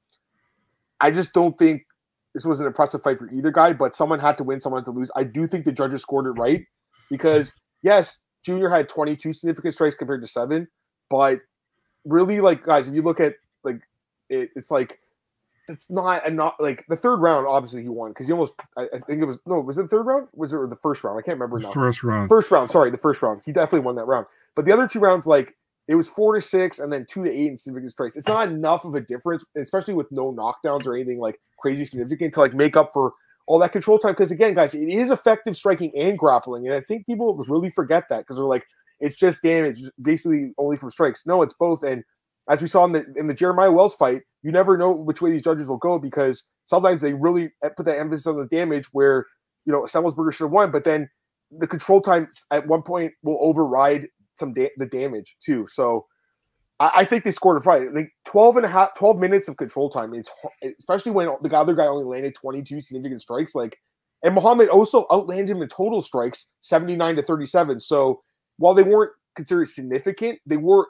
I 1.01 1.11
just 1.11 1.33
don't 1.33 1.59
think 1.59 1.83
this 2.35 2.45
was 2.45 2.61
an 2.61 2.67
impressive 2.67 3.03
fight 3.03 3.19
for 3.19 3.31
either 3.33 3.51
guy, 3.51 3.73
but 3.73 3.97
someone 3.97 4.21
had 4.21 4.39
to 4.39 4.45
win, 4.45 4.61
someone 4.61 4.81
had 4.81 4.85
to 4.87 4.93
lose. 4.93 5.11
I 5.17 5.25
do 5.25 5.47
think 5.47 5.65
the 5.65 5.73
judges 5.73 6.03
scored 6.03 6.27
it 6.27 6.41
right 6.41 6.65
because 7.11 7.53
yes, 7.83 8.19
Junior 8.45 8.69
had 8.69 8.89
22 8.89 9.33
significant 9.33 9.75
strikes 9.75 9.97
compared 9.97 10.23
to 10.23 10.29
seven, 10.29 10.69
but 11.09 11.41
really, 12.05 12.41
like 12.41 12.65
guys, 12.65 12.89
if 12.89 12.95
you 12.95 13.03
look 13.03 13.21
at 13.21 13.35
like 13.65 13.81
it, 14.29 14.51
it's 14.55 14.71
like 14.71 14.99
it's 15.71 15.91
not 15.91 16.27
a 16.27 16.31
not 16.31 16.61
like 16.61 16.85
the 16.89 16.97
third 16.97 17.17
round. 17.17 17.47
Obviously, 17.47 17.83
he 17.83 17.89
won 17.89 18.11
because 18.11 18.27
he 18.27 18.33
almost. 18.33 18.55
I, 18.77 18.89
I 18.93 18.99
think 18.99 19.23
it 19.23 19.27
was 19.27 19.39
no. 19.47 19.61
Was 19.61 19.79
it 19.79 19.83
the 19.83 19.89
third 19.89 20.07
round? 20.07 20.29
Was 20.35 20.53
it 20.53 20.57
or 20.57 20.67
the 20.67 20.77
first 20.77 21.05
round? 21.05 21.19
I 21.19 21.23
can't 21.23 21.39
remember 21.39 21.59
now. 21.59 21.71
first 21.71 22.03
round. 22.03 22.29
First 22.29 22.51
round, 22.51 22.71
sorry, 22.71 22.91
the 22.91 22.99
first 22.99 23.23
round. 23.23 23.43
He 23.45 23.53
definitely 23.53 23.81
won 23.81 23.97
that 23.97 24.07
round. 24.07 24.27
But 24.57 24.65
the 24.65 24.73
other 24.73 24.89
two 24.89 25.01
rounds, 25.01 25.27
like 25.27 25.57
it 25.89 25.95
was 25.95 26.09
four 26.09 26.35
to 26.35 26.43
six 26.43 26.79
and 26.79 26.93
then 26.93 27.07
two 27.09 27.25
to 27.25 27.31
eight 27.31 27.49
in 27.49 27.59
significant 27.59 27.93
strikes. 27.93 28.17
It's 28.17 28.29
not 28.29 28.49
enough 28.49 28.85
of 28.85 28.95
a 28.95 29.01
difference, 29.01 29.45
especially 29.57 29.95
with 29.95 30.11
no 30.13 30.33
knockdowns 30.33 30.87
or 30.87 30.95
anything 30.95 31.19
like 31.19 31.41
crazy 31.59 31.87
significant 31.87 32.35
to 32.35 32.41
like 32.41 32.55
make 32.55 32.77
up 32.77 32.91
for 32.93 33.13
all 33.47 33.59
that 33.59 33.73
control 33.73 33.99
time. 33.99 34.13
Because 34.13 34.31
again, 34.31 34.55
guys, 34.55 34.75
it 34.75 34.89
is 34.89 35.11
effective 35.11 35.57
striking 35.57 35.93
and 35.97 36.19
grappling. 36.19 36.67
And 36.67 36.75
I 36.75 36.81
think 36.81 37.07
people 37.07 37.35
really 37.49 37.71
forget 37.71 38.05
that 38.09 38.19
because 38.19 38.37
they're 38.37 38.45
like, 38.45 38.67
it's 39.01 39.17
just 39.17 39.43
damage, 39.43 39.83
basically 40.01 40.53
only 40.59 40.77
from 40.77 40.91
strikes. 40.91 41.27
No, 41.27 41.43
it's 41.43 41.55
both. 41.55 41.83
And 41.83 42.05
as 42.49 42.63
we 42.63 42.69
saw 42.69 42.85
in 42.85 42.93
the 42.93 43.05
in 43.17 43.27
the 43.27 43.35
Jeremiah 43.35 43.73
Wells 43.73 43.95
fight, 43.95 44.23
you 44.43 44.53
never 44.53 44.77
know 44.77 44.93
which 44.93 45.21
way 45.21 45.31
these 45.31 45.45
judges 45.45 45.67
will 45.67 45.77
go 45.77 45.99
because 45.99 46.45
sometimes 46.67 47.03
they 47.03 47.13
really 47.13 47.51
put 47.77 47.87
that 47.87 47.99
emphasis 47.99 48.27
on 48.27 48.37
the 48.37 48.47
damage 48.47 48.87
where 48.93 49.27
you 49.67 49.73
know 49.73 49.83
Semelsberger 49.83 50.33
should 50.33 50.45
have 50.45 50.53
won, 50.53 50.71
but 50.71 50.85
then 50.85 51.09
the 51.51 51.67
control 51.67 52.01
time 52.01 52.29
at 52.51 52.67
one 52.67 52.83
point 52.83 53.13
will 53.23 53.39
override 53.41 54.07
some 54.39 54.55
da- 54.55 54.71
the 54.77 54.87
damage 54.87 55.37
too. 55.45 55.67
So 55.69 56.07
I, 56.79 56.91
I 56.97 57.05
think 57.05 57.25
they 57.25 57.33
scored 57.33 57.59
a 57.59 57.61
fight. 57.61 57.95
Like 57.95 58.11
12 58.25 58.59
and 58.59 58.67
a 58.67 58.69
half, 58.69 58.95
12 58.95 59.19
minutes 59.19 59.49
of 59.49 59.57
control 59.57 59.91
time. 59.91 60.15
It's 60.15 60.31
especially 60.79 61.13
when 61.13 61.29
the 61.43 61.57
other 61.57 61.75
guy 61.75 61.87
only 61.87 62.05
landed 62.05 62.35
22 62.35 62.81
significant 62.81 63.23
strikes. 63.23 63.55
Like, 63.55 63.77
and 64.23 64.35
Muhammad 64.35 64.69
also 64.69 65.07
outlanded 65.13 65.51
him 65.51 65.63
in 65.63 65.69
total 65.69 66.03
strikes, 66.03 66.49
79 66.63 67.17
to 67.17 67.23
37. 67.23 67.81
So 67.81 68.23
while 68.59 68.75
they 68.75 68.83
weren't 68.83 69.13
considered 69.37 69.69
significant, 69.69 70.39
they 70.47 70.57
were 70.57 70.87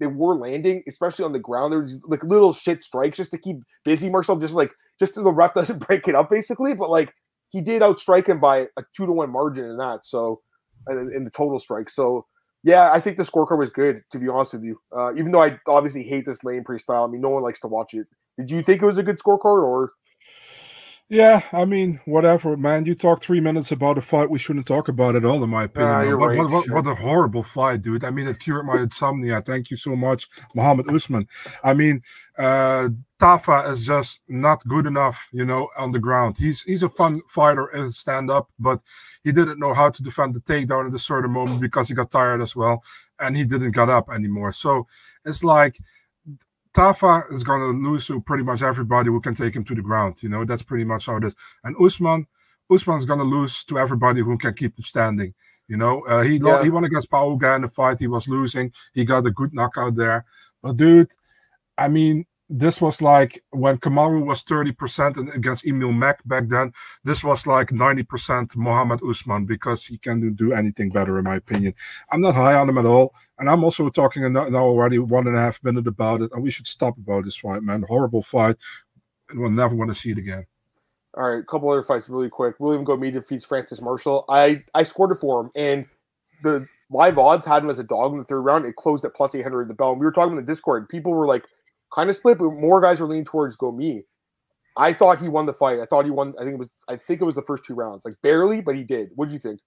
they 0.00 0.06
were 0.06 0.34
landing, 0.36 0.82
especially 0.88 1.24
on 1.24 1.32
the 1.32 1.38
ground. 1.38 1.72
There 1.72 1.80
was 1.80 2.00
like 2.06 2.22
little 2.22 2.52
shit 2.52 2.82
strikes 2.82 3.16
just 3.16 3.30
to 3.32 3.38
keep 3.38 3.56
busy 3.84 4.08
Marcel, 4.08 4.36
just 4.36 4.54
like 4.54 4.72
just 4.98 5.14
so 5.14 5.22
the 5.22 5.32
ref 5.32 5.54
doesn't 5.54 5.86
break 5.86 6.08
it 6.08 6.14
up, 6.14 6.30
basically. 6.30 6.74
But 6.74 6.90
like 6.90 7.12
he 7.50 7.60
did 7.60 7.82
outstrike 7.82 8.26
him 8.26 8.40
by 8.40 8.68
a 8.76 8.84
two 8.96 9.06
to 9.06 9.12
one 9.12 9.30
margin 9.30 9.64
in 9.64 9.76
that. 9.78 10.04
So 10.04 10.40
in, 10.90 11.24
the 11.24 11.30
total 11.30 11.58
strike. 11.58 11.90
So 11.90 12.26
yeah, 12.64 12.90
I 12.92 13.00
think 13.00 13.16
the 13.16 13.22
scorecard 13.22 13.58
was 13.58 13.70
good. 13.70 14.02
To 14.12 14.18
be 14.18 14.28
honest 14.28 14.52
with 14.52 14.64
you, 14.64 14.78
uh, 14.96 15.12
even 15.14 15.32
though 15.32 15.42
I 15.42 15.58
obviously 15.66 16.02
hate 16.02 16.24
this 16.24 16.44
lane 16.44 16.64
pre 16.64 16.78
style. 16.78 17.04
I 17.04 17.08
mean, 17.08 17.20
no 17.20 17.30
one 17.30 17.42
likes 17.42 17.60
to 17.60 17.68
watch 17.68 17.94
it. 17.94 18.06
Did 18.36 18.50
you 18.50 18.62
think 18.62 18.82
it 18.82 18.86
was 18.86 18.98
a 18.98 19.02
good 19.02 19.18
scorecard 19.18 19.62
or? 19.62 19.92
Yeah, 21.10 21.40
I 21.52 21.64
mean, 21.64 22.00
whatever, 22.04 22.54
man. 22.54 22.84
You 22.84 22.94
talk 22.94 23.22
three 23.22 23.40
minutes 23.40 23.72
about 23.72 23.96
a 23.96 24.02
fight. 24.02 24.28
We 24.28 24.38
shouldn't 24.38 24.66
talk 24.66 24.88
about 24.88 25.16
it 25.16 25.24
all, 25.24 25.42
in 25.42 25.48
my 25.48 25.64
opinion. 25.64 25.90
Ah, 25.90 26.16
what, 26.16 26.28
right, 26.28 26.38
what, 26.38 26.50
what, 26.50 26.64
sure. 26.66 26.74
what 26.74 26.86
a 26.86 26.94
horrible 26.94 27.42
fight, 27.42 27.80
dude. 27.80 28.04
I 28.04 28.10
mean, 28.10 28.26
it 28.26 28.38
cured 28.38 28.66
my 28.66 28.82
insomnia. 28.82 29.40
Thank 29.40 29.70
you 29.70 29.78
so 29.78 29.96
much, 29.96 30.28
Muhammad 30.54 30.90
Usman. 30.90 31.26
I 31.64 31.72
mean, 31.72 32.02
uh, 32.36 32.90
Tafa 33.18 33.70
is 33.70 33.86
just 33.86 34.22
not 34.28 34.62
good 34.68 34.84
enough, 34.84 35.28
you 35.32 35.46
know, 35.46 35.70
on 35.78 35.92
the 35.92 35.98
ground. 35.98 36.36
He's 36.36 36.62
he's 36.62 36.82
a 36.82 36.90
fun 36.90 37.22
fighter 37.26 37.68
and 37.68 37.94
stand 37.94 38.30
up, 38.30 38.50
but 38.58 38.82
he 39.24 39.32
didn't 39.32 39.58
know 39.58 39.72
how 39.72 39.88
to 39.88 40.02
defend 40.02 40.34
the 40.34 40.40
takedown 40.40 40.88
at 40.88 40.94
a 40.94 40.98
certain 40.98 41.30
moment 41.30 41.62
because 41.62 41.88
he 41.88 41.94
got 41.94 42.10
tired 42.10 42.42
as 42.42 42.54
well, 42.54 42.84
and 43.18 43.34
he 43.34 43.46
didn't 43.46 43.70
get 43.70 43.88
up 43.88 44.10
anymore. 44.12 44.52
So 44.52 44.86
it's 45.24 45.42
like 45.42 45.78
Tafa 46.78 47.32
is 47.32 47.42
going 47.42 47.60
to 47.60 47.88
lose 47.88 48.06
to 48.06 48.20
pretty 48.20 48.44
much 48.44 48.62
everybody 48.62 49.08
who 49.08 49.20
can 49.20 49.34
take 49.34 49.56
him 49.56 49.64
to 49.64 49.74
the 49.74 49.82
ground. 49.82 50.22
You 50.22 50.28
know, 50.28 50.44
that's 50.44 50.62
pretty 50.62 50.84
much 50.84 51.06
how 51.06 51.16
it 51.16 51.24
is. 51.24 51.34
And 51.64 51.74
Usman, 51.80 52.28
Usman's 52.70 53.04
going 53.04 53.18
to 53.18 53.24
lose 53.24 53.64
to 53.64 53.78
everybody 53.78 54.20
who 54.20 54.38
can 54.38 54.54
keep 54.54 54.78
him 54.78 54.84
standing. 54.84 55.34
You 55.66 55.76
know, 55.76 56.02
uh, 56.06 56.22
he 56.22 56.36
Yeah. 56.36 56.62
he 56.62 56.70
won 56.70 56.84
against 56.84 57.10
Pauga 57.10 57.56
in 57.56 57.62
the 57.62 57.68
fight. 57.68 57.98
He 57.98 58.06
was 58.06 58.28
losing. 58.28 58.72
He 58.92 59.04
got 59.04 59.26
a 59.26 59.30
good 59.32 59.52
knockout 59.52 59.96
there. 59.96 60.24
But 60.62 60.76
dude, 60.76 61.10
I 61.76 61.88
mean, 61.88 62.26
this 62.50 62.80
was 62.80 63.02
like 63.02 63.42
when 63.50 63.76
Kamaru 63.78 64.24
was 64.24 64.42
30% 64.42 65.18
and 65.18 65.28
against 65.34 65.66
Emil 65.66 65.92
Meek 65.92 66.16
back 66.24 66.48
then. 66.48 66.72
This 67.04 67.22
was 67.22 67.46
like 67.46 67.68
90% 67.68 68.56
Mohammed 68.56 69.00
Usman 69.06 69.44
because 69.44 69.84
he 69.84 69.98
can 69.98 70.34
do, 70.34 70.52
anything 70.52 70.90
better, 70.90 71.18
in 71.18 71.24
my 71.24 71.36
opinion. 71.36 71.74
I'm 72.10 72.22
not 72.22 72.34
high 72.34 72.54
on 72.54 72.68
him 72.68 72.78
at 72.78 72.86
all. 72.86 73.14
And 73.38 73.50
I'm 73.50 73.64
also 73.64 73.90
talking 73.90 74.32
now 74.32 74.48
already 74.54 74.98
one 74.98 75.26
and 75.26 75.36
a 75.36 75.40
half 75.40 75.62
minute 75.62 75.86
about 75.86 76.22
it. 76.22 76.32
And 76.32 76.42
we 76.42 76.50
should 76.50 76.66
stop 76.66 76.96
about 76.96 77.24
this 77.24 77.36
fight, 77.36 77.62
man. 77.62 77.84
Horrible 77.86 78.22
fight. 78.22 78.56
And 79.30 79.40
we'll 79.40 79.50
never 79.50 79.76
want 79.76 79.90
to 79.90 79.94
see 79.94 80.10
it 80.10 80.18
again. 80.18 80.46
All 81.14 81.28
right, 81.28 81.40
a 81.40 81.44
couple 81.44 81.70
other 81.70 81.82
fights 81.82 82.08
really 82.08 82.28
quick. 82.28 82.56
William 82.60 82.84
Gomis 82.84 83.12
defeats 83.12 83.44
Francis 83.44 83.80
Marshall. 83.80 84.24
I 84.28 84.62
I 84.74 84.84
scored 84.84 85.10
it 85.10 85.20
for 85.20 85.40
him, 85.40 85.50
and 85.56 85.86
the 86.42 86.66
live 86.90 87.18
odds 87.18 87.46
had 87.46 87.64
him 87.64 87.70
as 87.70 87.78
a 87.78 87.82
dog 87.82 88.12
in 88.12 88.18
the 88.18 88.24
third 88.24 88.42
round. 88.42 88.66
It 88.66 88.76
closed 88.76 89.04
at 89.04 89.14
plus 89.14 89.34
eight 89.34 89.42
hundred 89.42 89.62
at 89.62 89.68
the 89.68 89.74
bell. 89.74 89.92
And 89.92 90.00
we 90.00 90.06
were 90.06 90.12
talking 90.12 90.32
in 90.32 90.36
the 90.36 90.42
Discord. 90.42 90.88
People 90.88 91.12
were 91.12 91.26
like 91.26 91.44
kind 91.92 92.10
of 92.10 92.16
split, 92.16 92.38
but 92.38 92.50
more 92.50 92.80
guys 92.80 93.00
were 93.00 93.06
leaning 93.06 93.24
towards 93.24 93.56
Gomis. 93.56 94.04
I 94.76 94.92
thought 94.92 95.18
he 95.18 95.28
won 95.28 95.46
the 95.46 95.52
fight. 95.52 95.80
I 95.80 95.86
thought 95.86 96.04
he 96.04 96.10
won. 96.10 96.34
I 96.38 96.44
think 96.44 96.54
it 96.54 96.58
was. 96.58 96.68
I 96.88 96.96
think 96.96 97.20
it 97.20 97.24
was 97.24 97.34
the 97.34 97.42
first 97.42 97.64
two 97.64 97.74
rounds, 97.74 98.04
like 98.04 98.14
barely, 98.22 98.60
but 98.60 98.76
he 98.76 98.84
did. 98.84 99.10
What 99.16 99.28
do 99.28 99.34
you 99.34 99.40
think? 99.40 99.60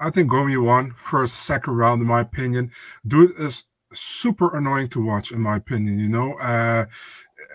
I 0.00 0.10
think 0.10 0.30
Gomi 0.30 0.60
won 0.60 0.90
first, 0.92 1.36
second 1.44 1.74
round, 1.74 2.02
in 2.02 2.08
my 2.08 2.20
opinion. 2.20 2.72
Dude 3.06 3.38
is 3.38 3.64
super 3.92 4.56
annoying 4.56 4.88
to 4.88 5.04
watch, 5.04 5.30
in 5.30 5.40
my 5.40 5.56
opinion. 5.56 6.00
You 6.00 6.08
know, 6.08 6.34
uh, 6.34 6.86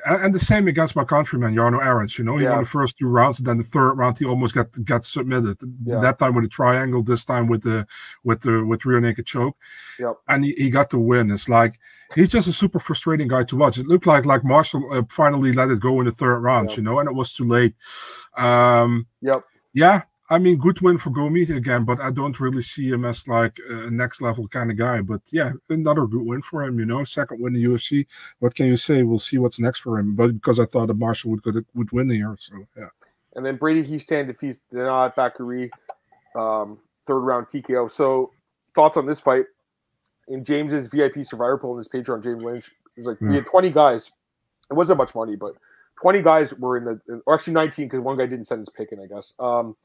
and 0.06 0.34
the 0.34 0.40
same 0.40 0.68
against 0.68 0.96
my 0.96 1.04
countryman 1.04 1.54
Jarno 1.56 1.84
Errens. 1.84 2.18
You 2.18 2.24
know, 2.26 2.38
he 2.38 2.44
Yeah. 2.44 2.52
won 2.52 2.64
the 2.64 2.70
first 2.70 2.98
two 2.98 3.08
rounds, 3.08 3.40
and 3.40 3.48
then 3.48 3.58
the 3.58 3.64
third 3.64 3.94
round 3.94 4.18
he 4.18 4.26
almost 4.26 4.54
got 4.56 4.68
got 4.86 5.06
submitted. 5.06 5.58
Yeah. 5.84 6.00
That 6.00 6.20
time 6.20 6.36
with 6.36 6.46
a 6.46 6.50
triangle, 6.50 7.04
this 7.04 7.26
time 7.26 7.48
with 7.48 7.64
the 7.64 7.86
with 8.24 8.42
the 8.42 8.66
with 8.66 8.86
rear 8.86 9.00
naked 9.00 9.26
choke. 9.26 9.58
Yep. 10.00 10.16
And 10.28 10.46
he, 10.46 10.52
he 10.54 10.70
got 10.70 10.90
the 10.90 11.00
win. 11.00 11.32
It's 11.32 11.50
like 11.50 11.80
he's 12.16 12.30
just 12.30 12.48
a 12.48 12.52
super 12.52 12.80
frustrating 12.80 13.28
guy 13.28 13.44
to 13.44 13.56
watch. 13.56 13.78
It 13.78 13.88
looked 13.88 14.08
like 14.08 14.26
like 14.26 14.44
Marshall 14.44 14.88
uh, 14.92 15.04
finally 15.10 15.52
let 15.54 15.70
it 15.70 15.80
go 15.80 16.00
in 16.00 16.06
the 16.06 16.12
third 16.12 16.40
round. 16.40 16.70
Yep. 16.70 16.78
You 16.78 16.84
know, 16.84 17.00
and 17.00 17.10
it 17.10 17.16
was 17.16 17.34
too 17.34 17.44
late. 17.46 17.76
Um, 18.38 19.08
Yep. 19.22 19.44
yeah, 19.74 20.02
I 20.32 20.38
mean, 20.38 20.58
good 20.58 20.80
win 20.82 21.00
for 21.00 21.10
Gomis 21.10 21.56
again, 21.56 21.86
but 21.86 22.00
I 22.00 22.12
don't 22.12 22.40
really 22.40 22.62
see 22.62 22.90
him 22.90 23.04
as 23.04 23.28
like 23.28 23.60
a 23.68 23.90
next 23.90 24.22
level 24.22 24.48
kind 24.48 24.70
of 24.70 24.78
guy. 24.78 25.02
But 25.02 25.22
yeah, 25.32 25.54
another 25.70 26.06
good 26.06 26.26
win 26.26 26.44
for 26.44 26.64
him. 26.64 26.78
You 26.80 26.86
know, 26.86 27.04
second 27.04 27.42
win 27.42 27.56
in 27.56 27.62
the 27.62 27.68
UFC. 27.68 28.06
What 28.38 28.54
can 28.54 28.68
you 28.68 28.78
say? 28.78 29.02
We'll 29.02 29.18
see 29.18 29.40
what's 29.40 29.60
next 29.60 29.80
for 29.80 29.98
him. 29.98 30.16
But 30.16 30.34
because 30.34 30.60
I 30.60 30.66
thought 30.66 30.88
that 30.88 30.94
Marshall 30.94 31.32
would 31.32 31.46
would, 31.46 31.66
would 31.74 31.92
win 31.92 32.10
here, 32.12 32.36
so 32.40 32.56
yeah. 32.78 32.90
And 33.36 33.46
then 33.46 33.58
Brady 33.58 33.84
Hiestand 33.84 34.28
defeats 34.28 34.60
Denat 34.72 35.16
Bakary, 35.16 35.70
um, 36.36 36.78
third 37.08 37.22
round 37.22 37.48
TKO. 37.48 37.90
So 37.90 38.32
thoughts 38.76 38.98
on 38.98 39.06
this 39.06 39.20
fight? 39.20 39.46
In 40.28 40.44
James's 40.44 40.88
VIP 40.88 41.26
survivor 41.26 41.58
pool 41.58 41.72
on 41.72 41.78
his 41.80 41.88
Patreon, 41.88 42.24
James 42.24 42.44
Lynch 42.44 42.70
was 42.96 43.08
like 43.08 43.20
we 43.20 43.34
had 43.34 43.48
20 43.48 43.72
guys. 43.72 44.12
It 44.70 44.76
wasn't 44.76 45.00
much 45.00 45.16
money, 45.16 45.36
but 45.36 45.56
20 46.02 46.22
guys 46.22 46.54
were 46.54 46.78
in 46.78 46.86
the 46.86 47.22
or 47.26 47.34
actually 47.34 47.54
19 47.54 47.88
because 47.88 48.02
one 48.02 48.16
guy 48.16 48.28
didn't 48.28 48.46
send 48.46 48.60
his 48.60 48.70
pick 48.70 48.92
in, 48.92 49.00
I 49.00 49.08
guess. 49.08 49.34
Um, 49.40 49.76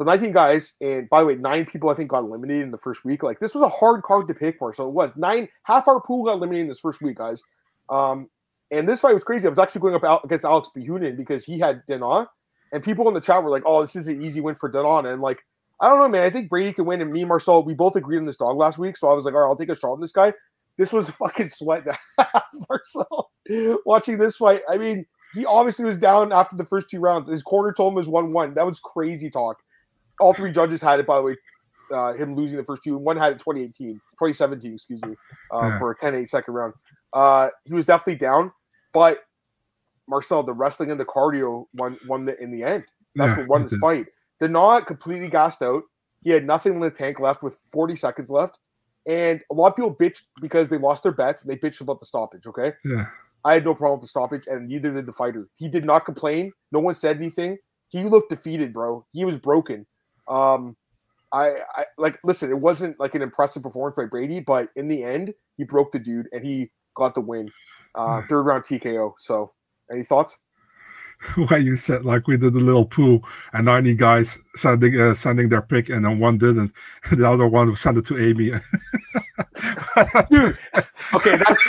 So 0.00 0.04
19 0.06 0.32
guys, 0.32 0.72
and 0.80 1.10
by 1.10 1.20
the 1.20 1.26
way, 1.26 1.34
nine 1.34 1.66
people 1.66 1.90
I 1.90 1.94
think 1.94 2.08
got 2.08 2.24
eliminated 2.24 2.62
in 2.62 2.70
the 2.70 2.78
first 2.78 3.04
week. 3.04 3.22
Like 3.22 3.38
this 3.38 3.52
was 3.54 3.62
a 3.62 3.68
hard 3.68 4.02
card 4.02 4.28
to 4.28 4.34
pick 4.34 4.56
for. 4.58 4.72
So 4.72 4.88
it 4.88 4.94
was 4.94 5.12
nine. 5.14 5.46
Half 5.64 5.88
our 5.88 6.00
pool 6.00 6.24
got 6.24 6.38
eliminated 6.38 6.62
in 6.62 6.68
this 6.68 6.80
first 6.80 7.02
week, 7.02 7.18
guys. 7.18 7.42
Um, 7.90 8.30
and 8.70 8.88
this 8.88 9.02
fight 9.02 9.12
was 9.12 9.24
crazy. 9.24 9.46
I 9.46 9.50
was 9.50 9.58
actually 9.58 9.82
going 9.82 10.02
up 10.02 10.24
against 10.24 10.46
Alex 10.46 10.70
Behunin 10.74 11.18
because 11.18 11.44
he 11.44 11.58
had 11.58 11.82
Denon, 11.86 12.26
and 12.72 12.82
people 12.82 13.08
in 13.08 13.14
the 13.14 13.20
chat 13.20 13.44
were 13.44 13.50
like, 13.50 13.64
"Oh, 13.66 13.82
this 13.82 13.94
is 13.94 14.08
an 14.08 14.22
easy 14.22 14.40
win 14.40 14.54
for 14.54 14.70
Denon." 14.70 15.04
And 15.04 15.20
like, 15.20 15.42
I 15.82 15.90
don't 15.90 15.98
know, 15.98 16.08
man. 16.08 16.22
I 16.22 16.30
think 16.30 16.48
Brady 16.48 16.72
can 16.72 16.86
win. 16.86 17.02
And 17.02 17.12
me 17.12 17.20
and 17.20 17.28
Marcel, 17.28 17.62
we 17.62 17.74
both 17.74 17.94
agreed 17.94 18.20
on 18.20 18.24
this 18.24 18.38
dog 18.38 18.56
last 18.56 18.78
week. 18.78 18.96
So 18.96 19.10
I 19.10 19.12
was 19.12 19.26
like, 19.26 19.34
"All 19.34 19.40
right, 19.40 19.48
I'll 19.48 19.56
take 19.56 19.68
a 19.68 19.76
shot 19.76 19.92
on 19.92 20.00
this 20.00 20.12
guy." 20.12 20.32
This 20.78 20.94
was 20.94 21.10
fucking 21.10 21.50
sweat, 21.50 21.84
Marcel. 22.70 23.30
Watching 23.84 24.16
this 24.16 24.38
fight, 24.38 24.62
I 24.66 24.78
mean, 24.78 25.04
he 25.34 25.44
obviously 25.44 25.84
was 25.84 25.98
down 25.98 26.32
after 26.32 26.56
the 26.56 26.64
first 26.64 26.88
two 26.88 27.00
rounds. 27.00 27.28
His 27.28 27.42
corner 27.42 27.74
told 27.74 27.92
him 27.92 27.98
it 27.98 28.00
was 28.00 28.08
one-one. 28.08 28.54
That 28.54 28.64
was 28.64 28.80
crazy 28.80 29.28
talk 29.28 29.58
all 30.20 30.34
three 30.34 30.50
judges 30.50 30.80
had 30.80 31.00
it, 31.00 31.06
by 31.06 31.16
the 31.16 31.22
way. 31.22 31.36
Uh, 31.92 32.12
him 32.12 32.36
losing 32.36 32.56
the 32.56 32.62
first 32.62 32.84
two. 32.84 32.96
One 32.96 33.16
had 33.16 33.32
it 33.32 33.38
2018, 33.40 33.94
2017, 33.94 34.74
excuse 34.74 35.02
me, 35.02 35.16
uh, 35.52 35.62
yeah. 35.62 35.78
for 35.80 35.90
a 35.90 35.96
10 35.96 36.14
8 36.14 36.30
second 36.30 36.54
round. 36.54 36.74
Uh, 37.12 37.48
he 37.64 37.74
was 37.74 37.84
definitely 37.84 38.14
down, 38.14 38.52
but 38.92 39.24
Marcel, 40.08 40.44
the 40.44 40.52
wrestling 40.52 40.92
and 40.92 41.00
the 41.00 41.04
cardio 41.04 41.66
won, 41.74 41.98
won 42.06 42.26
the, 42.26 42.40
in 42.40 42.52
the 42.52 42.62
end. 42.62 42.84
That's 43.16 43.36
yeah, 43.36 43.42
what 43.42 43.48
won 43.48 43.62
this 43.64 43.72
did. 43.72 43.80
fight. 43.80 44.06
Did 44.38 44.52
not 44.52 44.86
completely 44.86 45.28
gassed 45.28 45.62
out. 45.62 45.82
He 46.22 46.30
had 46.30 46.46
nothing 46.46 46.74
in 46.74 46.80
the 46.80 46.90
tank 46.90 47.18
left 47.18 47.42
with 47.42 47.58
40 47.72 47.96
seconds 47.96 48.30
left. 48.30 48.58
And 49.06 49.40
a 49.50 49.54
lot 49.54 49.68
of 49.68 49.76
people 49.76 49.94
bitched 49.94 50.22
because 50.40 50.68
they 50.68 50.78
lost 50.78 51.02
their 51.02 51.12
bets 51.12 51.42
and 51.42 51.50
they 51.50 51.56
bitched 51.56 51.80
about 51.80 51.98
the 51.98 52.06
stoppage. 52.06 52.46
Okay. 52.46 52.72
Yeah. 52.84 53.06
I 53.44 53.54
had 53.54 53.64
no 53.64 53.74
problem 53.74 54.00
with 54.00 54.08
the 54.08 54.10
stoppage, 54.10 54.46
and 54.46 54.68
neither 54.68 54.92
did 54.92 55.06
the 55.06 55.12
fighter. 55.12 55.48
He 55.56 55.68
did 55.68 55.84
not 55.84 56.04
complain. 56.04 56.52
No 56.72 56.80
one 56.80 56.94
said 56.94 57.16
anything. 57.16 57.56
He 57.88 58.04
looked 58.04 58.30
defeated, 58.30 58.72
bro. 58.72 59.06
He 59.12 59.24
was 59.24 59.38
broken. 59.38 59.86
Um, 60.30 60.76
I, 61.32 61.60
I 61.74 61.84
like 61.98 62.18
listen. 62.24 62.50
It 62.50 62.58
wasn't 62.58 62.98
like 62.98 63.14
an 63.14 63.22
impressive 63.22 63.62
performance 63.62 63.96
by 63.96 64.06
Brady, 64.06 64.40
but 64.40 64.68
in 64.76 64.88
the 64.88 65.02
end, 65.04 65.34
he 65.56 65.64
broke 65.64 65.92
the 65.92 65.98
dude 65.98 66.28
and 66.32 66.44
he 66.44 66.70
got 66.96 67.14
the 67.14 67.20
win. 67.20 67.50
Uh, 67.94 68.22
third 68.28 68.42
round 68.42 68.64
TKO. 68.64 69.12
So, 69.18 69.52
any 69.90 70.02
thoughts? 70.02 70.38
Why 71.48 71.58
you 71.58 71.76
said 71.76 72.04
like 72.04 72.26
we 72.26 72.36
did 72.36 72.54
a 72.54 72.60
little 72.60 72.86
pool 72.86 73.22
and 73.52 73.66
90 73.66 73.94
guys 73.94 74.38
sending 74.54 74.98
uh, 74.98 75.14
sending 75.14 75.50
their 75.50 75.62
pick 75.62 75.90
and 75.90 76.04
then 76.04 76.18
one 76.18 76.38
didn't, 76.38 76.72
the 77.12 77.28
other 77.28 77.46
one 77.46 77.74
sent 77.76 77.98
it 77.98 78.06
to 78.06 78.18
Amy. 78.18 78.50
Dude, 80.30 80.58
okay, 81.14 81.36
that's 81.36 81.68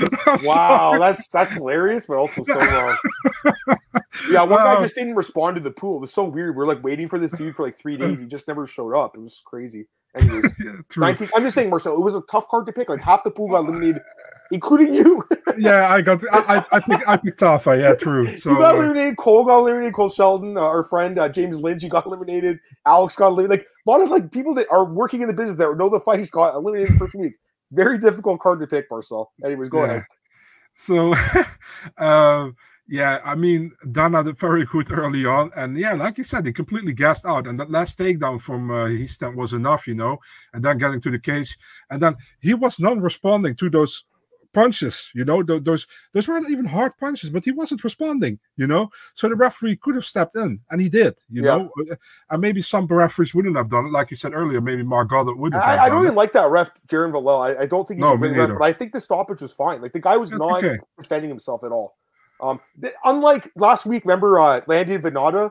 wow, 0.44 0.98
that's 0.98 1.28
that's 1.28 1.52
hilarious, 1.52 2.06
but 2.06 2.16
also 2.16 2.42
so 2.44 2.54
wrong. 2.54 2.96
yeah, 4.30 4.42
one 4.42 4.58
guy 4.58 4.80
just 4.82 4.94
didn't 4.94 5.14
respond 5.14 5.56
to 5.56 5.60
the 5.60 5.70
pool. 5.70 5.96
It 5.96 6.00
was 6.00 6.12
so 6.12 6.24
weird. 6.24 6.56
We 6.56 6.62
are 6.62 6.66
like 6.66 6.82
waiting 6.82 7.08
for 7.08 7.18
this 7.18 7.32
dude 7.32 7.54
for 7.54 7.64
like 7.64 7.76
three 7.76 7.96
days. 7.96 8.18
He 8.18 8.26
just 8.26 8.48
never 8.48 8.66
showed 8.66 8.94
up. 8.94 9.14
It 9.14 9.20
was 9.20 9.42
crazy. 9.44 9.88
Anyways, 10.18 10.52
yeah, 10.64 10.72
19, 10.96 11.28
I'm 11.36 11.42
just 11.42 11.54
saying, 11.54 11.70
Marcel, 11.70 11.94
it 11.94 12.00
was 12.00 12.14
a 12.14 12.22
tough 12.30 12.48
card 12.48 12.66
to 12.66 12.72
pick. 12.72 12.88
Like 12.88 13.00
half 13.00 13.24
the 13.24 13.30
pool 13.30 13.48
got 13.48 13.64
eliminated, 13.64 14.02
including 14.50 14.94
you. 14.94 15.22
yeah, 15.58 15.92
I 15.92 16.00
got. 16.00 16.22
I, 16.32 16.56
I, 16.56 16.76
I 16.76 16.80
picked. 16.80 17.08
I 17.08 17.16
picked 17.16 17.40
Tafa. 17.40 17.78
Yeah, 17.78 17.94
true. 17.94 18.34
So 18.36 18.50
you 18.50 18.58
got 18.58 18.74
eliminated. 18.76 19.16
Cole 19.18 19.44
got 19.44 19.58
eliminated. 19.58 19.94
Cole 19.94 20.08
Sheldon, 20.08 20.56
uh, 20.56 20.60
our 20.60 20.84
friend 20.84 21.18
uh, 21.18 21.28
James 21.28 21.60
Lynch, 21.60 21.82
he 21.82 21.88
got 21.88 22.06
eliminated. 22.06 22.58
Alex 22.86 23.16
got 23.16 23.28
eliminated. 23.28 23.60
Like 23.60 23.68
a 23.86 23.90
lot 23.90 24.00
of 24.00 24.10
like 24.10 24.32
people 24.32 24.54
that 24.54 24.66
are 24.70 24.84
working 24.84 25.20
in 25.20 25.28
the 25.28 25.34
business 25.34 25.58
that 25.58 25.76
know 25.76 25.90
the 25.90 26.00
fight. 26.00 26.18
he's 26.18 26.30
got 26.30 26.54
eliminated 26.54 26.94
the 26.94 26.98
first 26.98 27.14
week. 27.14 27.34
Very 27.70 27.98
difficult 27.98 28.40
card 28.40 28.60
to 28.60 28.66
pick, 28.66 28.86
Marcel. 28.90 29.32
Anyways, 29.44 29.68
go 29.68 29.78
yeah. 29.78 29.84
ahead. 29.84 30.04
So, 30.74 31.14
uh, 31.98 32.50
yeah, 32.88 33.20
I 33.24 33.34
mean, 33.34 33.72
Danaa 33.84 34.24
did 34.24 34.38
very 34.38 34.64
good 34.64 34.90
early 34.90 35.26
on, 35.26 35.50
and 35.56 35.76
yeah, 35.76 35.92
like 35.92 36.16
you 36.16 36.24
said, 36.24 36.46
he 36.46 36.52
completely 36.52 36.94
gassed 36.94 37.26
out, 37.26 37.46
and 37.46 37.60
that 37.60 37.70
last 37.70 37.98
takedown 37.98 38.40
from 38.40 38.70
uh, 38.70 38.86
Hiestand 38.86 39.36
was 39.36 39.52
enough, 39.52 39.86
you 39.86 39.94
know, 39.94 40.18
and 40.54 40.62
then 40.64 40.78
getting 40.78 41.00
to 41.02 41.10
the 41.10 41.18
cage, 41.18 41.58
and 41.90 42.00
then 42.00 42.16
he 42.40 42.54
was 42.54 42.80
non-responding 42.80 43.56
to 43.56 43.68
those 43.68 44.04
punches. 44.52 45.10
You 45.14 45.24
know, 45.24 45.42
those 45.42 45.86
those 46.12 46.28
weren't 46.28 46.50
even 46.50 46.64
hard 46.64 46.96
punches, 46.98 47.30
but 47.30 47.44
he 47.44 47.52
wasn't 47.52 47.84
responding. 47.84 48.38
You 48.56 48.66
know, 48.66 48.90
so 49.14 49.28
the 49.28 49.34
referee 49.34 49.76
could 49.76 49.94
have 49.94 50.06
stepped 50.06 50.36
in, 50.36 50.60
and 50.70 50.80
he 50.80 50.88
did. 50.88 51.18
You 51.30 51.44
yeah. 51.44 51.56
know, 51.56 51.70
uh, 51.90 51.96
and 52.30 52.40
maybe 52.40 52.62
some 52.62 52.86
referees 52.86 53.34
wouldn't 53.34 53.56
have 53.56 53.70
done 53.70 53.86
it, 53.86 53.92
like 53.92 54.10
you 54.10 54.16
said 54.16 54.34
earlier. 54.34 54.60
Maybe 54.60 54.82
Marc 54.82 55.10
Goddard 55.10 55.34
wouldn't. 55.34 55.62
I, 55.62 55.86
I 55.86 55.88
don't 55.88 56.04
even 56.04 56.14
like 56.14 56.32
that 56.32 56.50
ref, 56.50 56.70
Jaron 56.86 57.12
Vallel. 57.12 57.56
I, 57.56 57.62
I, 57.62 57.66
don't 57.66 57.86
think 57.86 57.98
he's 57.98 58.02
no, 58.02 58.14
a 58.14 58.18
good 58.18 58.36
ref, 58.36 58.58
but 58.58 58.64
I 58.64 58.72
think 58.72 58.92
the 58.92 59.00
stoppage 59.00 59.40
was 59.40 59.52
fine. 59.52 59.80
Like 59.82 59.92
the 59.92 60.00
guy 60.00 60.16
was 60.16 60.30
not 60.32 60.64
okay. 60.64 60.78
defending 61.00 61.30
himself 61.30 61.64
at 61.64 61.72
all. 61.72 61.96
Um, 62.40 62.60
th- 62.80 62.94
unlike 63.04 63.50
last 63.56 63.84
week, 63.86 64.04
remember 64.04 64.38
uh, 64.38 64.60
Lando 64.66 64.98
Vannata 64.98 65.50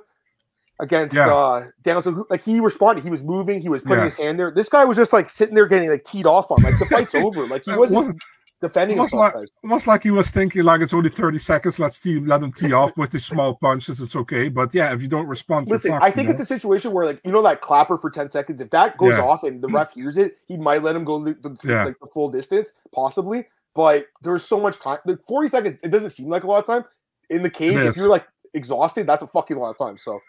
against 0.80 1.16
yeah. 1.16 1.34
uh 1.34 1.68
Danielson. 1.82 2.24
Like 2.30 2.43
he 2.43 2.60
responded, 2.60 3.04
he 3.04 3.10
was 3.10 3.24
moving, 3.24 3.62
he 3.62 3.70
was 3.70 3.82
putting 3.84 4.00
yeah. 4.00 4.06
his 4.06 4.16
hand 4.16 4.39
there. 4.39 4.52
This 4.52 4.70
guy 4.70 4.86
was 4.86 4.98
just 4.98 5.14
like 5.14 5.30
sitting 5.30 5.56
there 5.56 5.68
getting 5.68 5.89
like 5.89 6.04
teed 6.04 6.26
off 6.26 6.52
on. 6.52 6.62
Like 6.62 6.78
the 6.80 6.86
fight's 6.86 7.16
over. 7.16 7.45
Like 7.48 7.64
he 7.66 7.72
wasn't 7.76 8.22
defending 8.60 8.97
almost 8.97 9.14
like, 9.14 9.36
almost 9.64 9.88
like 9.88 10.03
he 10.03 10.12
was 10.12 10.32
thinking 10.32 10.64
like 10.64 10.82
it's 10.82 10.93
only 10.93 11.10
30 11.10 11.38
seconds 11.38 11.78
let's 11.78 11.99
tee, 11.99 12.20
let 12.20 12.41
him 12.41 12.51
tee 12.51 12.74
off 12.74 12.97
with 12.97 13.12
the 13.12 13.20
small 13.32 13.55
punches 13.55 13.99
it's 13.99 14.16
okay 14.16 14.49
but 14.49 14.74
yeah 14.74 14.93
if 14.93 15.01
you 15.01 15.08
don't 15.08 15.28
respond 15.28 15.68
listen 15.68 15.91
i 15.93 16.10
think 16.10 16.30
it's 16.30 16.39
know? 16.39 16.43
a 16.43 16.45
situation 16.45 16.91
where 16.91 17.05
like 17.05 17.22
you 17.24 17.32
know 17.32 17.41
that 17.43 17.62
clapper 17.62 17.97
for 17.97 18.10
10 18.10 18.32
seconds 18.32 18.60
if 18.60 18.70
that 18.72 18.97
goes 18.97 19.14
yeah. 19.14 19.22
off 19.22 19.43
and 19.43 19.62
the 19.62 19.68
ref 19.68 19.93
hears 19.93 20.18
it 20.18 20.38
he 20.47 20.58
might 20.58 20.82
let 20.82 20.95
him 20.95 21.03
go 21.03 21.24
the, 21.24 21.34
the, 21.34 21.58
yeah. 21.64 21.86
like 21.86 21.99
the 21.99 22.08
full 22.08 22.30
distance 22.30 22.74
possibly 22.93 23.45
but 23.76 24.08
there's 24.24 24.43
so 24.43 24.60
much 24.60 24.80
time 24.80 24.97
like 25.05 25.22
40 25.28 25.49
seconds 25.49 25.80
it 25.84 25.91
doesn't 25.91 26.10
seem 26.10 26.30
like 26.30 26.43
a 26.43 26.47
lot 26.47 26.60
of 26.60 26.66
time 26.66 26.84
in 27.30 27.43
the 27.43 27.49
cage 27.49 27.78
if 27.78 27.95
you're 27.95 28.10
like 28.10 28.28
exhausted 28.55 29.05
that's 29.05 29.22
a 29.22 29.28
fucking 29.28 29.58
lot 29.58 29.70
of 29.70 29.78
time 29.78 29.97
so 29.97 30.20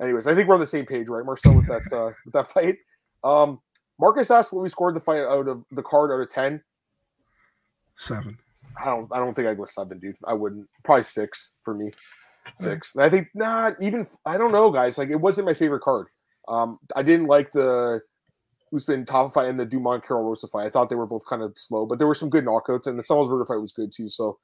anyways 0.00 0.26
i 0.26 0.34
think 0.34 0.48
we're 0.48 0.54
on 0.54 0.60
the 0.60 0.66
same 0.66 0.86
page 0.86 1.08
right 1.08 1.26
marcel 1.26 1.54
with 1.54 1.66
that 1.66 1.82
uh 1.92 2.12
with 2.24 2.32
that 2.32 2.50
fight 2.50 2.78
um 3.24 3.60
marcus 3.98 4.30
asked 4.30 4.54
what 4.54 4.62
we 4.62 4.70
scored 4.70 4.96
the 4.96 5.00
fight 5.00 5.20
out 5.20 5.48
of 5.48 5.62
the 5.72 5.82
card 5.82 6.10
out 6.10 6.20
of 6.20 6.30
10 6.30 6.62
Seven. 7.96 8.38
I 8.80 8.86
don't. 8.86 9.08
I 9.12 9.18
don't 9.18 9.34
think 9.34 9.48
I'd 9.48 9.56
go 9.56 9.66
seven, 9.66 9.98
dude. 9.98 10.16
I 10.24 10.32
wouldn't. 10.32 10.68
Probably 10.84 11.04
six 11.04 11.50
for 11.62 11.74
me. 11.74 11.92
Six. 12.56 12.92
I 12.96 13.08
think 13.08 13.28
not 13.34 13.80
nah, 13.80 13.86
even. 13.86 14.06
I 14.26 14.36
don't 14.36 14.52
know, 14.52 14.70
guys. 14.70 14.98
Like 14.98 15.10
it 15.10 15.20
wasn't 15.20 15.46
my 15.46 15.54
favorite 15.54 15.82
card. 15.82 16.06
Um, 16.48 16.78
I 16.94 17.02
didn't 17.02 17.26
like 17.26 17.52
the 17.52 18.00
who's 18.70 18.84
been 18.84 19.06
top 19.06 19.32
fight 19.32 19.48
and 19.48 19.58
the 19.58 19.64
Dumont 19.64 20.04
Karol 20.04 20.24
Rosa 20.24 20.48
fight. 20.48 20.66
I 20.66 20.70
thought 20.70 20.90
they 20.90 20.96
were 20.96 21.06
both 21.06 21.24
kind 21.26 21.42
of 21.42 21.52
slow, 21.56 21.86
but 21.86 21.98
there 21.98 22.08
were 22.08 22.14
some 22.14 22.28
good 22.28 22.44
knockouts, 22.44 22.86
and 22.86 22.98
the 22.98 23.02
Salisbury 23.02 23.44
fight 23.46 23.60
was 23.60 23.72
good 23.72 23.92
too. 23.94 24.08
So, 24.08 24.38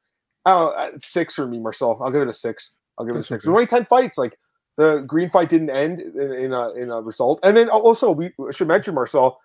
uh, 0.47 0.91
six 0.99 1.35
for 1.35 1.47
me, 1.47 1.59
Marcel. 1.59 2.01
I'll 2.03 2.13
give 2.13 2.23
it 2.23 2.29
a 2.29 2.33
six. 2.33 2.73
I'll 2.97 3.05
give 3.05 3.17
it 3.17 3.21
a 3.21 3.23
six. 3.25 3.45
There's 3.45 3.53
only 3.53 3.67
ten 3.67 3.85
fights. 3.85 4.17
Like 4.17 4.39
the 4.77 5.01
Greene 5.07 5.31
fight 5.31 5.49
didn't 5.49 5.71
end 5.71 6.01
in, 6.01 6.33
in 6.33 6.53
a 6.53 6.71
in 6.75 6.91
a 6.91 7.01
result, 7.01 7.41
and 7.43 7.57
then 7.57 7.69
also 7.69 8.11
we 8.13 8.33
should 8.53 8.69
mention 8.69 8.95
Marcel. 8.95 9.39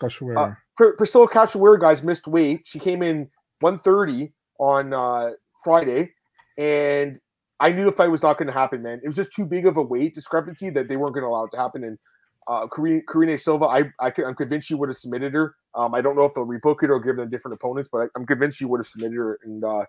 Cachoeira. 0.00 0.56
Uh, 0.80 0.84
Priscila 0.98 1.28
Cachoeira, 1.28 1.80
guys, 1.80 2.02
missed 2.02 2.26
weight. 2.26 2.62
She 2.64 2.78
came 2.78 3.02
in 3.02 3.28
1.30 3.62 4.32
on 4.58 4.92
uh, 4.92 5.30
Friday, 5.64 6.10
and 6.56 7.20
I 7.60 7.72
knew 7.72 7.84
the 7.84 7.92
fight 7.92 8.10
was 8.10 8.22
not 8.22 8.38
going 8.38 8.46
to 8.46 8.52
happen, 8.52 8.82
man. 8.82 9.00
It 9.02 9.06
was 9.06 9.16
just 9.16 9.32
too 9.32 9.44
big 9.44 9.66
of 9.66 9.76
a 9.76 9.82
weight 9.82 10.14
discrepancy 10.14 10.70
that 10.70 10.88
they 10.88 10.96
weren't 10.96 11.14
going 11.14 11.24
to 11.24 11.28
allow 11.28 11.44
it 11.44 11.50
to 11.52 11.58
happen. 11.58 11.84
And 11.84 11.98
uh, 12.46 12.66
Karine, 12.66 13.38
Silva, 13.38 13.66
I, 13.66 13.84
I 14.00 14.12
am 14.24 14.34
convinced 14.34 14.68
she 14.68 14.74
would 14.74 14.88
have 14.88 14.96
submitted 14.96 15.34
her. 15.34 15.54
Um, 15.74 15.94
I 15.94 16.00
don't 16.00 16.16
know 16.16 16.24
if 16.24 16.34
they'll 16.34 16.46
rebook 16.46 16.82
it 16.82 16.90
or 16.90 17.00
give 17.00 17.16
them 17.16 17.30
different 17.30 17.54
opponents, 17.54 17.88
but 17.92 17.98
I, 18.02 18.18
am 18.18 18.26
convinced 18.26 18.58
she 18.58 18.64
would 18.64 18.78
have 18.78 18.86
submitted 18.86 19.16
her. 19.16 19.38
And 19.42 19.64
uh, 19.64 19.84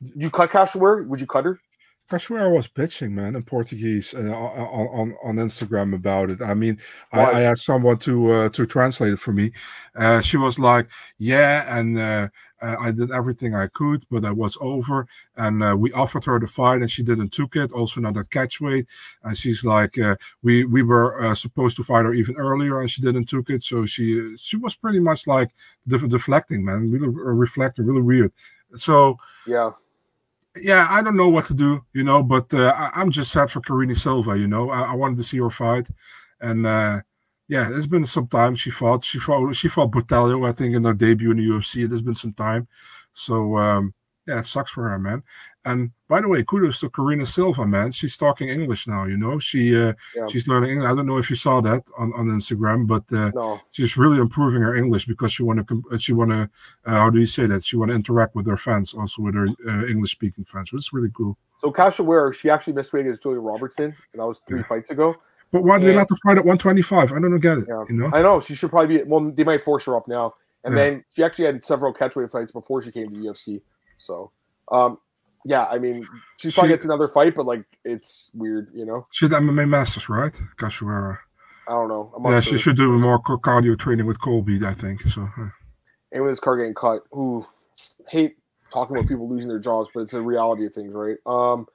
you 0.00 0.30
cut 0.30 0.50
Cachoeira? 0.50 1.06
Would 1.06 1.20
you 1.20 1.26
cut 1.26 1.44
her? 1.44 1.60
Cachoeira 2.08 2.54
was 2.54 2.68
bitching, 2.68 3.10
man, 3.10 3.34
in 3.34 3.42
Portuguese 3.42 4.14
uh, 4.14 4.20
on, 4.20 4.86
on 4.88 5.16
on 5.24 5.36
Instagram 5.36 5.92
about 5.94 6.30
it. 6.30 6.40
I 6.40 6.54
mean, 6.54 6.78
I, 7.12 7.24
I, 7.24 7.40
asked 7.42 7.64
someone 7.64 7.98
to 7.98 8.32
uh, 8.32 8.48
to 8.50 8.64
translate 8.64 9.14
it 9.14 9.18
for 9.18 9.32
me. 9.32 9.50
Uh, 9.96 10.20
she 10.20 10.36
was 10.36 10.60
like, 10.60 10.86
"Yeah, 11.18 11.64
and 11.76 11.98
uh, 11.98 12.28
uh, 12.62 12.76
I 12.80 12.92
did 12.92 13.10
everything 13.10 13.56
I 13.56 13.66
could, 13.66 14.04
but 14.08 14.24
I 14.24 14.30
was 14.30 14.56
over, 14.60 15.08
and 15.36 15.64
uh, 15.64 15.76
we 15.76 15.90
offered 15.92 16.24
her 16.26 16.38
the 16.38 16.46
fight, 16.46 16.80
and 16.80 16.90
she 16.90 17.02
didn't 17.02 17.32
took 17.32 17.56
it. 17.56 17.72
Also, 17.72 18.00
not 18.00 18.16
at 18.16 18.30
catch 18.30 18.60
weight, 18.60 18.88
and 19.24 19.36
she's 19.36 19.64
like, 19.64 19.96
we 20.42 20.64
we 20.64 20.84
were 20.84 21.34
supposed 21.34 21.76
to 21.78 21.84
fight 21.84 22.04
her 22.04 22.14
even 22.14 22.36
earlier, 22.36 22.80
and 22.80 22.88
she 22.88 23.02
didn't 23.02 23.26
took 23.26 23.50
it. 23.50 23.64
So 23.64 23.84
she 23.84 24.36
she 24.38 24.56
was 24.56 24.76
pretty 24.76 25.00
much 25.00 25.26
like 25.26 25.50
deflecting, 25.88 26.64
man, 26.64 26.92
really 26.92 27.08
reflecting, 27.08 27.84
really 27.84 28.02
weird. 28.02 28.32
So 28.76 29.18
yeah." 29.44 29.72
Yeah, 30.62 30.86
I 30.90 31.02
don't 31.02 31.16
know 31.16 31.28
what 31.28 31.46
to 31.46 31.54
do, 31.54 31.84
you 31.92 32.04
know, 32.04 32.22
but 32.22 32.52
uh, 32.52 32.72
I, 32.94 33.00
am 33.00 33.10
just 33.10 33.30
sad 33.32 33.50
for 33.50 33.60
Karine 33.60 33.94
Silva, 33.94 34.38
you 34.38 34.46
know. 34.46 34.70
I, 34.70 34.92
I, 34.92 34.94
wanted 34.94 35.16
to 35.18 35.24
see 35.24 35.38
her 35.38 35.50
fight, 35.50 35.88
and 36.40 36.66
uh, 36.66 37.00
yeah, 37.48 37.68
it's 37.72 37.86
been 37.86 38.06
some 38.06 38.28
time. 38.28 38.54
She 38.54 38.70
fought, 38.70 39.04
she 39.04 39.18
fought, 39.18 39.54
she 39.54 39.68
fought 39.68 39.92
Botelho, 39.92 40.48
I 40.48 40.52
think, 40.52 40.74
in 40.74 40.84
her 40.84 40.94
debut 40.94 41.30
in 41.30 41.36
the 41.38 41.46
UFC. 41.46 41.84
It 41.84 41.90
has 41.90 42.02
been 42.02 42.14
some 42.14 42.32
time, 42.32 42.68
so 43.12 43.56
um, 43.58 43.94
yeah, 44.26 44.40
it 44.40 44.46
sucks 44.46 44.72
for 44.72 44.88
her, 44.88 44.98
man. 44.98 45.22
And 45.64 45.90
by 46.08 46.20
the 46.20 46.28
way, 46.28 46.42
kudos 46.42 46.80
to 46.80 46.90
Karine 46.90 47.24
Silva, 47.26 47.66
man. 47.66 47.92
She's 47.92 48.16
talking 48.16 48.48
English 48.48 48.86
now. 48.86 49.04
You 49.04 49.16
know, 49.16 49.38
she 49.38 49.74
uh, 49.76 49.94
yeah. 50.14 50.26
she's 50.26 50.48
learning. 50.48 50.70
English. 50.70 50.90
I 50.90 50.94
don't 50.94 51.06
know 51.06 51.18
if 51.18 51.30
you 51.30 51.36
saw 51.36 51.60
that 51.62 51.84
on, 51.96 52.12
on 52.14 52.26
Instagram, 52.26 52.86
but 52.86 53.04
uh, 53.12 53.30
no. 53.34 53.60
she's 53.70 53.96
really 53.96 54.18
improving 54.18 54.62
her 54.62 54.74
English 54.74 55.06
because 55.06 55.32
she 55.32 55.42
want 55.42 55.66
to 55.66 55.98
she 55.98 56.12
want 56.12 56.30
to 56.30 56.50
uh, 56.84 56.90
how 56.90 57.10
do 57.10 57.20
you 57.20 57.26
say 57.26 57.46
that? 57.46 57.64
She 57.64 57.76
want 57.76 57.90
to 57.90 57.94
interact 57.96 58.34
with 58.34 58.46
her 58.46 58.56
fans, 58.56 58.94
also 58.94 59.22
with 59.22 59.34
her 59.34 59.48
uh, 59.68 59.86
English 59.86 60.12
speaking 60.12 60.44
fans, 60.44 60.72
which 60.72 60.80
is 60.80 60.92
really 60.92 61.10
cool. 61.14 61.36
So 61.60 61.72
Cachoeira, 61.72 62.34
she 62.34 62.50
actually 62.50 62.74
missed 62.74 62.92
weight 62.92 63.00
against 63.00 63.22
Gillian 63.22 63.42
Robertson, 63.42 63.84
and 63.84 64.20
that 64.20 64.26
was 64.26 64.40
three 64.46 64.60
yeah. 64.60 64.66
fights 64.66 64.90
ago. 64.90 65.16
But 65.52 65.62
why 65.62 65.78
did 65.78 65.86
they 65.86 65.94
let 65.94 66.10
her 66.10 66.16
fight 66.24 66.38
at 66.38 66.44
125? 66.44 67.12
I 67.12 67.20
don't 67.20 67.38
get 67.38 67.58
it. 67.58 67.66
Yeah. 67.68 67.84
You 67.88 67.94
know, 67.94 68.10
I 68.12 68.20
know 68.20 68.40
she 68.40 68.56
should 68.56 68.70
probably 68.70 68.98
be. 68.98 69.04
Well, 69.04 69.30
they 69.30 69.44
might 69.44 69.62
force 69.62 69.84
her 69.84 69.96
up 69.96 70.08
now. 70.08 70.34
And 70.66 70.76
then 70.76 71.04
she 71.14 71.22
actually 71.22 71.46
had 71.46 71.64
several 71.64 71.94
catchweight 71.94 72.32
fights 72.32 72.50
before 72.50 72.82
she 72.82 72.90
came 72.90 73.06
to 73.06 73.12
UFC. 73.12 73.62
So, 73.96 74.30
um, 74.70 74.98
yeah, 75.44 75.66
I 75.66 75.78
mean, 75.78 76.06
she 76.38 76.50
probably 76.50 76.70
gets 76.70 76.84
another 76.84 77.08
fight, 77.08 77.34
but 77.34 77.46
like 77.46 77.64
it's 77.84 78.30
weird, 78.34 78.70
you 78.74 78.84
know. 78.84 79.06
She 79.12 79.26
had 79.26 79.32
MMA 79.32 79.68
Masters, 79.68 80.08
right? 80.08 80.32
Cachoeira. 80.56 81.18
I 81.68 81.72
don't 81.72 81.88
know. 81.88 82.12
yeah, 82.24 82.40
sure. 82.40 82.56
she 82.56 82.62
should 82.62 82.76
do 82.76 82.92
more 82.92 83.20
cardio 83.20 83.78
training 83.78 84.06
with 84.06 84.20
Colby, 84.20 84.64
I 84.64 84.72
think. 84.72 85.02
So. 85.02 85.28
And 86.12 86.22
with 86.22 86.30
his 86.30 86.40
car 86.40 86.56
getting 86.56 86.74
cut, 86.74 87.02
who 87.10 87.44
hate 88.08 88.36
talking 88.70 88.96
about 88.96 89.08
people 89.08 89.28
losing 89.28 89.48
their 89.48 89.58
jobs, 89.58 89.90
but 89.92 90.00
it's 90.00 90.12
a 90.12 90.20
reality 90.20 90.66
of 90.66 90.72
things, 90.72 90.92
right? 90.92 91.16
Um, 91.26 91.66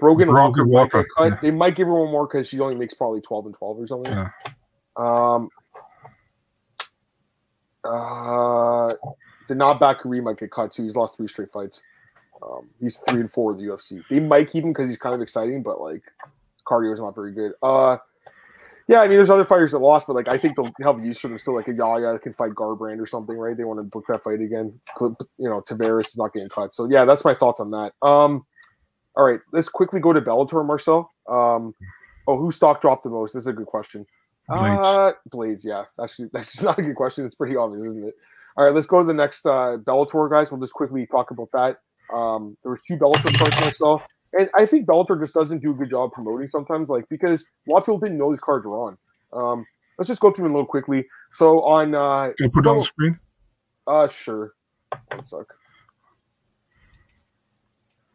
Brogan, 0.00 0.28
Brogan 0.28 0.68
Walker, 0.68 1.02
Walker. 1.02 1.06
Cut. 1.16 1.30
Yeah. 1.30 1.38
They 1.40 1.50
might 1.50 1.76
give 1.76 1.88
her 1.88 1.94
one 1.94 2.10
more 2.10 2.26
because 2.26 2.48
she 2.48 2.60
only 2.60 2.76
makes 2.76 2.94
probably 2.94 3.20
twelve 3.20 3.46
and 3.46 3.54
twelve 3.54 3.78
or 3.78 3.86
something. 3.86 4.12
Yeah. 4.12 4.28
Um. 4.96 5.48
Uh, 7.84 8.94
did 9.48 9.56
not 9.56 9.80
back 9.80 10.00
Kareem 10.02 10.24
might 10.24 10.38
get 10.38 10.50
cut 10.50 10.72
too. 10.72 10.84
He's 10.84 10.96
lost 10.96 11.16
three 11.16 11.28
straight 11.28 11.50
fights. 11.50 11.82
Um, 12.42 12.68
he's 12.80 12.98
three 13.08 13.20
and 13.20 13.30
four 13.30 13.52
in 13.52 13.58
the 13.58 13.64
UFC. 13.64 14.02
They 14.08 14.20
might 14.20 14.50
keep 14.50 14.64
him 14.64 14.72
because 14.72 14.88
he's 14.88 14.98
kind 14.98 15.14
of 15.14 15.20
exciting, 15.20 15.62
but 15.62 15.80
like 15.80 16.02
cardio 16.66 16.92
is 16.92 17.00
not 17.00 17.14
very 17.14 17.32
good. 17.32 17.52
Uh, 17.62 17.98
yeah, 18.86 19.00
I 19.00 19.08
mean, 19.08 19.16
there's 19.16 19.30
other 19.30 19.46
fighters 19.46 19.72
that 19.72 19.78
lost, 19.78 20.06
but 20.06 20.14
like 20.14 20.28
I 20.28 20.36
think 20.36 20.56
they'll 20.56 20.70
have 20.82 21.04
use 21.04 21.18
for 21.18 21.28
them 21.28 21.38
still, 21.38 21.54
like 21.54 21.68
a 21.68 21.72
Yahya 21.72 22.12
that 22.12 22.22
can 22.22 22.34
fight 22.34 22.52
Garbrandt 22.52 23.00
or 23.00 23.06
something, 23.06 23.36
right? 23.36 23.56
They 23.56 23.64
want 23.64 23.78
to 23.78 23.84
book 23.84 24.04
that 24.08 24.22
fight 24.22 24.40
again. 24.40 24.78
You 25.00 25.16
know, 25.38 25.62
Tavares 25.62 26.08
is 26.08 26.18
not 26.18 26.34
getting 26.34 26.50
cut, 26.50 26.74
so 26.74 26.86
yeah, 26.90 27.04
that's 27.04 27.24
my 27.24 27.34
thoughts 27.34 27.60
on 27.60 27.70
that. 27.70 27.94
Um, 28.02 28.44
all 29.16 29.24
right, 29.24 29.40
let's 29.52 29.68
quickly 29.68 30.00
go 30.00 30.12
to 30.12 30.20
Bellator, 30.20 30.66
Marcel. 30.66 31.10
Um, 31.28 31.74
oh, 32.26 32.36
who 32.36 32.52
stock 32.52 32.82
dropped 32.82 33.04
the 33.04 33.10
most? 33.10 33.32
This 33.32 33.42
is 33.42 33.46
a 33.46 33.52
good 33.52 33.66
question. 33.66 34.06
Blaydes. 34.50 34.84
Uh, 34.84 35.12
Blaydes, 35.30 35.64
yeah, 35.64 35.84
actually, 36.02 36.28
that's 36.32 36.60
not 36.62 36.78
a 36.78 36.82
good 36.82 36.96
question. 36.96 37.24
It's 37.24 37.36
pretty 37.36 37.56
obvious, 37.56 37.86
isn't 37.86 38.04
it? 38.04 38.14
All 38.56 38.64
right, 38.64 38.74
let's 38.74 38.86
go 38.86 39.00
to 39.00 39.06
the 39.06 39.14
next 39.14 39.44
uh, 39.46 39.78
Bellator, 39.82 40.30
guys. 40.30 40.50
We'll 40.50 40.60
just 40.60 40.74
quickly 40.74 41.06
talk 41.06 41.30
about 41.30 41.48
that. 41.52 41.78
Um, 42.14 42.56
there 42.62 42.70
were 42.70 42.78
two 42.86 42.96
Bellator 42.96 43.36
cards 43.36 43.56
I 43.56 43.72
saw, 43.72 44.00
and 44.38 44.48
I 44.56 44.66
think 44.66 44.86
Bellator 44.86 45.20
just 45.20 45.34
doesn't 45.34 45.60
do 45.60 45.72
a 45.72 45.74
good 45.74 45.90
job 45.90 46.12
promoting 46.12 46.48
sometimes, 46.48 46.88
like 46.88 47.08
because 47.08 47.42
a 47.66 47.72
lot 47.72 47.78
of 47.78 47.84
people 47.84 47.98
didn't 47.98 48.18
know 48.18 48.30
these 48.30 48.40
cards 48.40 48.64
were 48.64 48.78
on. 48.78 48.98
Um, 49.32 49.66
let's 49.98 50.08
just 50.08 50.20
go 50.20 50.30
through 50.30 50.44
them 50.44 50.52
a 50.52 50.56
little 50.56 50.68
quickly. 50.68 51.06
So 51.32 51.62
on, 51.62 51.94
uh, 51.94 52.32
can 52.36 52.46
I 52.46 52.48
put 52.48 52.66
it 52.66 52.68
on 52.68 52.78
the 52.78 52.84
screen? 52.84 53.18
Uh, 53.86 54.08
sure. 54.08 54.52
One 55.10 55.24
sec. 55.24 55.46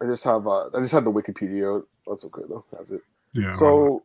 I 0.01 0.05
just 0.05 0.23
have 0.23 0.47
uh, 0.47 0.67
I 0.73 0.79
just 0.79 0.93
had 0.93 1.03
the 1.03 1.11
Wikipedia. 1.11 1.83
That's 2.07 2.23
okay 2.25 2.43
though. 2.47 2.63
That's 2.71 2.91
it. 2.91 3.01
Yeah. 3.33 3.55
So 3.57 4.03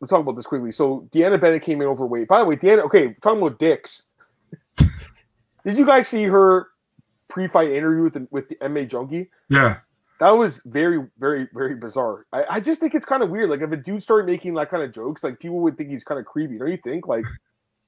let's 0.00 0.10
talk 0.10 0.20
about 0.20 0.36
this 0.36 0.46
quickly. 0.46 0.72
So 0.72 1.08
DeAnna 1.12 1.40
Bennett 1.40 1.62
came 1.62 1.82
in 1.82 1.88
overweight. 1.88 2.28
By 2.28 2.40
the 2.40 2.46
way, 2.46 2.56
DeAnna. 2.56 2.84
Okay, 2.84 3.14
talking 3.20 3.42
about 3.42 3.58
dicks. 3.58 4.04
Did 5.64 5.78
you 5.78 5.86
guys 5.86 6.08
see 6.08 6.24
her 6.24 6.68
pre-fight 7.28 7.70
interview 7.70 8.02
with 8.02 8.12
the, 8.14 8.28
with 8.30 8.48
the 8.48 8.56
MMA 8.56 8.88
junkie? 8.88 9.30
Yeah. 9.48 9.78
That 10.20 10.30
was 10.30 10.60
very, 10.64 11.08
very, 11.18 11.48
very 11.52 11.74
bizarre. 11.74 12.26
I, 12.32 12.44
I 12.50 12.60
just 12.60 12.80
think 12.80 12.94
it's 12.94 13.06
kind 13.06 13.22
of 13.22 13.30
weird. 13.30 13.50
Like 13.50 13.60
if 13.60 13.72
a 13.72 13.76
dude 13.76 14.02
started 14.02 14.26
making 14.26 14.54
that 14.54 14.70
kind 14.70 14.82
of 14.82 14.92
jokes, 14.92 15.24
like 15.24 15.40
people 15.40 15.60
would 15.60 15.76
think 15.76 15.90
he's 15.90 16.04
kind 16.04 16.20
of 16.20 16.26
creepy. 16.26 16.58
Don't 16.58 16.70
you 16.70 16.76
think? 16.76 17.08
Like, 17.08 17.24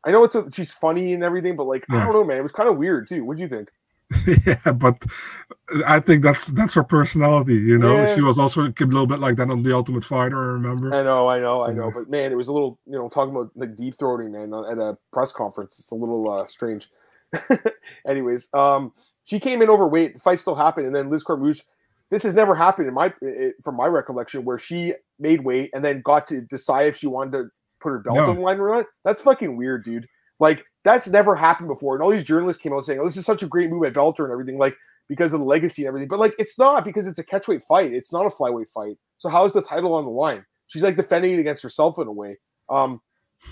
I 0.04 0.10
know 0.10 0.24
it's 0.24 0.34
a, 0.34 0.48
she's 0.52 0.72
funny 0.72 1.12
and 1.12 1.22
everything, 1.22 1.56
but 1.56 1.64
like 1.64 1.84
yeah. 1.90 1.98
I 1.98 2.04
don't 2.04 2.12
know, 2.12 2.24
man. 2.24 2.38
It 2.38 2.42
was 2.42 2.52
kind 2.52 2.68
of 2.68 2.76
weird 2.76 3.08
too. 3.08 3.24
What 3.24 3.36
do 3.36 3.42
you 3.42 3.48
think? 3.48 3.68
yeah, 4.46 4.72
but 4.72 5.04
I 5.86 5.98
think 6.00 6.22
that's 6.22 6.48
that's 6.48 6.74
her 6.74 6.84
personality. 6.84 7.54
You 7.54 7.78
know, 7.78 7.98
yeah. 7.98 8.14
she 8.14 8.20
was 8.20 8.38
also 8.38 8.62
a 8.62 8.72
little 8.78 9.06
bit 9.06 9.18
like 9.18 9.36
that 9.36 9.50
on 9.50 9.62
the 9.62 9.74
Ultimate 9.74 10.04
Fighter. 10.04 10.36
I 10.36 10.52
remember. 10.54 10.94
I 10.94 11.02
know, 11.02 11.28
I 11.28 11.38
know, 11.38 11.64
so, 11.64 11.70
I 11.70 11.72
know. 11.72 11.90
But 11.90 12.10
man, 12.10 12.30
it 12.30 12.34
was 12.34 12.48
a 12.48 12.52
little, 12.52 12.78
you 12.86 12.98
know, 12.98 13.08
talking 13.08 13.34
about 13.34 13.50
like 13.54 13.76
deep 13.76 13.96
throating, 13.96 14.32
man, 14.32 14.52
at 14.70 14.78
a 14.78 14.98
press 15.12 15.32
conference. 15.32 15.78
It's 15.78 15.90
a 15.90 15.94
little 15.94 16.30
uh, 16.30 16.46
strange. 16.46 16.90
Anyways, 18.09 18.49
um, 18.55 18.93
she 19.24 19.41
came 19.41 19.62
in 19.62 19.70
overweight. 19.70 20.14
The 20.14 20.20
fight 20.20 20.41
still 20.41 20.55
happened, 20.55 20.87
and 20.87 20.95
then 20.95 21.11
Liz 21.11 21.24
Carmouche. 21.24 21.62
This 22.11 22.22
has 22.22 22.35
never 22.35 22.55
happened 22.55 22.87
in 22.87 22.95
my, 22.95 23.12
it, 23.22 23.57
from 23.62 23.76
my 23.76 23.87
recollection, 23.87 24.45
where 24.45 24.59
she 24.59 24.95
made 25.18 25.43
weight 25.43 25.70
and 25.74 25.85
then 25.85 26.03
got 26.03 26.28
to 26.28 26.43
decide 26.43 26.87
if 26.87 26.97
she 26.97 27.07
wanted 27.07 27.32
to 27.32 27.49
put 27.80 27.91
her 27.91 27.99
belt 27.99 28.16
no. 28.16 28.26
on 28.26 28.37
the 28.37 28.43
line 28.43 28.61
or 28.61 28.74
not. 28.74 28.87
That's 29.05 29.20
fucking 29.22 29.57
weird, 29.57 29.85
dude. 29.85 30.07
Like 30.39 30.64
that's 30.85 31.09
never 31.09 31.35
happened 31.35 31.68
before. 31.68 31.95
And 31.95 32.03
all 32.03 32.11
these 32.11 32.24
journalists 32.24 32.62
came 32.62 32.72
out 32.72 32.85
saying, 32.85 33.01
"Oh, 33.01 33.05
this 33.05 33.16
is 33.16 33.26
such 33.26 33.43
a 33.43 33.47
great 33.47 33.70
move 33.70 33.85
at 33.85 33.95
Bellator 33.95 34.24
and 34.24 34.32
everything." 34.32 34.59
Like 34.59 34.76
because 35.09 35.32
of 35.32 35.41
the 35.41 35.47
legacy 35.47 35.82
and 35.82 35.89
everything. 35.89 36.09
But 36.09 36.18
like 36.18 36.35
it's 36.39 36.59
not 36.59 36.85
because 36.85 37.07
it's 37.07 37.18
a 37.18 37.24
catchweight 37.24 37.62
fight. 37.62 37.93
It's 37.93 38.12
not 38.12 38.26
a 38.26 38.30
flyweight 38.30 38.68
fight. 38.68 38.97
So 39.18 39.28
how 39.28 39.45
is 39.45 39.53
the 39.53 39.62
title 39.62 39.95
on 39.95 40.05
the 40.05 40.11
line? 40.11 40.45
She's 40.68 40.82
like 40.82 40.97
defending 40.97 41.35
it 41.35 41.41
against 41.41 41.62
herself 41.62 41.99
in 41.99 42.09
a 42.09 42.12
way. 42.12 42.39
Um, 42.68 43.01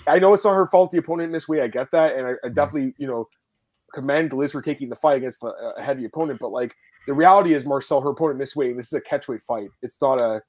I 0.07 0.19
know 0.19 0.33
it's 0.33 0.43
not 0.43 0.55
her 0.55 0.67
fault 0.67 0.91
the 0.91 0.97
opponent 0.97 1.27
in 1.27 1.31
this 1.31 1.47
way. 1.47 1.61
I 1.61 1.67
get 1.67 1.91
that, 1.91 2.15
and 2.15 2.25
I, 2.25 2.29
I 2.29 2.33
mm-hmm. 2.33 2.53
definitely 2.53 2.93
you 2.97 3.07
know 3.07 3.27
commend 3.93 4.33
Liz 4.33 4.51
for 4.51 4.61
taking 4.61 4.89
the 4.89 4.95
fight 4.95 5.17
against 5.17 5.43
a, 5.43 5.81
heavy 5.81 6.05
opponent. 6.05 6.39
But 6.39 6.51
like 6.51 6.75
the 7.07 7.13
reality 7.13 7.53
is, 7.53 7.65
Marcel, 7.65 8.01
her 8.01 8.09
opponent 8.09 8.39
missed 8.39 8.55
weight. 8.55 8.75
This 8.75 8.87
is 8.87 8.93
a 8.93 9.01
catchweight 9.01 9.43
fight. 9.43 9.69
It's 9.81 9.99
not 10.01 10.19
a, 10.21 10.41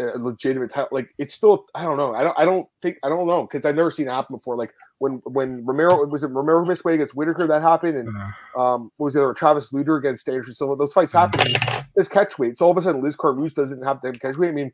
a 0.00 0.18
legitimate 0.18 0.70
title. 0.70 0.88
Like 0.92 1.08
it's 1.18 1.34
still, 1.34 1.66
I 1.74 1.82
don't 1.84 1.96
know. 1.96 2.14
I 2.14 2.22
don't, 2.22 2.38
I 2.38 2.44
don't 2.44 2.68
think, 2.82 2.98
I 3.02 3.08
don't 3.08 3.26
know 3.26 3.42
because 3.50 3.64
I've 3.64 3.76
never 3.76 3.90
seen 3.90 4.06
it 4.06 4.12
happen 4.12 4.36
before. 4.36 4.56
Like 4.56 4.72
when 4.98 5.22
when 5.24 5.64
Romero 5.64 6.04
was 6.06 6.22
it 6.22 6.28
Romero 6.28 6.64
missed 6.64 6.84
weight 6.84 6.94
against 6.94 7.14
Whittaker 7.14 7.46
that 7.46 7.62
happened, 7.62 7.96
and 7.96 8.08
um, 8.56 8.90
what 8.98 9.06
was 9.06 9.14
the 9.14 9.22
other 9.22 9.32
Travis 9.32 9.72
Lutter 9.72 9.96
against 9.96 10.28
Anderson 10.28 10.54
Silva? 10.54 10.76
Those 10.76 10.92
fights 10.92 11.14
happen. 11.14 11.54
This 11.96 12.08
catchweight. 12.08 12.58
So 12.58 12.66
all 12.66 12.72
of 12.72 12.76
a 12.76 12.82
sudden, 12.82 13.02
Liz 13.02 13.16
Carmouche 13.16 13.54
doesn't 13.54 13.82
have 13.82 14.00
to 14.02 14.12
catch 14.12 14.36
weight. 14.36 14.50
I 14.50 14.52
mean, 14.52 14.72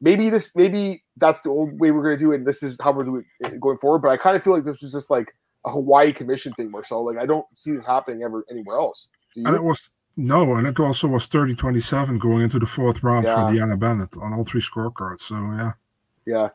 maybe 0.00 0.30
this, 0.30 0.54
maybe 0.56 1.04
that's 1.16 1.40
the 1.42 1.50
old 1.50 1.78
way 1.78 1.90
we're 1.90 2.02
going 2.02 2.18
to 2.18 2.24
do 2.24 2.32
it. 2.32 2.36
And 2.36 2.46
this 2.46 2.62
is 2.62 2.78
how 2.82 2.92
we're 2.92 3.04
doing 3.04 3.24
it 3.40 3.60
going 3.60 3.78
forward. 3.78 4.00
But 4.00 4.10
I 4.10 4.16
kind 4.16 4.36
of 4.36 4.42
feel 4.42 4.54
like 4.54 4.64
this 4.64 4.82
was 4.82 4.92
just 4.92 5.10
like 5.10 5.32
a 5.64 5.70
Hawaii 5.70 6.12
commission 6.12 6.52
thing, 6.52 6.70
Marcel. 6.70 7.04
Like 7.04 7.18
I 7.18 7.26
don't 7.26 7.46
see 7.56 7.72
this 7.72 7.84
happening 7.84 8.22
ever 8.22 8.44
anywhere 8.50 8.78
else. 8.78 9.08
And 9.36 9.54
it 9.54 9.62
was 9.62 9.90
no, 10.16 10.54
and 10.54 10.66
it 10.66 10.80
also 10.80 11.06
was 11.06 11.28
30-27 11.28 12.18
going 12.18 12.42
into 12.42 12.58
the 12.58 12.66
fourth 12.66 13.04
round 13.04 13.24
yeah. 13.24 13.34
for 13.34 13.52
DeAnna 13.52 13.78
Bennett 13.78 14.16
on 14.20 14.32
all 14.32 14.44
three 14.44 14.60
scorecards. 14.60 15.20
So 15.20 15.36
yeah. 15.36 15.72
Yeah. 16.26 16.48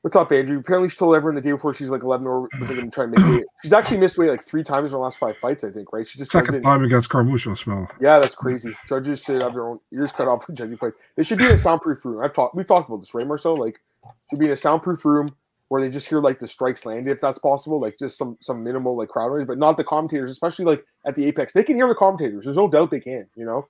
What's 0.00 0.16
up, 0.16 0.32
Andrew? 0.32 0.58
Apparently, 0.58 0.90
she 0.90 0.96
told 0.96 1.16
everyone 1.16 1.34
the 1.34 1.40
day 1.40 1.52
before 1.52 1.72
she's 1.72 1.88
like 1.88 2.02
11 2.02 2.26
or 2.26 2.46
going 2.60 2.76
to 2.76 2.90
try 2.90 3.04
and 3.04 3.14
make 3.16 3.26
weight. 3.26 3.44
She's 3.62 3.72
actually 3.72 3.96
missed 3.96 4.18
weight 4.18 4.28
like 4.28 4.44
three 4.44 4.62
times 4.62 4.92
in 4.92 4.98
the 4.98 5.02
last 5.02 5.16
five 5.16 5.34
fights, 5.38 5.64
I 5.64 5.70
think, 5.70 5.94
right? 5.94 6.06
She 6.06 6.18
just 6.18 6.30
second 6.30 6.62
time 6.62 6.84
against 6.84 7.08
Carmouche 7.08 7.50
as 7.50 7.66
well. 7.66 7.88
Yeah, 8.02 8.18
that's 8.18 8.34
crazy. 8.34 8.74
Judges 8.86 9.22
should 9.22 9.40
have 9.40 9.54
their 9.54 9.66
own 9.66 9.80
ears 9.94 10.12
cut 10.12 10.28
off 10.28 10.44
for 10.44 10.52
judging 10.52 10.76
fights. 10.76 10.96
They 11.16 11.22
should 11.22 11.38
be 11.38 11.46
in 11.46 11.52
a 11.52 11.58
soundproof 11.58 12.04
room. 12.04 12.22
I've 12.22 12.34
talked, 12.34 12.54
we've 12.54 12.66
talked 12.66 12.90
about 12.90 13.00
this, 13.00 13.14
right, 13.14 13.26
Marcel? 13.26 13.56
Like, 13.56 13.80
should 14.28 14.38
be 14.38 14.44
in 14.44 14.52
a 14.52 14.56
soundproof 14.58 15.06
room 15.06 15.34
where 15.74 15.82
they 15.82 15.90
just 15.90 16.06
hear 16.06 16.20
like 16.20 16.38
the 16.38 16.46
strikes 16.46 16.86
landed, 16.86 17.10
if 17.10 17.20
that's 17.20 17.40
possible, 17.40 17.80
like 17.80 17.98
just 17.98 18.16
some 18.16 18.38
some 18.40 18.62
minimal 18.62 18.96
like 18.96 19.08
crowd 19.08 19.32
noise, 19.32 19.44
but 19.44 19.58
not 19.58 19.76
the 19.76 19.82
commentators, 19.82 20.30
especially 20.30 20.64
like 20.64 20.84
at 21.04 21.16
the 21.16 21.26
apex. 21.26 21.52
They 21.52 21.64
can 21.64 21.74
hear 21.74 21.88
the 21.88 21.96
commentators. 21.96 22.44
There's 22.44 22.56
no 22.56 22.68
doubt 22.68 22.92
they 22.92 23.00
can. 23.00 23.28
You 23.34 23.44
know. 23.44 23.66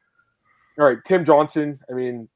All 0.79 0.85
right, 0.85 0.99
Tim 1.07 1.25
Johnson. 1.25 1.81
I 1.91 1.95
mean, 1.95 2.29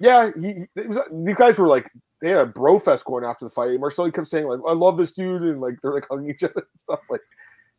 yeah, 0.00 0.32
he, 0.36 0.66
was, 0.74 0.98
these 1.24 1.36
guys 1.36 1.56
were 1.56 1.68
like 1.68 1.88
they 2.20 2.30
had 2.30 2.38
a 2.38 2.46
bro 2.46 2.80
fest 2.80 3.04
going 3.04 3.24
after 3.24 3.44
the 3.44 3.50
fight. 3.52 3.78
Marcelo 3.78 4.10
kept 4.10 4.26
saying 4.26 4.48
like, 4.48 4.58
"I 4.66 4.72
love 4.72 4.98
this 4.98 5.12
dude," 5.12 5.42
and 5.42 5.60
like 5.60 5.76
they're 5.80 5.94
like 5.94 6.08
hugging 6.10 6.28
each 6.28 6.42
other 6.42 6.52
and 6.56 6.64
stuff. 6.74 6.98
Like, 7.08 7.22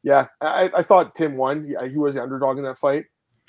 yeah, 0.04 0.28
I, 0.40 0.72
I 0.74 0.82
thought 0.82 1.14
Tim 1.14 1.36
won. 1.36 1.66
Yeah, 1.68 1.86
he 1.88 1.98
was 1.98 2.16
the 2.16 2.24
underdog 2.24 2.58
in 2.58 2.64
that 2.64 2.78
fight. 2.78 3.04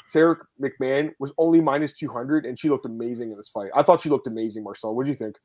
Sara 0.09 0.37
McMann 0.61 1.13
was 1.21 1.33
only 1.39 1.61
minus 1.61 1.93
two 1.93 2.09
hundred, 2.09 2.45
and 2.45 2.59
she 2.59 2.71
looked 2.71 2.87
amazing 2.87 3.31
in 3.31 3.37
this 3.37 3.51
fight. 3.51 3.71
I 3.73 3.85
thought 3.85 4.01
she 4.01 4.09
looked 4.09 4.27
amazing. 4.27 4.65
Marcel, 4.65 4.97
what 4.97 5.05
do 5.05 5.11
you 5.13 5.17
think? 5.17 5.37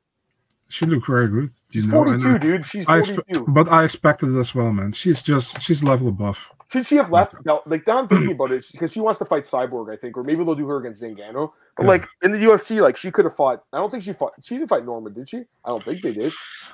She 0.68 0.84
looked 0.84 1.06
very 1.06 1.28
good. 1.28 1.50
She's 1.72 1.86
know, 1.86 2.04
42, 2.04 2.38
dude. 2.38 2.66
She's 2.66 2.84
42. 2.84 3.22
I 3.32 3.44
but 3.48 3.68
I 3.68 3.84
expected 3.84 4.34
it 4.34 4.38
as 4.38 4.54
well, 4.54 4.72
man. 4.72 4.92
She's 4.92 5.22
just 5.22 5.60
she's 5.62 5.82
level 5.82 6.08
above. 6.08 6.50
Should 6.70 6.84
she 6.84 6.96
have 6.96 7.10
left? 7.10 7.34
Now, 7.46 7.62
like 7.64 7.86
now 7.86 7.98
I'm 7.98 8.08
thinking 8.08 8.32
about 8.32 8.50
it 8.50 8.66
because 8.70 8.92
she 8.92 9.00
wants 9.00 9.18
to 9.20 9.24
fight 9.24 9.44
Cyborg, 9.44 9.90
I 9.90 9.96
think, 9.96 10.18
or 10.18 10.22
maybe 10.22 10.44
they'll 10.44 10.54
do 10.54 10.68
her 10.68 10.76
against 10.76 11.02
Zingano. 11.02 11.52
But 11.76 11.84
yeah. 11.84 11.88
like 11.88 12.06
in 12.22 12.32
the 12.32 12.38
UFC, 12.38 12.82
like 12.82 12.98
she 12.98 13.10
could 13.10 13.24
have 13.24 13.34
fought. 13.34 13.64
I 13.72 13.78
don't 13.78 13.90
think 13.90 14.02
she 14.02 14.12
fought. 14.12 14.34
She 14.42 14.56
didn't 14.56 14.68
fight 14.68 14.84
Norman, 14.84 15.14
did 15.14 15.30
she? 15.30 15.44
I 15.64 15.70
don't 15.70 15.82
think 15.82 16.02
they 16.02 16.12
did. 16.12 16.32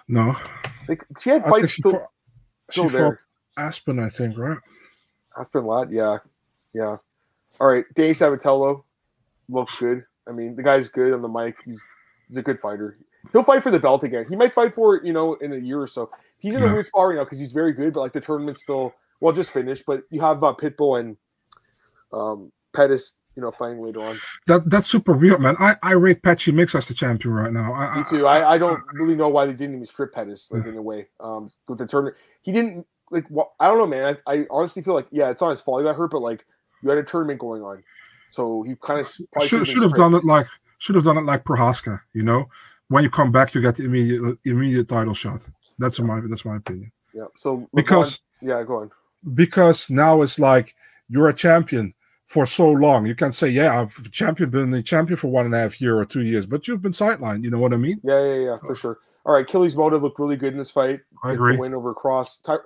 No. 0.09 0.37
Like 0.89 1.05
she 1.21 1.31
had 1.31 1.45
fights 1.45 1.71
she 1.71 1.83
still, 1.83 1.93
fought, 1.93 2.11
still 2.71 2.89
she 2.89 2.97
there. 2.97 3.21
Aspen, 3.57 4.01
I 4.01 4.09
think, 4.09 4.37
right? 4.37 4.59
Aspen 5.39 5.65
Ladd, 5.65 5.93
yeah, 5.93 6.19
yeah. 6.73 6.97
All 7.61 7.69
right, 7.69 7.85
Danny 7.95 8.15
Sabatello 8.15 8.83
looks 9.49 9.79
good. 9.79 10.05
I 10.29 10.33
mean, 10.33 10.57
the 10.57 10.63
guy's 10.65 10.89
good 10.89 11.13
on 11.13 11.23
the 11.23 11.29
mic. 11.29 11.57
He's 11.65 11.81
he's 12.27 12.37
a 12.37 12.43
good 12.43 12.59
fighter. 12.59 12.99
He'll 13.33 13.43
fight 13.43 13.63
for 13.63 13.71
the 13.71 13.79
belt 13.79 14.05
again. 14.05 14.27
He 14.29 14.37
might 14.37 14.53
fight 14.53 14.75
for 14.75 14.97
it, 14.97 15.05
you 15.05 15.13
know, 15.13 15.35
in 15.35 15.53
a 15.53 15.59
year 15.59 15.81
or 15.81 15.87
so. 15.87 16.11
He's 16.39 16.55
in 16.55 16.63
yeah. 16.63 16.71
a 16.71 16.73
weird 16.73 16.87
spot 16.87 17.09
right 17.09 17.17
now 17.17 17.25
because 17.25 17.41
he's 17.41 17.53
very 17.53 17.73
good, 17.73 17.95
but 17.95 18.01
like 18.01 18.13
the 18.13 18.21
tournament's 18.21 18.63
still 18.63 18.95
well 19.21 19.33
just 19.33 19.51
finished. 19.51 19.85
But 19.87 20.03
you 20.11 20.21
have 20.21 20.43
uh, 20.45 20.55
Pitbull 20.55 21.01
and 21.01 21.17
Um, 22.13 22.53
Pettis, 22.73 23.15
you 23.35 23.43
know, 23.43 23.51
fighting 23.51 23.83
later 23.83 24.01
on. 24.01 24.17
That 24.47 24.71
that's 24.71 24.87
super 24.87 25.13
weird, 25.15 25.41
man. 25.41 25.57
I, 25.59 25.75
I 25.83 25.93
rate 25.93 26.23
Patchy 26.23 26.53
Mix 26.53 26.77
as 26.77 26.87
the 26.87 26.95
champion 26.95 27.35
right 27.35 27.53
now. 27.53 27.73
I, 27.75 27.97
Me 27.97 28.05
too. 28.09 28.27
I, 28.27 28.55
I 28.55 28.59
don't 28.59 28.81
really 28.93 29.17
know 29.17 29.29
why 29.29 29.47
they 29.47 29.53
didn't 29.53 29.75
even 29.75 29.87
strip 29.87 30.13
Pettis 30.13 30.49
like 30.53 30.65
in 30.67 30.77
a 30.77 30.83
way. 30.83 31.09
Um, 31.19 31.51
with 31.67 31.79
the 31.79 31.87
tournament, 31.87 32.17
he 32.43 32.53
didn't 32.53 32.87
like. 33.11 33.27
Wh- 33.35 33.51
I 33.59 33.67
don't 33.67 33.79
know, 33.79 33.87
man. 33.87 34.17
I, 34.29 34.33
I 34.33 34.47
honestly 34.49 34.83
feel 34.83 34.95
like 34.95 35.09
yeah, 35.11 35.31
it's 35.31 35.41
not 35.41 35.51
his 35.51 35.61
fault 35.61 35.81
he 35.81 35.85
got 35.85 35.97
hurt, 35.97 36.13
but 36.13 36.23
like 36.23 36.47
you 36.83 36.89
had 36.89 36.99
a 36.99 37.03
tournament 37.03 37.41
going 37.41 37.63
on, 37.63 37.83
so 38.31 38.63
he 38.63 38.77
kind 38.81 39.01
of 39.01 39.09
should 39.43 39.67
should 39.67 39.83
have 39.83 39.95
done 39.95 40.15
it 40.15 40.25
like 40.25 40.47
should 40.79 40.95
have 40.95 41.05
done 41.05 41.17
it 41.17 41.25
like 41.25 41.43
Prochazka. 41.43 42.01
You 42.13 42.23
know, 42.23 42.49
when 42.89 43.05
you 43.05 43.11
come 43.11 43.33
back, 43.33 43.55
you 43.55 43.61
get 43.61 43.77
the 43.77 43.85
immediate 43.85 44.39
immediate 44.45 44.89
title 44.89 45.15
shot. 45.15 45.47
That's 45.79 45.99
my 46.01 46.21
that's 46.29 46.45
my 46.45 46.57
opinion. 46.57 46.93
Yeah. 47.15 47.27
So 47.37 47.69
because 47.75 48.21
yeah, 48.41 48.63
go 48.63 48.81
on. 48.81 48.91
Because 49.35 49.89
now 49.89 50.23
it's 50.23 50.39
like 50.39 50.75
you're 51.09 51.29
a 51.29 51.35
champion 51.35 51.95
for 52.27 52.47
so 52.47 52.71
long. 52.71 53.07
You 53.07 53.15
can 53.15 53.33
say, 53.33 53.49
yeah, 53.49 53.81
I've 53.81 54.11
champion 54.11 54.51
been 54.51 54.71
the 54.71 54.83
champion 54.83 55.17
for 55.17 55.29
one 55.29 55.47
and 55.47 55.55
a 55.55 55.59
half 55.59 55.81
year 55.81 55.99
or 55.99 56.05
two 56.05 56.23
years, 56.23 56.47
but 56.47 56.67
you've 56.67 56.83
been 56.83 56.93
sidelined. 56.93 57.45
You 57.45 57.51
know 57.51 57.59
what 57.59 57.73
I 57.73 57.77
mean? 57.77 58.01
Yeah, 58.03 58.23
yeah, 58.23 58.35
yeah, 58.35 58.55
so, 58.57 58.67
for 58.67 58.75
sure. 58.75 58.99
All 59.25 59.35
right, 59.35 59.49
Achilles 59.49 59.75
Moda 59.75 60.01
looked 60.01 60.19
really 60.19 60.37
good 60.37 60.53
in 60.53 60.59
this 60.59 60.71
fight. 60.71 61.01
I 61.23 61.33
agree. 61.33 61.57
Win 61.57 61.75
over 61.75 61.95
Cross. 61.95 62.39
Ty- 62.39 62.59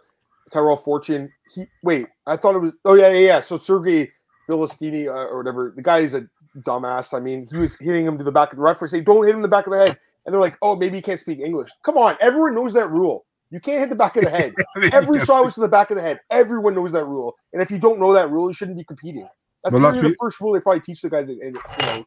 Tyrell 0.52 0.76
Fortune. 0.76 1.32
He 1.54 1.66
wait, 1.82 2.06
I 2.26 2.36
thought 2.36 2.54
it 2.54 2.58
was. 2.58 2.72
Oh 2.84 2.94
yeah, 2.94 3.08
yeah, 3.10 3.26
yeah. 3.26 3.40
So 3.40 3.58
Sergey 3.58 4.10
Bilistini 4.48 5.06
uh, 5.06 5.28
or 5.28 5.38
whatever. 5.38 5.72
The 5.76 5.82
guy 5.82 5.98
is 5.98 6.14
a 6.14 6.26
dumbass. 6.60 7.14
I 7.14 7.20
mean, 7.20 7.46
he 7.50 7.58
was 7.58 7.76
hitting 7.76 8.04
him 8.04 8.18
to 8.18 8.24
the 8.24 8.32
back 8.32 8.52
of 8.52 8.56
the 8.56 8.62
referee. 8.62 8.88
Say, 8.88 9.00
don't 9.00 9.24
hit 9.24 9.30
him 9.30 9.36
in 9.36 9.42
the 9.42 9.48
back 9.48 9.66
of 9.66 9.72
the 9.72 9.78
head. 9.78 9.98
And 10.28 10.34
they're 10.34 10.42
like, 10.42 10.58
oh, 10.60 10.76
maybe 10.76 10.98
he 10.98 11.00
can't 11.00 11.18
speak 11.18 11.40
English. 11.40 11.70
Come 11.86 11.96
on, 11.96 12.14
everyone 12.20 12.54
knows 12.54 12.74
that 12.74 12.90
rule. 12.90 13.24
You 13.50 13.60
can't 13.60 13.80
hit 13.80 13.88
the 13.88 13.96
back 13.96 14.14
of 14.18 14.24
the 14.24 14.28
head. 14.30 14.52
Every 14.92 15.24
shot 15.24 15.42
was 15.42 15.54
to 15.54 15.60
the 15.60 15.68
back 15.68 15.90
of 15.90 15.96
the 15.96 16.02
head. 16.02 16.20
Everyone 16.30 16.74
knows 16.74 16.92
that 16.92 17.06
rule. 17.06 17.34
And 17.54 17.62
if 17.62 17.70
you 17.70 17.78
don't 17.78 17.98
know 17.98 18.12
that 18.12 18.30
rule, 18.30 18.50
you 18.50 18.52
shouldn't 18.52 18.76
be 18.76 18.84
competing. 18.84 19.26
That's 19.64 19.72
well, 19.72 19.90
the 19.90 20.10
be, 20.10 20.14
first 20.20 20.38
rule 20.42 20.52
they 20.52 20.60
probably 20.60 20.82
teach 20.82 21.00
the 21.00 21.08
guys 21.08 21.30
in, 21.30 21.40
in, 21.40 21.54
you 21.54 21.86
know, 21.86 22.04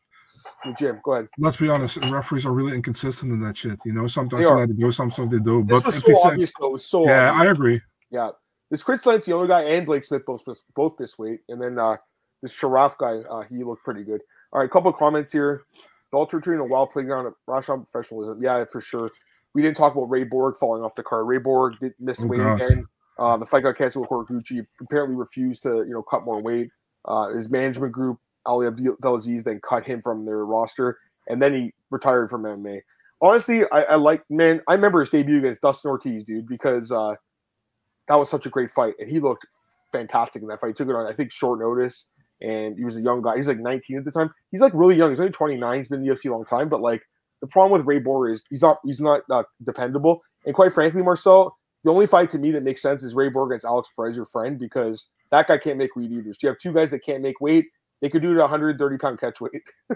the 0.64 0.74
gym. 0.78 1.02
Go 1.04 1.14
ahead. 1.14 1.30
Let's 1.40 1.58
be 1.58 1.68
honest, 1.68 1.98
referees 1.98 2.46
are 2.46 2.52
really 2.52 2.76
inconsistent 2.76 3.32
in 3.32 3.40
that 3.40 3.58
shit. 3.58 3.80
You 3.86 3.94
know, 3.94 4.06
sometimes 4.06 4.48
they, 4.48 4.66
they 4.68 4.80
do, 4.80 4.92
sometimes 4.92 5.30
they 5.30 5.40
do. 5.40 5.64
This 5.64 5.82
but 5.82 5.96
was 5.96 6.04
so 6.06 6.28
obvious, 6.28 6.52
said, 6.52 6.62
though. 6.62 6.68
It 6.68 6.74
was 6.74 6.86
so 6.86 7.06
yeah, 7.08 7.32
obvious. 7.32 7.48
I 7.48 7.52
agree. 7.52 7.82
Yeah, 8.12 8.30
this 8.70 8.84
Chris 8.84 9.04
Lance, 9.08 9.26
the 9.26 9.36
other 9.36 9.48
guy, 9.48 9.64
and 9.64 9.84
Blake 9.84 10.04
Smith 10.04 10.28
both 10.28 10.44
both 10.76 11.00
missed 11.00 11.18
weight, 11.18 11.40
and 11.50 11.60
then 11.60 11.80
uh, 11.80 11.98
this 12.44 12.54
Sharaf 12.54 12.98
guy, 13.00 13.28
uh, 13.28 13.42
he 13.50 13.64
looked 13.64 13.84
pretty 13.84 14.04
good. 14.04 14.22
All 14.54 14.60
right, 14.60 14.66
a 14.66 14.70
couple 14.70 14.92
of 14.92 14.98
comments 14.98 15.32
here. 15.32 15.64
Dalter 16.14 16.44
treating 16.44 16.60
a 16.60 16.66
wild 16.66 16.92
playground 16.92 17.28
at 17.28 17.34
Rashon 17.48 17.90
professionalism. 17.90 18.42
Yeah, 18.42 18.66
for 18.66 18.82
sure. 18.82 19.12
We 19.54 19.62
didn't 19.62 19.78
talk 19.78 19.96
about 19.96 20.10
Ray 20.10 20.24
Borg 20.24 20.56
falling 20.58 20.84
off 20.84 20.96
the 20.96 21.04
car. 21.04 21.26
Ray 21.26 21.38
Borg 21.38 21.76
did 21.80 21.94
miss 22.00 22.20
oh, 22.22 22.28
weight 22.28 22.38
God. 22.38 22.62
again. 22.62 22.86
Uh, 23.18 23.38
the 23.38 23.46
fight 23.46 23.64
got 23.64 23.78
canceled 23.78 24.08
with 24.10 24.28
Horiguchi. 24.28 24.66
Apparently 24.82 25.16
refused 25.16 25.64
to, 25.64 25.78
you 25.80 25.94
know, 25.94 26.02
cut 26.02 26.26
more 26.26 26.42
weight. 26.42 26.70
Uh, 27.06 27.30
his 27.30 27.50
management 27.50 27.92
group, 27.92 28.18
Ali 28.46 28.68
Abdelaziz, 28.68 29.44
then 29.44 29.60
cut 29.68 29.86
him 29.86 30.02
from 30.02 30.26
their 30.26 30.46
roster, 30.46 30.98
and 31.28 31.42
then 31.42 31.54
he 31.54 31.74
retired 31.90 32.30
from 32.30 32.44
MMA. 32.44 32.82
Honestly, 33.22 33.64
I, 33.72 33.84
I 33.84 33.96
like 33.96 34.24
man. 34.30 34.62
I 34.68 34.74
remember 34.74 35.00
his 35.00 35.10
debut 35.10 35.40
against 35.40 35.62
Dustin 35.62 35.90
Ortiz, 35.90 36.24
dude, 36.24 36.48
because 36.48 36.92
uh, 36.92 37.16
that 38.08 38.16
was 38.16 38.30
such 38.30 38.46
a 38.46 38.50
great 38.50 38.72
fight, 38.72 38.94
and 39.00 39.10
he 39.10 39.20
looked 39.20 39.46
fantastic 39.92 40.42
in 40.42 40.48
that 40.48 40.60
fight. 40.60 40.70
He 40.70 40.74
took 40.74 40.90
it 40.90 40.96
on, 40.96 41.08
I 41.08 41.14
think, 41.14 41.32
short 41.32 41.60
notice, 41.60 42.08
and 42.42 42.78
he 42.78 42.84
was 42.84 42.98
a 42.98 43.02
young 43.02 43.22
guy. 43.22 43.38
He's 43.38 43.48
like 43.48 43.60
19 43.60 43.98
at 43.98 44.06
the 44.06 44.12
time. 44.12 44.34
He's 44.52 44.62
like 44.62 44.74
really 44.74 44.96
young. 44.96 45.10
He's 45.10 45.20
only 45.20 45.32
29. 45.32 45.78
He's 45.78 45.88
been 45.88 46.02
in 46.02 46.08
the 46.08 46.14
UFC 46.14 46.30
a 46.30 46.34
long 46.34 46.46
time, 46.46 46.70
but 46.70 46.82
like 46.82 47.04
the 47.42 47.48
problem 47.48 47.72
with 47.72 47.88
Ray 47.88 48.00
Borg 48.00 48.32
is 48.32 48.44
he's 48.50 48.62
not 48.62 48.80
he's 48.84 49.00
not 49.00 49.22
uh, 49.30 49.44
dependable. 49.66 50.22
And 50.46 50.56
quite 50.56 50.74
frankly, 50.74 51.02
Marcel, 51.02 51.58
the 51.84 51.92
only 51.92 52.08
fight 52.08 52.32
to 52.32 52.40
me 52.40 52.52
that 52.52 52.64
makes 52.64 52.82
sense 52.82 53.04
is 53.04 53.16
Ray 53.16 53.30
Borg 53.30 53.52
against 53.52 53.66
Alex 53.66 53.90
Perez, 53.96 54.16
your 54.16 54.26
friend, 54.26 54.60
because 54.60 55.08
that 55.32 55.48
guy 55.48 55.58
can't 55.58 55.78
make 55.78 55.96
weight 55.96 56.12
either. 56.12 56.34
So 56.34 56.40
you 56.42 56.50
have 56.50 56.60
two 56.60 56.74
guys 56.74 56.90
that 56.92 57.06
can't 57.06 57.24
make 57.24 57.42
weight. 57.42 57.66
They 58.02 58.10
could 58.10 58.22
do 58.22 58.32
it 58.32 58.36
at 58.36 58.42
130 58.42 58.98
pound 58.98 59.20
catch 59.20 59.42
weight 59.42 59.52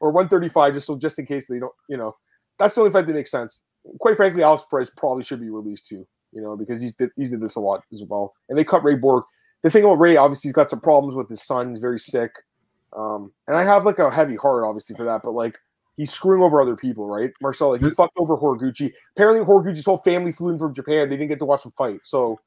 or 0.00 0.10
135, 0.10 0.74
just 0.74 0.86
so 0.86 0.96
just 0.96 1.18
in 1.18 1.26
case 1.26 1.46
they 1.46 1.58
don't, 1.58 1.72
you 1.88 1.96
know, 1.96 2.14
that's 2.58 2.74
the 2.74 2.82
only 2.82 2.92
fight 2.92 3.06
that 3.06 3.14
makes 3.14 3.30
sense. 3.30 3.60
Quite 4.00 4.16
frankly, 4.16 4.42
Alex 4.42 4.64
Perez 4.68 4.90
probably 4.96 5.24
should 5.24 5.40
be 5.40 5.50
released 5.50 5.86
too, 5.86 6.06
you 6.32 6.42
know, 6.42 6.56
because 6.56 6.80
he's 6.80 6.94
he's 7.16 7.30
did 7.30 7.40
this 7.40 7.56
a 7.56 7.60
lot 7.60 7.82
as 7.92 8.02
well. 8.08 8.34
And 8.48 8.58
they 8.58 8.64
cut 8.64 8.84
Ray 8.84 8.96
Borg. 8.96 9.24
The 9.62 9.70
thing 9.70 9.84
about 9.84 9.98
Ray, 9.98 10.16
obviously, 10.16 10.48
he's 10.48 10.54
got 10.54 10.70
some 10.70 10.80
problems 10.80 11.14
with 11.14 11.28
his 11.28 11.42
son. 11.42 11.70
He's 11.70 11.80
very 11.80 11.98
sick. 11.98 12.32
Um, 12.96 13.32
and 13.46 13.56
I 13.56 13.64
have 13.64 13.84
like 13.84 13.98
a 13.98 14.10
heavy 14.10 14.36
heart, 14.36 14.64
obviously, 14.64 14.96
for 14.96 15.04
that. 15.04 15.22
But 15.22 15.32
like, 15.32 15.58
he's 15.96 16.12
screwing 16.12 16.42
over 16.42 16.60
other 16.60 16.76
people, 16.76 17.06
right? 17.06 17.32
Marcel, 17.40 17.70
like, 17.70 17.80
he 17.80 17.90
fucked 17.90 18.16
over 18.18 18.36
Horiguchi. 18.36 18.92
Apparently, 19.16 19.44
Horiguchi's 19.44 19.84
whole 19.84 19.98
family 19.98 20.32
flew 20.32 20.50
in 20.50 20.58
from 20.58 20.74
Japan. 20.74 21.08
They 21.08 21.16
didn't 21.16 21.30
get 21.30 21.38
to 21.40 21.44
watch 21.44 21.64
him 21.64 21.72
fight. 21.76 22.00
So, 22.04 22.38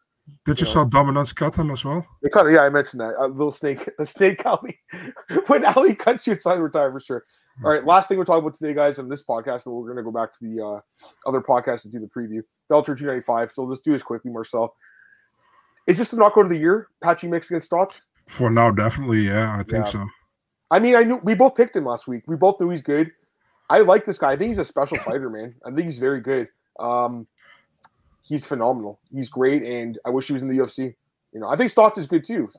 did 0.46 0.60
you, 0.60 0.66
you 0.66 0.70
know, 0.70 0.74
saw 0.74 0.86
Dominance 0.86 1.34
cut 1.34 1.56
him 1.56 1.72
as 1.72 1.84
well? 1.84 2.06
They 2.22 2.30
cut. 2.30 2.46
Yeah, 2.48 2.62
I 2.62 2.70
mentioned 2.70 3.02
that. 3.02 3.16
A 3.18 3.28
little 3.28 3.52
snake, 3.52 3.90
a 4.00 4.06
snake 4.06 4.46
Ali. 4.46 4.80
when 5.48 5.66
Ali 5.66 5.96
cuts 5.96 6.28
you, 6.28 6.34
it's 6.34 6.44
time 6.44 6.58
to 6.58 6.64
retire 6.64 6.92
for 6.92 7.00
sure. 7.00 7.26
All 7.62 7.70
right, 7.70 7.84
last 7.84 8.08
thing 8.08 8.18
we're 8.18 8.24
talking 8.24 8.46
about 8.46 8.58
today, 8.58 8.74
guys, 8.74 9.00
on 9.00 9.10
this 9.10 9.26
podcast, 9.26 9.66
and 9.66 9.76
we're 9.76 9.84
going 9.84 9.98
to 9.98 10.04
go 10.04 10.12
back 10.12 10.34
to 10.34 10.40
the 10.42 10.66
uh, 10.66 10.80
other 11.28 11.42
podcast 11.42 11.84
and 11.84 11.92
do 11.92 12.00
the 12.00 12.08
preview. 12.08 12.42
Bellator 12.72 12.98
295. 12.98 13.52
So 13.52 13.64
let's 13.66 13.82
do 13.82 13.92
this 13.92 14.02
quickly, 14.02 14.32
Marcel. 14.32 14.74
Is 15.90 15.98
this 15.98 16.12
the 16.12 16.18
knockout 16.18 16.44
of 16.44 16.50
the 16.50 16.58
year? 16.58 16.88
Patchy 17.02 17.28
Mix 17.28 17.50
against 17.50 17.72
Stots? 17.72 18.02
For 18.28 18.52
now, 18.52 18.70
definitely. 18.70 19.22
Yeah, 19.22 19.56
I 19.58 19.64
think 19.64 19.86
yeah. 19.86 19.92
so. 19.92 20.08
I 20.70 20.78
mean, 20.78 20.96
I 20.96 21.02
knew 21.02 21.18
we 21.24 21.34
both 21.34 21.56
picked 21.56 21.76
him 21.76 21.86
last 21.86 22.08
week. 22.08 22.22
We 22.28 22.36
both 22.36 22.60
knew 22.60 22.70
he's 22.70 22.84
good. 22.84 23.12
I 23.72 23.80
like 23.80 24.06
this 24.06 24.20
guy. 24.20 24.34
I 24.34 24.38
think 24.38 24.50
he's 24.50 24.60
a 24.60 24.66
special 24.66 24.98
fighter, 25.06 25.32
man. 25.32 25.56
I 25.66 25.72
think 25.72 25.86
he's 25.86 25.98
very 25.98 26.22
good. 26.22 26.48
Um, 26.80 27.26
he's 28.22 28.46
phenomenal. 28.46 29.00
He's 29.12 29.30
great, 29.30 29.64
and 29.64 29.98
I 30.06 30.12
wish 30.12 30.28
he 30.28 30.34
was 30.34 30.44
in 30.44 30.48
the 30.48 30.60
UFC. 30.60 30.94
You 31.34 31.40
know, 31.40 31.48
I 31.48 31.58
think 31.58 31.74
Stots 31.74 31.98
is 31.98 32.06
good 32.06 32.24
too. 32.24 32.52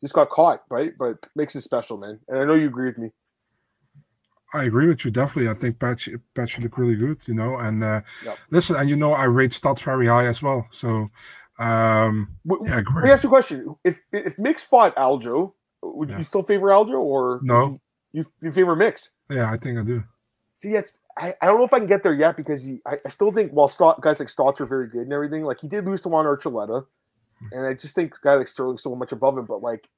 Just 0.00 0.14
got 0.14 0.30
caught, 0.30 0.64
right? 0.68 0.92
But 0.98 1.18
makes 1.36 1.54
it 1.54 1.60
special, 1.60 1.96
man. 1.98 2.18
And 2.26 2.40
I 2.40 2.44
know 2.44 2.54
you 2.54 2.66
agree 2.66 2.86
with 2.86 2.98
me. 2.98 3.12
I 4.54 4.64
agree 4.64 4.86
with 4.86 5.04
you 5.04 5.10
definitely. 5.10 5.50
I 5.50 5.54
think 5.54 5.78
Patch 5.78 6.08
Patch 6.34 6.58
look 6.58 6.76
really 6.76 6.96
good, 6.96 7.26
you 7.26 7.34
know. 7.34 7.56
And 7.56 7.82
uh, 7.82 8.02
yep. 8.24 8.38
listen, 8.50 8.76
and 8.76 8.90
you 8.90 8.96
know, 8.96 9.14
I 9.14 9.24
rate 9.24 9.52
Stots 9.52 9.82
very 9.82 10.06
high 10.06 10.26
as 10.26 10.42
well. 10.42 10.66
So, 10.70 11.10
um, 11.58 12.36
yeah, 12.62 12.80
great. 12.80 12.96
Let 12.96 13.04
me 13.04 13.10
ask 13.10 13.22
you 13.22 13.28
a 13.28 13.30
question: 13.30 13.76
If 13.84 14.00
if 14.12 14.38
Mix 14.38 14.64
fought 14.64 14.94
Aljo, 14.96 15.52
would 15.82 16.10
yeah. 16.10 16.18
you 16.18 16.24
still 16.24 16.42
favor 16.42 16.68
Aljo, 16.68 16.98
or 16.98 17.40
no? 17.42 17.80
You, 18.12 18.22
you, 18.22 18.32
you 18.42 18.52
favor 18.52 18.74
Mix? 18.74 19.10
Yeah, 19.30 19.50
I 19.50 19.56
think 19.56 19.78
I 19.78 19.82
do. 19.82 20.02
See, 20.56 20.74
it's 20.74 20.94
I, 21.16 21.34
I 21.40 21.46
don't 21.46 21.58
know 21.58 21.64
if 21.64 21.72
I 21.72 21.78
can 21.78 21.88
get 21.88 22.02
there 22.02 22.14
yet 22.14 22.36
because 22.36 22.62
he, 22.62 22.80
I, 22.86 22.96
I 23.04 23.08
still 23.10 23.32
think 23.32 23.52
while 23.52 23.68
Stott, 23.68 24.00
guys 24.00 24.18
like 24.18 24.28
Stots 24.28 24.60
are 24.60 24.66
very 24.66 24.88
good 24.88 25.02
and 25.02 25.12
everything, 25.12 25.42
like 25.42 25.60
he 25.60 25.68
did 25.68 25.84
lose 25.84 26.00
to 26.02 26.08
Juan 26.08 26.24
Archuleta, 26.24 26.86
and 27.50 27.66
I 27.66 27.74
just 27.74 27.94
think 27.94 28.14
guy 28.22 28.34
like 28.34 28.48
Sterling's 28.48 28.82
so 28.82 28.94
much 28.94 29.12
above 29.12 29.36
him, 29.36 29.44
but 29.44 29.62
like 29.62 29.88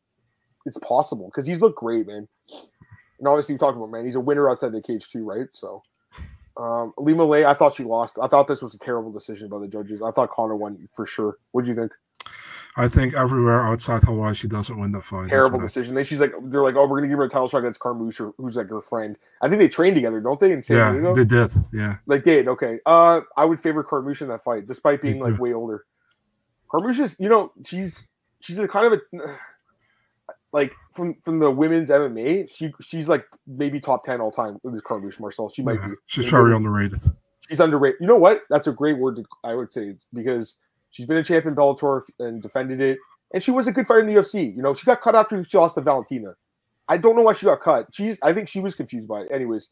it's 0.66 0.78
possible 0.78 1.26
because 1.26 1.46
he's 1.46 1.60
looked 1.60 1.78
great, 1.78 2.06
man. 2.06 2.26
And 3.18 3.28
obviously, 3.28 3.54
you 3.54 3.58
talked 3.58 3.76
about 3.76 3.90
man, 3.90 4.04
he's 4.04 4.16
a 4.16 4.20
winner 4.20 4.50
outside 4.50 4.72
the 4.72 4.82
cage 4.82 5.08
too, 5.08 5.24
right? 5.24 5.46
So, 5.52 5.82
um, 6.56 6.92
Lima 6.98 7.24
Lay, 7.24 7.44
I 7.44 7.54
thought 7.54 7.74
she 7.74 7.84
lost. 7.84 8.18
I 8.22 8.28
thought 8.28 8.46
this 8.46 8.62
was 8.62 8.74
a 8.74 8.78
terrible 8.78 9.10
decision 9.10 9.48
by 9.48 9.58
the 9.58 9.68
judges. 9.68 10.02
I 10.02 10.10
thought 10.10 10.30
Connor 10.30 10.56
won 10.56 10.88
for 10.92 11.06
sure. 11.06 11.38
What 11.52 11.64
do 11.64 11.70
you 11.70 11.76
think? 11.76 11.92
I 12.76 12.88
think 12.88 13.14
everywhere 13.14 13.62
outside 13.62 14.02
Hawaii, 14.02 14.34
she 14.34 14.48
doesn't 14.48 14.76
win 14.76 14.90
the 14.90 15.00
fight. 15.00 15.28
Terrible 15.28 15.60
decision. 15.60 15.94
Then 15.94 16.04
she's 16.04 16.18
like, 16.18 16.32
they're 16.44 16.62
like, 16.62 16.74
oh, 16.74 16.86
we're 16.88 16.98
gonna 16.98 17.08
give 17.08 17.18
her 17.18 17.24
a 17.24 17.28
title 17.28 17.46
shot 17.46 17.58
against 17.58 17.78
Carmouche, 17.78 18.32
who's 18.36 18.56
like 18.56 18.68
her 18.68 18.80
friend. 18.80 19.16
I 19.40 19.48
think 19.48 19.60
they 19.60 19.68
trained 19.68 19.94
together, 19.94 20.20
don't 20.20 20.40
they? 20.40 20.52
In 20.52 20.62
San 20.62 20.76
yeah, 20.76 20.92
Diego? 20.92 21.14
they 21.14 21.24
did. 21.24 21.52
Yeah, 21.72 21.96
they 22.08 22.18
did. 22.18 22.48
Okay. 22.48 22.80
Uh, 22.84 23.20
I 23.36 23.44
would 23.44 23.60
favor 23.60 23.84
Carmouche 23.84 24.22
in 24.22 24.28
that 24.28 24.42
fight, 24.42 24.66
despite 24.66 25.00
being 25.00 25.20
like 25.20 25.38
way 25.38 25.52
older. 25.52 25.84
Carmouche 26.68 26.98
is, 26.98 27.16
you 27.20 27.28
know, 27.28 27.52
she's 27.64 28.02
she's 28.40 28.58
a 28.58 28.66
kind 28.66 28.92
of 28.92 29.00
a 29.20 29.38
like 30.54 30.72
from 30.94 31.16
from 31.22 31.40
the 31.40 31.50
women's 31.50 31.90
MMA. 31.90 32.50
She 32.50 32.72
she's 32.80 33.08
like 33.08 33.26
maybe 33.46 33.78
top 33.78 34.04
ten 34.04 34.22
all 34.22 34.32
time. 34.32 34.56
This 34.64 34.80
Carmouche 34.80 35.20
Marcel. 35.20 35.50
She 35.50 35.62
might 35.62 35.74
yeah, 35.74 35.88
be. 35.88 35.94
She's 36.06 36.24
very 36.24 36.54
underrated. 36.56 37.00
She's 37.46 37.60
underrated. 37.60 37.98
You 38.00 38.06
know 38.06 38.16
what? 38.16 38.40
That's 38.48 38.68
a 38.68 38.72
great 38.72 38.96
word 38.96 39.16
to, 39.16 39.24
I 39.44 39.54
would 39.54 39.70
say 39.70 39.96
because 40.14 40.56
She's 40.94 41.06
been 41.06 41.16
a 41.16 41.24
champion 41.24 41.56
Bellator 41.56 42.02
and 42.20 42.40
defended 42.40 42.80
it, 42.80 42.98
and 43.32 43.42
she 43.42 43.50
was 43.50 43.66
a 43.66 43.72
good 43.72 43.84
fighter 43.88 44.00
in 44.00 44.06
the 44.06 44.14
UFC. 44.14 44.54
You 44.54 44.62
know, 44.62 44.74
she 44.74 44.86
got 44.86 45.00
cut 45.00 45.16
after 45.16 45.42
she 45.42 45.58
lost 45.58 45.74
to 45.74 45.80
Valentina. 45.80 46.36
I 46.88 46.98
don't 46.98 47.16
know 47.16 47.22
why 47.22 47.32
she 47.32 47.46
got 47.46 47.62
cut. 47.62 47.88
She's 47.92 48.16
I 48.22 48.32
think 48.32 48.48
she 48.48 48.60
was 48.60 48.76
confused 48.76 49.08
by 49.08 49.22
it. 49.22 49.28
Anyways, 49.32 49.70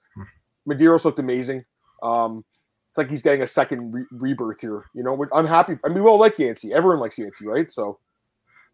Medeiros 0.68 1.04
looked 1.04 1.20
amazing. 1.20 1.64
Um, 2.02 2.44
it's 2.90 2.98
like 2.98 3.08
he's 3.08 3.22
getting 3.22 3.40
a 3.40 3.46
second 3.46 3.92
re- 3.94 4.06
rebirth 4.10 4.60
here. 4.60 4.86
You 4.94 5.04
know, 5.04 5.24
I'm 5.32 5.46
happy. 5.46 5.78
I 5.84 5.88
mean, 5.90 6.02
we 6.02 6.10
all 6.10 6.18
like 6.18 6.40
Yancy. 6.40 6.74
Everyone 6.74 6.98
likes 6.98 7.16
Yancy, 7.16 7.46
right? 7.46 7.70
So 7.70 8.00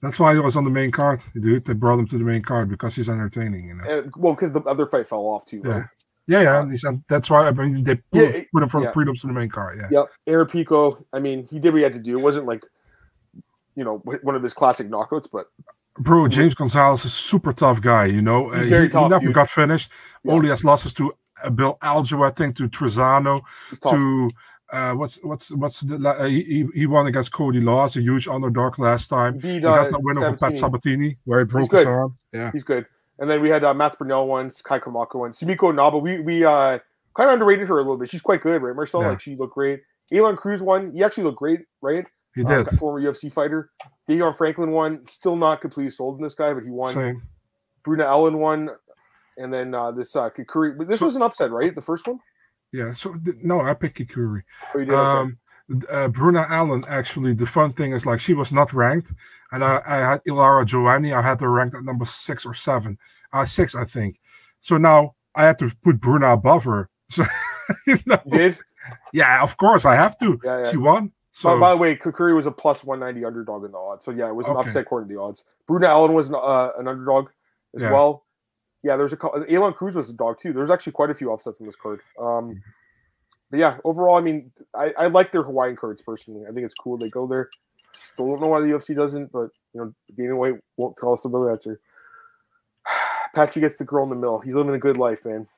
that's 0.01 0.19
why 0.19 0.33
he 0.33 0.41
was 0.41 0.57
on 0.57 0.65
the 0.65 0.71
main 0.71 0.91
card, 0.91 1.21
dude. 1.35 1.65
They 1.65 1.73
brought 1.73 1.99
him 1.99 2.07
to 2.09 2.19
the 2.19 2.25
main 2.25 2.43
card 2.43 2.69
because 2.69 2.95
he's 2.95 3.09
entertaining, 3.09 3.69
you 3.69 3.75
know. 3.75 3.85
And, 3.85 4.13
well, 4.17 4.35
because 4.35 4.53
the 4.53 4.61
other 4.63 4.87
fight 4.87 5.09
fell 5.09 5.21
off 5.21 5.47
too. 5.47 5.61
Right? 5.63 5.77
Yeah. 5.77 5.85
Yeah, 6.31 6.43
yeah, 6.43 6.93
that's 7.09 7.31
why 7.31 7.49
I 7.49 7.53
mean 7.53 7.83
they 7.85 7.95
put, 7.95 8.05
yeah, 8.13 8.43
put 8.53 8.63
him 8.63 8.69
from 8.69 8.83
yeah. 8.83 8.93
prelims 8.93 9.23
to 9.23 9.29
the 9.29 9.33
main 9.33 9.49
card. 9.49 9.79
Yeah. 9.81 9.89
Yep. 9.91 10.09
Aaron 10.27 10.47
Pico. 10.47 11.07
I 11.15 11.21
mean, 11.21 11.49
he 11.51 11.59
did 11.59 11.73
what 11.73 11.79
he 11.79 11.83
had 11.83 11.95
to 11.95 11.99
do. 11.99 12.19
It 12.19 12.23
wasn't 12.23 12.45
like, 12.45 12.63
you 13.77 13.83
know, 13.83 14.03
one 14.05 14.35
of 14.35 14.43
his 14.43 14.53
classic 14.53 14.91
knockouts, 14.91 15.29
but. 15.33 15.47
Bro, 15.97 16.29
James 16.29 16.55
Gonzalez 16.55 17.01
is 17.01 17.07
a 17.07 17.09
super 17.15 17.55
tough 17.55 17.81
guy. 17.81 18.05
You 18.05 18.21
know, 18.21 18.51
uh, 18.53 18.61
he, 18.61 18.89
tough, 18.91 19.05
he, 19.05 19.09
never 19.09 19.25
dude. 19.25 19.35
got 19.35 19.49
finished. 19.49 19.91
Only 20.27 20.51
has 20.51 20.65
losses 20.65 20.93
to 20.95 21.15
uh, 21.43 21.49
Bill 21.49 21.79
Aljo, 21.83 22.27
I 22.27 22.31
think, 22.31 22.57
to 22.57 22.69
Trizano, 22.69 23.41
to 23.89 24.31
uh, 24.71 24.95
what's 24.95 25.19
what's 25.25 25.51
what's 25.53 25.81
the 25.81 25.97
uh, 25.97 26.25
he, 26.27 26.67
he 26.75 26.87
won 26.87 27.07
against 27.07 27.33
Cody 27.33 27.61
Laws, 27.61 27.97
a 27.97 28.01
huge 28.03 28.29
underdog 28.29 28.79
last 28.79 29.09
time. 29.09 29.41
He, 29.41 29.55
He 29.55 29.61
got 29.61 29.91
that 29.91 30.03
win 30.03 30.19
over 30.19 30.37
Pat 30.37 30.57
Sabatini 30.57 31.17
where 31.25 31.39
he 31.41 31.45
broke 31.45 31.73
his 31.73 31.85
arm. 31.85 32.17
Yeah, 32.33 32.51
He's 32.53 32.65
good. 32.65 32.87
And 33.19 33.29
then 33.29 33.41
we 33.43 33.49
had 33.49 33.65
uh, 33.65 33.75
Matt 33.75 33.99
Burnell 33.99 34.27
ones, 34.29 34.63
Kai 34.63 34.79
Kamaka 34.79 35.17
ones, 35.17 35.39
Sumiko 35.41 35.71
Inaba. 35.73 35.99
We 35.99 36.21
we 36.21 36.45
uh 36.45 36.79
kind 37.17 37.31
of 37.31 37.35
underrated 37.35 37.67
her 37.69 37.75
a 37.79 37.83
little 37.83 37.97
bit. 37.97 38.09
She's 38.11 38.21
quite 38.23 38.43
good, 38.43 38.63
right, 38.63 38.77
Marcel? 38.77 39.01
Yeah. 39.03 39.09
Like 39.11 39.21
she 39.21 39.35
looked 39.37 39.55
great. 39.55 39.81
Elon 40.13 40.37
Cruz 40.37 40.61
won. 40.63 40.93
He 40.93 41.03
actually 41.03 41.25
looked 41.25 41.39
great, 41.39 41.61
right? 41.83 42.07
he 42.35 42.45
Uh, 42.45 42.63
did. 42.63 42.79
former 42.79 43.01
UFC 43.01 43.33
fighter. 43.33 43.71
Deion 44.09 44.37
Franklin 44.37 44.71
won. 44.71 45.01
Still 45.09 45.35
not 45.37 45.61
completely 45.61 45.91
sold 45.91 46.19
in 46.19 46.23
this 46.23 46.35
guy, 46.35 46.53
but 46.55 46.63
he 46.63 46.71
won. 46.71 46.95
Same. 46.95 47.23
Bruna 47.83 48.05
Ellen 48.05 48.39
won. 48.39 48.71
And 49.37 49.53
then 49.53 49.75
uh, 49.75 49.91
this 49.93 50.15
uh, 50.15 50.31
Kikuri. 50.31 50.87
This 50.89 50.99
So- 51.01 51.07
was 51.07 51.17
an 51.17 51.23
upset, 51.23 51.51
right? 51.51 51.75
The 51.75 51.81
first 51.83 52.07
one. 52.07 52.19
Yeah. 52.73 52.93
So 52.93 53.15
no, 53.43 53.61
I 53.61 53.75
picked 53.75 53.99
Kikuri. 53.99 54.43
Oh. 54.75 54.95
Um, 54.97 55.39
uh, 55.91 56.09
Bruna 56.09 56.47
Ellen, 56.51 56.85
actually, 56.89 57.35
the 57.35 57.45
fun 57.47 57.73
thing 57.73 57.93
is 57.93 58.07
like 58.07 58.21
she 58.21 58.33
was 58.35 58.53
not 58.53 58.73
ranked, 58.73 59.13
and 59.53 59.63
I, 59.63 59.83
I 59.87 59.97
had 59.99 60.25
Ilara 60.25 60.65
Joanne. 60.65 61.13
I 61.13 61.21
had 61.21 61.41
her 61.41 61.51
ranked 61.51 61.77
at 61.77 61.85
number 61.85 62.07
six 62.07 62.47
or 62.47 62.55
seven, 62.55 62.97
uh, 63.35 63.45
six, 63.45 63.75
I 63.75 63.85
think. 63.85 64.19
So 64.61 64.79
now 64.79 65.15
I 65.35 65.45
had 65.45 65.59
to 65.59 65.71
put 65.83 66.01
Bruna 66.01 66.33
above 66.33 66.65
her. 66.65 66.89
So, 67.11 67.25
you 67.87 67.97
know, 68.07 68.19
You 68.27 68.39
did. 68.39 68.59
yeah, 69.13 69.43
of 69.43 69.57
course 69.59 69.85
I 69.85 69.95
have 69.95 70.19
to. 70.19 70.39
Yeah, 70.45 70.63
yeah. 70.63 70.71
She 70.71 70.77
won. 70.79 71.13
So 71.33 71.51
So, 71.51 71.59
by 71.61 71.71
the 71.73 71.77
way, 71.77 71.97
Kukuri 71.97 72.35
was 72.35 72.47
a 72.47 72.51
plus 72.51 72.83
190 72.83 73.27
underdog 73.27 73.65
in 73.65 73.73
the 73.73 73.79
odds. 73.79 74.05
So, 74.07 74.11
yeah, 74.11 74.29
it 74.29 74.35
was 74.35 74.47
an 74.47 74.57
Okay. 74.57 74.69
upset 74.69 74.83
according 74.83 75.09
to 75.11 75.15
the 75.15 75.21
odds. 75.21 75.45
Bruna 75.67 75.89
Ellen 75.89 76.13
was 76.15 76.29
an, 76.31 76.35
uh, 76.37 76.71
an 76.79 76.89
underdog 76.89 77.29
as 77.77 77.83
Yeah. 77.83 77.93
well. 77.93 78.25
Yeah, 78.83 78.97
there's 78.97 79.13
a 79.13 79.17
couple. 79.17 79.45
Elon 79.49 79.73
Cruz 79.73 79.97
was 79.97 80.11
a 80.11 80.13
dog 80.13 80.39
too. 80.41 80.53
There's 80.53 80.71
actually 80.71 80.93
quite 80.93 81.11
a 81.11 81.15
few 81.15 81.33
upsets 81.33 81.61
in 81.61 81.67
this 81.67 81.77
card. 81.77 82.01
Um, 82.19 82.63
but 83.51 83.59
yeah, 83.59 83.79
overall, 83.85 84.17
I 84.17 84.21
mean, 84.21 84.53
I, 84.75 84.93
I 84.97 85.07
like 85.07 85.33
their 85.33 85.43
Hawaiian 85.43 85.77
cards 85.77 86.03
personally. 86.03 86.45
I 86.49 86.53
think 86.53 86.65
it's 86.65 86.75
cool 86.75 86.97
they 86.97 87.09
go 87.09 87.27
there. 87.27 87.49
Still 87.93 88.29
don't 88.29 88.41
know 88.41 88.49
why 88.49 88.61
the 88.61 88.69
UFC 88.69 88.95
doesn't, 88.95 89.33
but 89.33 89.51
you 89.73 89.81
know, 89.81 89.95
Dana 90.17 90.37
White 90.37 90.55
won't 90.77 90.97
tell 90.97 91.13
us 91.13 91.21
the 91.23 91.29
real 91.29 91.53
answer. 91.53 91.81
Patchy 93.35 93.61
gets 93.61 93.79
the 93.79 93.85
girl 93.85 94.05
in 94.05 94.11
the 94.11 94.17
mill. 94.17 94.39
He's 94.39 94.55
living 94.55 94.75
a 94.75 94.79
good 94.79 94.97
life, 94.97 95.25
man. 95.25 95.49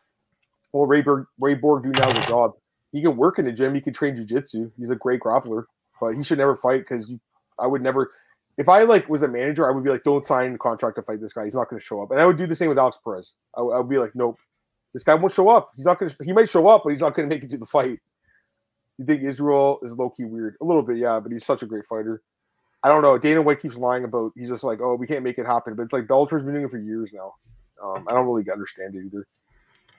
Well, 0.73 0.87
Ray 0.87 1.03
Borg, 1.03 1.27
Ray 1.39 1.55
Borg 1.55 1.83
do 1.83 1.91
now 1.91 2.09
the 2.09 2.27
job. 2.27 2.55
He 2.93 3.03
can 3.03 3.17
work 3.17 3.39
in 3.39 3.45
the 3.45 3.53
gym. 3.53 3.75
He 3.75 3.81
can 3.81 3.93
train 3.93 4.17
jujitsu. 4.17 4.71
He's 4.79 4.91
a 4.91 4.97
great 4.97 5.21
grappler, 5.21 5.65
but 6.01 6.15
he 6.15 6.23
should 6.23 6.39
never 6.39 6.57
fight 6.57 6.81
because 6.81 7.13
I 7.59 7.67
would 7.67 7.83
never. 7.83 8.11
If 8.59 8.69
I 8.69 8.83
like 8.83 9.09
was 9.09 9.23
a 9.23 9.29
manager, 9.29 9.69
I 9.69 9.75
would 9.75 9.85
be 9.85 9.91
like, 9.91 10.03
"Don't 10.03 10.27
sign 10.27 10.55
a 10.55 10.59
contract 10.59 10.97
to 10.97 11.03
fight 11.03 11.21
this 11.21 11.33
guy. 11.33 11.45
He's 11.45 11.55
not 11.55 11.71
going 11.71 11.81
to 11.81 11.85
show 11.85 12.03
up." 12.03 12.11
And 12.11 12.21
I 12.21 12.27
would 12.27 12.37
do 12.37 12.47
the 12.47 12.57
same 12.57 12.69
with 12.69 12.79
Alex 12.79 12.99
Perez. 13.03 13.35
I, 13.57 13.63
would- 13.63 13.89
be 13.89 13.99
like, 13.99 14.15
"Nope, 14.15 14.39
this 14.93 15.03
guy 15.03 15.15
won't 15.15 15.33
show 15.33 15.49
up. 15.49 15.71
He's 15.77 15.87
not 15.87 15.99
going 15.99 16.11
to. 16.11 16.25
He 16.25 16.33
might 16.33 16.49
show 16.49 16.69
up, 16.69 16.83
but 16.85 16.91
he's 16.91 17.01
not 17.01 17.15
going 17.15 17.29
to 17.29 17.35
make 17.35 17.43
it 17.43 17.51
to 17.51 17.59
the 17.59 17.67
fight." 17.67 18.01
You 18.99 19.07
think 19.07 19.23
Israel 19.23 19.79
is 19.83 19.93
low 19.97 20.11
key 20.11 20.25
weird? 20.25 20.57
A 20.61 20.65
little 20.65 20.83
bit, 20.83 20.99
yeah, 20.99 21.21
but 21.21 21.33
he's 21.33 21.45
such 21.47 21.63
a 21.63 21.67
great 21.67 21.87
fighter. 21.87 22.23
I 22.83 22.89
don't 22.89 23.01
know. 23.03 23.17
Dana 23.17 23.41
White 23.41 23.61
keeps 23.61 23.77
lying 23.77 24.05
about. 24.05 24.33
He's 24.37 24.49
just 24.49 24.65
like, 24.65 24.81
"Oh, 24.83 24.95
we 24.95 25.07
can't 25.07 25.25
make 25.25 25.39
it 25.39 25.47
happen," 25.47 25.75
but 25.75 25.85
it's 25.85 25.93
like 25.93 26.07
Bellator's 26.07 26.43
been 26.45 26.53
doing 26.53 26.67
it 26.67 26.71
for 26.71 26.79
years 26.79 27.13
now. 27.15 27.35
Um, 27.83 28.07
I 28.09 28.13
don't 28.13 28.27
really 28.27 28.51
understand 28.51 28.95
it 28.95 29.05
either. 29.07 29.27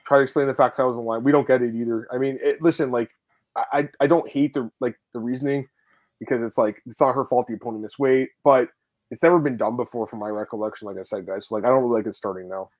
Try 0.04 0.18
to 0.18 0.22
explain 0.22 0.46
the 0.46 0.54
fact 0.54 0.78
I 0.78 0.84
was 0.84 0.96
in 0.96 1.04
line. 1.04 1.24
We 1.24 1.32
don't 1.32 1.46
get 1.46 1.62
it 1.62 1.74
either. 1.74 2.06
I 2.12 2.18
mean, 2.18 2.38
it, 2.42 2.62
listen, 2.62 2.90
like, 2.90 3.10
I 3.56 3.88
I 4.00 4.06
don't 4.06 4.28
hate 4.28 4.54
the 4.54 4.70
like 4.80 4.96
the 5.12 5.20
reasoning 5.20 5.68
because 6.22 6.40
it's 6.40 6.56
like 6.56 6.80
it's 6.86 7.00
not 7.00 7.14
her 7.14 7.24
fault 7.24 7.48
the 7.48 7.54
opponent 7.54 7.82
missed 7.82 7.98
weight, 7.98 8.28
but 8.44 8.68
it's 9.10 9.22
never 9.22 9.40
been 9.40 9.56
done 9.56 9.76
before 9.76 10.06
from 10.06 10.20
my 10.20 10.28
recollection. 10.28 10.86
Like 10.86 10.98
I 10.98 11.02
said, 11.02 11.26
guys, 11.26 11.48
so 11.48 11.56
like 11.56 11.64
I 11.64 11.68
don't 11.68 11.82
really 11.82 12.00
like 12.00 12.06
it 12.06 12.14
starting 12.14 12.48
now. 12.48 12.70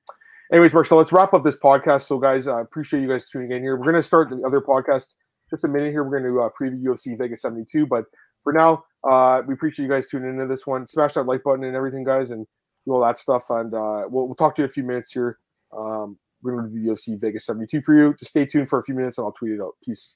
Anyways, 0.51 0.73
Marcel, 0.73 0.97
let's 0.97 1.11
wrap 1.11 1.33
up 1.33 1.43
this 1.43 1.57
podcast. 1.57 2.03
So, 2.03 2.17
guys, 2.19 2.47
I 2.47 2.61
appreciate 2.61 3.01
you 3.01 3.09
guys 3.09 3.27
tuning 3.27 3.51
in 3.51 3.61
here. 3.61 3.75
We're 3.75 3.85
gonna 3.85 4.01
start 4.01 4.29
the 4.29 4.41
other 4.45 4.61
podcast 4.61 5.15
just 5.49 5.65
a 5.65 5.67
minute 5.67 5.91
here. 5.91 6.03
We're 6.03 6.19
gonna 6.19 6.39
uh, 6.39 6.49
preview 6.59 6.81
UFC 6.81 7.17
Vegas 7.17 7.41
72, 7.41 7.85
but 7.85 8.05
for 8.43 8.53
now, 8.53 8.85
uh, 9.09 9.41
we 9.45 9.53
appreciate 9.53 9.85
you 9.85 9.91
guys 9.91 10.07
tuning 10.07 10.29
into 10.29 10.47
this 10.47 10.65
one. 10.65 10.87
Smash 10.87 11.15
that 11.15 11.23
like 11.23 11.43
button 11.43 11.65
and 11.65 11.75
everything, 11.75 12.05
guys, 12.05 12.31
and 12.31 12.47
do 12.85 12.93
all 12.93 13.01
that 13.01 13.17
stuff. 13.17 13.43
And 13.49 13.73
uh, 13.73 14.03
we'll, 14.07 14.27
we'll 14.27 14.35
talk 14.35 14.55
to 14.55 14.61
you 14.61 14.65
in 14.65 14.69
a 14.69 14.73
few 14.73 14.83
minutes 14.83 15.11
here. 15.11 15.39
Um, 15.77 16.17
we're 16.41 16.55
gonna 16.55 16.69
do 16.69 16.81
the 16.81 16.89
UFC 16.91 17.19
Vegas 17.19 17.45
72 17.45 17.81
preview. 17.81 18.17
Just 18.17 18.31
stay 18.31 18.45
tuned 18.45 18.69
for 18.69 18.79
a 18.79 18.83
few 18.83 18.95
minutes, 18.95 19.17
and 19.17 19.25
I'll 19.25 19.33
tweet 19.33 19.53
it 19.53 19.61
out. 19.61 19.75
Peace. 19.83 20.15